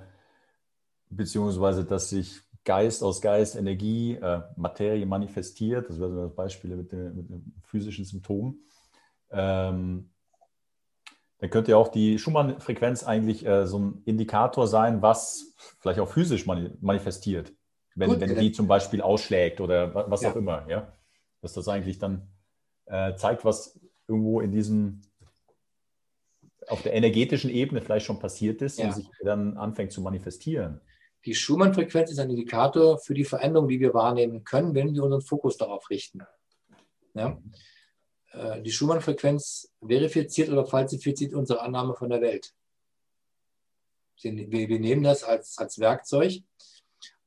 beziehungsweise 1.16 1.84
dass 1.84 2.10
sich 2.10 2.40
Geist 2.64 3.02
aus 3.02 3.20
Geist, 3.20 3.56
Energie, 3.56 4.14
äh, 4.14 4.42
Materie 4.56 5.04
manifestiert, 5.06 5.88
das 5.88 5.98
wäre 5.98 6.10
so 6.10 6.22
das 6.22 6.34
Beispiel 6.34 6.76
mit, 6.76 6.92
den, 6.92 7.16
mit 7.16 7.28
dem 7.28 7.54
physischen 7.64 8.04
Symptom, 8.04 8.58
ähm, 9.30 10.10
dann 11.38 11.50
könnte 11.50 11.72
ja 11.72 11.76
auch 11.76 11.88
die 11.88 12.18
Schumann-Frequenz 12.18 13.02
eigentlich 13.02 13.44
äh, 13.44 13.66
so 13.66 13.78
ein 13.78 14.02
Indikator 14.04 14.68
sein, 14.68 15.02
was 15.02 15.54
vielleicht 15.80 15.98
auch 15.98 16.08
physisch 16.08 16.46
manifestiert, 16.46 17.52
wenn, 17.96 18.10
Gut, 18.10 18.20
wenn 18.20 18.38
die 18.38 18.52
zum 18.52 18.68
Beispiel 18.68 19.02
ausschlägt 19.02 19.60
oder 19.60 20.08
was 20.08 20.22
ja. 20.22 20.30
auch 20.30 20.36
immer. 20.36 20.68
Ja? 20.68 20.92
dass 21.42 21.52
das 21.52 21.68
eigentlich 21.68 21.98
dann 21.98 22.28
äh, 22.86 23.14
zeigt, 23.16 23.44
was 23.44 23.78
irgendwo 24.08 24.40
in 24.40 24.52
diesem, 24.52 25.02
auf 26.68 26.82
der 26.82 26.94
energetischen 26.94 27.50
Ebene 27.50 27.82
vielleicht 27.82 28.06
schon 28.06 28.20
passiert 28.20 28.62
ist 28.62 28.78
ja. 28.78 28.86
und 28.86 28.94
sich 28.94 29.10
dann 29.22 29.58
anfängt 29.58 29.92
zu 29.92 30.00
manifestieren. 30.00 30.80
Die 31.24 31.34
Schumann-Frequenz 31.34 32.10
ist 32.10 32.18
ein 32.18 32.30
Indikator 32.30 32.98
für 32.98 33.14
die 33.14 33.24
Veränderung, 33.24 33.68
die 33.68 33.80
wir 33.80 33.94
wahrnehmen 33.94 34.44
können, 34.44 34.74
wenn 34.74 34.94
wir 34.94 35.04
unseren 35.04 35.22
Fokus 35.22 35.56
darauf 35.56 35.88
richten. 35.90 36.22
Ja? 37.14 37.40
Äh, 38.32 38.62
die 38.62 38.72
Schumann-Frequenz 38.72 39.72
verifiziert 39.80 40.48
oder 40.48 40.66
falsifiziert 40.66 41.34
unsere 41.34 41.60
Annahme 41.60 41.94
von 41.94 42.10
der 42.10 42.20
Welt. 42.20 42.54
Wir, 44.20 44.68
wir 44.68 44.80
nehmen 44.80 45.02
das 45.02 45.24
als, 45.24 45.58
als 45.58 45.78
Werkzeug, 45.78 46.42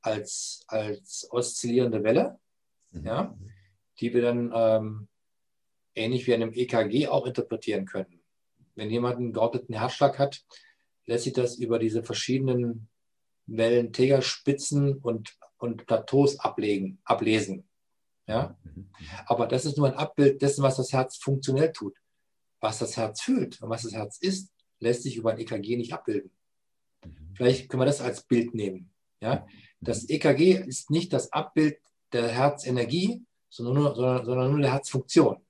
als, 0.02 0.64
als 0.68 1.28
oszillierende 1.32 2.04
Welle. 2.04 2.40
Mhm. 2.92 3.06
Ja? 3.06 3.38
die 4.00 4.14
wir 4.14 4.22
dann 4.22 4.52
ähm, 4.54 5.08
ähnlich 5.94 6.28
wie 6.28 6.34
einem 6.34 6.54
EKG 6.54 7.08
auch 7.08 7.26
interpretieren 7.26 7.86
können. 7.86 8.22
Wenn 8.76 8.90
jemand 8.90 9.18
einen 9.18 9.34
geordneten 9.34 9.74
Herzschlag 9.74 10.20
hat, 10.20 10.44
lässt 11.06 11.24
sich 11.24 11.34
das 11.34 11.56
über 11.58 11.80
diese 11.80 12.04
verschiedenen 12.04 12.90
Wellen, 13.48 13.94
Tegerspitzen 13.94 14.98
und, 14.98 15.38
und 15.58 15.86
Plateaus 15.86 16.40
ablegen, 16.40 17.00
ablesen. 17.04 17.68
Ja? 18.28 18.58
Mhm. 18.64 18.90
Aber 19.26 19.48
das 19.48 19.66
ist 19.66 19.78
nur 19.78 19.88
ein 19.88 19.98
Abbild 19.98 20.42
dessen, 20.42 20.64
was 20.64 20.78
das 20.78 20.94
Herz 20.94 21.18
funktionell 21.18 21.72
tut. 21.72 21.96
Was 22.60 22.80
das 22.80 22.98
Herz 22.98 23.22
fühlt 23.22 23.62
und 23.62 23.70
was 23.70 23.84
das 23.84 23.94
Herz 23.94 24.18
ist, 24.18 24.52
lässt 24.80 25.04
sich 25.04 25.18
über 25.18 25.32
ein 25.32 25.40
EKG 25.40 25.78
nicht 25.78 25.94
abbilden. 25.94 26.32
Mhm. 27.04 27.34
Vielleicht 27.36 27.70
können 27.70 27.82
wir 27.82 27.86
das 27.86 28.02
als 28.02 28.24
Bild 28.24 28.54
nehmen. 28.54 28.92
Ja? 29.22 29.46
Das 29.82 30.04
mhm. 30.04 30.10
EKG 30.10 30.54
ist 30.66 30.90
nicht 30.90 31.14
das 31.14 31.32
Abbild 31.32 31.78
der 32.12 32.30
Herzenergie, 32.30 33.24
sondern 33.50 33.76
nur, 33.76 33.96
sondern, 33.96 34.26
sondern 34.26 34.52
nur 34.52 34.62
der 34.62 34.74
Herzfunktion. 34.74 35.46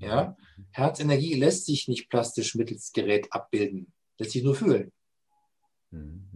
Ja? 0.00 0.36
Herzenergie 0.72 1.34
lässt 1.34 1.66
sich 1.66 1.88
nicht 1.88 2.08
plastisch 2.08 2.54
mittels 2.54 2.92
Gerät 2.92 3.32
abbilden, 3.32 3.92
lässt 4.18 4.32
sich 4.32 4.42
nur 4.42 4.54
fühlen. 4.54 4.92
Mhm, 5.94 6.28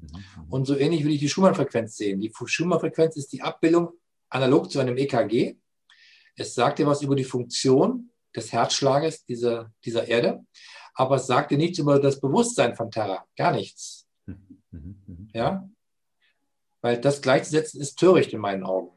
Und 0.49 0.67
so 0.67 0.77
ähnlich 0.77 1.05
will 1.05 1.13
ich 1.13 1.21
die 1.21 1.29
Schumann-Frequenz 1.29 1.97
sehen. 1.97 2.21
Die 2.21 2.33
Schumann-Frequenz 2.33 3.17
ist 3.17 3.33
die 3.33 3.43
Abbildung 3.43 3.93
analog 4.29 4.71
zu 4.71 4.79
einem 4.79 4.97
EKG. 4.97 5.57
Es 6.37 6.55
sagt 6.55 6.79
dir 6.79 6.87
was 6.87 7.03
über 7.03 7.17
die 7.17 7.25
Funktion 7.25 8.11
des 8.35 8.53
Herzschlages 8.53 9.25
dieser, 9.25 9.73
dieser 9.85 10.07
Erde, 10.07 10.45
aber 10.95 11.17
es 11.17 11.27
sagt 11.27 11.51
dir 11.51 11.59
nichts 11.59 11.79
über 11.79 11.99
das 11.99 12.21
Bewusstsein 12.21 12.77
von 12.77 12.91
Terra. 12.91 13.25
Gar 13.37 13.53
nichts. 13.53 14.07
Ja? 15.33 15.69
Weil 16.81 17.01
das 17.01 17.21
gleichzusetzen 17.21 17.81
ist 17.81 17.99
töricht 17.99 18.33
in 18.33 18.41
meinen 18.41 18.65
Augen. 18.65 18.91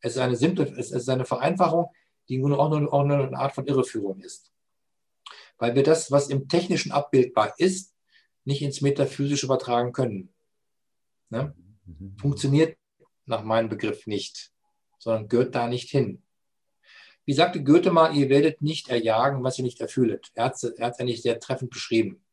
Es 0.00 0.12
ist 0.12 0.18
eine 0.18 0.36
simple, 0.36 0.64
es 0.78 0.90
ist 0.90 1.08
eine 1.08 1.24
Vereinfachung, 1.24 1.90
die 2.28 2.38
nur 2.38 2.58
auch 2.58 2.70
nur, 2.70 2.92
auch 2.92 3.04
nur 3.04 3.26
eine 3.26 3.38
Art 3.38 3.54
von 3.54 3.66
Irreführung 3.66 4.20
ist. 4.20 4.52
Weil 5.58 5.74
wir 5.74 5.82
das, 5.82 6.10
was 6.10 6.28
im 6.28 6.48
Technischen 6.48 6.92
abbildbar 6.92 7.54
ist, 7.58 7.94
nicht 8.48 8.62
ins 8.62 8.80
Metaphysische 8.80 9.44
übertragen 9.44 9.92
können. 9.92 10.30
Ne? 11.28 11.54
Funktioniert 12.18 12.78
nach 13.26 13.44
meinem 13.44 13.68
Begriff 13.68 14.06
nicht, 14.06 14.52
sondern 14.98 15.28
gehört 15.28 15.54
da 15.54 15.68
nicht 15.68 15.90
hin. 15.90 16.22
Wie 17.26 17.34
sagte 17.34 17.62
Goethe 17.62 17.90
mal, 17.90 18.16
ihr 18.16 18.30
werdet 18.30 18.62
nicht 18.62 18.88
erjagen, 18.88 19.44
was 19.44 19.58
ihr 19.58 19.64
nicht 19.64 19.82
erfüllet. 19.82 20.30
Er 20.32 20.46
hat 20.46 20.54
es 20.54 20.78
eigentlich 20.78 21.20
sehr 21.20 21.38
treffend 21.38 21.70
beschrieben. 21.70 22.24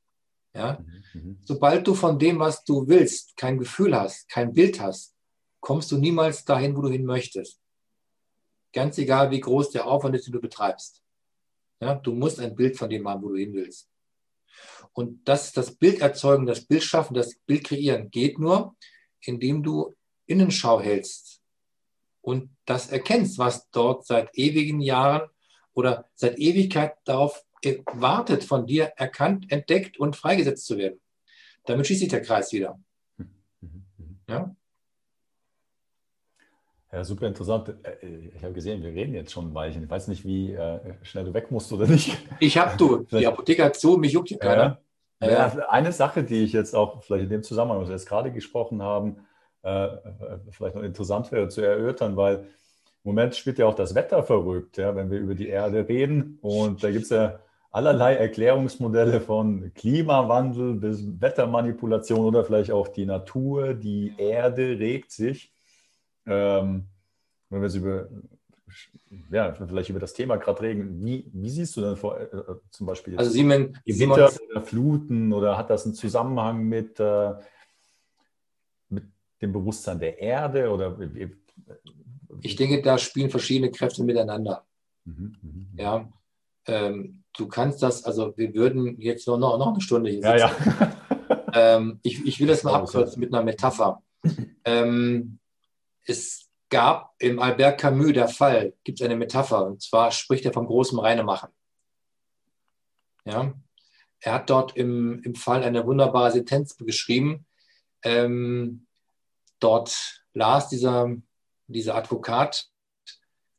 Ja? 0.54 0.80
Mhm. 1.14 1.38
Sobald 1.44 1.86
du 1.86 1.94
von 1.94 2.18
dem, 2.18 2.40
was 2.40 2.64
du 2.64 2.88
willst, 2.88 3.36
kein 3.36 3.58
Gefühl 3.58 3.94
hast, 3.94 4.30
kein 4.30 4.54
Bild 4.54 4.80
hast, 4.80 5.18
kommst 5.60 5.92
du 5.92 5.98
niemals 5.98 6.46
dahin, 6.46 6.78
wo 6.78 6.82
du 6.82 6.90
hin 6.90 7.06
möchtest. 7.06 7.60
Ganz 8.72 8.98
egal, 8.98 9.32
wie 9.32 9.42
groß 9.42 9.72
der 9.72 9.86
Aufwand 9.86 10.16
ist, 10.16 10.28
den 10.28 10.34
du 10.34 10.40
betreibst. 10.40 11.04
Ja, 11.82 11.96
du 11.96 12.14
musst 12.14 12.40
ein 12.40 12.56
Bild 12.56 12.78
von 12.78 12.90
dem 12.90 13.06
haben, 13.06 13.22
wo 13.22 13.30
du 13.30 13.36
hin 13.36 13.54
willst. 13.54 13.90
Und 14.94 15.28
das, 15.28 15.52
das 15.52 15.76
Bild 15.76 16.00
erzeugen, 16.02 16.46
das 16.46 16.66
Bild 16.66 16.84
schaffen, 16.84 17.14
das 17.14 17.36
Bild 17.46 17.66
kreieren, 17.66 18.10
geht 18.12 18.40
nur, 18.40 18.76
indem 19.22 19.64
du 19.64 19.94
Innenschau 20.26 20.80
hältst 20.82 21.42
und 22.26 22.50
das 22.66 22.92
erkennst, 22.92 23.38
was 23.38 23.70
dort 23.70 24.06
seit 24.06 24.36
ewigen 24.36 24.82
Jahren 24.82 25.30
oder 25.74 26.10
seit 26.16 26.40
Ewigkeit 26.40 26.96
darauf 27.06 27.44
wartet, 27.94 28.44
von 28.44 28.66
dir 28.66 28.86
erkannt, 28.96 29.52
entdeckt 29.52 30.00
und 30.00 30.16
freigesetzt 30.16 30.66
zu 30.66 30.78
werden. 30.78 31.00
Damit 31.66 31.86
schließt 31.86 32.02
sich 32.02 32.10
der 32.10 32.22
Kreis 32.22 32.52
wieder. 32.52 32.80
Ja? 34.28 34.56
Ja, 36.92 37.04
super 37.04 37.28
interessant. 37.28 37.70
Äh, 37.84 38.30
ich 38.36 38.44
habe 38.44 38.54
gesehen, 38.54 38.82
wir 38.84 38.92
reden 38.92 39.14
jetzt 39.14 39.32
schon 39.32 39.50
ein 39.50 39.56
Weilchen. 39.56 39.84
Ich 39.84 39.90
weiß 39.90 40.08
nicht, 40.08 40.26
wie 40.26 40.54
äh, 40.54 40.80
schnell 41.04 41.26
du 41.26 41.34
weg 41.34 41.52
musst 41.52 41.72
oder 41.74 41.88
nicht. 41.88 42.18
Ich 42.40 42.58
habe 42.58 42.78
du. 42.78 42.98
Die 43.12 43.28
Apotheke 43.28 43.64
hat 43.64 43.76
zu, 43.76 43.98
mich 43.98 44.14
juckt 44.14 44.30
hier 44.30 44.40
keiner. 44.40 44.64
Ja. 44.64 44.80
Ja, 45.22 45.70
eine 45.70 45.92
Sache, 45.92 46.24
die 46.24 46.44
ich 46.44 46.54
jetzt 46.54 46.76
auch 46.76 47.02
vielleicht 47.02 47.24
in 47.24 47.30
dem 47.30 47.44
Zusammenhang, 47.44 47.80
was 47.80 47.88
wir 47.88 47.96
jetzt 47.96 48.08
gerade 48.08 48.32
gesprochen 48.32 48.84
haben, 48.84 49.26
äh, 49.64 49.88
vielleicht 50.52 50.76
noch 50.76 50.84
interessant 50.84 51.32
wäre 51.32 51.48
zu 51.48 51.62
erörtern, 51.62 52.18
weil 52.18 52.36
im 53.06 53.12
Moment 53.12 53.36
spielt 53.36 53.58
ja 53.58 53.66
auch 53.66 53.76
das 53.76 53.96
Wetter 53.96 54.24
verrückt, 54.24 54.78
ja, 54.78 54.96
wenn 54.96 55.10
wir 55.10 55.20
über 55.20 55.34
die 55.34 55.48
Erde 55.48 55.88
reden. 55.88 56.38
Und 56.42 56.84
da 56.84 56.92
gibt 56.92 57.06
es 57.06 57.10
ja 57.12 57.40
allerlei 57.72 58.16
Erklärungsmodelle 58.16 59.22
von 59.22 59.72
Klimawandel 59.74 60.76
bis 60.76 61.04
Wettermanipulation 61.20 62.26
oder 62.26 62.44
vielleicht 62.44 62.72
auch 62.72 62.88
die 62.88 63.06
Natur, 63.06 63.74
die 63.74 64.14
Erde 64.18 64.80
regt 64.80 65.12
sich. 65.12 65.55
Ähm, 66.26 66.86
wenn 67.50 67.62
wir 67.62 67.68
jetzt 67.68 67.76
über, 67.76 68.10
ja, 69.32 69.54
vielleicht 69.54 69.90
über 69.90 70.00
das 70.00 70.14
Thema 70.14 70.38
gerade 70.38 70.62
reden, 70.62 71.06
wie, 71.06 71.30
wie 71.32 71.50
siehst 71.50 71.78
du 71.78 71.82
denn 71.82 71.96
vor, 71.96 72.20
äh, 72.20 72.28
zum 72.72 72.88
Beispiel 72.88 73.18
also 73.18 73.32
Simon, 73.32 73.78
Gewitter 73.86 74.32
oder 74.50 74.62
Fluten 74.62 75.32
oder 75.32 75.58
hat 75.58 75.70
das 75.70 75.86
einen 75.86 75.96
Zusammenhang 75.96 76.64
mit, 76.64 77.00
äh, 77.00 77.34
mit 78.90 79.06
dem 79.42 79.54
Bewusstsein 79.54 80.00
der 80.00 80.20
Erde 80.20 80.70
oder 80.70 80.98
ich 82.42 82.56
denke, 82.56 82.82
da 82.82 82.98
spielen 82.98 83.30
verschiedene 83.30 83.72
Kräfte 83.72 84.04
miteinander. 84.04 84.66
Mhm, 85.06 85.38
mh, 85.42 85.52
mh. 85.52 85.82
Ja, 85.82 86.10
ähm, 86.68 87.24
du 87.38 87.48
kannst 87.48 87.82
das, 87.84 88.04
also 88.04 88.34
wir 88.38 88.54
würden 88.54 89.00
jetzt 89.00 89.28
noch, 89.28 89.38
noch, 89.38 89.58
noch 89.58 89.74
eine 89.74 89.82
Stunde 89.82 90.10
hier 90.10 90.22
sitzen. 90.22 90.38
Ja, 90.38 90.52
ja. 91.54 91.78
ähm, 91.78 92.00
ich, 92.04 92.26
ich 92.26 92.40
will 92.40 92.48
das 92.48 92.64
mal 92.64 92.74
abkürzen 92.74 93.20
mit 93.20 93.34
einer 93.34 93.44
Metapher. 93.44 94.02
Ähm, 94.64 95.40
es 96.06 96.48
gab 96.70 97.14
im 97.20 97.40
Albert 97.40 97.80
Camus 97.80 98.14
der 98.14 98.28
Fall, 98.28 98.74
gibt 98.84 99.00
es 99.00 99.06
eine 99.06 99.16
Metapher, 99.16 99.66
und 99.66 99.82
zwar 99.82 100.12
spricht 100.12 100.46
er 100.46 100.54
vom 100.54 100.66
großen 100.66 100.98
Reinemachen. 101.00 101.50
Ja? 103.26 103.54
Er 104.20 104.34
hat 104.34 104.50
dort 104.50 104.76
im, 104.76 105.22
im 105.24 105.36
Fall 105.36 105.64
eine 105.64 105.86
wunderbare 105.86 106.32
Sentenz 106.32 106.78
geschrieben. 106.78 107.46
Ähm, 108.04 108.88
dort 109.60 110.24
las 110.34 110.70
dieser, 110.70 111.12
dieser 111.68 111.96
Advokat 111.96 112.70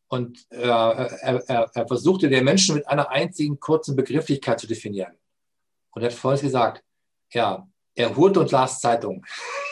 und 0.09 0.47
äh, 0.51 0.67
er, 0.67 1.45
er, 1.49 1.71
er, 1.75 1.89
versuchte 1.89 2.29
den 2.29 2.45
Menschen 2.45 2.77
mit 2.77 2.87
einer 2.89 3.11
einzigen 3.11 3.59
kurzen 3.59 3.97
Begrifflichkeit 3.97 4.61
zu 4.61 4.67
definieren. 4.67 5.15
Und 5.91 6.03
er 6.03 6.11
hat 6.11 6.15
Folgendes 6.15 6.43
gesagt: 6.43 6.85
Ja, 7.33 7.67
er 7.95 8.17
hurte 8.17 8.41
und 8.41 8.51
las 8.53 8.81
Zeitung. 8.81 9.25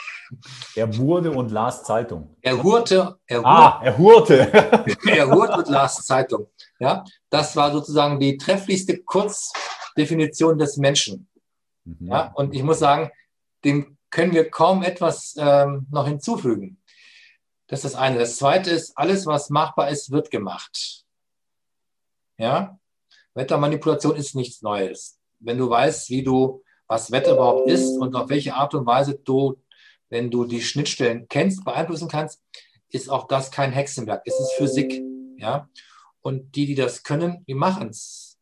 Er 0.74 0.96
wurde 0.96 1.30
und 1.30 1.50
las 1.50 1.84
Zeitung. 1.84 2.36
Er 2.42 2.62
hurte, 2.62 3.18
er 3.26 3.38
hurte, 3.38 3.48
ah, 3.48 3.80
er 3.82 3.98
hurte. 3.98 4.52
er 5.06 5.30
hurte 5.30 5.58
und 5.58 5.68
las 5.68 6.04
Zeitung. 6.04 6.46
Ja, 6.78 7.04
das 7.30 7.56
war 7.56 7.72
sozusagen 7.72 8.18
die 8.20 8.36
trefflichste 8.36 8.98
Kurzdefinition 8.98 10.58
des 10.58 10.76
Menschen. 10.76 11.28
Mhm. 11.84 12.08
Ja, 12.08 12.32
und 12.34 12.54
ich 12.54 12.62
muss 12.62 12.78
sagen, 12.78 13.10
dem 13.64 13.96
können 14.10 14.32
wir 14.32 14.50
kaum 14.50 14.82
etwas 14.82 15.34
ähm, 15.38 15.86
noch 15.90 16.06
hinzufügen. 16.06 16.80
Das 17.66 17.84
ist 17.84 17.94
das 17.94 18.00
eine. 18.00 18.18
Das 18.18 18.36
zweite 18.36 18.70
ist, 18.70 18.96
alles, 18.96 19.26
was 19.26 19.50
machbar 19.50 19.88
ist, 19.88 20.10
wird 20.10 20.30
gemacht. 20.30 21.04
Ja? 22.38 22.78
Wettermanipulation 23.34 24.16
ist 24.16 24.34
nichts 24.34 24.62
Neues. 24.62 25.18
Wenn 25.40 25.58
du 25.58 25.68
weißt, 25.68 26.10
wie 26.10 26.22
du, 26.22 26.62
was 26.86 27.10
Wetter 27.10 27.32
überhaupt 27.32 27.68
ist 27.68 27.98
und 27.98 28.14
auf 28.14 28.28
welche 28.28 28.54
Art 28.54 28.74
und 28.74 28.86
Weise 28.86 29.14
du 29.16 29.60
wenn 30.14 30.30
du 30.30 30.44
die 30.44 30.62
Schnittstellen 30.62 31.26
kennst, 31.28 31.64
beeinflussen 31.64 32.06
kannst, 32.08 32.40
ist 32.88 33.10
auch 33.10 33.26
das 33.26 33.50
kein 33.50 33.72
Hexenwerk. 33.72 34.22
Es 34.24 34.38
ist 34.38 34.52
Physik. 34.56 35.02
Ja? 35.38 35.68
Und 36.20 36.54
die, 36.54 36.66
die 36.66 36.76
das 36.76 37.02
können, 37.02 37.44
die 37.48 37.54
machen 37.54 37.88
es. 37.88 38.38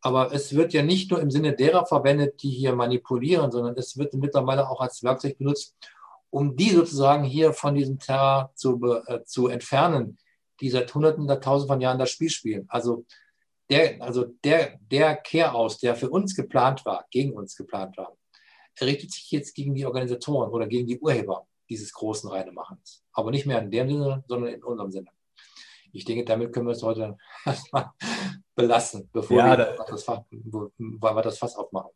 Aber 0.00 0.34
es 0.34 0.56
wird 0.56 0.72
ja 0.72 0.82
nicht 0.82 1.12
nur 1.12 1.20
im 1.20 1.30
Sinne 1.30 1.54
derer 1.54 1.86
verwendet, 1.86 2.42
die 2.42 2.50
hier 2.50 2.74
manipulieren, 2.74 3.52
sondern 3.52 3.76
es 3.78 3.96
wird 3.96 4.12
mittlerweile 4.14 4.68
auch 4.68 4.80
als 4.80 5.04
Werkzeug 5.04 5.38
benutzt, 5.38 5.76
um 6.30 6.56
die 6.56 6.70
sozusagen 6.70 7.22
hier 7.22 7.52
von 7.52 7.76
diesem 7.76 8.00
Terror 8.00 8.50
zu, 8.56 8.82
äh, 9.06 9.22
zu 9.24 9.46
entfernen, 9.46 10.18
die 10.60 10.68
seit 10.68 10.92
Hunderten 10.92 11.24
oder 11.24 11.40
Tausenden 11.40 11.74
von 11.74 11.80
Jahren 11.80 12.00
das 12.00 12.10
Spiel 12.10 12.28
spielen. 12.28 12.66
Also 12.68 13.06
der, 13.70 14.02
also 14.02 14.24
der, 14.42 14.80
der 14.90 15.14
Kehraus, 15.14 15.78
der 15.78 15.94
für 15.94 16.10
uns 16.10 16.34
geplant 16.34 16.84
war, 16.84 17.06
gegen 17.12 17.34
uns 17.34 17.54
geplant 17.54 17.96
war, 17.96 18.16
er 18.76 18.86
richtet 18.86 19.12
sich 19.12 19.30
jetzt 19.30 19.54
gegen 19.54 19.74
die 19.74 19.86
Organisatoren 19.86 20.50
oder 20.50 20.66
gegen 20.66 20.86
die 20.86 20.98
Urheber 20.98 21.46
dieses 21.68 21.92
großen 21.92 22.30
Reinemachens. 22.30 23.02
Aber 23.12 23.30
nicht 23.30 23.46
mehr 23.46 23.60
in 23.60 23.70
dem 23.70 23.88
Sinne, 23.88 24.24
sondern 24.26 24.52
in 24.52 24.64
unserem 24.64 24.90
Sinne. 24.90 25.08
Ich 25.92 26.04
denke, 26.04 26.24
damit 26.24 26.52
können 26.52 26.66
wir 26.66 26.72
es 26.72 26.82
heute 26.82 27.16
erstmal 27.46 27.90
belassen, 28.54 29.08
bevor 29.12 29.38
ja, 29.38 29.50
wir 29.50 29.56
da, 29.56 29.84
das, 29.88 30.04
Fass, 30.04 30.20
wir 30.30 31.22
das 31.22 31.38
Fass 31.38 31.56
aufmachen. 31.56 31.90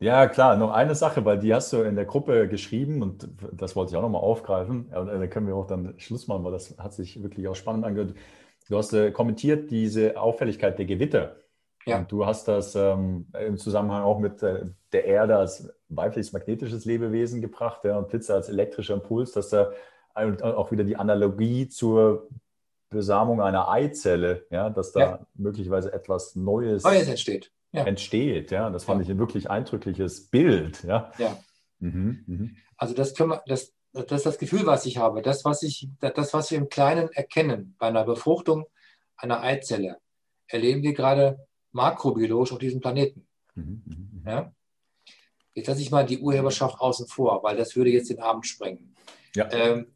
Ja, 0.00 0.26
klar, 0.26 0.56
noch 0.56 0.70
eine 0.70 0.94
Sache, 0.94 1.24
weil 1.24 1.38
die 1.38 1.54
hast 1.54 1.72
du 1.72 1.82
in 1.82 1.94
der 1.94 2.04
Gruppe 2.04 2.48
geschrieben 2.48 3.00
und 3.00 3.28
das 3.52 3.74
wollte 3.74 3.92
ich 3.92 3.96
auch 3.96 4.02
nochmal 4.02 4.22
aufgreifen. 4.22 4.88
Ja, 4.90 5.04
da 5.04 5.26
können 5.28 5.46
wir 5.46 5.54
auch 5.54 5.66
dann 5.66 5.98
Schluss 5.98 6.26
machen, 6.26 6.44
weil 6.44 6.52
das 6.52 6.76
hat 6.78 6.92
sich 6.92 7.22
wirklich 7.22 7.48
auch 7.48 7.54
spannend 7.54 7.84
angehört. 7.84 8.14
Du 8.68 8.76
hast 8.76 8.92
äh, 8.92 9.12
kommentiert 9.12 9.70
diese 9.70 10.20
Auffälligkeit 10.20 10.78
der 10.78 10.86
Gewitter. 10.86 11.36
Ja. 11.86 11.98
Und 11.98 12.10
du 12.10 12.26
hast 12.26 12.48
das 12.48 12.74
ähm, 12.74 13.26
im 13.38 13.56
Zusammenhang 13.56 14.02
auch 14.02 14.18
mit 14.18 14.42
äh, 14.42 14.64
der 14.94 15.04
Erde 15.04 15.36
als 15.36 15.68
weibliches 15.88 16.32
magnetisches 16.32 16.84
Lebewesen 16.84 17.40
gebracht 17.40 17.84
ja, 17.84 17.98
und 17.98 18.08
Blitze 18.08 18.32
als 18.32 18.48
elektrischer 18.48 18.94
Impuls, 18.94 19.32
dass 19.32 19.50
da 19.50 19.72
auch 20.14 20.70
wieder 20.70 20.84
die 20.84 20.96
Analogie 20.96 21.68
zur 21.68 22.28
Besamung 22.88 23.42
einer 23.42 23.68
Eizelle, 23.68 24.46
ja, 24.50 24.70
dass 24.70 24.92
da 24.92 25.00
ja. 25.00 25.26
möglicherweise 25.34 25.92
etwas 25.92 26.36
Neues, 26.36 26.84
Neues 26.84 27.08
entsteht. 27.08 27.50
Ja. 27.72 27.84
entsteht. 27.84 28.52
Ja, 28.52 28.70
das 28.70 28.84
fand 28.84 29.02
ich 29.02 29.10
ein 29.10 29.18
wirklich 29.18 29.50
eindrückliches 29.50 30.28
Bild. 30.28 30.84
Ja. 30.84 31.10
ja. 31.18 31.36
Mhm, 31.80 32.24
mhm. 32.26 32.56
Also 32.76 32.94
das 32.94 33.14
können 33.14 33.30
wir, 33.30 33.42
das, 33.46 33.72
das 33.92 34.12
ist 34.12 34.26
das 34.26 34.38
Gefühl, 34.38 34.64
was 34.66 34.86
ich 34.86 34.98
habe. 34.98 35.22
Das, 35.22 35.44
was 35.44 35.64
ich, 35.64 35.88
das, 35.98 36.32
was 36.32 36.52
wir 36.52 36.58
im 36.58 36.68
Kleinen 36.68 37.10
erkennen 37.10 37.74
bei 37.78 37.88
einer 37.88 38.04
Befruchtung 38.04 38.66
einer 39.16 39.42
Eizelle, 39.42 39.98
erleben 40.46 40.82
wir 40.82 40.94
gerade 40.94 41.44
makrobiologisch 41.72 42.52
auf 42.52 42.58
diesem 42.58 42.80
Planeten. 42.80 43.26
Mhm, 43.56 43.82
mhm, 43.84 44.10
mhm. 44.12 44.28
Ja? 44.28 44.52
Jetzt 45.54 45.68
lasse 45.68 45.82
ich 45.82 45.90
mal 45.90 46.04
die 46.04 46.18
Urheberschaft 46.18 46.80
außen 46.80 47.06
vor, 47.06 47.42
weil 47.42 47.56
das 47.56 47.76
würde 47.76 47.90
jetzt 47.90 48.10
den 48.10 48.20
Abend 48.20 48.46
sprengen. 48.46 48.94
Ja. 49.34 49.50
Ähm, 49.52 49.94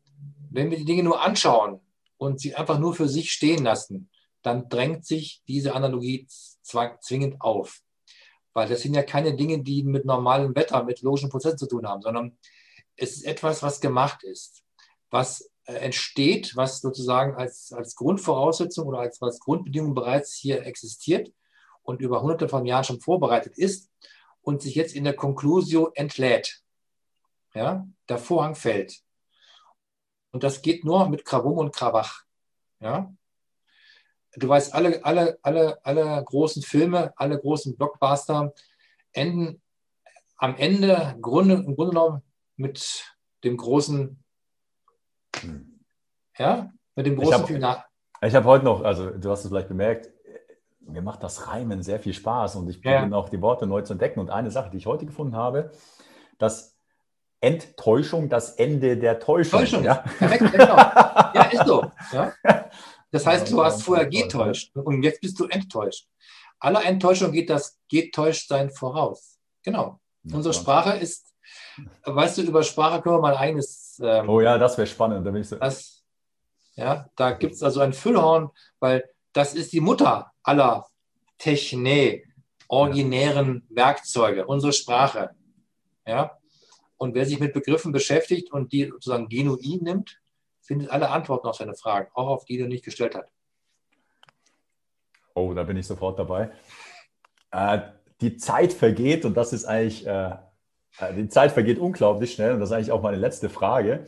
wenn 0.51 0.71
wir 0.71 0.79
die 0.79 0.85
Dinge 0.85 1.03
nur 1.03 1.21
anschauen 1.21 1.81
und 2.17 2.41
sie 2.41 2.55
einfach 2.55 2.79
nur 2.79 2.95
für 2.95 3.09
sich 3.09 3.33
stehen 3.33 3.65
lassen, 3.65 4.09
dann 4.43 4.69
drängt 4.69 5.05
sich 5.05 5.43
diese 5.49 5.75
Analogie 5.75 6.27
zwingend 7.01 7.41
auf. 7.41 7.81
Weil 8.53 8.69
das 8.69 8.83
sind 8.83 8.95
ja 8.95 9.03
keine 9.03 9.35
Dinge, 9.35 9.63
die 9.63 9.83
mit 9.83 10.05
normalem 10.05 10.55
Wetter, 10.55 10.85
mit 10.85 11.03
logischen 11.03 11.29
Prozessen 11.29 11.59
zu 11.59 11.67
tun 11.67 11.87
haben, 11.87 12.03
sondern 12.03 12.39
es 12.97 13.13
ist 13.17 13.25
etwas, 13.25 13.63
was 13.63 13.81
gemacht 13.81 14.23
ist, 14.23 14.63
was 15.11 15.51
äh, 15.65 15.75
entsteht, 15.75 16.57
was 16.57 16.81
sozusagen 16.81 17.35
als, 17.35 17.73
als 17.73 17.95
Grundvoraussetzung 17.95 18.87
oder 18.87 19.01
als, 19.01 19.21
als 19.21 19.39
Grundbedingung 19.39 19.95
bereits 19.95 20.35
hier 20.35 20.65
existiert 20.67 21.33
und 21.83 22.01
über 22.01 22.23
hunderte 22.23 22.49
von 22.49 22.65
Jahren 22.67 22.85
schon 22.85 23.01
vorbereitet 23.01 23.57
ist 23.57 23.91
und 24.49 24.63
sich 24.63 24.75
jetzt 24.75 24.97
in 24.97 25.05
der 25.05 25.13
Conclusio 25.13 25.91
entlädt. 25.95 26.63
Ja, 27.53 27.87
der 28.09 28.17
Vorhang 28.17 28.55
fällt. 28.55 29.03
Und 30.31 30.43
das 30.43 30.63
geht 30.63 30.87
nur 30.87 31.07
mit 31.11 31.27
Krawum 31.27 31.59
und 31.59 31.75
Krawach. 31.75 32.23
Ja? 32.81 33.13
Du 34.37 34.49
weißt, 34.49 34.73
alle, 34.73 35.05
alle, 35.05 35.39
alle, 35.43 35.85
alle 35.85 36.25
großen 36.25 36.63
Filme, 36.63 37.13
alle 37.17 37.39
großen 37.39 37.77
Blockbuster 37.77 38.55
enden 39.13 39.61
am 40.39 40.57
Ende 40.57 41.19
Grunde, 41.21 41.57
im 41.57 41.77
Grunde 41.77 41.91
genommen 41.91 42.23
mit 42.57 43.05
dem 43.45 43.59
großen, 43.59 44.25
hm. 45.41 45.85
ja, 46.39 46.73
mit 46.95 47.05
dem 47.05 47.17
großen 47.17 47.57
ich 47.57 47.63
hab, 47.63 47.91
Ich 48.23 48.35
habe 48.35 48.47
heute 48.47 48.65
noch, 48.65 48.83
also 48.83 49.11
du 49.11 49.31
hast 49.31 49.45
es 49.45 49.49
vielleicht 49.49 49.69
bemerkt, 49.69 50.11
mir 50.89 51.03
macht 51.03 51.23
das 51.23 51.49
Reimen 51.49 51.83
sehr 51.83 52.01
viel 52.01 52.15
Spaß 52.15 52.57
und 52.57 52.69
ich 52.69 52.81
beginne 52.81 53.11
ja. 53.11 53.17
auch 53.17 53.29
die 53.29 53.41
Worte 53.41 53.67
neu 53.67 53.83
zu 53.83 53.93
entdecken. 53.93 54.21
Und 54.21 54.31
eine 54.31 54.51
Sache, 54.51 54.71
die 54.71 54.79
ich 54.79 54.87
heute 54.87 55.07
gefunden 55.07 55.37
habe, 55.37 55.71
dass 56.39 56.77
Enttäuschung 57.41 58.29
das 58.29 58.53
Ende 58.53 58.97
der 58.97 59.21
Täuschung. 59.21 59.61
Täuschung, 59.61 59.85
ja. 59.85 59.95
Perfekt, 60.19 60.53
genau. 60.53 60.77
ja, 60.77 61.51
ist 61.53 61.67
so. 61.67 61.85
Ja? 62.13 62.33
Das 63.11 63.27
heißt, 63.27 63.51
du 63.51 63.65
hast 63.65 63.83
vorher 63.83 64.07
getäuscht 64.07 64.77
und 64.77 65.03
jetzt 65.03 65.21
bist 65.21 65.39
du 65.41 65.47
enttäuscht. 65.47 66.07
Aller 66.59 66.85
Enttäuschung 66.85 67.33
geht 67.33 67.49
das 67.49 67.79
Getäuschtsein 67.89 68.71
voraus. 68.71 69.39
Genau. 69.63 70.01
Unsere 70.31 70.53
Sprache 70.53 70.97
ist, 70.99 71.33
weißt 72.05 72.39
du, 72.39 72.43
über 72.43 72.63
Sprache 72.63 73.01
können 73.01 73.17
wir 73.17 73.21
mal 73.21 73.35
ein 73.35 73.41
eigenes. 73.41 74.01
Ähm, 74.03 74.29
oh 74.29 74.41
ja, 74.41 74.59
das 74.59 74.77
wäre 74.77 74.87
spannend. 74.87 75.27
Da, 75.27 75.43
so 75.43 75.57
das, 75.57 76.05
ja, 76.75 77.09
da 77.17 77.31
gibt 77.33 77.55
es 77.55 77.63
also 77.63 77.81
ein 77.81 77.93
Füllhorn, 77.93 78.51
weil 78.79 79.09
das 79.33 79.55
ist 79.55 79.73
die 79.73 79.81
Mutter 79.81 80.33
aller 80.49 80.87
Techne, 81.37 82.23
originären 82.69 83.67
Werkzeuge, 83.69 84.47
unsere 84.47 84.73
Sprache. 84.73 85.31
Ja? 86.07 86.39
Und 86.97 87.15
wer 87.15 87.27
sich 87.27 87.39
mit 87.39 87.53
Begriffen 87.53 87.93
beschäftigt 87.93 88.51
und 88.51 88.73
die 88.73 88.87
sozusagen 88.87 89.29
genuin 89.29 89.83
nimmt, 89.83 90.19
findet 90.63 90.91
alle 90.91 91.11
Antworten 91.11 91.47
auf 91.47 91.57
seine 91.57 91.75
Fragen, 91.75 92.11
auch 92.15 92.29
auf 92.29 92.45
die, 92.45 92.57
die 92.57 92.63
er 92.63 92.69
nicht 92.69 92.85
gestellt 92.85 93.15
hat. 93.15 93.31
Oh, 95.35 95.55
da 95.55 95.63
bin 95.63 95.77
ich 95.77 95.87
sofort 95.87 96.19
dabei. 96.19 96.51
Äh, 97.53 97.81
die 98.21 98.37
Zeit 98.37 98.73
vergeht 98.73 99.25
und 99.25 99.37
das 99.37 99.53
ist 99.53 99.67
eigentlich, 99.67 100.07
äh, 100.07 100.31
äh 100.99 101.15
die 101.15 101.29
Zeit 101.29 101.53
vergeht 101.53 101.79
unglaublich 101.79 102.33
schnell 102.33 102.53
und 102.55 102.61
das 102.61 102.71
ist 102.71 102.75
eigentlich 102.75 102.93
auch 102.93 103.03
meine 103.03 103.17
letzte 103.19 103.49
Frage. 103.49 104.07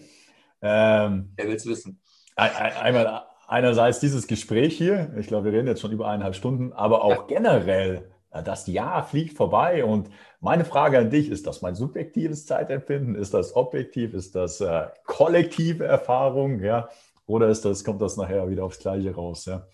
Ähm, 0.60 1.32
Wer 1.36 1.46
will 1.46 1.54
es 1.54 1.66
wissen? 1.66 2.02
Einmal, 2.34 3.29
einerseits 3.50 3.98
dieses 3.98 4.26
Gespräch 4.26 4.78
hier, 4.78 5.12
ich 5.18 5.26
glaube, 5.26 5.46
wir 5.46 5.52
reden 5.52 5.66
jetzt 5.66 5.80
schon 5.80 5.92
über 5.92 6.06
eineinhalb 6.06 6.36
Stunden, 6.36 6.72
aber 6.72 7.02
auch 7.02 7.26
generell, 7.26 8.08
äh, 8.30 8.42
das 8.42 8.66
Jahr 8.68 9.04
fliegt 9.04 9.36
vorbei 9.36 9.84
und 9.84 10.08
meine 10.40 10.64
Frage 10.64 10.98
an 10.98 11.10
dich, 11.10 11.28
ist 11.28 11.46
das 11.46 11.60
mein 11.60 11.74
subjektives 11.74 12.46
Zeitempfinden? 12.46 13.14
Ist 13.16 13.34
das 13.34 13.54
objektiv? 13.56 14.14
Ist 14.14 14.34
das 14.36 14.60
äh, 14.60 14.86
kollektive 15.04 15.84
Erfahrung? 15.84 16.62
Ja? 16.62 16.88
Oder 17.26 17.48
ist 17.48 17.64
das, 17.64 17.84
kommt 17.84 18.00
das 18.00 18.16
nachher 18.16 18.48
wieder 18.48 18.64
aufs 18.64 18.78
Gleiche 18.78 19.14
raus? 19.14 19.44
Ja? 19.46 19.66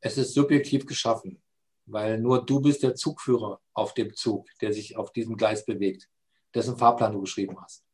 Es 0.00 0.16
ist 0.16 0.32
subjektiv 0.32 0.86
geschaffen, 0.86 1.42
weil 1.84 2.18
nur 2.18 2.44
du 2.44 2.60
bist 2.60 2.82
der 2.82 2.94
Zugführer 2.94 3.60
auf 3.74 3.92
dem 3.94 4.14
Zug, 4.14 4.48
der 4.62 4.72
sich 4.72 4.96
auf 4.96 5.12
diesem 5.12 5.36
Gleis 5.36 5.64
bewegt, 5.66 6.08
dessen 6.54 6.76
Fahrplan 6.76 7.12
du 7.12 7.20
geschrieben 7.20 7.56
hast. 7.60 7.84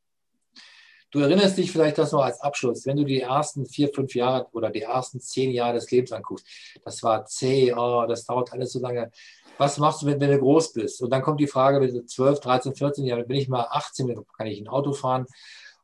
Du 1.11 1.21
erinnerst 1.21 1.57
dich 1.57 1.73
vielleicht 1.73 1.97
das 1.97 2.13
noch 2.13 2.23
als 2.23 2.41
Abschluss, 2.41 2.85
wenn 2.85 2.99
du 2.99 3.05
die 3.05 3.23
ersten 3.23 3.65
vier, 3.65 3.89
fünf 3.89 4.15
Jahre 4.15 4.47
oder 4.53 4.69
die 4.71 4.83
ersten 4.83 5.21
zehn 5.21 5.51
Jahre 5.51 5.75
des 5.75 5.91
Lebens 5.91 6.13
anguckst. 6.13 6.47
Das 6.85 7.03
war 7.03 7.25
zäh, 7.25 7.73
oh, 7.73 8.05
das 8.07 8.27
dauert 8.27 8.53
alles 8.53 8.73
so 8.73 8.81
lange. 8.81 9.11
Was 9.57 9.79
machst 9.79 10.03
du, 10.03 10.07
wenn, 10.07 10.21
wenn 10.21 10.31
du 10.31 10.39
groß 10.39 10.75
bist? 10.75 11.01
Und 11.01 11.11
dann 11.11 11.23
kommt 11.23 11.41
die 11.41 11.47
Frage, 11.47 11.81
wenn 11.81 11.95
du 11.95 12.05
12, 12.05 12.41
13, 12.41 12.75
14 12.75 13.05
Jahre, 13.07 13.25
bin 13.25 13.39
ich 13.39 13.49
mal 13.49 13.67
18, 13.71 14.15
kann 14.37 14.47
ich 14.47 14.61
ein 14.61 14.69
Auto 14.69 14.93
fahren. 14.93 15.27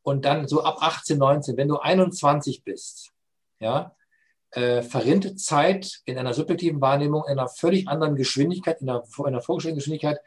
Und 0.02 0.26
dann 0.26 0.46
so 0.46 0.62
ab 0.62 0.76
18, 0.80 1.16
19, 1.16 1.56
wenn 1.56 1.68
du 1.68 1.78
21 1.78 2.62
bist, 2.62 3.10
ja, 3.60 3.96
äh, 4.50 4.82
verrinnt 4.82 5.40
Zeit 5.40 6.02
in 6.04 6.18
einer 6.18 6.34
subjektiven 6.34 6.80
Wahrnehmung 6.80 7.24
in 7.24 7.38
einer 7.38 7.48
völlig 7.48 7.88
anderen 7.88 8.14
Geschwindigkeit, 8.14 8.80
in 8.82 8.90
einer, 8.90 9.02
in 9.18 9.24
einer 9.24 9.40
vorgestellten 9.40 9.78
Geschwindigkeit, 9.78 10.18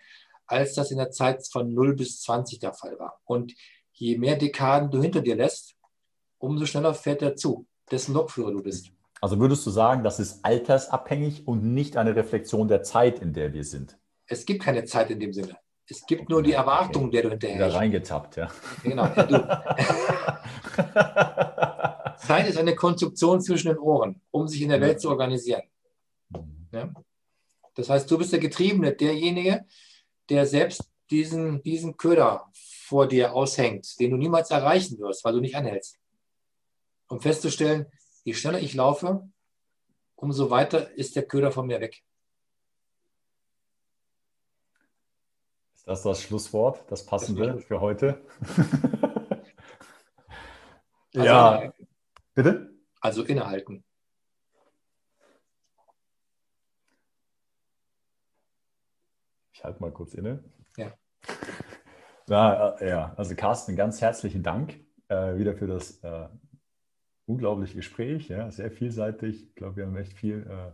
als 0.48 0.74
das 0.74 0.92
in 0.92 0.98
der 0.98 1.12
Zeit 1.12 1.48
von 1.48 1.74
0 1.74 1.96
bis 1.96 2.22
20 2.22 2.60
der 2.60 2.74
Fall 2.74 2.98
war. 3.00 3.22
Und 3.26 3.54
je 4.00 4.18
mehr 4.18 4.36
Dekaden 4.36 4.92
du 4.92 5.02
hinter 5.02 5.22
dir 5.22 5.36
lässt, 5.36 5.76
umso 6.38 6.66
schneller 6.66 6.94
fährt 6.94 7.22
der 7.22 7.36
Zug, 7.36 7.66
dessen 7.92 8.14
Lokführer 8.14 8.52
du 8.52 8.62
bist. 8.62 8.92
Also 9.20 9.40
würdest 9.40 9.66
du 9.66 9.72
sagen, 9.72 10.04
das 10.04 10.20
ist 10.20 10.46
altersabhängig 10.46 11.48
und 11.48 11.64
nicht 11.74 11.98
eine 11.98 12.16
Reflexion 12.16 12.68
der 12.68 12.84
Zeit, 12.84 13.20
in 13.20 13.34
der 13.34 13.54
wir 13.54 13.64
sind? 13.64 13.98
Es 14.28 14.46
gibt 14.46 14.62
keine 14.62 14.86
Zeit 14.86 15.10
in 15.10 15.20
dem 15.20 15.34
Sinne. 15.34 15.58
Es 15.90 16.06
gibt 16.06 16.30
nur 16.30 16.44
die 16.44 16.52
Erwartung, 16.52 17.06
okay. 17.06 17.12
der 17.14 17.24
du 17.24 17.30
hinterher. 17.30 17.56
Wieder 17.56 17.74
reingetappt, 17.74 18.36
ja. 18.36 18.52
Genau. 18.84 19.06
Ja, 19.06 19.64
Zeit 22.20 22.48
ist 22.48 22.58
eine 22.58 22.76
Konstruktion 22.76 23.42
zwischen 23.42 23.70
den 23.70 23.78
Ohren, 23.78 24.22
um 24.32 24.48
sich 24.48 24.62
in 24.62 24.70
der 24.70 24.82
Welt 24.82 25.00
zu 25.00 25.10
organisieren. 25.10 25.64
Ja? 26.72 26.92
Das 27.76 27.90
heißt, 27.90 28.12
du 28.12 28.18
bist 28.18 28.34
der 28.34 28.40
Getriebene, 28.40 28.94
derjenige, 28.94 29.66
der 30.30 30.46
selbst 30.46 30.92
diesen, 31.10 31.64
diesen 31.64 31.96
Köder 31.96 32.46
vor 32.88 33.08
dir 33.08 33.34
aushängt, 33.34 34.00
den 34.00 34.12
du 34.12 34.18
niemals 34.18 34.50
erreichen 34.50 34.98
wirst, 35.00 35.26
weil 35.26 35.34
du 35.34 35.42
nicht 35.42 35.56
anhältst. 35.56 36.00
Um 37.10 37.20
festzustellen, 37.20 37.86
je 38.24 38.34
schneller 38.34 38.60
ich 38.60 38.74
laufe, 38.74 39.30
umso 40.16 40.50
weiter 40.50 40.92
ist 40.92 41.16
der 41.18 41.28
Köder 41.28 41.52
von 41.52 41.68
mir 41.68 41.82
weg. 41.82 42.04
Ist 45.76 45.88
das 45.88 46.04
das 46.04 46.22
Schlusswort, 46.22 46.90
das 46.90 47.06
passende 47.06 47.54
das 47.54 47.66
für 47.66 47.82
heute? 47.82 48.26
also 51.14 51.26
ja. 51.26 51.56
Innehalten. 51.56 51.88
Bitte? 52.36 52.74
Also 53.02 53.24
innehalten. 53.24 53.84
Ich 59.52 59.64
halte 59.64 59.82
mal 59.82 59.92
kurz 59.92 60.14
inne. 60.14 60.44
Ja. 60.78 60.94
Ja, 62.30 62.76
äh, 62.76 62.90
ja, 62.90 63.14
also 63.16 63.36
Carsten, 63.36 63.76
ganz 63.76 64.02
herzlichen 64.02 64.44
Dank 64.44 64.80
äh, 65.08 65.38
wieder 65.38 65.54
für 65.54 65.68
das 65.68 66.04
äh, 66.04 66.28
unglaubliche 67.26 67.76
Gespräch. 67.76 68.28
Ja, 68.28 68.52
sehr 68.52 68.70
vielseitig. 68.70 69.44
Ich 69.44 69.56
glaube, 69.56 69.78
wir 69.78 69.86
haben 69.86 69.96
echt 69.96 70.14
viel 70.14 70.46
äh, 70.50 70.74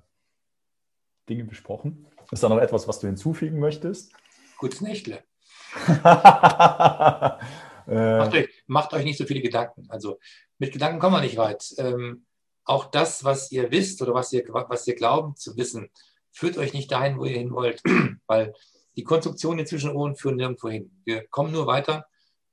Dinge 1.30 1.44
besprochen. 1.44 2.08
Ist 2.32 2.42
da 2.42 2.50
noch 2.50 2.58
etwas, 2.58 2.88
was 2.88 3.00
du 3.00 3.08
hinzufügen 3.08 3.60
möchtest? 3.60 4.14
Gutes 4.58 4.82
Nächtle. 4.82 5.24
macht, 7.86 8.34
euch, 8.34 8.50
macht, 8.66 8.94
euch, 8.94 9.04
nicht 9.04 9.18
so 9.18 9.26
viele 9.26 9.42
Gedanken. 9.42 9.86
Also 9.90 10.20
mit 10.58 10.72
Gedanken 10.72 11.00
kommen 11.00 11.16
wir 11.16 11.22
nicht 11.22 11.38
weit. 11.38 11.74
Ähm, 11.78 12.26
auch 12.66 12.86
das, 12.86 13.24
was 13.24 13.52
ihr 13.52 13.70
wisst 13.70 14.02
oder 14.02 14.16
was 14.16 14.34
ihr, 14.34 14.44
was 14.50 14.88
ihr 14.88 14.96
glaubt 14.96 15.38
zu 15.38 15.56
wissen, 15.56 15.90
führt 16.32 16.58
euch 16.58 16.74
nicht 16.74 16.92
dahin, 16.92 17.20
wo 17.20 17.26
ihr 17.26 17.38
hin 17.38 17.52
wollt. 17.52 17.82
Weil 18.28 18.54
die 18.96 19.04
Konstruktionen 19.04 19.66
zwischen 19.66 19.92
Ohren 19.92 20.16
führen 20.16 20.36
nirgendwo 20.36 20.70
hin. 20.70 20.92
Wir 21.06 21.28
kommen 21.28 21.52
nur 21.52 21.68
weiter, 21.68 22.06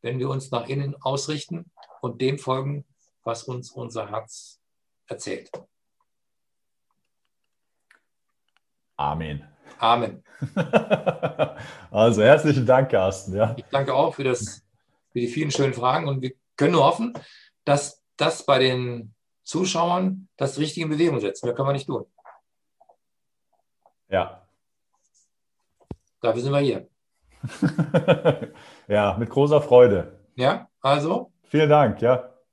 wenn 0.03 0.19
wir 0.19 0.29
uns 0.31 0.51
nach 0.51 0.69
innen 0.69 0.97
ausrichten 1.03 1.71
und 2.01 2.21
dem 2.21 2.39
folgen, 2.39 2.87
was 3.23 3.45
uns 3.45 3.71
unser 3.71 4.11
Herz 4.11 4.61
erzählt. 5.07 5.51
Amen. 8.97 9.47
Amen. 9.79 10.23
also 11.91 12.23
herzlichen 12.23 12.67
Dank, 12.67 12.91
Carsten. 12.91 13.35
Ja. 13.35 13.55
Ich 13.57 13.65
danke 13.71 13.95
auch 13.95 14.15
für, 14.15 14.25
das, 14.25 14.63
für 15.13 15.21
die 15.21 15.29
vielen 15.29 15.51
schönen 15.51 15.75
Fragen 15.75 16.09
und 16.09 16.23
wir 16.23 16.33
können 16.57 16.73
nur 16.73 16.85
hoffen, 16.85 17.15
dass 17.65 18.03
das 18.17 18.45
bei 18.45 18.59
den 18.59 19.15
Zuschauern 19.43 20.29
das 20.37 20.59
Richtige 20.59 20.85
in 20.85 20.91
Bewegung 20.91 21.21
setzt. 21.21 21.45
Mehr 21.45 21.55
können 21.55 21.69
wir 21.69 21.73
nicht 21.73 21.87
tun. 21.87 22.05
Ja, 24.09 24.47
Dafür 26.21 26.43
sind 26.43 26.53
wir 26.53 26.61
hier. 26.61 26.89
ja, 28.89 29.17
mit 29.19 29.31
großer 29.31 29.63
Freude. 29.63 30.13
Ja, 30.37 30.69
also. 30.81 31.33
Vielen 31.45 31.71
Dank, 31.71 32.03
ja. 32.03 32.30